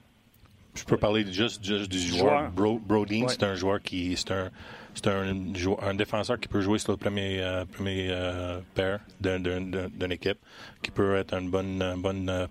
Je 0.75 0.83
peux 0.83 0.97
parler 0.97 1.25
juste, 1.31 1.61
du 1.61 1.99
joueur. 1.99 2.51
Brodeen, 2.51 3.27
c'est 3.29 3.43
un 3.43 3.55
joueur 3.55 3.81
qui. 3.81 4.15
C'est 4.15 4.31
un, 4.31 4.51
c'est 4.93 5.07
un, 5.07 5.35
un, 5.81 5.93
défenseur 5.95 6.39
qui 6.39 6.47
peut 6.47 6.61
jouer 6.61 6.77
sur 6.77 6.91
le 6.91 6.97
premier, 6.97 7.41
euh, 7.41 7.65
premier 7.65 8.07
euh, 8.09 8.59
paire 8.75 8.99
d'une 9.19 10.11
équipe, 10.11 10.37
qui 10.83 10.91
peut 10.91 11.15
être 11.15 11.33
un 11.33 11.41
bon, 11.41 11.97
bonne 11.97 12.47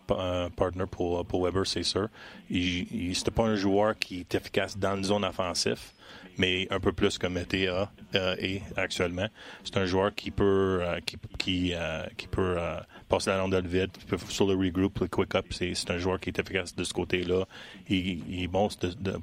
partner 0.57 0.85
pour, 0.91 1.25
pour 1.25 1.45
Weber, 1.45 1.67
c'est 1.67 1.85
sûr. 1.85 2.09
Il, 2.51 2.87
il 2.93 3.15
c'est 3.15 3.31
pas 3.31 3.45
un 3.45 3.57
joueur 3.57 3.97
qui 3.97 4.21
est 4.21 4.35
efficace 4.35 4.77
dans 4.77 4.95
la 4.97 5.03
zone 5.03 5.25
offensive, 5.25 5.81
mais 6.39 6.67
un 6.71 6.81
peu 6.81 6.93
plus 6.93 7.19
que 7.19 7.27
Météa 7.27 7.91
euh, 8.15 8.37
est 8.39 8.63
actuellement. 8.77 9.29
C'est 9.65 9.77
un 9.77 9.87
joueur 9.87 10.15
qui 10.15 10.31
peut 10.31 10.81
euh, 10.83 11.01
qui, 11.05 11.17
qui, 11.39 11.73
euh, 11.75 12.05
qui 12.17 12.29
peut 12.29 12.57
passer 13.09 13.31
la 13.31 13.43
rondelle 13.43 13.67
vite, 13.67 14.05
peut, 14.07 14.19
sur 14.29 14.47
le 14.47 14.55
regroup, 14.55 14.99
le 15.01 15.09
quick-up. 15.09 15.47
C'est 15.51 15.91
un 15.91 15.99
joueur 15.99 16.21
qui 16.21 16.31
est 16.31 16.39
efficace 16.39 16.75
de 16.75 16.85
ce 16.85 16.93
côté-là. 16.93 17.45
Il, 17.89 18.43
est 18.43 18.49
bon 18.49 18.69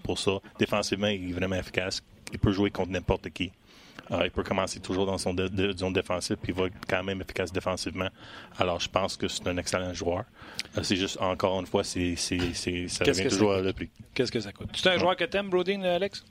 pour 0.04 0.20
ça. 0.20 0.40
Défensivement, 0.60 1.08
il 1.08 1.30
est 1.30 1.34
vraiment 1.34 1.56
efficace. 1.56 2.04
Il 2.32 2.40
peut 2.40 2.52
jouer 2.52 2.72
contre 2.72 2.92
n'importe 2.92 3.30
qui. 3.30 3.52
il 4.12 4.32
peut 4.32 4.44
commencer 4.44 4.80
toujours 4.80 5.06
dans 5.06 5.18
son 5.18 5.36
zone 5.36 5.94
défensive, 5.94 6.38
puis 6.42 6.52
il 6.54 6.60
va 6.60 6.68
être 6.68 6.76
quand 6.88 7.04
même 7.04 7.22
efficace 7.22 7.52
défensivement. 7.52 8.10
Alors, 8.58 8.80
je 8.80 8.90
pense 8.90 9.18
que 9.18 9.28
c'est 9.28 9.48
un 9.48 9.58
excellent 9.58 9.94
joueur. 9.94 10.24
c'est 10.82 10.96
juste, 10.96 11.22
encore 11.22 11.60
une 11.60 11.68
fois, 11.68 11.84
c'est, 11.84 12.16
ça 12.16 12.36
revient 13.06 13.28
toujours 13.28 13.54
à 13.54 13.62
le 13.62 13.74
prix. 13.74 13.90
Qu'est-ce 14.14 14.32
que 14.32 14.40
ça 14.40 14.52
coûte? 14.52 14.70
C'est 14.74 14.90
un 14.90 14.98
joueur 14.98 15.16
que 15.16 15.26
t'aimes, 15.26 15.50
Brodeen, 15.50 15.84
Alex? 15.84 16.24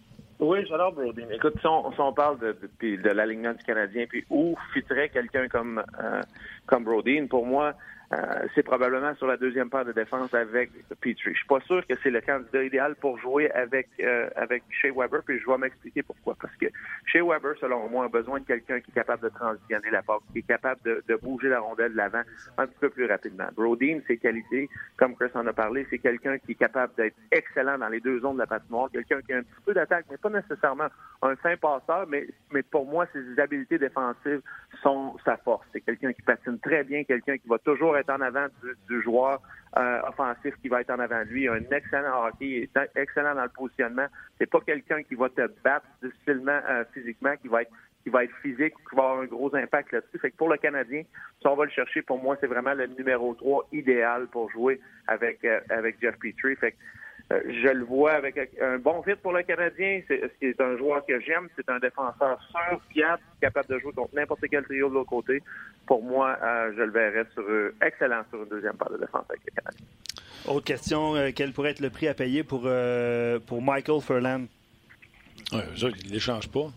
Oui, 0.42 0.66
j'adore 0.68 0.92
Brodeen. 0.92 1.30
Écoute, 1.30 1.54
si 1.60 1.66
on, 1.68 2.12
parle 2.12 2.36
de, 2.40 2.56
de, 2.80 3.10
l'alignement 3.10 3.52
du 3.52 3.62
Canadien, 3.62 4.06
puis 4.08 4.24
où 4.28 4.56
fitterait 4.74 5.08
quelqu'un 5.08 5.46
comme, 5.46 5.80
euh, 6.02 6.20
comme 6.66 6.84
pour 7.28 7.46
moi, 7.46 7.74
euh, 8.12 8.46
c'est 8.54 8.62
probablement 8.62 9.14
sur 9.16 9.26
la 9.26 9.36
deuxième 9.36 9.70
paire 9.70 9.84
de 9.84 9.92
défense 9.92 10.32
avec 10.34 10.70
Petrie. 11.00 11.16
Je 11.18 11.38
suis 11.38 11.46
pas 11.46 11.60
sûr 11.60 11.86
que 11.86 11.94
c'est 12.02 12.10
le 12.10 12.20
candidat 12.20 12.64
idéal 12.64 12.94
pour 12.96 13.18
jouer 13.18 13.50
avec 13.52 13.88
euh, 14.00 14.28
avec 14.36 14.62
Shea 14.70 14.92
Weber, 14.94 15.22
puis 15.24 15.38
je 15.38 15.46
vais 15.46 15.58
m'expliquer 15.58 16.02
pourquoi. 16.02 16.36
Parce 16.40 16.54
que 16.56 16.66
Shea 17.06 17.24
Weber, 17.24 17.54
selon 17.60 17.88
moi, 17.88 18.04
a 18.04 18.08
besoin 18.08 18.40
de 18.40 18.44
quelqu'un 18.44 18.80
qui 18.80 18.90
est 18.90 18.94
capable 18.94 19.22
de 19.22 19.28
transitionner 19.28 19.90
la 19.90 20.02
porte, 20.02 20.24
qui 20.32 20.40
est 20.40 20.46
capable 20.46 20.82
de, 20.82 21.02
de 21.08 21.14
bouger 21.16 21.48
la 21.48 21.60
rondelle 21.60 21.92
de 21.92 21.96
l'avant 21.96 22.22
un 22.58 22.66
petit 22.66 22.78
peu 22.80 22.90
plus 22.90 23.06
rapidement. 23.06 23.46
Brodeen, 23.54 24.02
ses 24.06 24.18
qualités, 24.18 24.68
comme 24.96 25.14
Chris 25.16 25.30
en 25.34 25.46
a 25.46 25.52
parlé, 25.52 25.86
c'est 25.88 25.98
quelqu'un 25.98 26.38
qui 26.38 26.52
est 26.52 26.56
capable 26.56 26.94
d'être 26.96 27.16
excellent 27.30 27.78
dans 27.78 27.88
les 27.88 28.00
deux 28.00 28.20
zones 28.20 28.34
de 28.34 28.40
la 28.40 28.46
patinoire, 28.46 28.90
quelqu'un 28.90 29.22
qui 29.22 29.32
a 29.32 29.38
un 29.38 29.42
petit 29.42 29.62
peu 29.64 29.74
d'attaque, 29.74 30.06
mais 30.10 30.16
pas 30.16 30.30
nécessairement 30.30 30.88
un 31.22 31.36
fin 31.36 31.56
passeur, 31.56 32.06
mais, 32.08 32.26
mais 32.52 32.62
pour 32.62 32.86
moi, 32.86 33.06
ses 33.12 33.40
habiletés 33.40 33.78
défensives 33.78 34.42
sont 34.82 35.16
sa 35.24 35.36
force. 35.38 35.66
C'est 35.72 35.80
quelqu'un 35.80 36.12
qui 36.12 36.22
patine 36.22 36.58
très 36.58 36.84
bien, 36.84 37.04
quelqu'un 37.04 37.38
qui 37.38 37.48
va 37.48 37.58
toujours 37.58 37.96
être 37.96 38.01
en 38.10 38.20
avant 38.20 38.46
du, 38.88 39.02
joueur 39.02 39.40
euh, 39.76 40.00
offensif 40.08 40.54
qui 40.60 40.68
va 40.68 40.80
être 40.80 40.90
en 40.90 40.98
avant 40.98 41.20
de 41.24 41.28
lui. 41.28 41.48
Un 41.48 41.62
excellent 41.70 42.26
hockey, 42.26 42.68
excellent 42.94 43.34
dans 43.34 43.44
le 43.44 43.48
positionnement. 43.48 44.06
C'est 44.38 44.50
pas 44.50 44.60
quelqu'un 44.60 45.02
qui 45.02 45.14
va 45.14 45.28
te 45.28 45.48
battre 45.62 45.86
difficilement 46.02 46.60
euh, 46.68 46.84
physiquement, 46.92 47.36
qui 47.36 47.48
va 47.48 47.62
être 47.62 47.72
qui 48.02 48.10
va 48.10 48.24
être 48.24 48.34
physique, 48.42 48.74
qui 48.90 48.96
va 48.96 49.02
avoir 49.04 49.20
un 49.20 49.26
gros 49.26 49.54
impact 49.54 49.92
là-dessus. 49.92 50.18
Fait 50.18 50.30
que 50.32 50.36
pour 50.36 50.48
le 50.48 50.56
Canadien, 50.56 51.02
si 51.40 51.46
on 51.46 51.54
va 51.54 51.64
le 51.64 51.70
chercher, 51.70 52.02
pour 52.02 52.20
moi, 52.20 52.36
c'est 52.40 52.48
vraiment 52.48 52.74
le 52.74 52.86
numéro 52.86 53.32
3 53.34 53.68
idéal 53.70 54.26
pour 54.26 54.50
jouer 54.50 54.80
avec 55.06 55.44
euh, 55.44 55.60
avec 55.70 56.00
Jeff 56.00 56.16
Petrie. 56.18 56.56
Je 57.46 57.68
le 57.68 57.84
vois 57.84 58.12
avec 58.12 58.38
un 58.60 58.78
bon 58.78 59.02
fit 59.02 59.14
pour 59.14 59.32
le 59.32 59.42
Canadien. 59.42 60.02
C'est 60.08 60.60
un 60.60 60.76
joueur 60.76 61.04
que 61.06 61.20
j'aime. 61.20 61.48
C'est 61.56 61.68
un 61.68 61.78
défenseur 61.78 62.40
sûr, 62.50 62.80
fiable, 62.92 63.22
capable 63.40 63.68
de 63.68 63.78
jouer 63.78 63.92
contre 63.92 64.14
n'importe 64.14 64.42
quel 64.50 64.64
trio 64.64 64.88
de 64.88 64.94
l'autre 64.94 65.10
côté. 65.10 65.42
Pour 65.86 66.02
moi, 66.02 66.36
euh, 66.42 66.72
je 66.76 66.82
le 66.82 66.90
verrais 66.90 67.26
sur 67.34 67.44
excellent 67.84 68.22
sur 68.30 68.42
une 68.42 68.48
deuxième 68.48 68.76
part 68.76 68.90
de 68.90 68.98
défense 68.98 69.24
avec 69.28 69.42
le 69.46 69.62
Canadien. 69.62 69.86
Autre 70.46 70.64
question, 70.64 71.16
euh, 71.16 71.30
quel 71.34 71.52
pourrait 71.52 71.70
être 71.70 71.80
le 71.80 71.90
prix 71.90 72.08
à 72.08 72.14
payer 72.14 72.42
pour, 72.42 72.68
pour 73.46 73.62
Michael 73.62 74.00
Furlan? 74.00 74.46
Ouais, 75.52 75.64
ils 75.76 75.86
ne 75.86 76.12
l'échangent 76.12 76.50
pas. 76.50 76.70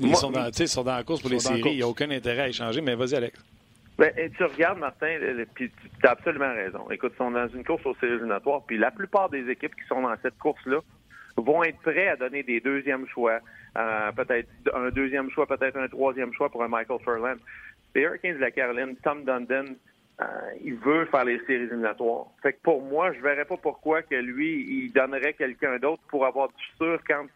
Ils, 0.00 0.16
sont 0.16 0.30
dans, 0.30 0.48
ils 0.50 0.68
sont 0.68 0.84
dans 0.84 0.96
la 0.96 1.04
course 1.04 1.20
pour 1.20 1.30
les 1.30 1.40
séries. 1.40 1.62
Il 1.64 1.76
n'y 1.76 1.82
a 1.82 1.88
aucun 1.88 2.10
intérêt 2.10 2.42
à 2.42 2.48
échanger, 2.48 2.80
mais 2.80 2.94
vas-y, 2.94 3.14
Alex. 3.14 3.38
Ben, 4.00 4.14
tu 4.34 4.44
regardes, 4.44 4.78
Martin, 4.78 5.18
puis 5.54 5.70
tu 5.70 6.06
as 6.06 6.12
absolument 6.12 6.54
raison. 6.54 6.90
Écoute, 6.90 7.12
ils 7.14 7.18
sont 7.18 7.32
dans 7.32 7.48
une 7.48 7.62
course 7.62 7.84
aux 7.84 7.94
séries 7.96 8.14
éliminatoires, 8.14 8.62
puis 8.66 8.78
la 8.78 8.90
plupart 8.90 9.28
des 9.28 9.46
équipes 9.50 9.74
qui 9.74 9.86
sont 9.88 10.00
dans 10.00 10.14
cette 10.22 10.38
course-là 10.38 10.78
vont 11.36 11.62
être 11.64 11.78
prêts 11.80 12.08
à 12.08 12.16
donner 12.16 12.42
des 12.42 12.60
deuxièmes 12.60 13.06
choix, 13.08 13.40
euh, 13.76 14.12
peut-être 14.12 14.48
un 14.74 14.88
deuxième 14.88 15.30
choix, 15.30 15.46
peut-être 15.46 15.76
un 15.76 15.86
troisième 15.86 16.32
choix 16.32 16.48
pour 16.48 16.64
un 16.64 16.68
Michael 16.68 16.98
Furlan. 17.04 17.34
Les 17.94 18.00
Hurricanes 18.00 18.36
de 18.36 18.40
la 18.40 18.50
Caroline, 18.50 18.96
Tom 19.04 19.22
Dundon, 19.24 19.66
euh, 20.22 20.24
il 20.64 20.76
veut 20.76 21.04
faire 21.04 21.26
les 21.26 21.38
séries 21.40 21.64
éliminatoires. 21.64 22.28
Fait 22.42 22.54
que 22.54 22.58
pour 22.62 22.80
moi, 22.80 23.12
je 23.12 23.20
verrais 23.20 23.44
pas 23.44 23.58
pourquoi 23.58 24.00
que 24.00 24.14
lui, 24.14 24.64
il 24.66 24.92
donnerait 24.94 25.34
quelqu'un 25.34 25.76
d'autre 25.76 26.02
pour 26.08 26.24
avoir 26.24 26.48
du 26.48 26.64
sûr 26.78 26.98
quand 27.06 27.26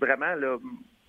vraiment 0.00 0.36
là, 0.36 0.56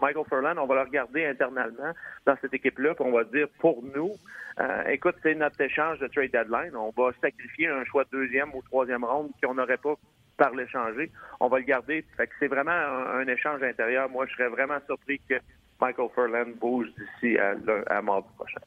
Michael 0.02 0.26
Furlan, 0.28 0.58
on 0.58 0.66
va 0.66 0.76
le 0.76 0.82
regarder 0.82 1.26
internalement 1.26 1.94
dans 2.26 2.36
cette 2.42 2.54
équipe-là, 2.54 2.94
puis 2.96 3.06
on 3.06 3.12
va 3.12 3.24
dire 3.24 3.48
pour 3.60 3.82
nous, 3.84 4.12
euh, 4.60 4.84
écoute, 4.88 5.16
c'est 5.24 5.36
notre 5.36 5.60
échange 5.62 6.00
de 6.00 6.08
trade 6.08 6.32
deadline. 6.32 6.76
On 6.76 6.92
va 6.96 7.12
sacrifier 7.22 7.68
un 7.68 7.84
choix 7.86 8.04
de 8.06 8.10
deuxième 8.12 8.54
ou 8.54 8.62
troisième 8.62 9.04
ronde 9.04 9.32
qu'on 9.42 9.56
n'aurait 9.56 9.78
pas 9.78 9.96
par 10.38 10.54
l'échanger. 10.54 11.12
On 11.40 11.48
va 11.48 11.60
le 11.60 11.66
garder. 11.66 12.06
C'est 12.40 12.48
vraiment 12.48 12.72
un, 12.72 13.28
échange 13.28 13.64
intérieur. 13.64 14.10
Moi, 14.10 14.26
je 14.28 14.34
serais 14.34 14.50
vraiment 14.50 14.78
surpris 14.86 15.20
que 15.30 15.36
Michael 15.82 16.10
Furlan 16.14 16.52
bouge 16.60 16.88
d'ici 16.98 17.38
à, 17.38 17.56
à 17.88 18.02
mardi 18.02 18.28
prochain. 18.36 18.62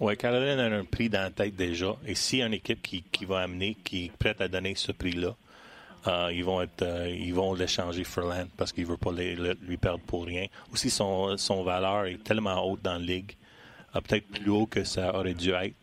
Oui, 0.00 0.16
Caroline 0.16 0.58
a 0.58 0.64
un 0.64 0.84
prix 0.84 1.08
dans 1.08 1.22
la 1.22 1.30
tête 1.30 1.56
déjà. 1.56 1.96
Et 2.06 2.14
s'il 2.14 2.40
y 2.40 2.42
a 2.42 2.46
une 2.46 2.54
équipe 2.54 2.82
qui, 2.82 3.02
qui 3.02 3.24
va 3.24 3.40
amener, 3.40 3.76
qui 3.82 4.06
est 4.06 4.16
prête 4.16 4.40
à 4.40 4.48
donner 4.48 4.74
ce 4.74 4.92
prix-là, 4.92 5.34
euh, 6.06 6.30
ils 6.32 6.44
vont 6.44 6.62
être, 6.62 6.82
euh, 6.82 7.08
ils 7.08 7.34
vont 7.34 7.54
l'échanger 7.54 8.04
Furlan 8.04 8.46
parce 8.56 8.72
qu'il 8.72 8.86
veut 8.86 8.96
pas 8.96 9.10
lui 9.12 9.76
perdre 9.76 10.04
pour 10.04 10.24
rien. 10.24 10.46
Aussi, 10.72 10.90
son, 10.90 11.36
son 11.36 11.62
valeur 11.64 12.06
est 12.06 12.22
tellement 12.22 12.62
haute 12.64 12.82
dans 12.82 12.92
la 12.92 12.98
ligue, 12.98 13.32
euh, 13.94 14.00
peut-être 14.00 14.26
plus 14.26 14.50
haut 14.50 14.66
que 14.66 14.84
ça 14.84 15.14
aurait 15.16 15.34
dû 15.34 15.50
être. 15.50 15.74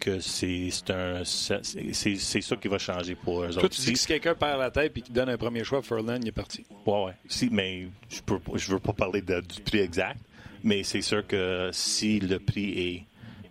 que 0.00 0.20
c'est 0.20 0.70
un 0.90 1.22
c'est 1.24 2.40
ça 2.40 2.56
qui 2.56 2.68
va 2.68 2.78
changer 2.78 3.14
pour 3.14 3.42
eux 3.42 3.50
Toi, 3.50 3.64
autres. 3.64 3.74
tu 3.76 3.82
dis 3.82 3.92
que 3.92 3.98
si 3.98 4.06
quelqu'un 4.06 4.34
perd 4.34 4.58
la 4.60 4.70
tête 4.70 4.96
et 4.96 5.00
qu'il 5.02 5.14
donne 5.14 5.28
un 5.28 5.36
premier 5.36 5.64
choix, 5.64 5.82
Furlan, 5.82 6.18
il 6.20 6.28
est 6.28 6.32
parti. 6.32 6.64
Ouais, 6.86 7.04
ouais. 7.04 7.12
Si, 7.28 7.48
mais 7.50 7.88
je 8.08 8.20
peux 8.22 8.38
je 8.54 8.72
veux 8.72 8.78
pas 8.80 8.92
parler 8.92 9.20
de, 9.22 9.40
du 9.40 9.60
prix 9.62 9.78
exact, 9.80 10.18
mais 10.64 10.82
c'est 10.84 11.02
sûr 11.02 11.26
que 11.26 11.70
si 11.72 12.20
le 12.20 12.38
prix 12.38 13.06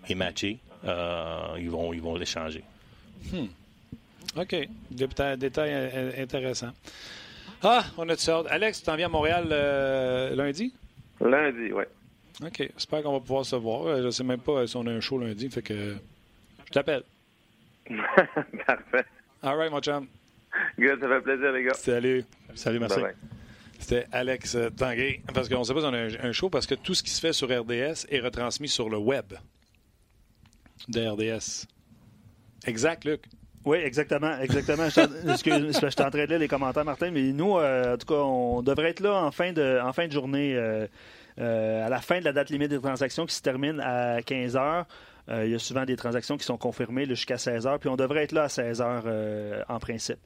est, 0.05 0.11
est 0.11 0.15
matché, 0.15 0.59
ils 0.83 1.69
vont 1.69 1.93
ils 1.93 2.01
vont 2.01 2.15
l'échanger. 2.15 2.63
Hmm. 3.31 3.47
OK. 4.35 4.55
Détail, 4.91 5.37
détail 5.37 6.13
intéressant. 6.17 6.71
Ah, 7.63 7.83
on 7.97 8.07
a 8.09 8.15
de 8.15 8.19
sorte. 8.19 8.47
Alex, 8.49 8.79
tu 8.79 8.85
t'en 8.85 8.95
viens 8.95 9.07
à 9.07 9.09
Montréal 9.09 9.47
euh, 9.51 10.35
lundi? 10.35 10.73
Lundi, 11.19 11.71
oui. 11.73 11.83
OK. 12.43 12.69
J'espère 12.75 13.01
qu'on 13.01 13.13
va 13.13 13.19
pouvoir 13.19 13.45
se 13.45 13.55
voir. 13.55 13.87
Euh, 13.87 13.97
je 13.97 14.05
ne 14.05 14.11
sais 14.11 14.23
même 14.23 14.39
pas 14.39 14.67
si 14.67 14.75
on 14.77 14.85
a 14.85 14.91
un 14.91 14.99
show 14.99 15.17
lundi, 15.17 15.49
fait 15.49 15.63
que 15.63 15.95
je 16.65 16.71
t'appelle. 16.71 17.03
Parfait. 17.89 19.05
All 19.41 19.57
right, 19.57 19.71
mon 19.71 19.79
chum. 19.79 20.07
Good, 20.77 20.99
ça 20.99 21.07
fait 21.07 21.21
plaisir, 21.21 21.51
les 21.51 21.63
gars. 21.63 21.73
Salut. 21.73 22.25
Salut, 22.53 22.79
merci. 22.79 22.99
C'était 23.79 24.05
Alex 24.11 24.55
euh, 24.55 24.69
Tanguay. 24.69 25.21
Parce 25.33 25.49
qu'on 25.49 25.59
ne 25.59 25.63
sait 25.63 25.73
pas 25.73 25.81
si 25.81 25.85
on 25.85 25.93
a 25.93 26.27
un, 26.27 26.31
show, 26.31 26.49
parce 26.49 26.65
que 26.65 26.75
tout 26.75 26.93
ce 26.93 27.03
qui 27.03 27.11
se 27.11 27.21
fait 27.21 27.33
sur 27.33 27.47
RDS 27.47 28.05
est 28.09 28.19
retransmis 28.19 28.69
sur 28.69 28.89
le 28.89 28.97
web 28.97 29.33
de 30.89 31.07
RDS. 31.07 31.67
Exact, 32.65 33.05
Luc. 33.05 33.25
Oui, 33.65 33.77
exactement. 33.79 34.39
exactement. 34.39 34.87
je, 34.89 36.01
en 36.01 36.09
train 36.09 36.23
de 36.23 36.29
lire 36.29 36.39
les 36.39 36.47
commentaires, 36.47 36.85
Martin, 36.85 37.11
mais 37.11 37.33
nous, 37.33 37.57
euh, 37.57 37.95
en 37.95 37.97
tout 37.97 38.07
cas, 38.07 38.21
on 38.21 38.61
devrait 38.61 38.89
être 38.89 39.01
là 39.01 39.23
en 39.23 39.31
fin 39.31 39.51
de, 39.51 39.79
en 39.83 39.91
fin 39.93 40.07
de 40.07 40.11
journée, 40.11 40.55
euh, 40.55 40.87
euh, 41.39 41.85
à 41.85 41.89
la 41.89 41.99
fin 41.99 42.19
de 42.19 42.25
la 42.25 42.31
date 42.33 42.49
limite 42.49 42.69
des 42.69 42.79
transactions 42.79 43.25
qui 43.25 43.35
se 43.35 43.41
termine 43.41 43.79
à 43.81 44.21
15 44.21 44.55
heures. 44.55 44.85
il 45.29 45.49
y 45.49 45.55
a 45.55 45.59
souvent 45.59 45.83
des 45.83 45.97
transactions 45.97 46.37
qui 46.37 46.45
sont 46.45 46.57
confirmées 46.57 47.05
jusqu'à 47.05 47.37
16 47.37 47.67
heures, 47.67 47.79
puis 47.79 47.89
on 47.89 47.97
devrait 47.97 48.23
être 48.23 48.31
là 48.31 48.43
à 48.43 48.49
16 48.49 48.81
heures 48.81 49.03
en 49.67 49.79
principe. 49.79 50.19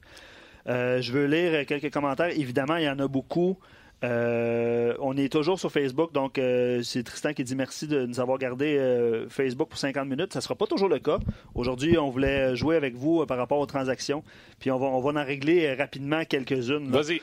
je 0.66 1.12
veux 1.12 1.26
lire 1.26 1.66
quelques 1.66 1.92
commentaires. 1.92 2.30
Évidemment, 2.30 2.76
il 2.76 2.84
y 2.84 2.88
en 2.88 2.98
a 3.00 3.08
beaucoup. 3.08 3.58
Euh, 4.04 4.94
on 4.98 5.16
est 5.16 5.30
toujours 5.30 5.60
sur 5.60 5.70
Facebook, 5.70 6.12
donc 6.12 6.38
euh, 6.38 6.82
c'est 6.82 7.04
Tristan 7.04 7.34
qui 7.34 7.44
dit 7.44 7.54
merci 7.54 7.86
de 7.86 8.04
nous 8.04 8.18
avoir 8.18 8.38
gardé 8.38 8.76
euh, 8.76 9.28
Facebook 9.28 9.68
pour 9.68 9.78
50 9.78 10.08
minutes. 10.08 10.32
Ça 10.32 10.40
ne 10.40 10.42
sera 10.42 10.56
pas 10.56 10.66
toujours 10.66 10.88
le 10.88 10.98
cas. 10.98 11.18
Aujourd'hui, 11.54 11.96
on 11.98 12.10
voulait 12.10 12.56
jouer 12.56 12.76
avec 12.76 12.94
vous 12.94 13.24
par 13.26 13.38
rapport 13.38 13.58
aux 13.58 13.66
transactions, 13.66 14.24
puis 14.58 14.70
on 14.70 14.78
va, 14.78 14.86
on 14.86 15.00
va 15.00 15.20
en 15.20 15.24
régler 15.24 15.72
rapidement 15.74 16.24
quelques-unes. 16.24 16.90
Vas-y. 16.90 17.20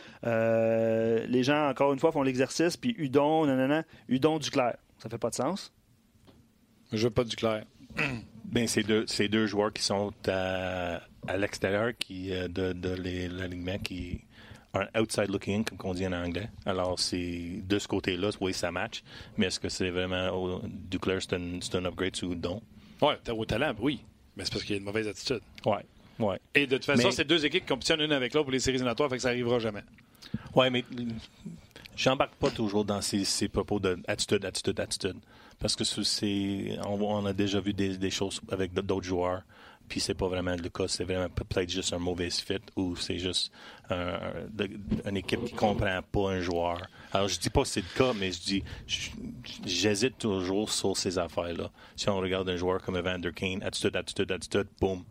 les 1.27 1.43
gens, 1.43 1.69
encore 1.69 1.91
une 1.91 1.99
fois, 1.99 2.11
font 2.11 2.23
l'exercice, 2.23 2.77
puis 2.77 2.95
Udon, 2.97 3.45
nanana, 3.45 3.83
Udon 4.07 4.39
Duclair. 4.39 4.77
Ça 4.99 5.09
fait 5.09 5.17
pas 5.17 5.29
de 5.29 5.35
sens? 5.35 5.73
Je 6.91 7.03
veux 7.03 7.13
pas 7.13 7.23
Duclair. 7.23 7.63
Ben, 8.45 8.67
c'est 8.67 8.81
deux, 8.81 9.05
deux 9.29 9.45
joueurs 9.45 9.71
qui 9.71 9.83
sont 9.83 10.11
à, 10.27 11.01
l'extérieur 11.37 11.91
qui, 11.99 12.31
de, 12.31 12.73
de 12.73 12.89
l'alignement 12.89 13.77
qui 13.77 14.21
un 14.73 14.87
outside 14.99 15.29
looking 15.29 15.63
comme 15.63 15.77
on 15.83 15.93
dit 15.93 16.05
en 16.05 16.13
anglais. 16.13 16.49
Alors, 16.65 16.99
c'est 16.99 17.61
de 17.67 17.79
ce 17.79 17.87
côté-là, 17.87 18.29
oui, 18.39 18.53
ça 18.53 18.71
match. 18.71 19.03
Mais 19.37 19.47
est-ce 19.47 19.59
que 19.59 19.69
c'est 19.69 19.89
vraiment 19.89 20.29
oh, 20.33 20.61
Duclair, 20.63 21.19
c'est 21.21 21.33
un, 21.33 21.85
upgrade 21.85 22.15
ou 22.23 22.35
non? 22.35 22.61
Oui, 23.01 23.13
au 23.29 23.45
talent, 23.45 23.73
oui. 23.79 24.03
Mais 24.35 24.45
c'est 24.45 24.53
parce 24.53 24.63
qu'il 24.63 24.75
y 24.75 24.75
a 24.75 24.79
une 24.79 24.85
mauvaise 24.85 25.07
attitude. 25.07 25.41
Oui. 25.65 25.77
Ouais. 26.19 26.39
Et 26.53 26.67
de 26.67 26.75
toute 26.75 26.85
façon, 26.85 27.11
c'est 27.11 27.25
deux 27.25 27.45
équipes 27.45 27.63
qui 27.63 27.69
compétitionnent 27.69 28.01
une 28.01 28.11
avec 28.11 28.33
l'autre 28.33 28.45
pour 28.45 28.51
les 28.51 28.59
séries 28.59 28.75
éliminatoires, 28.75 29.09
fait 29.09 29.15
que 29.15 29.21
ça 29.21 29.29
n'arrivera 29.29 29.59
jamais. 29.59 29.83
Oui, 30.53 30.69
mais 30.69 30.83
j'embarque 31.95 32.35
pas 32.35 32.51
toujours 32.51 32.83
dans 32.83 33.01
ces, 33.01 33.47
propos 33.47 33.79
d'attitude, 33.79 34.43
attitude, 34.45 34.79
attitude. 34.79 35.17
Parce 35.59 35.75
que 35.75 35.83
c'est, 35.83 36.77
on, 36.85 37.25
a 37.25 37.33
déjà 37.33 37.59
vu 37.59 37.73
des, 37.73 37.97
des 37.97 38.09
choses 38.09 38.41
avec 38.51 38.73
d'autres 38.73 39.05
joueurs 39.05 39.43
puis 39.89 39.99
c'est 39.99 40.13
pas 40.13 40.27
vraiment 40.27 40.55
le 40.55 40.69
cas, 40.69 40.87
c'est 40.87 41.03
vraiment 41.03 41.27
peut-être 41.29 41.69
juste 41.69 41.91
un 41.93 41.97
mauvais 41.99 42.29
fit 42.29 42.61
ou 42.75 42.95
c'est 42.95 43.17
juste 43.17 43.51
une 43.89 45.17
équipe 45.17 45.43
qui 45.45 45.53
comprend 45.53 45.99
pas 46.03 46.29
un 46.29 46.39
joueur. 46.39 46.87
Alors 47.11 47.27
je 47.27 47.39
dis 47.39 47.49
pas 47.49 47.63
que 47.63 47.67
c'est 47.67 47.81
le 47.81 47.97
cas, 47.97 48.13
mais 48.13 48.31
je 48.31 48.39
dis 48.39 48.63
j'hésite 49.65 50.17
toujours 50.19 50.71
sur 50.71 50.95
ces 50.95 51.17
affaires-là. 51.17 51.71
Si 51.95 52.07
on 52.07 52.17
regarde 52.17 52.47
un 52.49 52.55
joueur 52.55 52.81
comme 52.81 52.97
Evander 52.97 53.31
Kane, 53.33 53.63
attitude, 53.63 53.95
attitude, 53.95 54.31
attitude, 54.31 54.67
boum, 54.79 55.03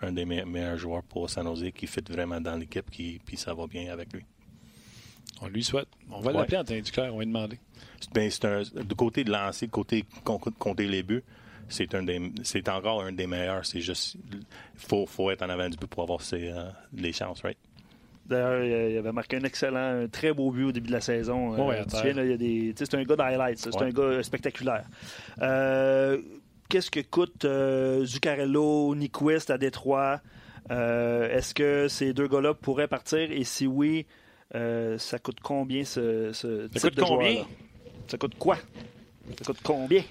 un 0.00 0.12
des 0.12 0.24
meilleurs 0.24 0.78
joueurs 0.78 1.02
pour 1.02 1.28
San 1.28 1.44
Jose 1.44 1.70
qui 1.74 1.86
fit 1.86 2.00
vraiment 2.08 2.40
dans 2.40 2.56
l'équipe, 2.56 2.90
qui 2.90 3.20
puis 3.24 3.36
ça 3.36 3.52
va 3.52 3.66
bien 3.66 3.92
avec 3.92 4.12
lui. 4.12 4.24
On 5.40 5.48
lui 5.48 5.64
souhaite. 5.64 5.88
On 6.10 6.20
va 6.20 6.32
l'appeler 6.32 6.58
en 6.58 6.64
train 6.64 6.80
on 7.10 7.18
va 7.18 7.24
lui 7.24 7.26
demander. 7.26 7.58
Ben, 8.14 8.30
c'est 8.30 8.44
un, 8.44 8.62
du 8.62 8.94
côté 8.94 9.24
de 9.24 9.30
lancer, 9.30 9.68
côté 9.68 10.04
compter 10.24 10.86
les 10.86 11.02
buts, 11.02 11.24
c'est 11.68 11.94
un 11.94 12.04
c'est 12.42 12.68
encore 12.68 13.02
un 13.02 13.12
des 13.12 13.26
meilleurs. 13.26 13.64
C'est 13.64 13.80
juste, 13.80 14.16
faut, 14.76 15.06
faut 15.06 15.30
être 15.30 15.42
en 15.42 15.48
avant 15.48 15.68
du 15.68 15.76
but 15.76 15.86
pour 15.88 16.02
avoir 16.02 16.20
euh, 16.32 16.70
les 16.96 17.12
chances, 17.12 17.42
right? 17.42 17.58
D'ailleurs, 18.26 18.64
il 18.64 18.96
avait 18.96 19.12
marqué 19.12 19.36
un 19.36 19.44
excellent, 19.44 20.02
un 20.04 20.08
très 20.08 20.32
beau 20.32 20.50
but 20.50 20.64
au 20.64 20.72
début 20.72 20.88
de 20.88 20.92
la 20.92 21.02
saison. 21.02 21.52
Euh, 21.70 21.84
c'est 21.88 22.94
un 22.94 23.04
gars 23.04 23.16
d'highlights, 23.16 23.58
c'est 23.58 23.82
un 23.82 23.90
gars 23.90 24.22
spectaculaire. 24.22 24.86
Euh, 25.42 26.22
qu'est-ce 26.70 26.90
que 26.90 27.00
coûte 27.00 27.44
euh, 27.44 28.04
Zuccarello, 28.06 28.94
Nyquist 28.94 29.50
à 29.50 29.58
Détroit? 29.58 30.22
Euh, 30.70 31.28
Est-ce 31.28 31.52
que 31.52 31.88
ces 31.88 32.14
deux 32.14 32.26
gars-là 32.26 32.54
pourraient 32.54 32.88
partir? 32.88 33.30
Et 33.30 33.44
si 33.44 33.66
oui, 33.66 34.06
euh, 34.54 34.96
ça 34.96 35.18
coûte 35.18 35.40
combien 35.42 35.84
ce, 35.84 36.32
ce 36.32 36.66
type 36.68 36.80
coûte 36.80 36.94
de 36.96 37.02
combien? 37.02 37.44
Ça 38.06 38.16
coûte 38.16 38.36
quoi? 38.38 38.56
Ça 39.38 39.44
coûte 39.44 39.60
combien? 39.62 40.02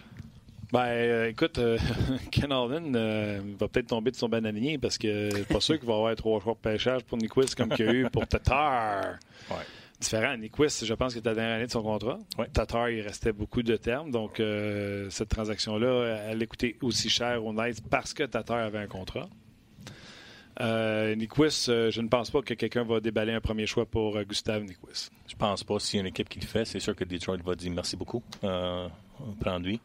Ben, 0.74 0.88
euh, 0.88 1.30
écoute, 1.30 1.60
euh, 1.60 1.78
Ken 2.32 2.52
Alden 2.52 2.96
euh, 2.96 3.42
va 3.60 3.68
peut-être 3.68 3.90
tomber 3.90 4.10
de 4.10 4.16
son 4.16 4.28
bananier 4.28 4.80
parce 4.80 4.98
que 4.98 5.30
c'est 5.32 5.48
pas 5.48 5.60
sûr 5.60 5.78
qu'il 5.78 5.88
va 5.88 5.94
y 5.94 5.98
avoir 5.98 6.16
trois 6.16 6.40
choix 6.40 6.54
de 6.54 6.58
pêchage 6.58 7.04
pour 7.04 7.20
Nyquist 7.20 7.54
comme 7.54 7.70
qu'il 7.70 7.86
y 7.86 7.90
a 7.90 7.94
eu 7.94 8.10
pour 8.10 8.26
Tatar. 8.26 9.20
Ouais. 9.52 9.58
Différent. 10.00 10.36
Nyquist, 10.36 10.84
je 10.84 10.94
pense 10.96 11.14
que 11.14 11.20
c'était 11.20 11.30
la 11.30 11.36
dernière 11.36 11.56
année 11.58 11.68
de 11.68 11.72
son 11.72 11.84
contrat. 11.84 12.18
Ouais. 12.40 12.48
Tatar, 12.52 12.90
il 12.90 13.02
restait 13.02 13.34
beaucoup 13.34 13.62
de 13.62 13.76
termes. 13.76 14.10
Donc, 14.10 14.40
euh, 14.40 15.12
cette 15.12 15.30
transaction-là, 15.30 16.30
elle 16.32 16.42
a 16.42 16.46
coûté 16.48 16.76
aussi 16.82 17.08
cher 17.08 17.46
aux 17.46 17.54
Knights 17.54 17.88
parce 17.88 18.16
que 18.16 18.24
Tatar 18.24 18.58
avait 18.58 18.80
un 18.80 18.88
contrat. 18.88 19.30
Euh, 20.60 21.16
Nyquist, 21.16 21.70
euh, 21.70 21.92
je 21.92 22.02
ne 22.02 22.08
pense 22.08 22.32
pas 22.32 22.42
que 22.42 22.56
quelqu'un 22.56 22.84
va 22.84 23.00
déballer 23.00 23.34
un 23.34 23.42
premier 23.42 23.68
choix 23.68 23.86
pour 23.86 24.18
euh, 24.18 24.24
Gustave 24.24 24.64
Nyquist. 24.64 25.12
Je 25.28 25.36
pense 25.36 25.64
pas. 25.64 25.80
S'il 25.80 25.98
y 25.98 26.00
a 26.00 26.02
une 26.02 26.08
équipe 26.08 26.30
qui 26.30 26.40
le 26.40 26.48
fait, 26.48 26.66
c'est 26.66 26.80
sûr 26.80 26.96
que 26.96 27.04
Detroit 27.04 27.38
va 27.46 27.54
dire 27.56 27.72
merci 27.72 27.96
beaucoup. 27.96 28.24
Euh, 28.44 28.88
prendre 29.40 29.66
lui. 29.66 29.80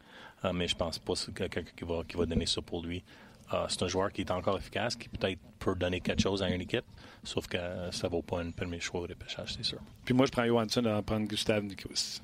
Euh, 0.45 0.53
mais 0.53 0.67
je 0.67 0.75
pense 0.75 0.99
pas 0.99 1.13
qu'il 1.13 1.39
y 1.39 1.43
a 1.43 1.49
quelqu'un 1.49 1.71
qui 1.75 1.83
va, 1.83 2.03
qui 2.07 2.17
va 2.17 2.25
donner 2.25 2.45
ça 2.45 2.61
pour 2.61 2.83
lui. 2.83 3.03
Euh, 3.53 3.65
c'est 3.67 3.81
un 3.83 3.87
joueur 3.87 4.11
qui 4.11 4.21
est 4.21 4.31
encore 4.31 4.57
efficace, 4.57 4.95
qui 4.95 5.09
peut-être 5.09 5.39
peut 5.57 5.75
donner 5.75 5.99
quelque 6.01 6.21
chose 6.21 6.43
à 6.43 6.49
une 6.49 6.61
équipe, 6.61 6.85
sauf 7.23 7.47
que 7.47 7.57
ça 7.91 8.07
ne 8.07 8.11
vaut 8.11 8.21
pas 8.21 8.39
un 8.41 8.51
premier 8.51 8.79
choix 8.79 9.01
au 9.01 9.03
repêchage, 9.03 9.53
c'est 9.55 9.65
sûr. 9.65 9.79
Puis 10.05 10.13
moi, 10.13 10.25
je 10.27 10.31
prends 10.31 10.45
Johansson 10.45 10.85
à 10.85 11.01
prendre 11.01 11.27
Gustave 11.27 11.63
Nyquist. 11.63 12.23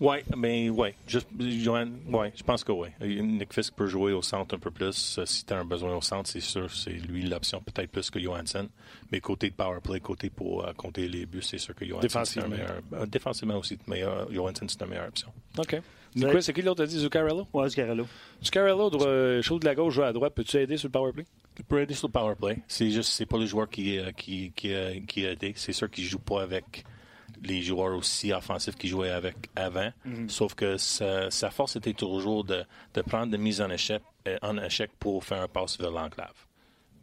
Oui, 0.00 0.16
mais 0.36 0.68
oui. 0.70 0.88
Juste, 1.06 1.28
Johan, 1.38 1.86
ouais, 2.08 2.32
je 2.34 2.42
pense 2.42 2.64
que 2.64 2.72
oui. 2.72 2.88
Nick 3.00 3.52
Fisk 3.54 3.74
peut 3.74 3.86
jouer 3.86 4.12
au 4.12 4.22
centre 4.22 4.56
un 4.56 4.58
peu 4.58 4.72
plus. 4.72 5.18
Euh, 5.18 5.24
Si 5.24 5.44
tu 5.46 5.54
as 5.54 5.58
un 5.60 5.64
besoin 5.64 5.94
au 5.94 6.00
centre, 6.00 6.28
c'est 6.28 6.40
sûr, 6.40 6.68
c'est 6.68 6.90
lui 6.90 7.22
l'option, 7.22 7.60
peut-être 7.62 7.92
plus 7.92 8.10
que 8.10 8.18
Johansson. 8.18 8.68
Mais 9.12 9.20
côté 9.20 9.50
de 9.50 9.54
power 9.54 9.78
play, 9.80 10.00
côté 10.00 10.30
pour 10.30 10.66
compter 10.76 11.06
les 11.06 11.24
buts, 11.26 11.42
c'est 11.42 11.58
sûr 11.58 11.76
que 11.76 11.86
Johansson 11.86 12.24
c'est 12.24 12.42
un 12.42 12.48
meilleur. 12.48 12.82
défensivement 13.06 13.56
aussi, 13.58 13.78
mais 13.86 14.02
Johansson 14.32 14.66
c'est 14.68 14.82
une 14.82 14.88
meilleure 14.90 15.06
option. 15.06 15.28
OK. 15.58 15.80
Nyquist, 16.14 16.42
c'est 16.42 16.52
qui 16.52 16.62
l'autre 16.62 16.82
a 16.82 16.86
dit? 16.86 16.98
Zuccarello? 16.98 17.46
Ouais, 17.52 17.68
Zuccarello. 17.68 18.06
Zuccarello, 18.42 18.90
droit, 18.90 19.06
euh, 19.06 19.42
chaud 19.42 19.58
de 19.58 19.64
la 19.64 19.74
gauche, 19.74 19.94
joue 19.94 20.02
à 20.02 20.12
droite. 20.12 20.34
Peux-tu 20.34 20.56
aider 20.58 20.76
sur 20.76 20.88
le 20.88 20.92
power 20.92 21.12
play? 21.12 21.24
Il 21.58 21.64
peut 21.64 21.80
aider 21.80 21.94
sur 21.94 22.08
le 22.08 22.12
power 22.12 22.34
play. 22.36 22.58
C'est 22.68 22.90
juste, 22.90 23.12
c'est 23.12 23.26
pas 23.26 23.38
le 23.38 23.46
joueur 23.46 23.68
qui, 23.68 23.98
euh, 23.98 24.12
qui, 24.12 24.52
qui, 24.54 24.72
euh, 24.72 25.00
qui 25.06 25.26
a 25.26 25.32
aidé. 25.32 25.52
C'est 25.56 25.72
sûr 25.72 25.90
qu'il 25.90 26.04
joue 26.04 26.18
pas 26.18 26.42
avec 26.42 26.84
les 27.42 27.62
joueurs 27.62 27.96
aussi 27.96 28.32
offensifs 28.32 28.76
qu'il 28.76 28.90
jouait 28.90 29.10
avec 29.10 29.36
avant. 29.56 29.90
Sauf 30.28 30.54
que 30.54 30.76
sa, 30.76 31.30
sa 31.30 31.50
force 31.50 31.76
était 31.76 31.92
toujours 31.92 32.44
de, 32.44 32.64
de 32.94 33.02
prendre 33.02 33.32
des 33.32 33.38
mises 33.38 33.60
en 33.60 33.70
échec, 33.70 34.02
en 34.40 34.56
échec 34.58 34.90
pour 34.98 35.24
faire 35.24 35.42
un 35.42 35.48
passe 35.48 35.78
vers 35.78 35.90
l'enclave. 35.90 36.43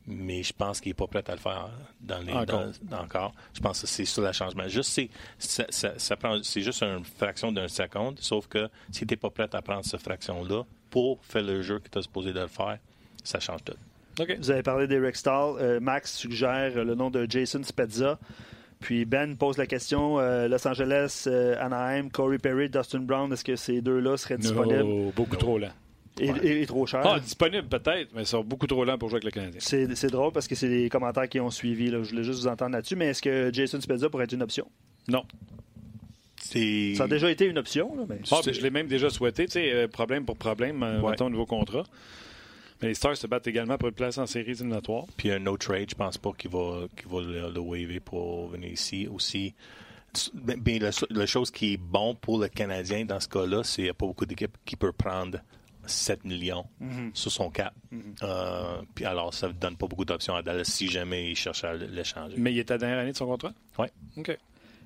Mais 0.07 0.41
je 0.43 0.51
pense 0.53 0.81
qu'il 0.81 0.89
n'est 0.89 0.95
pas 0.95 1.07
prêt 1.07 1.23
à 1.27 1.31
le 1.33 1.37
faire 1.39 1.69
dans 2.01 2.19
les, 2.19 2.33
Encore. 2.33 2.65
dans- 2.83 2.97
encore. 3.01 3.33
Je 3.53 3.59
pense 3.59 3.81
que 3.81 3.87
c'est 3.87 4.05
ça 4.05 4.21
le 4.21 4.31
changement. 4.31 4.67
Juste, 4.67 4.89
c'est, 4.91 5.09
ça, 5.37 5.65
ça- 5.69 5.93
ça 5.99 6.15
prend, 6.15 6.41
c'est 6.43 6.61
juste 6.61 6.81
une 6.81 7.03
fraction 7.05 7.51
d'une 7.51 7.67
seconde. 7.67 8.17
Sauf 8.19 8.47
que 8.47 8.67
si 8.91 9.05
tu 9.05 9.13
n'es 9.13 9.17
pas 9.17 9.29
prêt 9.29 9.47
à 9.53 9.61
prendre 9.61 9.85
cette 9.85 10.01
fraction-là 10.01 10.63
pour 10.89 11.23
faire 11.23 11.43
le 11.43 11.61
jeu 11.61 11.79
que 11.79 11.87
tu 11.87 11.99
es 11.99 12.01
supposé 12.01 12.33
de 12.33 12.39
le 12.39 12.47
faire, 12.47 12.79
ça 13.23 13.39
change 13.39 13.63
tout. 13.63 13.75
OK. 14.19 14.35
Vous 14.39 14.51
avez 14.51 14.63
parlé 14.63 14.87
d'Eric 14.87 15.15
Stahl. 15.15 15.55
Euh, 15.59 15.79
Max 15.79 16.13
suggère 16.17 16.73
euh, 16.75 16.83
le 16.83 16.95
nom 16.95 17.09
de 17.09 17.25
Jason 17.29 17.61
Spezza. 17.63 18.17
Puis 18.79 19.05
Ben 19.05 19.37
pose 19.37 19.57
la 19.57 19.67
question 19.67 20.19
euh, 20.19 20.47
Los 20.47 20.67
Angeles, 20.67 21.25
euh, 21.27 21.55
Anaheim, 21.63 22.09
Corey 22.09 22.39
Perry, 22.39 22.67
Dustin 22.67 22.99
Brown, 23.01 23.31
est-ce 23.31 23.43
que 23.43 23.55
ces 23.55 23.79
deux-là 23.81 24.17
seraient 24.17 24.39
disponibles? 24.39 24.79
No, 24.83 25.11
beaucoup 25.15 25.35
trop 25.35 25.59
lent. 25.59 25.69
Et, 26.19 26.27
et- 26.43 26.61
et 26.61 26.65
trop 26.65 26.85
chers 26.85 27.05
Ah, 27.05 27.19
disponible 27.19 27.67
peut-être, 27.67 28.09
mais 28.13 28.23
ils 28.23 28.27
sont 28.27 28.43
beaucoup 28.43 28.67
trop 28.67 28.83
lents 28.85 28.97
pour 28.97 29.09
jouer 29.09 29.17
avec 29.17 29.25
le 29.25 29.31
Canadien. 29.31 29.59
C'est 29.63 29.95
c'est 29.95 30.09
drôle 30.09 30.31
parce 30.33 30.47
que 30.47 30.55
c'est 30.55 30.69
des 30.69 30.89
commentaires 30.89 31.29
qui 31.29 31.39
ont 31.39 31.49
suivi. 31.49 31.89
là. 31.89 32.03
Je 32.03 32.09
voulais 32.09 32.23
juste 32.23 32.39
vous 32.41 32.47
entendre 32.47 32.71
là-dessus. 32.73 32.95
Mais 32.95 33.07
est-ce 33.07 33.21
que 33.21 33.49
Jason 33.53 33.79
Spezza 33.79 34.09
pourrait 34.09 34.25
être 34.25 34.33
une 34.33 34.43
option? 34.43 34.67
Non. 35.07 35.23
C'est... 36.43 36.95
Ça 36.95 37.03
a 37.03 37.07
déjà 37.07 37.29
été 37.31 37.45
une 37.45 37.57
option. 37.57 37.95
Là, 37.95 38.03
mais... 38.09 38.19
Ah, 38.31 38.39
je 38.43 38.59
l'ai 38.61 38.69
même 38.71 38.87
déjà 38.87 39.09
souhaité, 39.09 39.45
tu 39.45 39.53
sais, 39.53 39.71
euh, 39.71 39.87
problème 39.87 40.25
pour 40.25 40.35
problème, 40.37 40.81
euh, 40.83 40.99
Ouais. 40.99 41.11
mettons, 41.11 41.27
au 41.27 41.29
nouveau 41.29 41.45
contrat. 41.45 41.83
Mais 42.81 42.89
les 42.89 42.93
Stars 42.95 43.15
se 43.15 43.27
battent 43.27 43.47
également 43.47 43.77
pour 43.77 43.89
une 43.89 43.93
place 43.95 44.17
en 44.17 44.25
séries 44.25 44.51
éliminatoires. 44.51 45.05
Puis 45.15 45.31
un 45.31 45.39
no 45.39 45.55
trade, 45.55 45.89
je 45.91 45.95
pense 45.95 46.17
pas 46.17 46.31
qu'il 46.33 46.49
va, 46.49 46.87
qu'il 46.97 47.07
va 47.11 47.21
le, 47.21 47.51
le 47.53 47.59
waiver 47.59 47.99
pour 47.99 48.47
venir 48.49 48.71
ici 48.71 49.07
aussi. 49.07 49.53
Mais 50.45 50.55
mais 50.65 50.79
la, 50.79 50.89
la 51.11 51.25
chose 51.27 51.51
qui 51.51 51.73
est 51.73 51.77
bon 51.77 52.15
pour 52.15 52.39
le 52.39 52.47
Canadien 52.49 53.05
dans 53.05 53.19
ce 53.19 53.29
cas-là, 53.29 53.63
c'est 53.63 53.75
qu'il 53.75 53.83
n'y 53.85 53.89
a 53.91 53.93
pas 53.93 54.07
beaucoup 54.07 54.25
d'équipes 54.25 54.57
qui 54.65 54.75
peuvent 54.75 54.91
prendre 54.93 55.37
7 55.85 56.25
millions 56.25 56.65
sur 57.13 57.31
son 57.31 57.49
cap. 57.49 57.73
Euh, 58.23 58.81
puis 58.95 59.05
alors, 59.05 59.33
ça 59.33 59.47
ne 59.47 59.53
donne 59.53 59.77
pas 59.77 59.87
beaucoup 59.87 60.05
d'options 60.05 60.35
à 60.35 60.41
Dallas 60.41 60.65
si 60.65 60.87
jamais 60.87 61.31
il 61.31 61.35
cherche 61.35 61.63
à 61.63 61.73
l'échanger. 61.73 62.35
Mais 62.37 62.53
il 62.53 62.59
est 62.59 62.69
à 62.71 62.75
la 62.75 62.77
dernière 62.79 62.99
année 62.99 63.11
de 63.11 63.17
son 63.17 63.25
contrat? 63.25 63.53
Oui. 63.79 63.87
OK. 64.17 64.37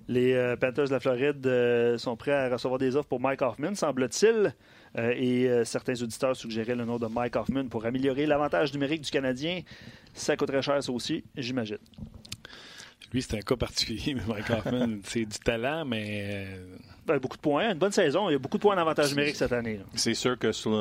Les 0.08 0.34
euh, 0.34 0.56
Panthers 0.56 0.86
de 0.86 0.92
la 0.92 1.00
Floride 1.00 1.46
euh, 1.48 1.98
sont 1.98 2.16
prêts 2.16 2.32
à 2.32 2.50
recevoir 2.50 2.78
des 2.78 2.96
offres 2.96 3.10
pour 3.10 3.20
Mike 3.20 3.42
Hoffman, 3.42 3.74
semble-t-il. 3.74 4.54
Euh, 4.98 5.14
et 5.18 5.48
euh, 5.48 5.66
certains 5.66 6.00
auditeurs 6.02 6.36
suggéraient 6.36 6.76
le 6.76 6.86
nom 6.86 6.98
de 6.98 7.08
Mike 7.08 7.36
Hoffman 7.36 7.68
pour 7.68 7.86
améliorer 7.86 8.26
l'avantage 8.26 8.72
numérique 8.74 9.02
du 9.02 9.12
Canadien. 9.12 9.62
Ça 10.14 10.38
coûterait 10.38 10.62
cher, 10.62 10.82
ça 10.82 10.92
aussi, 10.92 11.24
j'imagine. 11.36 11.80
Lui, 13.12 13.22
c'est 13.22 13.38
un 13.38 13.42
cas 13.42 13.56
particulier, 13.56 14.14
mais 14.16 14.22
Mike 14.28 14.50
Hoffman, 14.52 15.00
c'est 15.04 15.26
du 15.26 15.40
talent, 15.40 15.86
mais 15.86 16.48
beaucoup 17.06 17.38
de 17.38 17.42
points, 17.42 17.72
une 17.72 17.78
bonne 17.78 17.92
saison. 17.92 18.30
Il 18.30 18.34
y 18.34 18.36
a 18.36 18.40
beaucoup 18.40 18.58
de 18.58 18.62
points 18.62 18.76
d'avantage 18.76 19.10
numérique 19.12 19.36
cette 19.36 19.52
année. 19.52 19.80
C'est 19.96 20.14
sûr 20.14 20.38
que 20.38 20.52
sur, 20.52 20.72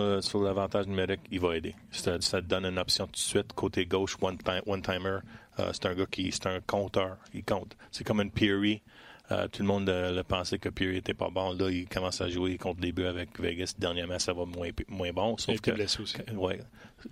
l'avantage 0.43 0.87
numérique, 0.87 1.21
il 1.31 1.41
va 1.41 1.57
aider. 1.57 1.75
Ça, 1.91 2.21
ça 2.21 2.41
te 2.41 2.47
donne 2.47 2.67
une 2.67 2.79
option 2.79 3.07
tout 3.07 3.13
de 3.13 3.17
suite. 3.19 3.53
Côté 3.53 3.87
gauche, 3.87 4.17
one-timer, 4.21 4.61
one 4.67 4.83
timer, 4.83 5.19
euh, 5.59 5.71
c'est 5.73 5.87
un 5.87 5.95
gars 5.95 6.07
qui 6.11 6.33
c'est 6.33 6.47
un 6.47 6.61
compteur. 6.67 7.17
Il 7.33 7.45
compte. 7.45 7.77
C'est 7.91 8.05
comme 8.05 8.21
une 8.21 8.31
Peary. 8.31 8.83
Euh, 9.31 9.49
tout 9.49 9.63
le 9.63 9.69
monde 9.69 9.89
euh, 9.89 10.13
le 10.13 10.23
pensait 10.23 10.59
que 10.59 10.69
Peary 10.69 10.99
était 10.99 11.15
pas 11.15 11.31
bon. 11.31 11.53
Là, 11.55 11.71
il 11.71 11.89
commence 11.89 12.21
à 12.21 12.29
jouer 12.29 12.59
contre 12.59 12.83
les 12.83 12.93
buts 12.93 13.07
avec 13.07 13.41
Vegas. 13.41 13.73
Dernièrement, 13.79 14.19
ça 14.19 14.35
va 14.35 14.45
moins, 14.45 14.69
moins 14.89 15.13
bon. 15.13 15.37
il 15.39 15.43
Sauf 15.43 15.61
que, 15.63 15.71
blessé 15.71 16.03
aussi. 16.03 16.17
ouais. 16.37 16.61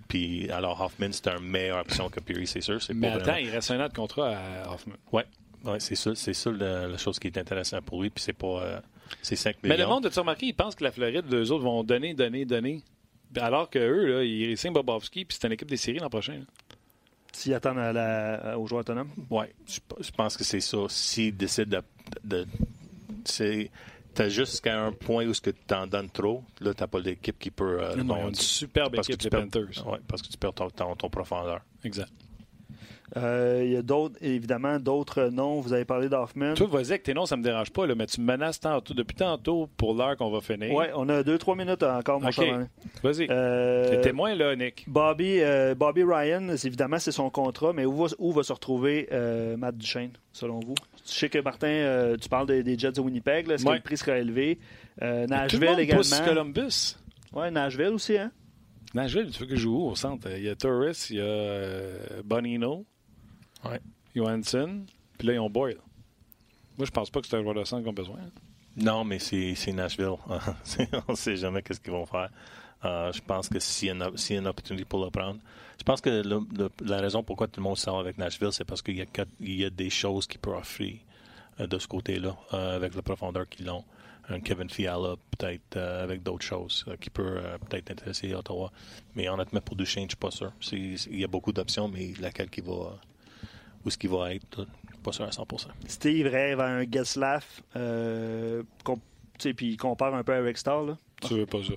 Puis, 0.07 0.47
alors, 0.51 0.79
Hoffman, 0.79 1.11
c'est 1.11 1.27
une 1.27 1.39
meilleure 1.49 1.79
option 1.79 2.09
que 2.09 2.19
Peary, 2.19 2.45
c'est 2.45 2.61
sûr. 2.61 2.77
Mais 2.93 3.07
pas 3.07 3.13
attends, 3.15 3.23
vraiment- 3.23 3.37
il 3.39 3.49
reste 3.49 3.71
un 3.71 3.83
an 3.83 3.87
de 3.87 3.93
contrat 3.93 4.35
à 4.37 4.71
Hoffman. 4.71 4.93
Ouais. 5.11 5.25
Ouais, 5.63 5.79
c'est 5.79 5.95
ça, 5.95 6.13
c'est 6.13 6.33
ça 6.33 6.51
la, 6.51 6.87
la 6.87 6.97
chose 6.97 7.17
qui 7.19 7.27
est 7.27 7.37
intéressante 7.37 7.81
pour 7.85 8.01
lui. 8.03 8.09
Puis 8.11 8.23
c'est 8.23 8.33
pas, 8.33 8.61
euh, 8.61 8.79
c'est 9.21 9.35
5 9.35 9.57
Mais 9.63 9.69
millions. 9.69 9.83
le 9.83 9.89
monde, 9.89 10.05
as-tu 10.05 10.19
remarqué, 10.19 10.45
ils 10.47 10.53
pensent 10.53 10.75
que 10.75 10.83
la 10.83 10.91
Floride, 10.91 11.25
eux 11.33 11.51
autres, 11.51 11.63
vont 11.63 11.83
donner, 11.83 12.13
donner, 12.13 12.45
donner. 12.45 12.81
Alors 13.37 13.69
que 13.69 13.79
eux, 13.79 14.17
là, 14.17 14.23
ils 14.23 14.57
signent 14.57 14.73
Bobovski, 14.73 15.25
puis 15.25 15.37
c'est 15.39 15.47
une 15.47 15.53
équipe 15.53 15.69
des 15.69 15.77
séries 15.77 15.99
l'an 15.99 16.09
prochain. 16.09 16.33
là. 16.33 16.45
S'ils 17.31 17.53
attendent 17.55 17.79
à 17.79 17.91
la- 17.91 18.59
aux 18.59 18.67
joueurs 18.67 18.81
autonomes? 18.81 19.09
Oui, 19.31 19.45
je, 19.67 19.79
je 19.99 20.11
pense 20.11 20.37
que 20.37 20.43
c'est 20.43 20.59
ça. 20.59 20.77
S'ils 20.89 21.35
décident 21.35 21.79
de. 22.23 22.43
de 22.43 22.47
c'est. 23.25 23.71
T'as 24.13 24.29
jusqu'à 24.29 24.79
un 24.79 24.91
point 24.91 25.25
où 25.25 25.33
ce 25.33 25.41
que 25.41 25.49
tu 25.49 25.73
en 25.73 25.87
donnes 25.87 26.11
trop, 26.11 26.43
là, 26.61 26.75
t'as 26.75 26.85
pas 26.85 27.01
d'équipe 27.01 27.39
qui 27.39 27.49
peut. 27.49 27.81
euh, 27.81 27.95
Non, 27.95 28.29
une 28.29 28.35
superbe 28.35 28.93
Parce 28.95 29.09
équipe, 29.09 29.27
perds- 29.31 29.41
Panthers. 29.49 29.87
ouais, 29.87 29.97
parce 30.07 30.21
que 30.21 30.27
tu 30.27 30.37
perds 30.37 30.53
ton, 30.53 30.69
ton, 30.69 30.95
ton 30.95 31.09
profondeur. 31.09 31.61
Exact. 31.83 32.11
Euh, 33.15 33.61
il 33.63 33.71
y 33.71 33.75
a 33.77 33.81
d'autres, 33.83 34.15
évidemment, 34.21 34.79
d'autres 34.79 35.25
noms. 35.29 35.59
Vous 35.59 35.71
avez 35.73 35.85
parlé 35.85 36.09
d'Hoffman. 36.09 36.55
Toi, 36.55 36.67
vas-y 36.67 36.89
avec 36.91 37.03
tes 37.03 37.13
noms, 37.13 37.25
ça 37.27 37.37
me 37.37 37.43
dérange 37.43 37.69
pas, 37.71 37.85
là, 37.85 37.93
mais 37.95 38.07
tu 38.07 38.19
me 38.21 38.25
menaces 38.25 38.59
tantôt, 38.59 38.93
depuis 38.95 39.15
tantôt 39.15 39.69
pour 39.77 39.93
l'heure 39.93 40.17
qu'on 40.17 40.31
va 40.31 40.41
finir. 40.41 40.73
Oui, 40.73 40.85
on 40.95 41.07
a 41.09 41.21
2-3 41.21 41.55
minutes 41.57 41.83
encore, 41.83 42.19
mon 42.21 42.27
OK. 42.29 42.33
cher 42.33 42.53
ami. 42.55 42.65
Vas-y. 43.03 43.27
Euh, 43.29 43.89
T'es 43.91 44.01
témoin, 44.01 44.33
là, 44.33 44.55
Nick. 44.55 44.85
Bobby, 44.87 45.41
euh, 45.41 45.75
Bobby 45.75 46.03
Ryan, 46.03 46.49
évidemment, 46.49 46.97
c'est 46.97 47.11
son 47.11 47.29
contrat, 47.29 47.71
mais 47.73 47.85
où 47.85 47.95
va, 47.95 48.07
où 48.17 48.31
va 48.31 48.41
se 48.41 48.51
retrouver 48.53 49.07
euh, 49.11 49.57
Matt 49.57 49.77
Duchesne, 49.77 50.11
selon 50.31 50.59
vous? 50.61 50.73
Je 51.05 51.11
sais 51.11 51.29
que, 51.29 51.37
Martin, 51.39 52.15
tu 52.19 52.29
parles 52.29 52.47
des, 52.47 52.63
des 52.63 52.79
Jets 52.79 52.93
de 52.93 53.01
Winnipeg. 53.01 53.45
là. 53.47 53.55
Est-ce 53.55 53.65
que 53.65 53.69
le 53.71 53.79
prix 53.81 53.97
sera 53.97 54.17
élevé? 54.17 54.57
Euh, 55.01 55.25
Tout 55.25 55.31
le 55.31 55.35
Nashville 55.37 55.65
monde 55.69 55.79
également. 55.79 56.01
pousse 56.01 56.19
Columbus. 56.21 56.95
Ouais, 57.33 57.51
Nashville 57.51 57.87
aussi, 57.89 58.17
hein? 58.17 58.31
Nashville, 58.95 59.29
tu 59.31 59.39
veux 59.41 59.45
que 59.47 59.55
je 59.55 59.61
joue 59.61 59.75
où 59.75 59.89
au 59.89 59.95
centre? 59.95 60.29
Il 60.37 60.43
y 60.43 60.49
a 60.49 60.55
Torres, 60.55 60.93
il 61.09 61.15
y 61.17 61.19
a 61.19 62.21
Bonino, 62.23 62.85
Ouais. 63.65 63.79
Johansson, 64.15 64.85
puis 65.17 65.27
là, 65.27 65.33
ils 65.33 65.39
ont 65.39 65.49
Boyle. 65.49 65.77
Moi, 66.77 66.85
je 66.85 66.91
pense 66.91 67.09
pas 67.09 67.21
que 67.21 67.27
c'est 67.27 67.37
un 67.37 67.41
joueur 67.43 67.55
de 67.55 67.63
centre 67.63 67.83
qu'on 67.83 67.91
a 67.91 67.93
besoin. 67.93 68.19
Non, 68.75 69.03
mais 69.03 69.19
c'est 69.19 69.53
c'est 69.55 69.71
Nashville. 69.71 70.15
On 71.07 71.15
sait 71.15 71.35
jamais 71.37 71.61
qu'est-ce 71.61 71.79
qu'ils 71.79 71.91
vont 71.91 72.05
faire. 72.05 72.29
Euh, 72.85 73.11
je 73.13 73.21
pense 73.21 73.47
que 73.47 73.59
s'il 73.59 73.87
y, 73.87 73.91
a 73.91 73.93
une- 73.93 74.17
s'il 74.17 74.35
y 74.35 74.39
a 74.39 74.41
une 74.41 74.47
opportunité 74.47 74.83
pour 74.85 75.03
le 75.05 75.09
prendre, 75.11 75.39
je 75.77 75.83
pense 75.83 76.01
que 76.01 76.09
le- 76.09 76.41
le- 76.57 76.71
la 76.83 76.99
raison 76.99 77.23
pourquoi 77.23 77.47
tout 77.47 77.59
le 77.59 77.63
monde 77.63 77.77
sort 77.77 77.99
avec 77.99 78.17
Nashville, 78.17 78.51
c'est 78.51 78.65
parce 78.65 78.81
qu'il 78.81 78.97
y, 78.97 79.01
a 79.01 79.05
quatre- 79.05 79.31
il 79.39 79.55
y 79.55 79.63
a 79.65 79.69
des 79.69 79.89
choses 79.89 80.25
qui 80.27 80.37
peuvent 80.37 80.55
offrir 80.57 80.97
euh, 81.59 81.67
de 81.67 81.77
ce 81.77 81.87
côté-là, 81.87 82.35
euh, 82.53 82.75
avec 82.75 82.95
la 82.95 83.01
profondeur 83.03 83.47
qu'ils 83.47 83.69
ont. 83.69 83.83
Un 84.29 84.39
Kevin 84.39 84.69
Fiala, 84.69 85.15
peut-être 85.37 85.77
euh, 85.77 86.03
avec 86.03 86.23
d'autres 86.23 86.43
choses 86.45 86.83
euh, 86.87 86.95
qui 86.97 87.09
peut 87.11 87.37
euh, 87.37 87.57
peut-être 87.59 87.91
intéresser 87.91 88.33
Ottawa. 88.33 88.71
Mais 89.15 89.29
honnêtement, 89.29 89.61
pour 89.61 89.75
Duchesne, 89.75 90.05
je 90.05 90.09
suis 90.09 90.17
pas 90.17 90.31
sûr. 90.31 90.51
Il 90.71 91.19
y 91.19 91.23
a 91.23 91.27
beaucoup 91.27 91.51
d'options, 91.53 91.87
mais 91.87 92.13
laquelle 92.19 92.49
qui 92.49 92.61
va, 92.61 92.99
où 93.83 93.87
est-ce 93.87 93.97
qu'il 93.97 94.09
va 94.09 94.33
être, 94.33 94.65
suis 94.65 95.01
pas 95.03 95.11
sûr 95.11 95.25
à 95.25 95.29
100%. 95.29 95.67
Steve 95.87 96.27
rêve 96.27 96.59
à 96.59 96.67
un 96.67 96.83
Getzlaff, 96.83 97.61
euh, 97.75 98.63
com- 98.83 98.99
tu 99.37 99.49
sais, 99.49 99.53
puis 99.53 99.71
il 99.71 99.77
compare 99.77 100.13
un 100.15 100.23
peu 100.23 100.33
à 100.33 100.55
Starr, 100.55 100.83
là. 100.83 100.97
Tu 101.21 101.33
veux 101.35 101.45
pas 101.45 101.63
ça. 101.63 101.73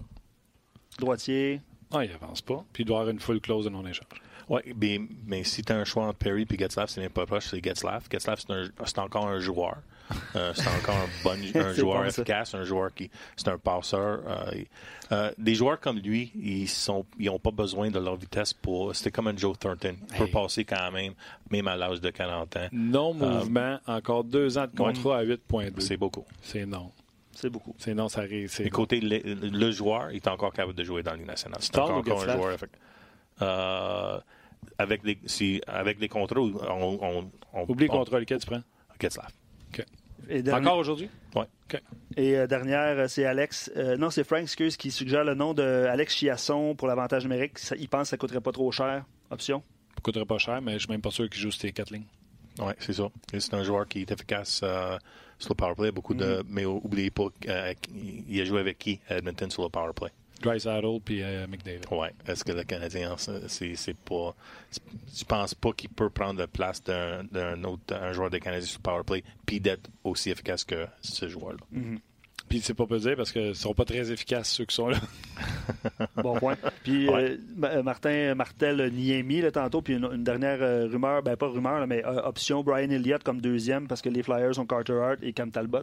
droitier, 0.98 1.60
Ah, 1.92 2.04
il 2.04 2.10
avance 2.12 2.42
pas. 2.42 2.64
Puis 2.72 2.82
il 2.82 2.86
doit 2.86 2.98
avoir 3.00 3.12
une 3.12 3.20
full 3.20 3.40
clause 3.40 3.64
de 3.64 3.70
non-échange. 3.70 4.06
Oui, 4.48 4.60
mais, 4.80 5.00
mais 5.26 5.44
si 5.44 5.62
tu 5.62 5.72
as 5.72 5.76
un 5.76 5.84
choix 5.84 6.04
entre 6.06 6.18
Perry 6.18 6.46
et 6.50 6.58
Getzlaff, 6.58 6.90
c'est 6.90 7.00
même 7.00 7.10
pas 7.10 7.26
proche, 7.26 7.46
c'est 7.46 7.62
Getzlaff. 7.62 8.08
Getzlaff, 8.10 8.44
c'est 8.84 8.98
encore 8.98 9.26
un 9.28 9.38
joueur. 9.40 9.78
Euh, 10.36 10.52
c'est 10.54 10.68
encore 10.68 10.96
un, 10.96 11.08
bon, 11.24 11.38
un 11.54 11.72
joueur 11.72 12.02
bon, 12.02 12.08
efficace, 12.08 12.54
un 12.54 12.64
joueur 12.64 12.94
qui 12.94 13.10
c'est 13.36 13.48
un 13.48 13.58
passeur. 13.58 14.20
Euh, 14.26 14.62
euh, 15.12 15.30
des 15.38 15.54
joueurs 15.54 15.80
comme 15.80 15.98
lui, 15.98 16.32
ils 16.34 16.68
sont 16.68 17.04
ils 17.18 17.30
ont 17.30 17.38
pas 17.38 17.50
besoin 17.50 17.90
de 17.90 17.98
leur 17.98 18.16
vitesse 18.16 18.52
pour. 18.52 18.94
C'était 18.94 19.10
comme 19.10 19.28
un 19.28 19.36
Joe 19.36 19.58
Thornton. 19.58 19.96
Il 20.12 20.16
peut 20.16 20.26
passer 20.28 20.64
quand 20.64 20.90
même, 20.92 21.14
même 21.50 21.68
à 21.68 21.76
l'âge 21.76 22.00
de 22.00 22.10
40 22.10 22.56
ans. 22.56 22.68
Non 22.72 23.14
mouvement, 23.14 23.78
encore 23.86 24.24
deux 24.24 24.58
ans 24.58 24.66
de 24.66 24.76
contrat 24.76 25.18
à 25.18 25.24
8.2. 25.24 25.80
C'est 25.80 25.96
beaucoup. 25.96 26.24
C'est 26.42 26.66
non. 26.66 26.90
C'est 27.32 27.50
beaucoup. 27.50 27.74
C'est 27.78 27.94
non, 27.94 28.08
ça 28.08 28.22
arrive. 28.22 28.50
Et 28.60 28.70
côté 28.70 28.98
le, 28.98 29.18
le, 29.34 29.70
joueur, 29.70 30.10
il 30.10 30.16
est 30.16 30.28
encore 30.28 30.54
capable 30.54 30.74
de 30.74 30.82
jouer 30.82 31.02
dans 31.02 31.10
la 31.10 31.18
Ligue 31.18 31.26
nationale. 31.26 31.58
C'est 31.60 31.76
encore, 31.78 31.98
encore 31.98 32.22
un 32.22 32.36
joueur. 32.36 32.56
Euh, 33.42 34.18
avec 34.78 35.04
les, 35.04 35.18
si, 35.26 35.60
avec 35.66 36.00
les 36.00 36.08
contrats, 36.08 36.40
on, 36.40 36.98
on, 37.02 37.30
on 37.52 37.62
Oublie 37.68 37.86
le 37.86 37.92
contrat, 37.92 38.20
lequel 38.20 38.38
tu 38.38 38.46
prends? 38.46 38.62
Getzlaff. 38.98 39.32
OK. 39.78 39.84
Et 40.28 40.42
dernière... 40.42 40.68
Encore 40.68 40.78
aujourd'hui? 40.78 41.08
Oui. 41.34 41.44
Et 42.16 42.36
euh, 42.36 42.46
dernière, 42.46 43.08
c'est 43.10 43.24
Alex. 43.24 43.70
Euh, 43.76 43.96
non, 43.96 44.10
c'est 44.10 44.24
Frank, 44.24 44.42
excuse, 44.42 44.76
qui 44.76 44.90
suggère 44.90 45.24
le 45.24 45.34
nom 45.34 45.54
de 45.54 45.62
Alex 45.62 46.14
Chiasson 46.14 46.74
pour 46.74 46.88
l'avantage 46.88 47.24
numérique. 47.24 47.58
Ça, 47.58 47.76
il 47.76 47.88
pense 47.88 48.02
que 48.02 48.08
ça 48.08 48.16
coûterait 48.16 48.40
pas 48.40 48.52
trop 48.52 48.70
cher. 48.72 49.04
Option? 49.30 49.62
Ça 49.94 50.00
coûterait 50.02 50.24
pas 50.24 50.38
cher, 50.38 50.62
mais 50.62 50.74
je 50.74 50.78
suis 50.80 50.90
même 50.90 51.00
pas 51.00 51.10
sûr 51.10 51.28
qu'il 51.28 51.40
joue 51.40 51.50
ces 51.50 51.72
quatre 51.72 51.90
lignes. 51.90 52.06
Oui, 52.58 52.72
c'est 52.78 52.94
ça. 52.94 53.08
C'est 53.38 53.54
un 53.54 53.62
joueur 53.62 53.86
qui 53.86 54.00
est 54.00 54.10
efficace 54.10 54.60
euh, 54.62 54.96
sur 55.38 55.50
le 55.50 55.56
powerplay. 55.56 55.92
Beaucoup 55.92 56.14
de, 56.14 56.42
mm. 56.42 56.46
Mais 56.48 56.64
oubliez 56.64 57.10
pas, 57.10 57.26
euh, 57.48 57.74
il 58.28 58.40
a 58.40 58.44
joué 58.44 58.60
avec 58.60 58.78
qui? 58.78 59.00
Edmonton 59.08 59.50
sur 59.50 59.62
le 59.62 59.68
powerplay? 59.68 60.10
Dreisaitl 60.42 61.00
puis 61.04 61.22
euh, 61.22 61.46
McDavid. 61.46 61.80
Oui. 61.90 62.08
Est-ce 62.26 62.44
que 62.44 62.52
le 62.52 62.64
Canadien, 62.64 63.16
c'est 63.18 63.96
pas. 63.96 64.34
Je 65.16 65.24
pense 65.24 65.54
pas 65.54 65.72
qu'il 65.72 65.90
peut 65.90 66.10
prendre 66.10 66.38
la 66.38 66.46
place 66.46 66.82
d'un 66.82 67.64
autre 67.64 67.94
un 67.94 68.12
joueur 68.12 68.30
de 68.30 68.38
Canadien 68.38 68.66
sur 68.66 68.80
powerplay 68.80 69.24
puis 69.46 69.60
d'être 69.60 69.88
aussi 70.04 70.30
efficace 70.30 70.64
que 70.64 70.86
ce 71.00 71.28
joueur-là. 71.28 71.58
Mm 71.70 71.94
-hmm. 71.94 71.98
Puis 72.48 72.60
c'est 72.60 72.74
pas 72.74 72.86
dire 72.86 73.16
parce 73.16 73.32
qu'ils 73.32 73.48
ne 73.48 73.52
sont 73.54 73.74
pas 73.74 73.84
très 73.84 74.12
efficaces 74.12 74.50
ceux 74.50 74.64
qui 74.64 74.74
sont 74.74 74.88
là. 74.88 74.98
bon 76.22 76.38
point. 76.38 76.56
Puis 76.84 77.08
ouais. 77.08 77.38
euh, 77.64 77.82
Martin 77.82 78.34
Martel 78.36 78.92
Niemi 78.92 79.40
là, 79.40 79.50
tantôt, 79.50 79.82
puis 79.82 79.94
une, 79.94 80.08
une 80.12 80.22
dernière 80.22 80.62
euh, 80.62 80.86
rumeur, 80.86 81.22
ben 81.22 81.36
pas 81.36 81.48
rumeur, 81.48 81.80
là, 81.80 81.86
mais 81.86 82.04
euh, 82.04 82.22
option 82.22 82.62
Brian 82.62 82.90
Elliott 82.90 83.22
comme 83.24 83.40
deuxième 83.40 83.88
parce 83.88 84.00
que 84.00 84.08
les 84.08 84.22
Flyers 84.22 84.58
ont 84.60 84.66
Carter 84.66 84.92
Hart 84.92 85.18
et 85.22 85.32
Cam 85.32 85.50
Talbot. 85.50 85.82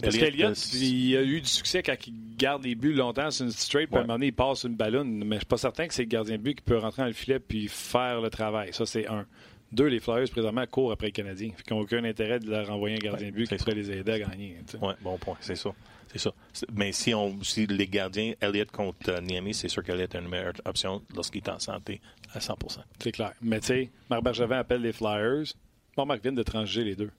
Parce 0.00 0.16
qu'Eliott, 0.16 0.72
il 0.74 1.16
a 1.16 1.22
eu 1.22 1.40
du 1.40 1.48
succès 1.48 1.82
quand 1.82 1.96
il 2.06 2.36
garde 2.36 2.64
les 2.64 2.74
buts 2.74 2.92
longtemps 2.92 3.30
sur 3.30 3.44
une 3.44 3.52
straight, 3.52 3.88
puis 3.88 3.96
à 3.96 4.00
un 4.00 4.02
moment 4.02 4.14
donné, 4.14 4.26
il 4.26 4.32
passe 4.32 4.64
une 4.64 4.74
ballonne. 4.74 5.24
Mais 5.24 5.36
je 5.36 5.40
suis 5.40 5.46
pas 5.46 5.56
certain 5.56 5.86
que 5.86 5.94
c'est 5.94 6.02
le 6.02 6.08
gardien 6.08 6.36
de 6.36 6.42
but 6.42 6.54
qui 6.56 6.62
peut 6.62 6.78
rentrer 6.78 7.02
dans 7.02 7.08
le 7.08 7.14
filet 7.14 7.38
puis 7.38 7.68
faire 7.68 8.20
le 8.20 8.30
travail. 8.30 8.72
Ça, 8.72 8.86
c'est 8.86 9.06
un. 9.06 9.26
Deux, 9.72 9.86
les 9.86 9.98
Flyers, 9.98 10.30
présentement, 10.30 10.64
courent 10.70 10.92
après 10.92 11.06
les 11.06 11.12
Canadiens. 11.12 11.50
Ils 11.68 11.74
n'ont 11.74 11.80
aucun 11.80 12.04
intérêt 12.04 12.38
de 12.38 12.48
leur 12.48 12.70
envoyer 12.70 12.96
un 12.96 13.00
gardien 13.00 13.28
de 13.30 13.34
but 13.34 13.48
qui 13.48 13.56
pourrait 13.56 13.74
les 13.74 13.90
aider 13.90 14.12
à 14.12 14.18
gagner. 14.20 14.56
Oui, 14.80 14.92
bon 15.02 15.18
point. 15.18 15.36
C'est 15.40 15.56
ça. 15.56 15.70
C'est 16.12 16.18
ça. 16.18 16.32
Mais 16.72 16.92
si, 16.92 17.12
on, 17.14 17.42
si 17.42 17.66
les 17.66 17.88
gardiens, 17.88 18.34
Elliott 18.40 18.70
contre 18.70 19.10
euh, 19.10 19.20
Niami, 19.20 19.54
c'est 19.54 19.68
sûr 19.68 19.82
qu'Elliott 19.82 20.14
est 20.14 20.18
une 20.18 20.28
meilleure 20.28 20.52
option 20.64 21.02
lorsqu'il 21.14 21.42
est 21.42 21.48
en 21.48 21.58
santé 21.58 22.00
à 22.32 22.38
100% 22.38 22.78
C'est 23.00 23.12
clair. 23.12 23.32
Mais 23.42 23.58
tu 23.58 23.66
sais, 23.66 23.90
Marc 24.08 24.22
Bergevin 24.22 24.58
appelle 24.58 24.82
les 24.82 24.92
Flyers. 24.92 25.52
Bon, 25.96 26.06
Marc 26.06 26.22
vient 26.22 26.32
de 26.32 26.42
transiger 26.44 26.84
les 26.84 26.94
deux. 26.94 27.10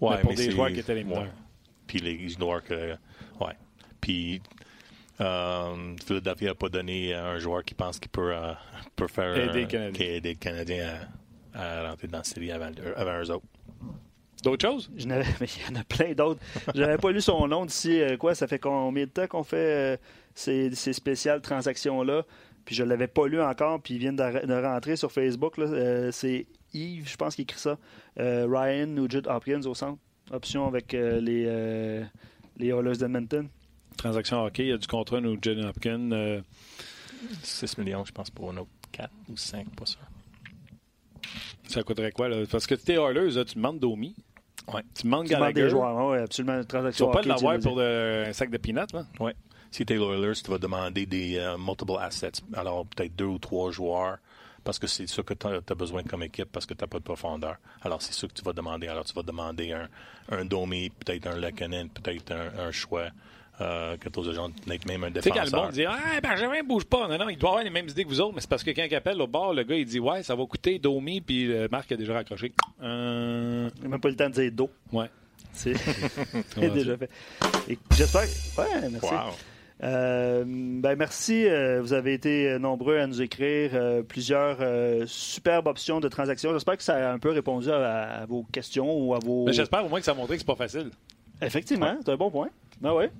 Ouais, 0.00 0.16
mais 0.16 0.20
pour 0.22 0.30
mais 0.30 0.36
des 0.36 0.50
joueurs 0.50 0.72
qui 0.72 0.80
étaient 0.80 0.94
les. 0.94 1.04
Ouais. 1.04 1.28
Puis 1.86 1.98
les 1.98 2.28
joueurs 2.28 2.62
que. 2.62 2.92
Ouais. 3.40 3.54
Puis. 4.00 4.40
Euh, 5.18 5.94
Philadelphie 6.06 6.44
n'a 6.44 6.54
pas 6.54 6.68
donné 6.68 7.14
un 7.14 7.38
joueur 7.38 7.64
qui 7.64 7.72
pense 7.72 7.98
qu'il 7.98 8.10
peut, 8.10 8.34
euh, 8.34 8.52
peut 8.96 9.08
faire. 9.08 9.34
Aider 9.34 9.60
les 9.60 9.66
Canadiens. 9.66 9.92
Qui 9.92 10.02
aider 10.02 10.28
les 10.30 10.36
Canadiens 10.36 10.94
à, 11.54 11.62
à, 11.62 11.90
rentrer 11.90 12.06
dans 12.08 12.18
la 12.18 12.24
série 12.24 12.52
avant, 12.52 12.70
avant 12.96 13.22
eux 13.22 13.30
autres. 13.30 13.46
D'autres 14.42 14.68
choses? 14.68 14.90
Je 14.96 15.06
mais 15.08 15.24
il 15.40 15.62
y 15.62 15.76
en 15.76 15.80
a 15.80 15.84
plein 15.84 16.12
d'autres. 16.12 16.40
Je 16.74 16.80
n'avais 16.80 16.98
pas 16.98 17.10
lu 17.10 17.20
son 17.20 17.48
nom 17.48 17.64
d'ici, 17.64 18.00
euh, 18.00 18.16
quoi, 18.16 18.34
ça 18.34 18.46
fait 18.46 18.58
combien 18.58 19.04
de 19.04 19.10
temps 19.10 19.26
qu'on 19.26 19.42
fait 19.42 19.56
euh, 19.56 19.96
ces, 20.34 20.74
ces, 20.74 20.92
spéciales 20.92 21.40
transactions-là? 21.40 22.24
Puis 22.64 22.74
je 22.74 22.82
ne 22.82 22.88
l'avais 22.88 23.06
pas 23.06 23.26
lu 23.28 23.40
encore, 23.40 23.80
puis 23.80 23.94
il 23.94 23.98
vient 24.00 24.12
de, 24.12 24.46
de 24.46 24.62
rentrer 24.62 24.96
sur 24.96 25.10
Facebook. 25.12 25.58
Euh, 25.58 26.10
c'est 26.12 26.46
Yves, 26.74 27.08
je 27.08 27.16
pense, 27.16 27.36
qui 27.36 27.42
écrit 27.42 27.58
ça. 27.58 27.78
Ryan 28.16 28.86
Nugent 28.86 29.26
Hopkins 29.26 29.62
au 29.66 29.74
centre. 29.74 29.98
Option 30.30 30.66
avec 30.66 30.92
les, 30.92 32.02
les 32.58 32.68
Oilers 32.68 32.96
d'Edmonton. 32.98 33.48
Transaction 33.96 34.44
hockey, 34.44 34.64
il 34.64 34.68
y 34.68 34.72
a 34.72 34.78
du 34.78 34.86
contrat 34.86 35.20
Nugent 35.20 35.64
Hopkins. 35.68 36.42
6 37.42 37.78
millions, 37.78 38.04
je 38.04 38.12
pense, 38.12 38.30
pour 38.30 38.50
un 38.50 38.56
autre 38.58 38.70
4 38.92 39.10
ou 39.30 39.36
5, 39.36 39.68
pas 39.74 39.86
sûr. 39.86 40.00
Ça 41.68 41.82
coûterait 41.82 42.12
quoi? 42.12 42.28
Là? 42.28 42.44
Parce 42.50 42.66
que 42.66 42.74
tu 42.74 42.92
es 42.92 42.96
Oilers, 42.96 43.30
là, 43.34 43.44
tu 43.44 43.54
demandes 43.56 43.78
Domi. 43.80 44.14
Ouais. 44.72 44.82
Tu 44.94 45.04
demandes 45.04 45.26
Tu 45.26 45.32
Gallagher. 45.32 45.52
demandes 45.52 45.64
des 45.64 45.70
joueurs, 45.70 46.06
oui, 46.10 46.18
absolument. 46.18 46.56
Une 46.58 46.64
transaction 46.64 47.06
tu 47.06 47.12
vas 47.12 47.20
pas 47.22 47.28
l'avoir 47.28 47.54
tu 47.58 47.60
pour 47.62 47.76
de, 47.76 48.24
un 48.28 48.32
sac 48.32 48.50
de 48.50 48.58
peanuts, 48.58 48.92
là? 48.92 49.06
Oui. 49.20 49.32
Si 49.70 49.84
tu 49.84 49.92
es 49.92 49.96
Oilers, 49.96 50.34
tu 50.42 50.50
vas 50.50 50.58
demander 50.58 51.06
des 51.06 51.36
uh, 51.36 51.58
multiple 51.58 51.96
assets. 52.00 52.42
Alors, 52.54 52.86
peut-être 52.86 53.14
deux 53.16 53.24
ou 53.26 53.38
trois 53.38 53.70
joueurs, 53.70 54.18
parce 54.66 54.80
que 54.80 54.88
c'est 54.88 55.06
ça 55.06 55.22
que 55.22 55.32
tu 55.32 55.46
as, 55.46 55.74
besoin 55.76 56.02
comme 56.02 56.24
équipe, 56.24 56.50
parce 56.50 56.66
que 56.66 56.74
tu 56.74 56.82
n'as 56.82 56.88
pas 56.88 56.98
de 56.98 57.04
profondeur. 57.04 57.56
Alors, 57.82 58.02
c'est 58.02 58.12
ça 58.12 58.26
que 58.26 58.32
tu 58.32 58.42
vas 58.42 58.52
demander. 58.52 58.88
Alors, 58.88 59.04
tu 59.04 59.14
vas 59.14 59.22
demander 59.22 59.72
un, 59.72 59.88
un 60.28 60.44
Domi, 60.44 60.90
peut-être 60.90 61.28
un 61.28 61.36
Lekanen, 61.36 61.88
peut-être 61.88 62.32
un, 62.32 62.66
un 62.66 62.72
choix. 62.72 63.06
Euh, 63.58 63.96
que 63.96 64.10
aux 64.20 64.28
agents, 64.28 64.50
même 64.66 65.04
un 65.04 65.10
défenseur. 65.10 65.22
Tu 65.22 65.22
sais, 65.22 65.30
quand 65.30 65.56
le 65.56 65.62
monde 65.62 65.72
dit 65.72 65.86
Ah, 65.86 66.20
Benjamin 66.22 66.62
bouge 66.62 66.84
pas. 66.84 67.08
Non, 67.08 67.16
non, 67.16 67.30
il 67.30 67.38
doit 67.38 67.50
avoir 67.50 67.64
les 67.64 67.70
mêmes 67.70 67.88
idées 67.88 68.04
que 68.04 68.08
vous 68.10 68.20
autres, 68.20 68.34
mais 68.34 68.42
c'est 68.42 68.50
parce 68.50 68.62
que 68.62 68.70
quand 68.70 68.84
il 68.84 68.94
appelle 68.94 69.18
au 69.22 69.26
bord, 69.26 69.54
le 69.54 69.62
gars, 69.62 69.76
il 69.76 69.86
dit 69.86 69.98
Ouais, 69.98 70.22
ça 70.22 70.34
va 70.34 70.44
coûter 70.44 70.78
Domi, 70.78 71.22
puis 71.22 71.50
euh, 71.50 71.66
Marc 71.70 71.90
a 71.90 71.96
déjà 71.96 72.12
raccroché. 72.12 72.52
Euh... 72.82 73.70
Il 73.76 73.82
n'a 73.84 73.88
même 73.88 74.00
pas 74.00 74.10
le 74.10 74.16
temps 74.16 74.28
de 74.28 74.34
dire 74.34 74.52
Do. 74.52 74.68
Ouais. 74.92 75.08
C'est 75.54 75.72
déjà 76.58 76.98
fait. 76.98 77.08
J'espère. 77.92 78.22
Ouais, 78.58 78.90
merci. 78.90 79.06
Wow. 79.06 79.32
Euh, 79.82 80.44
ben 80.46 80.96
merci. 80.96 81.46
Euh, 81.46 81.80
vous 81.82 81.92
avez 81.92 82.14
été 82.14 82.58
nombreux 82.58 82.98
à 82.98 83.06
nous 83.06 83.20
écrire 83.20 83.72
euh, 83.74 84.02
plusieurs 84.02 84.58
superbes 85.08 85.66
options 85.66 86.00
de 86.00 86.08
transactions. 86.08 86.52
J'espère 86.52 86.76
que 86.76 86.82
ça 86.82 87.10
a 87.10 87.12
un 87.12 87.18
peu 87.18 87.30
répondu 87.30 87.70
à, 87.70 88.22
à 88.22 88.26
vos 88.26 88.44
questions 88.52 88.90
ou 88.96 89.14
à 89.14 89.18
vos. 89.18 89.46
J'espère 89.50 89.84
au 89.84 89.88
moins 89.88 89.98
que 89.98 90.04
ça 90.04 90.12
a 90.12 90.14
montré 90.14 90.34
que 90.34 90.40
c'est 90.40 90.46
pas 90.46 90.56
facile. 90.56 90.90
Effectivement, 91.42 91.86
ouais. 91.86 91.98
c'est 92.04 92.12
un 92.12 92.16
bon 92.16 92.30
point. 92.30 92.48
Ben 92.80 92.92
ouais. 92.92 93.10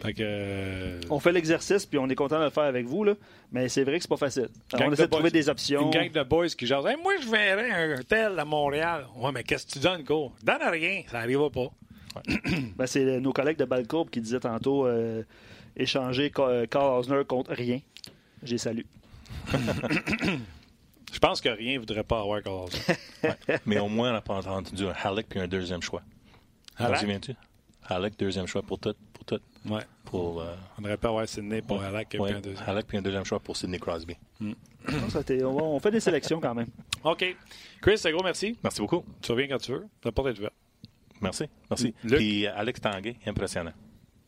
Que, 0.00 0.12
euh... 0.20 1.00
On 1.10 1.18
fait 1.18 1.32
l'exercice 1.32 1.84
puis 1.84 1.98
on 1.98 2.08
est 2.08 2.14
content 2.14 2.38
de 2.38 2.44
le 2.44 2.50
faire 2.50 2.64
avec 2.64 2.86
vous, 2.86 3.02
là. 3.02 3.14
mais 3.50 3.68
c'est 3.68 3.82
vrai 3.82 3.96
que 3.96 4.02
c'est 4.02 4.08
pas 4.08 4.16
facile. 4.16 4.48
On 4.72 4.92
essaie 4.92 5.02
de, 5.02 5.06
de 5.06 5.10
trouver 5.10 5.30
des 5.32 5.48
options. 5.48 5.82
Une 5.82 5.90
gang 5.90 6.10
de 6.10 6.22
boys 6.22 6.46
qui 6.46 6.66
hey, 6.66 6.96
Moi, 7.02 7.14
je 7.20 7.28
verrais 7.28 7.70
un 7.70 8.02
tel 8.02 8.38
à 8.38 8.44
Montréal. 8.44 9.06
Ouais, 9.16 9.32
mais 9.34 9.42
qu'est-ce 9.42 9.66
que 9.66 9.72
tu 9.72 9.78
donnes, 9.80 10.04
quoi 10.04 10.30
Donne 10.42 10.62
rien, 10.70 11.02
ça 11.10 11.18
n'arrivera 11.18 11.50
pas. 11.50 11.68
Ouais. 12.14 12.40
ben, 12.76 12.86
c'est 12.86 13.20
nos 13.20 13.32
collègues 13.32 13.58
de 13.58 13.64
Balcourbe 13.64 14.08
qui 14.08 14.20
disaient 14.20 14.38
tantôt 14.38 14.86
euh, 14.86 15.24
échanger 15.78 16.30
Carl 16.30 16.98
Osner 16.98 17.22
contre 17.26 17.52
rien. 17.52 17.80
J'ai 18.42 18.58
salué. 18.58 18.84
je 19.52 21.18
pense 21.20 21.40
que 21.40 21.48
rien 21.48 21.74
ne 21.74 21.78
voudrait 21.78 22.04
pas 22.04 22.20
avoir 22.20 22.42
Carl 22.42 22.64
Osner. 22.64 22.96
ouais. 23.24 23.58
Mais 23.66 23.78
au 23.78 23.88
moins, 23.88 24.10
on 24.10 24.12
n'a 24.14 24.20
pas 24.20 24.34
entendu 24.34 24.86
un 24.86 24.92
Halleck 25.02 25.26
puis 25.28 25.40
un 25.40 25.48
deuxième 25.48 25.82
choix. 25.82 26.02
Halleck? 26.76 27.00
souviens-tu? 27.00 27.34
Halleck, 27.88 28.18
deuxième 28.18 28.46
choix 28.46 28.62
pour 28.62 28.78
tout. 28.78 28.94
Pour 29.12 29.24
tout. 29.24 29.40
Ouais. 29.66 29.82
Pour, 30.04 30.40
euh... 30.40 30.54
On 30.78 30.84
aurait 30.84 30.96
pu 30.96 31.06
avoir 31.06 31.26
Sidney 31.28 31.62
pour 31.62 31.78
ouais. 31.78 31.86
Halleck 31.86 32.14
et 32.14 32.18
ouais. 32.18 32.32
un 32.32 32.40
deuxième. 32.40 32.68
Halleck 32.68 32.86
puis 32.86 32.98
un 32.98 33.02
deuxième 33.02 33.24
choix 33.24 33.40
pour 33.40 33.56
Sidney 33.56 33.78
Crosby. 33.78 34.16
Mm. 34.88 35.44
on 35.44 35.80
fait 35.80 35.90
des 35.90 35.98
sélections 36.00 36.40
quand 36.40 36.54
même. 36.54 36.68
OK. 37.02 37.36
Chris, 37.82 38.00
un 38.04 38.10
gros 38.12 38.22
merci. 38.22 38.56
Merci 38.62 38.80
beaucoup. 38.80 39.04
Tu 39.20 39.32
reviens 39.32 39.48
quand 39.48 39.58
tu 39.58 39.72
veux. 39.72 39.86
La 40.04 40.12
porte 40.12 40.28
est 40.28 40.38
ouverte. 40.38 40.54
Merci. 41.20 41.44
Merci. 41.68 41.94
Luc? 42.04 42.16
Puis 42.16 42.46
Alex 42.46 42.80
Tanguay, 42.80 43.16
impressionnant. 43.26 43.72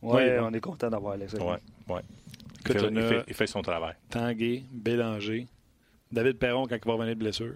Oui, 0.01 0.15
ouais, 0.15 0.39
on 0.39 0.51
est 0.53 0.59
content 0.59 0.89
d'avoir 0.89 1.13
Alex. 1.13 1.33
Oui, 1.33 1.55
oui. 1.89 1.99
Il, 2.67 2.73
fait, 2.73 2.87
il, 2.91 3.01
fait, 3.01 3.23
il 3.27 3.33
fait 3.33 3.47
son 3.47 3.61
travail. 3.61 3.95
Tanguay, 4.09 4.63
Bélanger, 4.71 5.47
David 6.11 6.37
Perron 6.37 6.67
quand 6.67 6.75
il 6.75 6.85
va 6.87 6.93
revenir 6.93 7.15
de 7.15 7.19
blessure. 7.19 7.53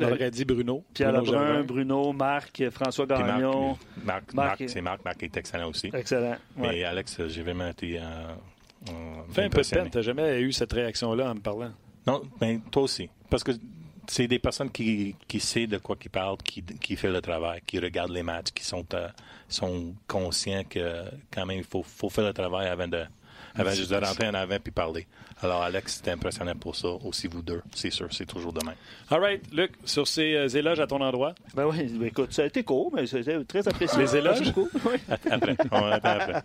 On 0.00 0.04
aurait 0.04 0.30
dit 0.30 0.44
Bruno. 0.44 0.84
Pierre 0.94 1.12
Bruno 1.12 1.24
Lebrun, 1.24 1.46
Germain. 1.46 1.64
Bruno, 1.64 2.12
Marc, 2.12 2.70
François 2.70 3.06
Gagnon. 3.06 3.76
Marc, 4.04 4.32
Marc, 4.32 4.34
Marc, 4.34 4.64
c'est 4.68 4.80
Marc. 4.80 5.04
Marc 5.04 5.22
est 5.22 5.36
excellent 5.36 5.68
aussi. 5.70 5.90
Excellent. 5.92 6.36
Mais 6.56 6.68
ouais. 6.68 6.84
Alex, 6.84 7.20
j'ai 7.26 7.42
vraiment 7.42 7.68
été. 7.68 7.98
Euh, 7.98 8.02
euh, 8.02 8.92
Fais 9.30 9.44
un 9.44 9.48
peu 9.48 9.62
de 9.62 9.68
peine. 9.68 9.90
Tu 9.90 9.96
n'as 9.96 10.02
jamais 10.02 10.40
eu 10.40 10.52
cette 10.52 10.72
réaction-là 10.72 11.30
en 11.30 11.34
me 11.34 11.40
parlant. 11.40 11.72
Non, 12.06 12.22
mais 12.40 12.60
toi 12.70 12.84
aussi. 12.84 13.08
Parce 13.28 13.42
que 13.42 13.52
c'est 14.08 14.26
des 14.26 14.38
personnes 14.38 14.70
qui, 14.70 15.14
qui 15.26 15.38
savent 15.38 15.66
de 15.66 15.78
quoi 15.78 15.96
ils 16.02 16.10
parlent, 16.10 16.38
qui, 16.38 16.62
qui 16.62 16.96
font 16.96 17.10
le 17.10 17.20
travail, 17.20 17.60
qui 17.66 17.78
regardent 17.78 18.12
les 18.12 18.22
matchs, 18.22 18.50
qui 18.54 18.64
sont, 18.64 18.86
euh, 18.94 19.08
sont 19.48 19.94
conscients 20.06 20.64
que 20.64 21.04
quand 21.30 21.46
même 21.46 21.58
il 21.58 21.64
faut, 21.64 21.82
faut 21.82 22.08
faire 22.08 22.24
le 22.24 22.32
travail 22.32 22.68
avant 22.68 22.88
de, 22.88 23.04
avant 23.58 23.72
juste 23.72 23.90
de 23.90 23.96
rentrer 23.96 24.28
en 24.28 24.34
avant 24.34 24.58
puis 24.62 24.72
parler. 24.72 25.06
Alors, 25.40 25.62
Alex, 25.62 25.96
c'était 25.96 26.10
impressionnant 26.10 26.54
pour 26.56 26.74
ça. 26.74 26.88
Aussi, 26.88 27.28
vous 27.28 27.42
deux, 27.42 27.62
c'est 27.74 27.90
sûr, 27.90 28.08
c'est 28.10 28.26
toujours 28.26 28.52
demain. 28.52 28.74
All 29.10 29.20
right, 29.20 29.42
Luc, 29.52 29.72
sur 29.84 30.08
ces 30.08 30.34
euh, 30.34 30.48
éloges 30.48 30.80
à 30.80 30.86
ton 30.86 31.00
endroit. 31.00 31.34
Ben 31.54 31.66
oui, 31.66 31.84
ben 31.84 32.06
écoute, 32.06 32.32
ça 32.32 32.42
a 32.42 32.46
été 32.46 32.64
court, 32.64 32.92
mais 32.94 33.06
c'était 33.06 33.44
très 33.44 33.66
apprécié. 33.68 33.98
Les 33.98 34.16
éloges? 34.16 34.52
Oui. 34.56 34.96
Après, 35.30 35.56
on 35.70 35.84
attend 35.86 36.08
après. 36.08 36.42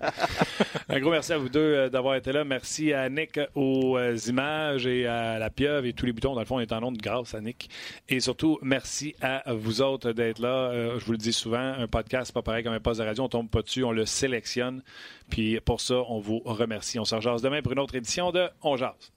Un 0.90 1.00
gros 1.00 1.12
merci 1.12 1.34
à 1.34 1.38
vous 1.38 1.50
deux 1.50 1.60
euh, 1.60 1.90
d'avoir 1.90 2.16
été 2.16 2.32
là. 2.32 2.44
Merci 2.44 2.94
à 2.94 3.10
Nick 3.10 3.40
aux 3.56 3.98
euh, 3.98 4.18
images 4.28 4.86
et 4.86 5.08
à 5.08 5.40
la 5.40 5.50
pieuvre 5.50 5.86
et 5.86 5.94
tous 5.94 6.06
les 6.06 6.14
boutons. 6.14 6.34
Dans 6.34 6.40
le 6.40 6.46
fond, 6.46 6.58
on 6.58 6.60
est 6.60 6.72
en 6.72 6.82
nom 6.82 6.92
de 6.92 6.98
grâce 6.98 7.34
à 7.34 7.42
Nick. 7.42 7.70
Et 8.10 8.20
surtout, 8.20 8.60
merci 8.62 9.16
à 9.22 9.54
vous 9.54 9.82
autres 9.82 10.12
d'être 10.12 10.40
là. 10.40 10.72
Euh, 10.72 11.00
je 11.00 11.06
vous 11.06 11.14
le 11.14 11.18
dis 11.18 11.34
souvent, 11.34 11.74
un 11.78 11.88
podcast, 11.88 12.28
c'est 12.28 12.34
pas 12.34 12.42
pareil 12.42 12.64
comme 12.64 12.74
un 12.74 12.80
poste 12.80 13.00
de 13.00 13.06
radio. 13.06 13.24
On 13.24 13.30
tombe 13.30 13.50
pas 13.50 13.62
dessus, 13.62 13.84
on 13.84 13.92
le 13.92 14.06
sélectionne. 14.06 14.84
Puis 15.30 15.60
pour 15.62 15.82
ça, 15.82 15.96
on 16.10 16.20
vous 16.20 16.42
remercie. 16.46 17.00
On 17.04 17.06
se 17.06 17.16
rejase 17.16 17.42
demain 17.42 17.62
pour 17.62 17.74
une 17.74 17.80
autre 17.80 17.96
édition 17.96 18.32
de 18.32 18.50
On 18.62 18.78
Jase. 18.78 19.12